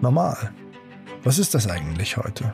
Normal. 0.00 0.52
Was 1.22 1.38
ist 1.38 1.54
das 1.54 1.68
eigentlich 1.68 2.16
heute? 2.16 2.52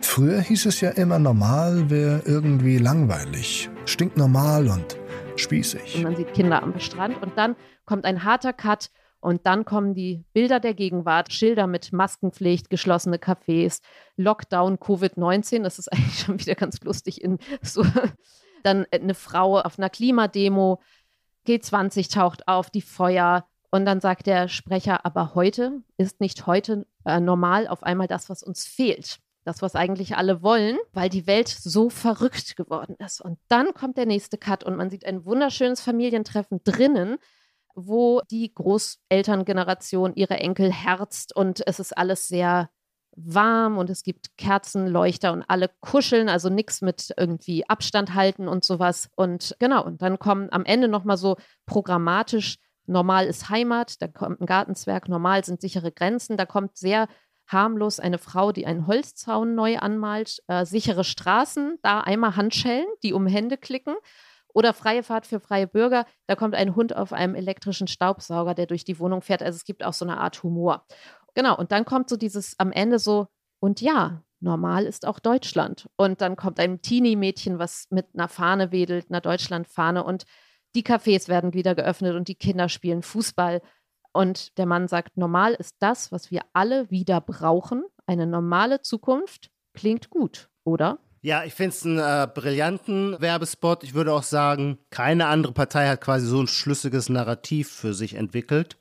Früher 0.00 0.40
hieß 0.40 0.64
es 0.66 0.80
ja 0.80 0.90
immer, 0.90 1.18
normal 1.18 1.90
wäre 1.90 2.22
irgendwie 2.24 2.78
langweilig, 2.78 3.68
stinknormal 3.84 4.68
und 4.68 4.96
spießig. 5.36 5.96
Und 5.96 6.04
man 6.04 6.16
sieht 6.16 6.32
Kinder 6.32 6.62
am 6.62 6.78
Strand 6.80 7.20
und 7.22 7.36
dann 7.36 7.54
kommt 7.84 8.06
ein 8.06 8.24
harter 8.24 8.54
Cut 8.54 8.90
und 9.26 9.44
dann 9.44 9.64
kommen 9.64 9.92
die 9.92 10.24
Bilder 10.34 10.60
der 10.60 10.72
Gegenwart, 10.72 11.32
Schilder 11.32 11.66
mit 11.66 11.92
Maskenpflicht, 11.92 12.70
geschlossene 12.70 13.16
Cafés, 13.16 13.80
Lockdown, 14.16 14.78
Covid-19. 14.78 15.64
Das 15.64 15.80
ist 15.80 15.88
eigentlich 15.92 16.20
schon 16.20 16.38
wieder 16.38 16.54
ganz 16.54 16.80
lustig 16.82 17.24
in 17.24 17.38
so 17.60 17.84
Dann 18.62 18.86
eine 18.92 19.14
Frau 19.14 19.58
auf 19.58 19.80
einer 19.80 19.90
Klimademo, 19.90 20.80
G20 21.44 22.14
taucht 22.14 22.46
auf, 22.46 22.70
die 22.70 22.82
Feuer. 22.82 23.44
Und 23.72 23.84
dann 23.84 24.00
sagt 24.00 24.28
der 24.28 24.46
Sprecher, 24.46 25.04
aber 25.04 25.34
heute 25.34 25.82
ist 25.96 26.20
nicht 26.20 26.46
heute 26.46 26.86
äh, 27.04 27.18
normal 27.18 27.66
auf 27.66 27.82
einmal 27.82 28.06
das, 28.06 28.30
was 28.30 28.44
uns 28.44 28.64
fehlt. 28.64 29.18
Das, 29.42 29.60
was 29.60 29.74
eigentlich 29.74 30.16
alle 30.16 30.40
wollen, 30.40 30.78
weil 30.92 31.08
die 31.08 31.26
Welt 31.26 31.48
so 31.48 31.90
verrückt 31.90 32.54
geworden 32.54 32.94
ist. 33.04 33.20
Und 33.20 33.40
dann 33.48 33.74
kommt 33.74 33.96
der 33.96 34.06
nächste 34.06 34.38
Cut 34.38 34.62
und 34.62 34.76
man 34.76 34.88
sieht 34.88 35.04
ein 35.04 35.24
wunderschönes 35.24 35.80
Familientreffen 35.80 36.60
drinnen, 36.62 37.16
wo 37.76 38.22
die 38.30 38.52
Großelterngeneration 38.52 40.14
ihre 40.14 40.38
Enkel 40.38 40.72
herzt 40.72 41.36
und 41.36 41.64
es 41.66 41.78
ist 41.78 41.96
alles 41.96 42.26
sehr 42.26 42.70
warm 43.16 43.78
und 43.78 43.90
es 43.90 44.02
gibt 44.02 44.36
Kerzenleuchter 44.36 45.32
und 45.32 45.42
alle 45.42 45.70
kuscheln, 45.80 46.28
also 46.28 46.48
nichts 46.50 46.82
mit 46.82 47.12
irgendwie 47.16 47.68
Abstand 47.68 48.14
halten 48.14 48.48
und 48.48 48.64
sowas. 48.64 49.08
Und 49.16 49.56
genau, 49.58 49.84
und 49.84 50.02
dann 50.02 50.18
kommen 50.18 50.48
am 50.50 50.64
Ende 50.64 50.88
nochmal 50.88 51.16
so 51.16 51.36
programmatisch, 51.64 52.58
normal 52.86 53.26
ist 53.26 53.48
Heimat, 53.48 54.00
da 54.00 54.08
kommt 54.08 54.40
ein 54.40 54.46
Gartenzwerg, 54.46 55.08
normal 55.08 55.44
sind 55.44 55.60
sichere 55.60 55.92
Grenzen, 55.92 56.36
da 56.36 56.46
kommt 56.46 56.76
sehr 56.76 57.08
harmlos 57.46 58.00
eine 58.00 58.18
Frau, 58.18 58.52
die 58.52 58.66
einen 58.66 58.86
Holzzaun 58.86 59.54
neu 59.54 59.78
anmalt, 59.78 60.42
äh, 60.48 60.64
sichere 60.66 61.04
Straßen, 61.04 61.78
da 61.82 62.00
einmal 62.00 62.36
Handschellen, 62.36 62.86
die 63.02 63.12
um 63.12 63.26
Hände 63.26 63.56
klicken. 63.56 63.96
Oder 64.56 64.72
freie 64.72 65.02
Fahrt 65.02 65.26
für 65.26 65.38
freie 65.38 65.66
Bürger, 65.66 66.06
da 66.26 66.34
kommt 66.34 66.54
ein 66.54 66.74
Hund 66.74 66.96
auf 66.96 67.12
einem 67.12 67.34
elektrischen 67.34 67.88
Staubsauger, 67.88 68.54
der 68.54 68.64
durch 68.64 68.84
die 68.84 68.98
Wohnung 68.98 69.20
fährt. 69.20 69.42
Also 69.42 69.54
es 69.54 69.66
gibt 69.66 69.84
auch 69.84 69.92
so 69.92 70.06
eine 70.06 70.16
Art 70.16 70.42
Humor. 70.42 70.86
Genau, 71.34 71.58
und 71.58 71.72
dann 71.72 71.84
kommt 71.84 72.08
so 72.08 72.16
dieses 72.16 72.58
am 72.58 72.72
Ende 72.72 72.98
so, 72.98 73.26
und 73.60 73.82
ja, 73.82 74.22
normal 74.40 74.86
ist 74.86 75.06
auch 75.06 75.18
Deutschland. 75.18 75.90
Und 75.96 76.22
dann 76.22 76.36
kommt 76.36 76.58
ein 76.58 76.80
Teenie-Mädchen, 76.80 77.58
was 77.58 77.86
mit 77.90 78.06
einer 78.14 78.28
Fahne 78.28 78.72
wedelt, 78.72 79.10
einer 79.10 79.20
Deutschlandfahne 79.20 80.02
und 80.02 80.24
die 80.74 80.84
Cafés 80.84 81.28
werden 81.28 81.52
wieder 81.52 81.74
geöffnet 81.74 82.14
und 82.14 82.28
die 82.28 82.34
Kinder 82.34 82.70
spielen 82.70 83.02
Fußball. 83.02 83.60
Und 84.14 84.56
der 84.56 84.64
Mann 84.64 84.88
sagt, 84.88 85.18
normal 85.18 85.52
ist 85.52 85.76
das, 85.80 86.12
was 86.12 86.30
wir 86.30 86.40
alle 86.54 86.90
wieder 86.90 87.20
brauchen. 87.20 87.84
Eine 88.06 88.26
normale 88.26 88.80
Zukunft 88.80 89.50
klingt 89.74 90.08
gut, 90.08 90.48
oder? 90.64 90.98
Ja, 91.22 91.44
ich 91.44 91.54
finde 91.54 91.70
es 91.70 91.84
einen 91.84 91.98
äh, 91.98 92.28
brillanten 92.32 93.20
Werbespot. 93.20 93.82
Ich 93.82 93.94
würde 93.94 94.12
auch 94.12 94.22
sagen, 94.22 94.78
keine 94.90 95.26
andere 95.26 95.52
Partei 95.52 95.88
hat 95.88 96.00
quasi 96.00 96.26
so 96.26 96.40
ein 96.40 96.46
schlüssiges 96.46 97.08
Narrativ 97.08 97.70
für 97.70 97.94
sich 97.94 98.14
entwickelt. 98.14 98.76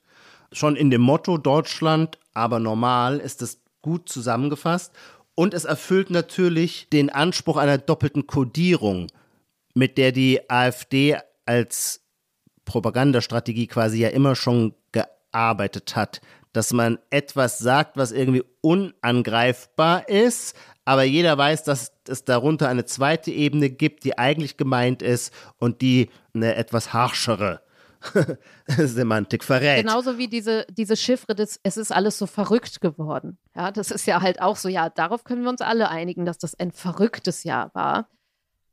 Schon 0.52 0.76
in 0.76 0.92
dem 0.92 1.02
Motto 1.02 1.38
Deutschland, 1.38 2.20
aber 2.34 2.60
normal 2.60 3.20
ist 3.20 3.42
es 3.42 3.62
gut 3.82 4.10
zusammengefasst. 4.10 4.94
Und 5.34 5.54
es 5.54 5.66
erfüllt 5.66 6.10
natürlich 6.10 6.88
den 6.90 7.10
Anspruch 7.10 7.58
einer 7.58 7.78
doppelten 7.78 8.28
Kodierung, 8.28 9.08
mit 9.74 9.98
der 9.98 10.12
die 10.12 10.50
AfD 10.50 11.18
als 11.46 12.02
Propagandastrategie 12.64 13.68
quasi 13.68 14.00
ja 14.00 14.10
immer 14.10 14.36
schon 14.36 14.76
gearbeitet 14.92 15.96
hat. 15.96 16.22
Dass 16.54 16.72
man 16.72 17.00
etwas 17.10 17.58
sagt, 17.58 17.98
was 17.98 18.12
irgendwie 18.12 18.44
unangreifbar 18.62 20.08
ist, 20.08 20.56
aber 20.86 21.04
jeder 21.04 21.38
weiß, 21.38 21.64
dass 21.64 21.95
es 22.10 22.26
darunter 22.26 22.70
eine 22.70 22.86
zweite 22.86 23.32
Ebene 23.32 23.70
gibt, 23.70 24.04
die 24.04 24.18
eigentlich 24.18 24.58
gemeint 24.58 25.02
ist 25.02 25.34
und 25.58 25.82
die 25.82 26.10
eine 26.34 26.56
etwas 26.56 26.94
harschere 26.94 27.62
Semantik 28.68 29.44
verrät. 29.44 29.86
Genauso 29.86 30.18
wie 30.18 30.28
diese, 30.28 30.66
diese 30.70 30.96
Chiffre 30.96 31.36
des, 31.36 31.60
es 31.64 31.78
ist 31.78 31.92
alles 31.92 32.18
so 32.18 32.28
verrückt 32.28 32.82
geworden. 32.82 33.38
Ja, 33.56 33.72
das 33.72 33.92
ist 33.92 34.06
ja 34.06 34.22
halt 34.22 34.42
auch 34.42 34.56
so, 34.56 34.70
ja, 34.70 34.90
darauf 34.90 35.24
können 35.24 35.44
wir 35.44 35.50
uns 35.50 35.62
alle 35.62 35.90
einigen, 35.90 36.26
dass 36.26 36.38
das 36.38 36.56
ein 36.56 36.72
verrücktes 36.72 37.44
Jahr 37.44 37.74
war. 37.74 38.10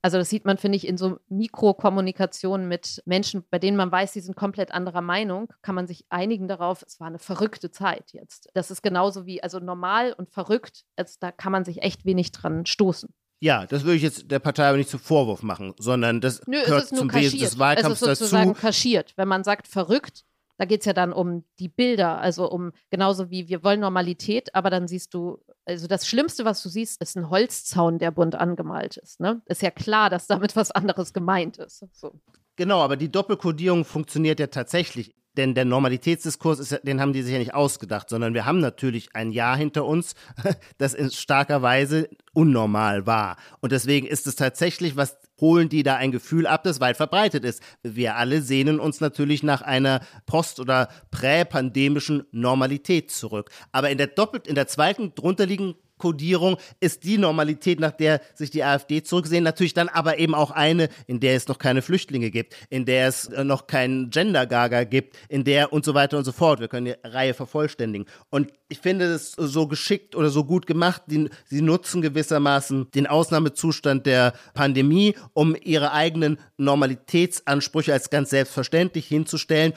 Also 0.05 0.19
das 0.19 0.31
sieht 0.31 0.45
man, 0.45 0.59
finde 0.59 0.77
ich, 0.77 0.89
in 0.89 0.99
so 0.99 1.21
Mikrokommunikationen 1.29 2.67
mit 2.67 3.01
Menschen, 3.07 3.45
bei 3.51 3.61
denen 3.61 3.77
man 3.77 3.93
weiß, 3.93 4.13
sie 4.13 4.21
sind 4.21 4.35
komplett 4.35 4.73
anderer 4.73 5.01
Meinung, 5.01 5.53
kann 5.63 5.77
man 5.77 5.87
sich 5.87 6.05
einigen 6.09 6.49
darauf, 6.49 6.83
es 6.85 6.99
war 6.99 7.07
eine 7.07 7.21
verrückte 7.21 7.71
Zeit 7.71 8.13
jetzt. 8.13 8.49
Das 8.55 8.73
ist 8.73 8.83
genauso 8.83 9.27
wie, 9.27 9.45
also 9.45 9.61
normal 9.61 10.13
und 10.13 10.29
verrückt, 10.29 10.85
also 10.97 11.17
da 11.21 11.31
kann 11.31 11.53
man 11.53 11.65
sich 11.65 11.83
echt 11.83 12.05
wenig 12.05 12.33
dran 12.33 12.67
stoßen. 12.67 13.15
Ja, 13.43 13.67
das 13.67 13.83
würde 13.83 13.97
ich 13.97 14.03
jetzt 14.03 14.31
der 14.31 14.39
Partei 14.39 14.69
aber 14.69 14.79
nicht 14.79 14.89
zum 14.89 15.01
Vorwurf 15.01 15.43
machen, 15.43 15.75
sondern 15.77 16.21
das 16.21 16.47
Nö, 16.47 16.63
gehört 16.65 16.87
zum 16.87 17.09
kaschiert. 17.09 17.33
Wesen 17.33 17.41
des 17.41 17.59
Wahlkampfs 17.59 18.01
es 18.01 18.09
ist 18.09 18.19
sozusagen 18.21 18.51
dazu. 18.51 18.61
kaschiert. 18.61 19.15
Wenn 19.17 19.27
man 19.27 19.43
sagt 19.43 19.67
verrückt, 19.67 20.25
da 20.59 20.65
geht 20.65 20.83
es 20.83 20.87
ja 20.87 20.93
dann 20.93 21.13
um 21.13 21.45
die 21.59 21.69
Bilder, 21.69 22.19
also 22.19 22.49
um 22.49 22.71
genauso 22.91 23.31
wie 23.31 23.49
wir 23.49 23.65
wollen 23.65 23.81
Normalität, 23.81 24.55
aber 24.55 24.71
dann 24.71 24.87
siehst 24.87 25.13
du, 25.13 25.41
also 25.65 25.89
das 25.89 26.07
Schlimmste, 26.07 26.45
was 26.45 26.63
du 26.63 26.69
siehst, 26.69 27.03
ist 27.03 27.17
ein 27.17 27.31
Holzzaun, 27.31 27.99
der 27.99 28.13
bunt 28.13 28.37
angemalt 28.37 28.97
ist. 28.99 29.19
Ne? 29.19 29.43
Ist 29.47 29.63
ja 29.63 29.73
klar, 29.73 30.09
dass 30.09 30.29
damit 30.29 30.55
was 30.55 30.71
anderes 30.71 31.13
gemeint 31.13 31.57
ist. 31.57 31.85
So. 31.95 32.13
Genau, 32.55 32.81
aber 32.81 32.97
die 32.97 33.11
Doppelkodierung 33.11 33.85
funktioniert 33.85 34.39
ja 34.39 34.47
tatsächlich. 34.47 35.17
Denn 35.37 35.55
der 35.55 35.65
Normalitätsdiskurs, 35.65 36.59
ist, 36.59 36.81
den 36.83 37.01
haben 37.01 37.13
die 37.13 37.23
sich 37.23 37.33
ja 37.33 37.39
nicht 37.39 37.55
ausgedacht, 37.55 38.09
sondern 38.11 38.35
wir 38.35 38.45
haben 38.45 38.61
natürlich 38.61 39.15
ein 39.15 39.33
Jahr 39.33 39.57
hinter 39.57 39.87
uns, 39.87 40.15
das 40.79 40.95
in 40.95 41.11
starker 41.11 41.63
Weise 41.63 42.09
unnormal 42.35 43.07
war. 43.07 43.37
Und 43.61 43.73
deswegen 43.73 44.07
ist 44.07 44.27
es 44.27 44.37
tatsächlich, 44.37 44.97
was 44.97 45.17
holen 45.41 45.69
die 45.69 45.83
da 45.83 45.97
ein 45.97 46.13
Gefühl 46.13 46.47
ab, 46.47 46.63
das 46.63 46.81
weit 46.81 46.97
verbreitet 46.97 47.45
ist. 47.45 47.63
Wir 47.83 48.17
alle 48.17 48.43
sehnen 48.43 48.79
uns 48.79 49.01
natürlich 49.01 49.43
nach 49.43 49.61
einer 49.61 50.01
post- 50.25 50.61
oder 50.61 50.89
präpandemischen 51.11 52.25
Normalität 52.31 53.11
zurück. 53.11 53.51
Aber 53.73 53.91
in 53.91 53.99
der 53.99 54.07
doppelt, 54.07 54.47
in 54.47 54.55
der 54.55 54.69
zweiten 54.69 55.15
drunterliegenden 55.15 55.75
Kodierung 56.03 56.57
ist 56.81 57.05
die 57.05 57.17
Normalität, 57.17 57.79
nach 57.79 57.93
der 57.93 58.21
sich 58.35 58.51
die 58.51 58.65
AfD 58.65 59.05
zurücksehen, 59.05 59.45
natürlich 59.45 59.73
dann 59.73 59.89
aber 59.89 60.19
eben 60.19 60.35
auch 60.35 60.51
eine, 60.51 60.89
in 61.07 61.21
der 61.21 61.37
es 61.37 61.47
noch 61.47 61.59
keine 61.59 61.81
Flüchtlinge 61.81 62.33
gibt, 62.33 62.57
in 62.71 62.87
der 62.87 63.07
es 63.07 63.27
äh, 63.27 63.45
noch 63.45 63.69
keinen 63.69 64.11
Gender-Gaga 64.11 64.83
gibt, 64.83 65.17
in 65.29 65.45
der 65.45 65.73
und 65.73 65.85
so 65.85 65.95
weiter 65.95 66.19
und 66.19 66.25
so 66.25 66.33
fort. 66.33 66.59
Wir 66.59 66.67
können 66.67 66.87
die 66.87 67.09
Reihe 67.09 67.35
vervollständigen. 67.35 68.09
Und 68.31 68.53
ich 68.69 68.81
finde 68.81 69.05
es 69.05 69.31
so 69.31 69.69
geschickt 69.69 70.17
oder 70.17 70.31
so 70.31 70.43
gut 70.43 70.67
gemacht. 70.67 71.03
Die, 71.07 71.31
sie 71.45 71.63
nutzen 71.63 72.03
gewissermaßen 72.03 72.91
den 72.91 73.07
Ausnahmezustand 73.07 74.05
der 74.05 74.33
Pandemie, 74.55 75.15
um 75.35 75.55
ihre 75.63 75.93
eigenen 75.93 76.39
Normalitätsansprüche 76.57 77.93
als 77.93 78.11
ganz 78.11 78.31
selbstverständlich 78.31 79.07
hinzustellen 79.07 79.73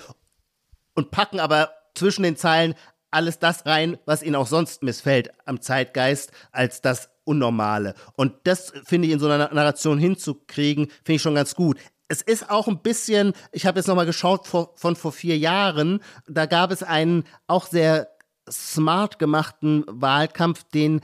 und 0.95 1.11
packen 1.11 1.39
aber 1.39 1.69
zwischen 1.93 2.23
den 2.23 2.36
Zeilen 2.36 2.73
alles 3.16 3.39
das 3.39 3.66
rein, 3.66 3.97
was 4.05 4.22
ihnen 4.22 4.36
auch 4.36 4.47
sonst 4.47 4.84
missfällt 4.84 5.32
am 5.45 5.61
Zeitgeist, 5.61 6.32
als 6.51 6.82
das 6.82 7.09
Unnormale. 7.24 7.95
Und 8.16 8.34
das 8.43 8.72
finde 8.86 9.07
ich 9.07 9.13
in 9.13 9.20
so 9.20 9.28
einer 9.28 9.51
Narration 9.51 9.97
hinzukriegen, 9.97 10.88
finde 11.03 11.16
ich 11.16 11.22
schon 11.22 11.36
ganz 11.36 11.55
gut. 11.55 11.80
Es 12.07 12.22
ist 12.22 12.51
auch 12.51 12.68
ein 12.68 12.84
bisschen, 12.84 13.34
ich 13.51 13.66
habe 13.66 13.80
jetzt 13.80 13.88
nochmal 13.88 14.05
geschaut 14.05 14.45
vor, 14.45 14.74
von 14.76 14.95
vor 14.95 15.11
vier 15.11 15.38
Jahren, 15.38 16.01
da 16.28 16.45
gab 16.45 16.72
es 16.72 16.84
einen 16.84 17.24
auch 17.47 17.66
sehr 17.66 18.09
smart 18.47 19.18
gemachten 19.18 19.84
Wahlkampf, 19.88 20.63
den 20.66 21.01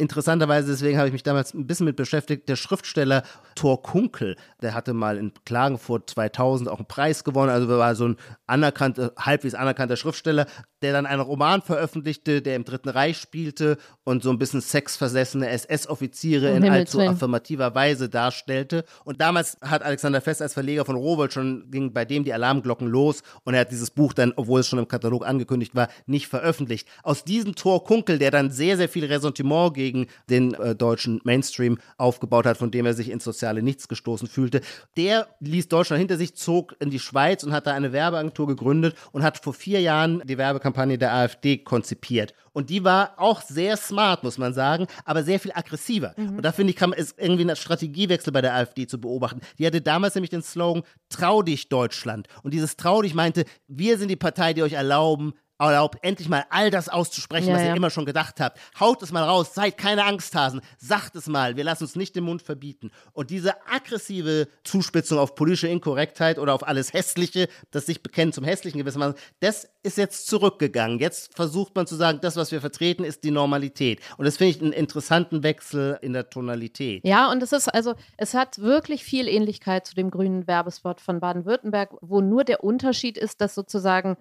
interessanterweise, 0.00 0.70
deswegen 0.70 0.98
habe 0.98 1.08
ich 1.08 1.12
mich 1.12 1.22
damals 1.22 1.54
ein 1.54 1.66
bisschen 1.66 1.84
mit 1.84 1.96
beschäftigt, 1.96 2.48
der 2.48 2.56
Schriftsteller 2.56 3.22
Thor 3.54 3.82
Kunkel, 3.82 4.36
der 4.62 4.74
hatte 4.74 4.94
mal 4.94 5.18
in 5.18 5.32
Klagenfurt 5.44 6.08
2000 6.10 6.68
auch 6.68 6.78
einen 6.78 6.88
Preis 6.88 7.22
gewonnen, 7.22 7.50
also 7.50 7.68
war 7.68 7.94
so 7.94 8.08
ein 8.08 8.16
anerkannter, 8.46 9.12
halbwegs 9.18 9.54
anerkannter 9.54 9.96
Schriftsteller, 9.96 10.46
der 10.82 10.92
dann 10.92 11.06
einen 11.06 11.20
Roman 11.20 11.62
veröffentlichte, 11.62 12.42
der 12.42 12.56
im 12.56 12.64
Dritten 12.64 12.88
Reich 12.88 13.18
spielte 13.18 13.78
und 14.04 14.22
so 14.22 14.30
ein 14.30 14.38
bisschen 14.38 14.60
sexversessene 14.60 15.48
SS-Offiziere 15.48 16.50
in 16.50 16.68
allzu 16.68 17.00
affirmativer 17.00 17.74
Weise 17.74 18.08
darstellte. 18.08 18.84
Und 19.04 19.20
damals 19.20 19.58
hat 19.60 19.82
Alexander 19.82 20.20
Fest 20.20 20.42
als 20.42 20.54
Verleger 20.54 20.84
von 20.84 20.96
Rowold 20.96 21.32
schon, 21.32 21.70
ging 21.70 21.92
bei 21.92 22.04
dem 22.04 22.24
die 22.24 22.32
Alarmglocken 22.32 22.88
los 22.88 23.22
und 23.44 23.54
er 23.54 23.60
hat 23.60 23.70
dieses 23.70 23.90
Buch 23.90 24.12
dann, 24.12 24.32
obwohl 24.36 24.60
es 24.60 24.68
schon 24.68 24.78
im 24.78 24.88
Katalog 24.88 25.26
angekündigt 25.26 25.74
war, 25.74 25.88
nicht 26.06 26.28
veröffentlicht. 26.28 26.88
Aus 27.02 27.24
diesem 27.24 27.54
Thor 27.54 27.84
Kunkel, 27.84 28.18
der 28.18 28.30
dann 28.30 28.50
sehr, 28.50 28.76
sehr 28.76 28.88
viel 28.88 29.04
Ressentiment 29.04 29.74
gegen 29.74 30.06
den 30.28 30.54
äh, 30.54 30.74
deutschen 30.74 31.20
Mainstream 31.24 31.78
aufgebaut 31.98 32.46
hat, 32.46 32.56
von 32.56 32.70
dem 32.70 32.86
er 32.86 32.94
sich 32.94 33.10
ins 33.10 33.24
soziale 33.24 33.62
Nichts 33.62 33.88
gestoßen 33.88 34.28
fühlte, 34.28 34.60
der 34.96 35.28
ließ 35.40 35.68
Deutschland 35.68 35.98
hinter 35.98 36.16
sich, 36.16 36.34
zog 36.34 36.74
in 36.80 36.90
die 36.90 36.98
Schweiz 36.98 37.44
und 37.44 37.52
hat 37.52 37.66
da 37.66 37.74
eine 37.74 37.92
Werbeagentur 37.92 38.46
gegründet 38.46 38.96
und 39.12 39.22
hat 39.22 39.38
vor 39.38 39.54
vier 39.54 39.80
Jahren 39.80 40.22
die 40.24 40.38
Werbekampagne 40.70 40.98
der 40.98 41.12
AfD 41.12 41.58
konzipiert. 41.58 42.34
Und 42.52 42.70
die 42.70 42.82
war 42.82 43.14
auch 43.16 43.42
sehr 43.42 43.76
smart, 43.76 44.24
muss 44.24 44.38
man 44.38 44.52
sagen, 44.52 44.86
aber 45.04 45.22
sehr 45.22 45.38
viel 45.38 45.52
aggressiver. 45.54 46.14
Und 46.16 46.42
da 46.42 46.50
finde 46.50 46.72
ich, 46.72 46.76
kann 46.76 46.90
man, 46.90 46.98
ist 46.98 47.14
irgendwie 47.16 47.48
ein 47.48 47.54
Strategiewechsel 47.54 48.32
bei 48.32 48.40
der 48.40 48.54
AfD 48.54 48.86
zu 48.86 49.00
beobachten. 49.00 49.40
Die 49.58 49.66
hatte 49.66 49.80
damals 49.80 50.14
nämlich 50.14 50.30
den 50.30 50.42
Slogan, 50.42 50.82
trau 51.08 51.42
dich 51.42 51.68
Deutschland. 51.68 52.26
Und 52.42 52.52
dieses 52.52 52.76
trau 52.76 53.02
dich 53.02 53.14
meinte, 53.14 53.44
wir 53.68 53.98
sind 53.98 54.08
die 54.08 54.16
Partei, 54.16 54.52
die 54.52 54.62
euch 54.62 54.72
erlauben, 54.72 55.34
erlaubt, 55.68 55.98
endlich 56.02 56.28
mal 56.28 56.44
all 56.50 56.70
das 56.70 56.88
auszusprechen, 56.88 57.48
Ja, 57.48 57.54
was 57.54 57.62
ja. 57.62 57.68
ihr 57.68 57.76
immer 57.76 57.90
schon 57.90 58.06
gedacht 58.06 58.40
habt. 58.40 58.58
Haut 58.78 59.02
es 59.02 59.12
mal 59.12 59.24
raus, 59.24 59.54
seid 59.54 59.76
keine 59.76 60.04
Angsthasen, 60.04 60.60
sagt 60.78 61.16
es 61.16 61.26
mal, 61.26 61.56
wir 61.56 61.64
lassen 61.64 61.84
uns 61.84 61.96
nicht 61.96 62.16
den 62.16 62.24
Mund 62.24 62.42
verbieten. 62.42 62.90
Und 63.12 63.30
diese 63.30 63.54
aggressive 63.66 64.48
Zuspitzung 64.64 65.18
auf 65.18 65.34
politische 65.34 65.68
Inkorrektheit 65.68 66.38
oder 66.38 66.54
auf 66.54 66.66
alles 66.66 66.92
Hässliche, 66.92 67.48
das 67.70 67.86
sich 67.86 68.02
bekennt 68.02 68.34
zum 68.34 68.44
Hässlichen 68.44 68.78
gewissermaßen, 68.78 69.14
das 69.40 69.68
ist 69.82 69.96
jetzt 69.98 70.26
zurückgegangen. 70.26 70.98
Jetzt 70.98 71.34
versucht 71.34 71.74
man 71.74 71.86
zu 71.86 71.96
sagen, 71.96 72.18
das, 72.22 72.36
was 72.36 72.52
wir 72.52 72.60
vertreten, 72.60 73.04
ist 73.04 73.24
die 73.24 73.30
Normalität. 73.30 74.00
Und 74.18 74.24
das 74.26 74.36
finde 74.36 74.50
ich 74.56 74.62
einen 74.62 74.72
interessanten 74.72 75.42
Wechsel 75.42 75.98
in 76.02 76.12
der 76.12 76.28
Tonalität. 76.30 77.04
Ja, 77.04 77.30
und 77.30 77.42
es 77.42 77.52
ist 77.52 77.68
also, 77.68 77.94
es 78.16 78.34
hat 78.34 78.58
wirklich 78.58 79.04
viel 79.04 79.28
Ähnlichkeit 79.28 79.86
zu 79.86 79.94
dem 79.94 80.10
grünen 80.10 80.46
Werbespot 80.46 81.00
von 81.00 81.20
Baden-Württemberg, 81.20 81.90
wo 82.00 82.20
nur 82.20 82.44
der 82.44 82.62
Unterschied 82.64 83.16
ist, 83.16 83.40
dass 83.40 83.54
sozusagen 83.54 84.16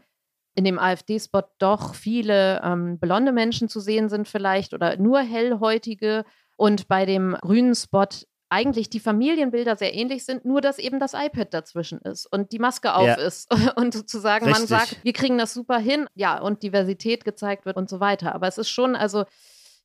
in 0.59 0.65
dem 0.65 0.77
AfD-Spot 0.77 1.43
doch 1.57 1.95
viele 1.95 2.61
ähm, 2.65 2.99
blonde 2.99 3.31
Menschen 3.31 3.69
zu 3.69 3.79
sehen 3.79 4.09
sind 4.09 4.27
vielleicht 4.27 4.73
oder 4.73 4.97
nur 4.97 5.21
hellhäutige 5.21 6.25
und 6.57 6.89
bei 6.89 7.05
dem 7.05 7.37
grünen 7.41 7.73
Spot 7.73 8.09
eigentlich 8.49 8.89
die 8.89 8.99
Familienbilder 8.99 9.77
sehr 9.77 9.93
ähnlich 9.93 10.25
sind, 10.25 10.43
nur 10.43 10.59
dass 10.59 10.77
eben 10.77 10.99
das 10.99 11.13
iPad 11.13 11.53
dazwischen 11.53 11.99
ist 11.99 12.25
und 12.25 12.51
die 12.51 12.59
Maske 12.59 12.93
auf 12.93 13.07
Ja. 13.07 13.13
ist 13.13 13.49
und 13.77 13.93
sozusagen 13.93 14.45
man 14.49 14.55
Richtig. 14.63 14.69
sagt, 14.69 14.97
wir 15.01 15.13
kriegen 15.13 15.37
das 15.37 15.53
super 15.53 15.77
hin, 15.79 16.07
ja, 16.13 16.41
und 16.41 16.61
Diversität 16.61 17.23
gezeigt 17.23 17.65
wird 17.65 17.77
und 17.77 17.89
so 17.89 18.01
weiter. 18.01 18.35
Aber 18.35 18.47
es 18.49 18.57
ist 18.57 18.69
schon, 18.69 18.97
also, 18.97 19.23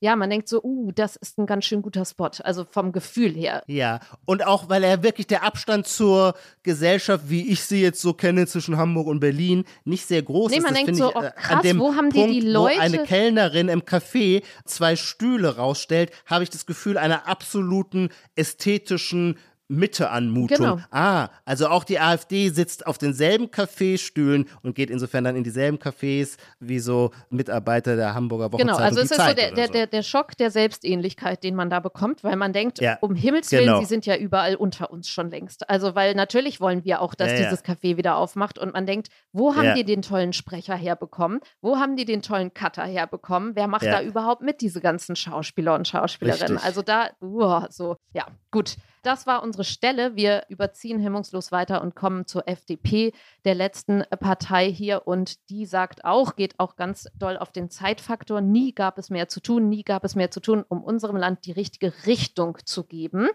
ja, 0.05 0.16
man 0.16 0.28
denkt 0.28 0.48
so, 0.48 0.62
uh, 0.62 0.92
das 0.92 1.16
ist 1.16 1.38
ein 1.38 1.46
ganz 1.46 1.64
schön 1.64 1.80
guter 1.80 2.05
Spot, 2.05 2.28
also 2.42 2.66
vom 2.70 2.92
Gefühl 2.92 3.30
her. 3.32 3.62
Ja, 3.66 4.00
und 4.26 4.46
auch 4.46 4.68
weil 4.68 4.84
er 4.84 5.02
wirklich 5.02 5.26
der 5.26 5.42
Abstand 5.44 5.86
zur 5.86 6.34
Gesellschaft, 6.62 7.30
wie 7.30 7.50
ich 7.50 7.62
sie 7.62 7.80
jetzt 7.80 8.02
so 8.02 8.12
kenne, 8.12 8.46
zwischen 8.46 8.76
Hamburg 8.76 9.07
und 9.07 9.20
Berlin, 9.20 9.64
nicht 9.84 10.05
sehr 10.07 10.22
groß 10.22 10.50
Nee, 10.50 10.59
ist. 10.59 10.62
man 10.62 10.74
Das 10.74 10.84
denkt 10.84 10.96
so, 10.98 11.09
ich, 11.09 11.16
oh, 11.16 11.22
äh, 11.22 11.30
krass, 11.30 11.57
an 11.57 11.62
dem 11.62 11.78
wo 11.80 11.94
haben 11.94 12.11
die 12.11 12.18
Punkt, 12.20 12.34
die 12.34 12.40
Leute- 12.40 12.76
Wo 12.76 12.80
eine 12.82 12.98
Kellnerin 13.05 13.68
im 13.68 13.80
Café 13.84 14.42
zwei 14.66 14.94
Stühle 14.94 15.57
rausstellt, 15.57 16.11
habe 16.26 16.44
ich 16.44 16.50
das 16.50 16.66
Gefühl 16.66 16.98
einer 16.98 17.26
absoluten 17.26 18.11
ästhetischen 18.36 19.38
Mitte-Anmutung. 19.68 20.56
Genau. 20.56 20.78
Ah, 20.90 21.28
also 21.44 21.68
auch 21.68 21.84
die 21.84 21.98
AfD 21.98 22.50
sitzt 22.50 22.86
auf 22.86 22.98
denselben 22.98 23.50
Kaffeestühlen 23.50 24.46
und 24.62 24.74
geht 24.74 24.90
insofern 24.90 25.24
dann 25.24 25.36
in 25.36 25.44
dieselben 25.44 25.78
Cafés 25.78 26.36
wie 26.60 26.78
so 26.78 27.12
Mitarbeiter 27.30 27.96
der 27.96 28.14
Hamburger 28.14 28.52
Wochenzeitung. 28.52 28.76
Genau, 28.76 28.84
also 28.84 29.00
es 29.00 29.10
ist 29.10 29.16
so 29.16 29.22
Zeit 29.22 29.38
der, 29.38 29.48
oder 29.48 29.56
der, 29.56 29.66
so. 29.66 29.72
der, 29.72 29.86
der 29.86 30.02
Schock 30.02 30.36
der 30.36 30.50
Selbstähnlichkeit, 30.50 31.42
den 31.42 31.54
man 31.54 31.70
da 31.70 31.80
bekommt, 31.80 32.22
weil 32.24 32.36
man 32.36 32.52
denkt, 32.52 32.80
Ja, 32.80 32.98
um 33.00 33.14
Himmels 33.14 33.50
Willen, 33.52 33.66
genau. 33.66 33.80
sie 33.80 33.86
sind 33.86 34.06
ja 34.06 34.16
überall 34.16 34.56
unter 34.56 34.90
uns 34.90 35.08
schon 35.08 35.30
längst. 35.30 35.68
Also, 35.70 35.94
weil 35.94 36.14
natürlich 36.14 36.60
wollen 36.60 36.84
wir 36.84 37.00
auch, 37.00 37.14
dass 37.14 37.30
Ja, 37.30 37.38
ja. 37.38 37.42
dieses 37.44 37.64
Café 37.64 37.96
wieder 37.96 38.16
aufmacht 38.16 38.58
und 38.58 38.72
man 38.72 38.86
denkt, 38.86 39.08
wo 39.32 39.54
haben 39.56 39.74
die 39.74 39.84
den 39.84 40.02
tollen 40.02 40.32
Sprecher 40.32 40.74
herbekommen? 40.76 41.40
Wo 41.60 41.78
haben 41.78 41.96
die 41.96 42.04
den 42.04 42.22
tollen 42.22 42.52
Cutter 42.52 42.84
herbekommen? 42.84 43.52
Wer 43.54 43.66
macht 43.66 43.86
da 43.86 44.02
überhaupt 44.02 44.42
mit, 44.42 44.60
diese 44.60 44.80
ganzen 44.80 45.16
Schauspieler 45.16 45.74
und 45.74 45.88
Schauspielerinnen? 45.88 46.52
Richtig. 46.52 46.64
Also 46.66 46.82
da, 46.82 47.10
uah, 47.20 47.68
so, 47.70 47.96
ja, 48.12 48.26
gut. 48.50 48.76
Das 49.05 49.26
war 49.26 49.42
unsere 49.42 49.64
Stelle. 49.64 50.16
Wir 50.16 50.46
überziehen 50.48 50.98
hemmungslos 50.98 51.52
weiter 51.52 51.82
und 51.82 51.94
kommen 51.94 52.26
zur 52.26 52.48
FDP, 52.48 53.12
der 53.44 53.55
letzten 53.55 54.02
Partei 54.18 54.72
hier. 54.72 55.07
Und 55.07 55.50
die 55.50 55.66
sagt 55.66 56.07
auch, 56.07 56.36
geht 56.36 56.59
auch 56.59 56.74
ganz 56.74 57.07
doll 57.14 57.36
auf 57.36 57.52
den 57.52 57.68
Zeitfaktor. 57.68 58.40
Nie 58.40 58.72
gab 58.72 58.96
es 58.96 59.11
mehr 59.11 59.28
zu 59.28 59.40
tun, 59.40 59.68
nie 59.68 59.82
gab 59.82 60.05
es 60.05 60.14
mehr 60.14 60.30
zu 60.30 60.40
tun, 60.40 60.64
um 60.66 60.82
unserem 60.82 61.16
Land 61.16 61.44
die 61.44 61.52
richtige 61.52 61.92
Richtung 62.07 62.57
zu 62.64 62.84
geben. 62.84 63.28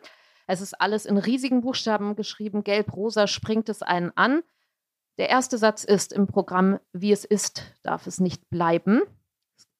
Es 0.47 0.59
ist 0.59 0.73
alles 0.81 1.05
in 1.05 1.19
riesigen 1.19 1.61
Buchstaben 1.61 2.15
geschrieben. 2.15 2.63
Gelb-rosa 2.63 3.27
springt 3.27 3.69
es 3.69 3.83
einen 3.83 4.11
an. 4.15 4.41
Der 5.19 5.29
erste 5.29 5.59
Satz 5.59 5.83
ist 5.83 6.13
im 6.13 6.25
Programm, 6.25 6.79
wie 6.93 7.11
es 7.11 7.25
ist, 7.25 7.75
darf 7.83 8.07
es 8.07 8.19
nicht 8.19 8.49
bleiben. 8.49 9.03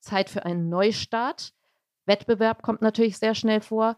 Zeit 0.02 0.30
für 0.30 0.46
einen 0.46 0.70
Neustart. 0.70 1.56
Wettbewerb 2.06 2.62
kommt 2.62 2.84
natürlich 2.84 3.18
sehr 3.18 3.34
schnell 3.34 3.62
vor. 3.62 3.98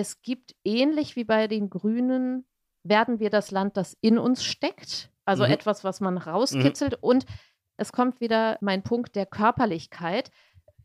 Es 0.00 0.22
gibt 0.22 0.54
ähnlich 0.64 1.14
wie 1.14 1.24
bei 1.24 1.46
den 1.46 1.68
Grünen, 1.68 2.46
werden 2.82 3.20
wir 3.20 3.28
das 3.28 3.50
Land, 3.50 3.76
das 3.76 3.94
in 4.00 4.16
uns 4.18 4.42
steckt. 4.42 5.10
Also 5.26 5.44
Mhm. 5.44 5.52
etwas, 5.52 5.84
was 5.84 6.00
man 6.00 6.16
rauskitzelt. 6.16 6.94
Und 7.02 7.26
es 7.76 7.92
kommt 7.92 8.20
wieder 8.22 8.56
mein 8.62 8.82
Punkt 8.82 9.14
der 9.14 9.26
Körperlichkeit. 9.26 10.30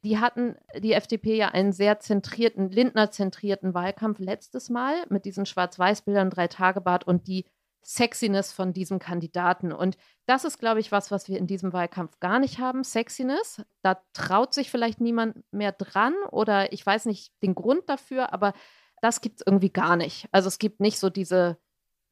Die 0.03 0.19
hatten, 0.19 0.57
die 0.77 0.91
FDP, 0.91 1.37
ja 1.37 1.47
einen 1.47 1.71
sehr 1.71 1.99
zentrierten, 1.99 2.69
Lindner-zentrierten 2.69 3.73
Wahlkampf 3.73 4.19
letztes 4.19 4.69
Mal 4.69 4.95
mit 5.09 5.23
diesen 5.23 5.45
Schwarz-Weiß-Bildern, 5.45 6.29
Drei-Tage-Bart 6.29 7.07
und 7.07 7.27
die 7.27 7.45
Sexiness 7.83 8.51
von 8.51 8.73
diesem 8.73 8.99
Kandidaten. 8.99 9.71
Und 9.71 9.95
das 10.25 10.43
ist, 10.43 10.59
glaube 10.59 10.81
ich, 10.81 10.91
was, 10.91 11.11
was 11.11 11.29
wir 11.29 11.37
in 11.37 11.47
diesem 11.47 11.71
Wahlkampf 11.71 12.19
gar 12.19 12.39
nicht 12.39 12.59
haben. 12.59 12.83
Sexiness. 12.83 13.63
Da 13.83 14.01
traut 14.11 14.53
sich 14.53 14.69
vielleicht 14.69 14.99
niemand 14.99 15.37
mehr 15.51 15.71
dran 15.71 16.13
oder 16.31 16.73
ich 16.73 16.85
weiß 16.85 17.05
nicht 17.05 17.31
den 17.41 17.55
Grund 17.55 17.87
dafür, 17.87 18.33
aber 18.33 18.53
das 19.01 19.21
gibt 19.21 19.39
es 19.41 19.47
irgendwie 19.47 19.69
gar 19.69 19.95
nicht. 19.95 20.27
Also 20.31 20.47
es 20.47 20.57
gibt 20.59 20.79
nicht 20.79 20.99
so 20.99 21.09
diese 21.09 21.57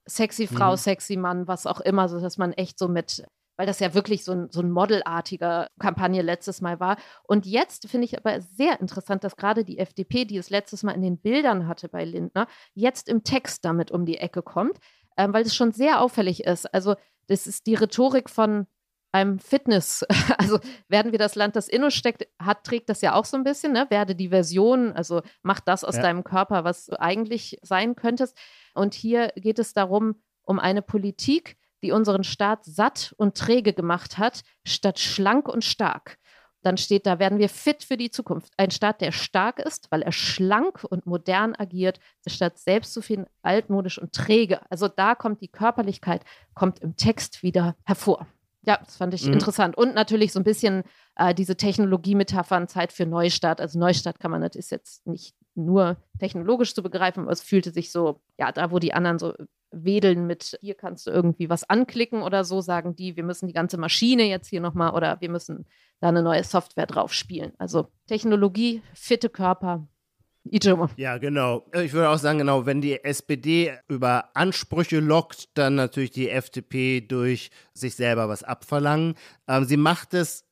sexy 0.05 0.47
Frau, 0.47 0.71
Mhm. 0.73 0.77
sexy 0.77 1.17
Mann, 1.17 1.47
was 1.47 1.65
auch 1.65 1.79
immer, 1.79 2.09
so 2.09 2.19
dass 2.19 2.38
man 2.38 2.51
echt 2.53 2.77
so 2.77 2.88
mit, 2.88 3.23
weil 3.57 3.65
das 3.67 3.79
ja 3.79 3.93
wirklich 3.93 4.23
so 4.25 4.34
ein, 4.34 4.49
so 4.51 4.61
ein 4.61 4.69
modelartiger 4.71 5.69
Kampagne 5.79 6.21
letztes 6.21 6.59
Mal 6.61 6.79
war. 6.79 6.97
Und 7.23 7.45
jetzt 7.45 7.88
finde 7.88 8.05
ich 8.05 8.17
aber 8.17 8.41
sehr 8.41 8.79
interessant, 8.81 9.23
dass 9.23 9.38
gerade 9.38 9.63
die 9.63 9.77
FDP, 9.79 10.25
die 10.25 10.38
es 10.38 10.49
letztes 10.49 10.84
Mal 10.84 10.91
in 10.93 11.01
den 11.01 11.17
Bildern 11.19 11.67
hatte 11.67 11.88
bei 11.89 12.03
Lindner, 12.03 12.47
jetzt 12.73 13.07
im 13.07 13.23
Text 13.23 13.63
damit 13.63 13.91
um 13.91 14.05
die 14.05 14.17
Ecke 14.17 14.41
kommt, 14.41 14.77
ähm, 15.17 15.34
weil 15.34 15.43
es 15.45 15.55
schon 15.55 15.71
sehr 15.71 16.01
auffällig 16.01 16.43
ist. 16.43 16.71
Also 16.73 16.95
das 17.27 17.47
ist 17.47 17.65
die 17.67 17.75
Rhetorik 17.75 18.29
von 18.29 18.67
einem 19.14 19.39
Fitness, 19.39 20.03
also 20.38 20.59
werden 20.89 21.11
wir 21.11 21.20
das 21.20 21.36
Land, 21.36 21.55
das 21.55 21.68
in 21.68 21.84
uns 21.84 21.93
steckt, 21.93 22.28
hat, 22.39 22.64
trägt 22.64 22.89
das 22.89 23.01
ja 23.01 23.14
auch 23.16 23.26
so 23.26 23.38
ein 23.38 23.43
bisschen, 23.43 23.72
ne? 23.72 23.86
werde 23.89 24.16
die 24.16 24.30
Version, 24.30 24.91
also 24.93 25.22
mach 25.41 25.59
das 25.59 25.84
aus 25.84 25.95
Ja. 25.95 26.01
deinem 26.01 26.24
Körper, 26.24 26.64
was 26.64 26.88
du 26.88 26.99
eigentlich 26.99 27.57
sein 27.61 27.95
könntest. 27.95 28.38
Und 28.74 28.93
hier 28.93 29.32
geht 29.36 29.59
es 29.59 29.74
darum, 29.74 30.22
um 30.43 30.59
eine 30.59 30.82
Politik, 30.82 31.57
die 31.84 31.91
unseren 31.91 32.24
Staat 32.24 32.66
satt 32.66 33.14
und 33.18 33.38
träge 33.38 33.74
gemacht 33.74 34.18
hat, 34.18 34.41
statt 34.66 34.99
schlank 34.99 35.47
und 35.47 35.64
stark. 35.64 36.18
Dann 36.61 36.78
steht 36.78 37.05
da, 37.05 37.20
werden 37.20 37.39
wir 37.39 37.49
fit 37.49 37.84
für 37.84 37.97
die 37.97 38.09
Zukunft. 38.09 38.53
Ein 38.55 38.72
Staat, 38.72 39.01
der 39.01 39.11
stark 39.11 39.59
ist, 39.59 39.91
weil 39.91 40.01
er 40.01 40.14
schlank 40.14 40.86
und 40.86 41.05
modern 41.05 41.55
agiert, 41.55 41.99
statt 42.26 42.57
selbstzufrieden, 42.57 43.26
altmodisch 43.41 43.99
und 43.99 44.14
träge. 44.14 44.61
Also 44.72 44.88
da 44.88 45.14
kommt 45.14 45.41
die 45.41 45.49
Körperlichkeit, 45.49 46.24
kommt 46.53 46.80
im 46.80 46.95
Text 46.95 47.43
wieder 47.43 47.76
hervor. 47.84 48.28
Ja, 48.66 48.80
das 48.84 48.97
fand 48.97 49.14
ich 49.14 49.26
Mhm. 49.26 49.34
interessant. 49.34 49.78
Und 49.78 49.93
natürlich 49.93 50.32
so 50.32 50.39
ein 50.39 50.45
bisschen 50.45 50.84
äh, 51.16 51.34
diese 51.34 51.57
Technologie-Metaphern, 51.57 52.68
Zeit 52.68 52.93
für 52.93 53.05
Neustart. 53.05 53.59
Also 53.59 53.78
Neustart 53.78 54.20
kann 54.20 54.32
man, 54.32 54.41
das 54.41 54.55
ist 54.55 54.72
jetzt 54.72 55.05
nicht 55.05 55.36
nur 55.55 55.97
technologisch 56.20 56.74
zu 56.74 56.82
begreifen, 56.82 57.24
aber 57.24 57.32
es 57.32 57.41
fühlte 57.41 57.72
sich 57.72 57.91
so, 57.91 58.22
ja, 58.39 58.51
da 58.51 58.72
wo 58.72 58.80
die 58.80 58.93
anderen 58.93 59.20
so 59.20 59.34
wedeln 59.72 60.28
mit, 60.28 60.57
hier 60.61 60.76
kannst 60.76 61.07
du 61.07 61.11
irgendwie 61.11 61.49
was 61.49 61.70
anklicken 61.70 62.22
oder 62.22 62.43
so, 62.43 62.61
sagen 62.61 62.95
die, 62.95 63.16
wir 63.16 63.24
müssen 63.24 63.47
die 63.47 63.53
ganze 63.53 63.78
Maschine 63.78 64.24
jetzt 64.24 64.47
hier 64.47 64.61
nochmal 64.61 64.93
oder 64.93 65.20
wir 65.20 65.30
müssen 65.30 65.66
da 65.99 66.09
eine 66.09 66.22
neue 66.24 66.43
Software 66.43 66.86
drauf 66.86 67.14
spielen. 67.14 67.53
Also 67.57 67.88
Technologie, 68.07 68.82
fitte 68.93 69.30
Körper, 69.30 69.88
Ja, 70.97 71.17
genau. 71.17 71.65
Ich 71.73 71.93
würde 71.93 72.09
auch 72.09 72.17
sagen, 72.17 72.39
genau, 72.39 72.65
wenn 72.65 72.81
die 72.81 73.03
SPD 73.03 73.73
über 73.87 74.29
Ansprüche 74.35 74.99
lockt, 74.99 75.57
dann 75.57 75.75
natürlich 75.75 76.11
die 76.11 76.29
FDP 76.29 77.01
durch 77.01 77.49
sich 77.73 77.95
selber 77.95 78.27
was 78.27 78.43
abverlangen. 78.43 79.15
Ähm, 79.47 79.63
sie 79.65 79.77
macht 79.77 80.13
es 80.13 80.45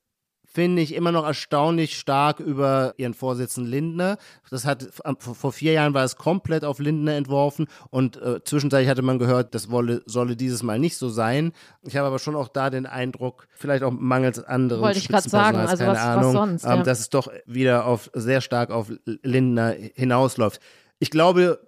finde 0.53 0.81
ich 0.81 0.93
immer 0.93 1.11
noch 1.11 1.25
erstaunlich 1.25 1.97
stark 1.97 2.39
über 2.39 2.93
ihren 2.97 3.13
Vorsitzenden 3.13 3.71
Lindner. 3.71 4.17
Das 4.49 4.65
hat 4.65 4.89
vor 5.17 5.53
vier 5.53 5.73
Jahren 5.73 5.93
war 5.93 6.03
es 6.03 6.17
komplett 6.17 6.65
auf 6.65 6.79
Lindner 6.79 7.15
entworfen 7.15 7.67
und 7.89 8.21
äh, 8.21 8.43
zwischenzeitlich 8.43 8.89
hatte 8.89 9.01
man 9.01 9.17
gehört, 9.17 9.55
das 9.55 9.71
wolle, 9.71 10.01
solle 10.05 10.35
dieses 10.35 10.61
Mal 10.61 10.77
nicht 10.77 10.97
so 10.97 11.09
sein. 11.09 11.53
Ich 11.83 11.95
habe 11.95 12.07
aber 12.07 12.19
schon 12.19 12.35
auch 12.35 12.49
da 12.49 12.69
den 12.69 12.85
Eindruck, 12.85 13.47
vielleicht 13.53 13.83
auch 13.83 13.91
mangels 13.91 14.43
anderen 14.43 14.81
Wollte 14.81 14.99
ich 14.99 15.07
gerade 15.07 15.29
sagen, 15.29 15.57
also 15.57 15.77
keine 15.77 15.91
was, 15.91 15.99
Ahnung, 15.99 16.23
was 16.25 16.33
sonst, 16.33 16.63
ähm, 16.65 16.69
ja. 16.71 16.83
dass 16.83 16.99
es 16.99 17.09
doch 17.09 17.31
wieder 17.45 17.85
auf 17.85 18.09
sehr 18.13 18.41
stark 18.41 18.71
auf 18.71 18.91
Lindner 19.05 19.73
hinausläuft. 19.95 20.59
Ich 20.99 21.11
glaube, 21.11 21.59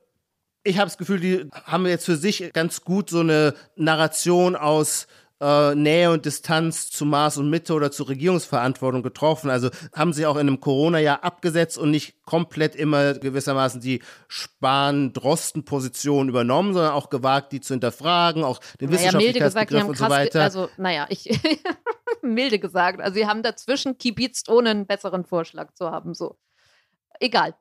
ich 0.64 0.78
habe 0.78 0.88
das 0.88 0.98
Gefühl, 0.98 1.20
die 1.20 1.50
haben 1.66 1.86
jetzt 1.86 2.06
für 2.06 2.16
sich 2.16 2.52
ganz 2.54 2.82
gut 2.82 3.10
so 3.10 3.20
eine 3.20 3.54
Narration 3.76 4.56
aus 4.56 5.08
äh, 5.44 5.76
Nähe 5.76 6.10
und 6.10 6.26
Distanz 6.26 6.90
zu 6.90 7.06
Maß 7.06 7.38
und 7.38 7.50
Mitte 7.50 7.74
oder 7.74 7.92
zur 7.92 8.08
Regierungsverantwortung 8.08 9.04
getroffen. 9.04 9.50
Also 9.50 9.70
haben 9.94 10.14
sie 10.14 10.26
auch 10.26 10.36
in 10.36 10.48
einem 10.48 10.62
Corona-Jahr 10.62 11.24
abgesetzt 11.24 11.78
und 11.78 11.92
nicht 11.92 12.24
komplett 12.26 12.76
immer 12.76 13.16
gewissermaßen 13.16 13.82
die 13.82 14.02
Spahn-Drosten-Position 14.30 16.30
übernommen, 16.30 16.74
sondern 16.74 16.94
auch 16.94 17.10
gewagt, 17.10 17.52
die 17.52 17.60
zu 17.60 17.74
hinterfragen, 17.74 18.44
auch 18.44 18.60
den 18.80 18.90
naja, 18.90 19.12
milde 19.12 19.40
gesagt, 19.40 19.72
die 19.72 19.76
Wissenschaftlichkeitsbegriff 19.76 19.90
und 19.90 19.98
so 19.98 20.10
weiter. 20.10 20.42
also 20.42 20.70
naja, 20.78 21.06
ich 21.10 21.40
milde 22.22 22.60
gesagt, 22.60 23.02
also 23.02 23.14
sie 23.14 23.28
haben 23.28 23.44
dazwischen 23.44 23.98
kibitzt, 23.98 24.50
ohne 24.50 24.70
einen 24.70 24.88
besseren 24.88 25.26
Vorschlag 25.26 25.74
zu 25.74 25.92
haben, 25.92 26.14
so. 26.14 26.38
Egal. 27.20 27.54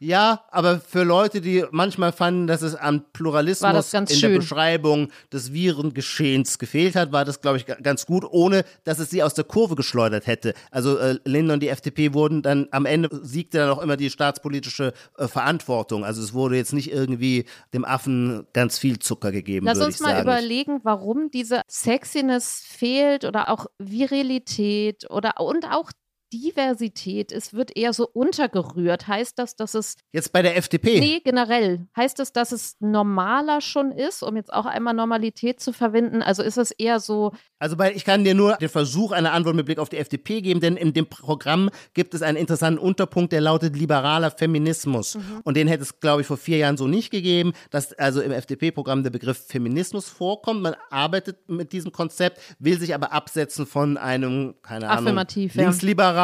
Ja, 0.00 0.44
aber 0.50 0.80
für 0.80 1.02
Leute, 1.04 1.40
die 1.40 1.64
manchmal 1.70 2.12
fanden, 2.12 2.46
dass 2.46 2.62
es 2.62 2.74
an 2.74 2.96
War 3.00 3.04
Pluralismus 3.12 3.94
in 3.94 4.06
schön. 4.08 4.30
der 4.32 4.38
Beschreibung 4.40 5.08
des 5.32 5.52
Virengeschehens 5.52 6.58
gefehlt 6.58 6.96
hat, 6.96 7.12
war 7.12 7.24
das, 7.24 7.40
glaube 7.40 7.56
ich, 7.58 7.64
ga- 7.66 7.76
ganz 7.76 8.04
gut, 8.04 8.24
ohne 8.28 8.64
dass 8.84 8.98
es 8.98 9.10
sie 9.10 9.22
aus 9.22 9.34
der 9.34 9.44
Kurve 9.44 9.76
geschleudert 9.76 10.26
hätte. 10.26 10.52
Also 10.70 10.98
äh, 10.98 11.18
Lindner 11.24 11.54
und 11.54 11.60
die 11.62 11.68
FDP 11.68 12.12
wurden 12.12 12.42
dann, 12.42 12.66
am 12.70 12.86
Ende 12.86 13.08
siegte 13.22 13.58
dann 13.58 13.70
auch 13.70 13.80
immer 13.80 13.96
die 13.96 14.10
staatspolitische 14.10 14.92
äh, 15.16 15.28
Verantwortung. 15.28 16.04
Also 16.04 16.22
es 16.22 16.34
wurde 16.34 16.56
jetzt 16.56 16.72
nicht 16.72 16.92
irgendwie 16.92 17.44
dem 17.72 17.84
Affen 17.84 18.46
ganz 18.52 18.78
viel 18.78 18.98
Zucker 18.98 19.32
gegeben, 19.32 19.64
Lass 19.66 19.78
uns 19.80 20.00
mal 20.00 20.10
sagen. 20.16 20.22
überlegen, 20.22 20.80
warum 20.82 21.30
diese 21.30 21.62
Sexiness 21.68 22.62
fehlt 22.66 23.24
oder 23.24 23.48
auch 23.48 23.66
Virilität 23.78 25.08
oder 25.10 25.40
und 25.40 25.64
auch 25.70 25.90
Diversität. 26.34 27.30
Es 27.30 27.54
wird 27.54 27.76
eher 27.76 27.92
so 27.92 28.08
untergerührt. 28.08 29.06
Heißt 29.06 29.38
das, 29.38 29.54
dass 29.54 29.74
es 29.74 29.96
Jetzt 30.12 30.32
bei 30.32 30.42
der 30.42 30.56
FDP. 30.56 30.98
Nee, 30.98 31.20
generell. 31.24 31.86
Heißt 31.96 32.18
es, 32.18 32.32
dass 32.32 32.50
es 32.50 32.76
normaler 32.80 33.60
schon 33.60 33.92
ist, 33.92 34.22
um 34.22 34.36
jetzt 34.36 34.52
auch 34.52 34.66
einmal 34.66 34.94
Normalität 34.94 35.60
zu 35.60 35.72
verwenden? 35.72 36.22
Also 36.22 36.42
ist 36.42 36.58
es 36.58 36.72
eher 36.72 36.98
so, 36.98 37.32
Also 37.58 37.76
bei, 37.76 37.94
ich 37.94 38.04
kann 38.04 38.24
dir 38.24 38.34
nur 38.34 38.56
den 38.56 38.68
Versuch 38.68 39.12
einer 39.12 39.32
Antwort 39.32 39.54
mit 39.54 39.66
Blick 39.66 39.78
auf 39.78 39.88
die 39.88 39.98
FDP 39.98 40.40
geben, 40.42 40.60
denn 40.60 40.76
in 40.76 40.92
dem 40.92 41.06
Programm 41.06 41.70
gibt 41.94 42.14
es 42.14 42.22
einen 42.22 42.36
interessanten 42.36 42.78
Unterpunkt, 42.78 43.32
der 43.32 43.40
lautet 43.40 43.76
liberaler 43.76 44.30
Feminismus. 44.30 45.16
Und 45.44 45.56
den 45.56 45.68
hätte 45.68 45.82
es, 45.84 46.00
glaube 46.00 46.22
ich, 46.22 46.26
vor 46.26 46.36
vier 46.36 46.58
Jahren 46.58 46.76
so 46.76 46.86
nicht 46.88 47.10
gegeben, 47.10 47.52
dass 47.70 47.92
also 47.92 48.20
im 48.20 48.32
FDP-Programm 48.32 49.02
der 49.02 49.10
Begriff 49.10 49.46
Feminismus 49.46 50.08
vorkommt. 50.08 50.62
Man 50.62 50.74
arbeitet 50.90 51.48
mit 51.48 51.72
diesem 51.72 51.92
Konzept, 51.92 52.40
will 52.58 52.78
sich 52.78 52.94
aber 52.94 53.12
absetzen 53.12 53.66
von 53.66 53.96
einem, 53.96 54.54
keine 54.62 54.88
Ahnung, 54.88 55.04
Affirmativ, 55.04 55.54
ja. 55.54 55.62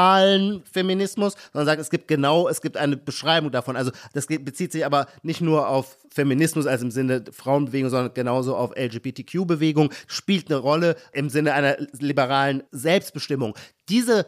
Linksliberalen 0.00 0.62
Feminismus, 0.70 1.34
sondern 1.52 1.66
sagt, 1.66 1.80
es 1.80 1.90
gibt 1.90 2.08
genau, 2.08 2.48
es 2.48 2.60
gibt 2.60 2.76
eine 2.76 2.96
Beschreibung 2.96 3.50
davon. 3.50 3.76
Also 3.76 3.90
das 4.12 4.26
bezieht 4.26 4.72
sich 4.72 4.84
aber 4.84 5.06
nicht 5.22 5.40
nur 5.40 5.68
auf 5.68 5.98
Feminismus 6.12 6.66
als 6.66 6.82
im 6.82 6.90
Sinne 6.90 7.24
Frauenbewegung, 7.30 7.90
sondern 7.90 8.14
genauso 8.14 8.56
auf 8.56 8.72
LGBTQ-Bewegung, 8.76 9.92
spielt 10.06 10.50
eine 10.50 10.58
Rolle 10.58 10.96
im 11.12 11.28
Sinne 11.28 11.52
einer 11.54 11.76
liberalen 11.98 12.62
Selbstbestimmung. 12.70 13.54
Diese 13.88 14.26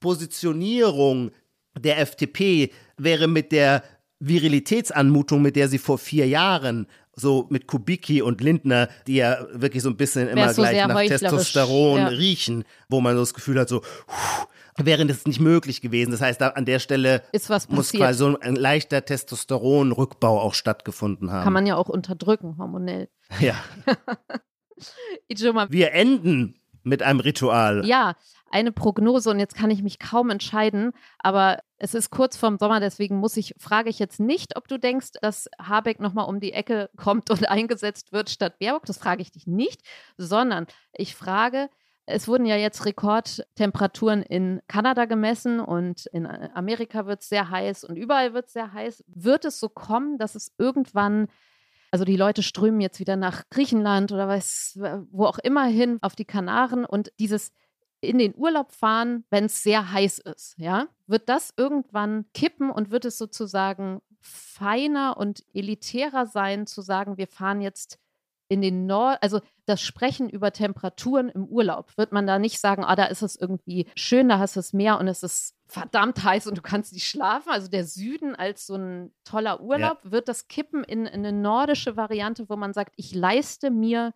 Positionierung 0.00 1.30
der 1.78 1.98
FDP 2.00 2.70
wäre 2.96 3.28
mit 3.28 3.52
der 3.52 3.82
Virilitätsanmutung, 4.20 5.42
mit 5.42 5.54
der 5.54 5.68
sie 5.68 5.78
vor 5.78 5.98
vier 5.98 6.26
Jahren 6.26 6.86
so 7.14 7.46
mit 7.50 7.66
Kubicki 7.66 8.22
und 8.22 8.40
Lindner, 8.40 8.88
die 9.06 9.16
ja 9.16 9.46
wirklich 9.52 9.82
so 9.82 9.90
ein 9.90 9.96
bisschen 9.96 10.28
immer 10.28 10.52
so 10.54 10.62
gleich 10.62 10.86
nach 10.86 11.00
Testosteron 11.00 11.98
ja. 11.98 12.08
riechen, 12.08 12.64
wo 12.88 13.00
man 13.00 13.14
so 13.14 13.22
das 13.22 13.34
Gefühl 13.34 13.58
hat, 13.58 13.68
so 13.68 13.80
puh, 13.80 14.46
wäre 14.86 15.06
das 15.06 15.26
nicht 15.26 15.40
möglich 15.40 15.80
gewesen. 15.80 16.10
Das 16.10 16.20
heißt, 16.20 16.40
da 16.40 16.48
an 16.48 16.64
der 16.64 16.78
Stelle 16.78 17.22
muss 17.68 17.92
quasi 17.92 18.18
so 18.18 18.38
ein 18.38 18.56
leichter 18.56 19.04
Testosteronrückbau 19.04 20.40
auch 20.40 20.54
stattgefunden 20.54 21.30
haben. 21.30 21.44
kann 21.44 21.52
man 21.52 21.66
ja 21.66 21.76
auch 21.76 21.88
unterdrücken, 21.88 22.56
hormonell. 22.58 23.08
ja. 23.40 23.54
Wir 25.68 25.92
enden 25.92 26.54
mit 26.84 27.02
einem 27.02 27.20
Ritual. 27.20 27.84
ja, 27.84 28.14
eine 28.50 28.72
Prognose 28.72 29.30
und 29.30 29.38
jetzt 29.38 29.54
kann 29.54 29.70
ich 29.70 29.82
mich 29.82 29.98
kaum 29.98 30.30
entscheiden, 30.30 30.92
aber 31.18 31.58
es 31.76 31.94
ist 31.94 32.10
kurz 32.10 32.36
vorm 32.36 32.58
Sommer, 32.58 32.80
deswegen 32.80 33.16
muss 33.16 33.36
ich, 33.36 33.54
frage 33.58 33.90
ich 33.90 33.98
jetzt 33.98 34.20
nicht, 34.20 34.56
ob 34.56 34.68
du 34.68 34.78
denkst, 34.78 35.08
dass 35.20 35.48
Habeck 35.60 36.00
nochmal 36.00 36.26
um 36.28 36.40
die 36.40 36.52
Ecke 36.52 36.90
kommt 36.96 37.30
und 37.30 37.48
eingesetzt 37.48 38.12
wird 38.12 38.30
statt 38.30 38.58
Baerbock. 38.58 38.86
Das 38.86 38.98
frage 38.98 39.22
ich 39.22 39.30
dich 39.30 39.46
nicht, 39.46 39.82
sondern 40.16 40.66
ich 40.92 41.14
frage, 41.14 41.68
es 42.10 42.26
wurden 42.26 42.46
ja 42.46 42.56
jetzt 42.56 42.84
Rekordtemperaturen 42.86 44.22
in 44.22 44.60
Kanada 44.66 45.04
gemessen 45.04 45.60
und 45.60 46.06
in 46.06 46.26
Amerika 46.26 47.06
wird 47.06 47.20
es 47.20 47.28
sehr 47.28 47.50
heiß 47.50 47.84
und 47.84 47.96
überall 47.96 48.32
wird 48.32 48.46
es 48.46 48.54
sehr 48.54 48.72
heiß. 48.72 49.04
Wird 49.06 49.44
es 49.44 49.60
so 49.60 49.68
kommen, 49.68 50.18
dass 50.18 50.34
es 50.34 50.52
irgendwann 50.58 51.28
also 51.90 52.04
die 52.04 52.16
Leute 52.16 52.42
strömen 52.42 52.80
jetzt 52.80 53.00
wieder 53.00 53.16
nach 53.16 53.44
Griechenland 53.50 54.12
oder 54.12 54.28
weiß, 54.28 54.78
wo 55.10 55.24
auch 55.24 55.38
immer 55.38 55.64
hin, 55.64 55.98
auf 56.02 56.14
die 56.14 56.26
Kanaren 56.26 56.84
und 56.84 57.12
dieses 57.18 57.50
in 58.00 58.18
den 58.18 58.34
Urlaub 58.36 58.72
fahren, 58.72 59.24
wenn 59.30 59.46
es 59.46 59.62
sehr 59.62 59.90
heiß 59.90 60.18
ist, 60.18 60.54
ja, 60.58 60.86
wird 61.06 61.28
das 61.28 61.52
irgendwann 61.56 62.26
kippen 62.32 62.70
und 62.70 62.90
wird 62.90 63.04
es 63.04 63.18
sozusagen 63.18 64.00
feiner 64.20 65.16
und 65.16 65.44
elitärer 65.54 66.26
sein, 66.26 66.66
zu 66.66 66.82
sagen, 66.82 67.16
wir 67.16 67.26
fahren 67.26 67.60
jetzt 67.60 67.98
in 68.48 68.62
den 68.62 68.86
Nord, 68.86 69.18
also 69.22 69.40
das 69.66 69.82
Sprechen 69.82 70.30
über 70.30 70.52
Temperaturen 70.52 71.28
im 71.28 71.44
Urlaub, 71.44 71.92
wird 71.96 72.12
man 72.12 72.26
da 72.26 72.38
nicht 72.38 72.60
sagen, 72.60 72.82
ah, 72.84 72.96
da 72.96 73.04
ist 73.04 73.22
es 73.22 73.36
irgendwie 73.36 73.86
schön, 73.94 74.28
da 74.28 74.38
hast 74.38 74.56
du 74.56 74.60
das 74.60 74.72
Meer 74.72 74.98
und 74.98 75.06
es 75.06 75.22
ist 75.22 75.54
verdammt 75.66 76.24
heiß 76.24 76.46
und 76.46 76.56
du 76.56 76.62
kannst 76.62 76.94
nicht 76.94 77.06
schlafen. 77.06 77.50
Also 77.50 77.68
der 77.68 77.84
Süden 77.84 78.34
als 78.34 78.66
so 78.66 78.76
ein 78.76 79.12
toller 79.24 79.60
Urlaub, 79.60 79.98
wird 80.02 80.28
das 80.28 80.48
kippen 80.48 80.82
in, 80.82 81.04
in 81.04 81.26
eine 81.26 81.32
nordische 81.32 81.96
Variante, 81.96 82.48
wo 82.48 82.56
man 82.56 82.72
sagt, 82.72 82.94
ich 82.96 83.14
leiste 83.14 83.70
mir 83.70 84.14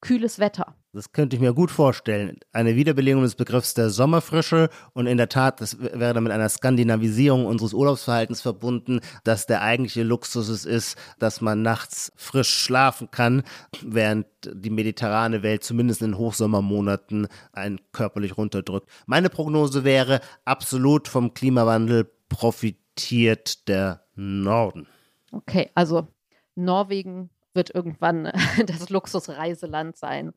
kühles 0.00 0.38
Wetter. 0.38 0.76
Das 0.92 1.12
könnte 1.12 1.36
ich 1.36 1.40
mir 1.40 1.54
gut 1.54 1.70
vorstellen. 1.70 2.40
Eine 2.52 2.74
Wiederbelebung 2.74 3.22
des 3.22 3.36
Begriffs 3.36 3.74
der 3.74 3.90
Sommerfrische 3.90 4.70
und 4.92 5.06
in 5.06 5.18
der 5.18 5.28
Tat, 5.28 5.60
das 5.60 5.78
wäre 5.78 6.14
dann 6.14 6.24
mit 6.24 6.32
einer 6.32 6.48
Skandinavisierung 6.48 7.46
unseres 7.46 7.74
Urlaubsverhaltens 7.74 8.40
verbunden, 8.40 9.00
dass 9.22 9.46
der 9.46 9.62
eigentliche 9.62 10.02
Luxus 10.02 10.48
es 10.48 10.64
ist, 10.64 10.98
dass 11.20 11.40
man 11.40 11.62
nachts 11.62 12.10
frisch 12.16 12.50
schlafen 12.50 13.08
kann, 13.12 13.44
während 13.82 14.26
die 14.44 14.70
mediterrane 14.70 15.44
Welt 15.44 15.62
zumindest 15.62 16.02
in 16.02 16.18
Hochsommermonaten 16.18 17.28
einen 17.52 17.80
körperlich 17.92 18.36
runterdrückt. 18.36 18.88
Meine 19.06 19.30
Prognose 19.30 19.84
wäre, 19.84 20.20
absolut 20.44 21.06
vom 21.06 21.34
Klimawandel 21.34 22.10
profitiert 22.28 23.68
der 23.68 24.06
Norden. 24.16 24.88
Okay, 25.30 25.70
also 25.76 26.08
Norwegen 26.56 27.30
wird 27.54 27.72
irgendwann 27.72 28.24
das 28.66 28.90
Luxusreiseland 28.90 29.96
sein. 29.96 30.32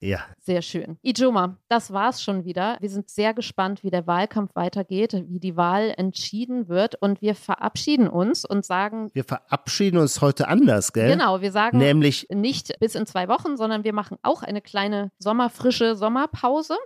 Ja, 0.00 0.26
Sehr 0.40 0.60
schön. 0.60 0.98
Ijoma, 1.02 1.56
das 1.68 1.90
war's 1.90 2.22
schon 2.22 2.44
wieder. 2.44 2.76
Wir 2.80 2.90
sind 2.90 3.08
sehr 3.08 3.32
gespannt, 3.32 3.82
wie 3.82 3.90
der 3.90 4.06
Wahlkampf 4.06 4.54
weitergeht, 4.54 5.14
wie 5.28 5.40
die 5.40 5.56
Wahl 5.56 5.94
entschieden 5.96 6.68
wird. 6.68 6.96
Und 6.96 7.22
wir 7.22 7.34
verabschieden 7.34 8.06
uns 8.06 8.44
und 8.44 8.64
sagen, 8.66 9.10
wir 9.14 9.24
verabschieden 9.24 9.98
uns 9.98 10.20
heute 10.20 10.48
anders, 10.48 10.92
gell? 10.92 11.08
genau, 11.08 11.40
wir 11.40 11.50
sagen 11.50 11.78
Nämlich 11.78 12.28
nicht 12.30 12.78
bis 12.78 12.94
in 12.94 13.06
zwei 13.06 13.26
Wochen, 13.28 13.56
sondern 13.56 13.84
wir 13.84 13.94
machen 13.94 14.18
auch 14.22 14.42
eine 14.42 14.60
kleine 14.60 15.10
sommerfrische 15.18 15.96
Sommerpause, 15.96 16.76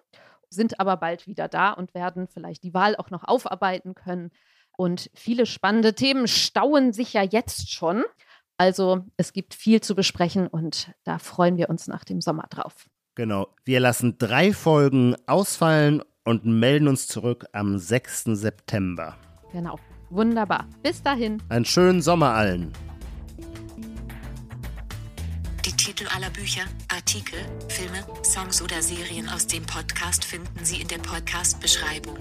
sind 0.48 0.78
aber 0.78 0.96
bald 0.96 1.26
wieder 1.26 1.48
da 1.48 1.72
und 1.72 1.94
werden 1.94 2.28
vielleicht 2.28 2.62
die 2.62 2.74
Wahl 2.74 2.94
auch 2.94 3.10
noch 3.10 3.24
aufarbeiten 3.24 3.94
können. 3.94 4.30
Und 4.76 5.10
viele 5.14 5.46
spannende 5.46 5.94
Themen 5.94 6.28
stauen 6.28 6.92
sich 6.92 7.12
ja 7.12 7.22
jetzt 7.22 7.72
schon. 7.72 8.04
Also 8.56 9.04
es 9.16 9.32
gibt 9.32 9.54
viel 9.54 9.80
zu 9.80 9.94
besprechen 9.94 10.46
und 10.46 10.92
da 11.04 11.18
freuen 11.18 11.56
wir 11.56 11.70
uns 11.70 11.88
nach 11.88 12.04
dem 12.04 12.20
Sommer 12.20 12.46
drauf. 12.50 12.86
Genau. 13.20 13.48
Wir 13.66 13.80
lassen 13.80 14.16
drei 14.16 14.54
Folgen 14.54 15.14
ausfallen 15.26 16.00
und 16.24 16.46
melden 16.46 16.88
uns 16.88 17.06
zurück 17.06 17.44
am 17.52 17.76
6. 17.76 18.24
September. 18.32 19.14
Genau. 19.52 19.78
Wunderbar. 20.08 20.66
Bis 20.82 21.02
dahin. 21.02 21.36
Einen 21.50 21.66
schönen 21.66 22.00
Sommer 22.00 22.30
allen. 22.30 22.72
Die 25.66 25.72
Titel 25.72 26.06
aller 26.16 26.30
Bücher, 26.30 26.62
Artikel, 26.88 27.38
Filme, 27.68 28.06
Songs 28.24 28.62
oder 28.62 28.80
Serien 28.80 29.28
aus 29.28 29.46
dem 29.46 29.66
Podcast 29.66 30.24
finden 30.24 30.64
Sie 30.64 30.80
in 30.80 30.88
der 30.88 30.96
Podcast-Beschreibung. 30.96 32.16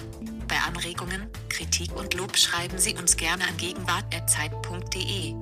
Bei 0.50 0.58
Anregungen, 0.68 1.30
Kritik 1.48 1.96
und 1.96 2.14
Lob 2.16 2.36
schreiben 2.36 2.78
Sie 2.78 2.94
uns 2.96 3.16
gerne 3.16 3.46
an 3.46 3.56
gegenwart.zeit.de. 3.56 5.34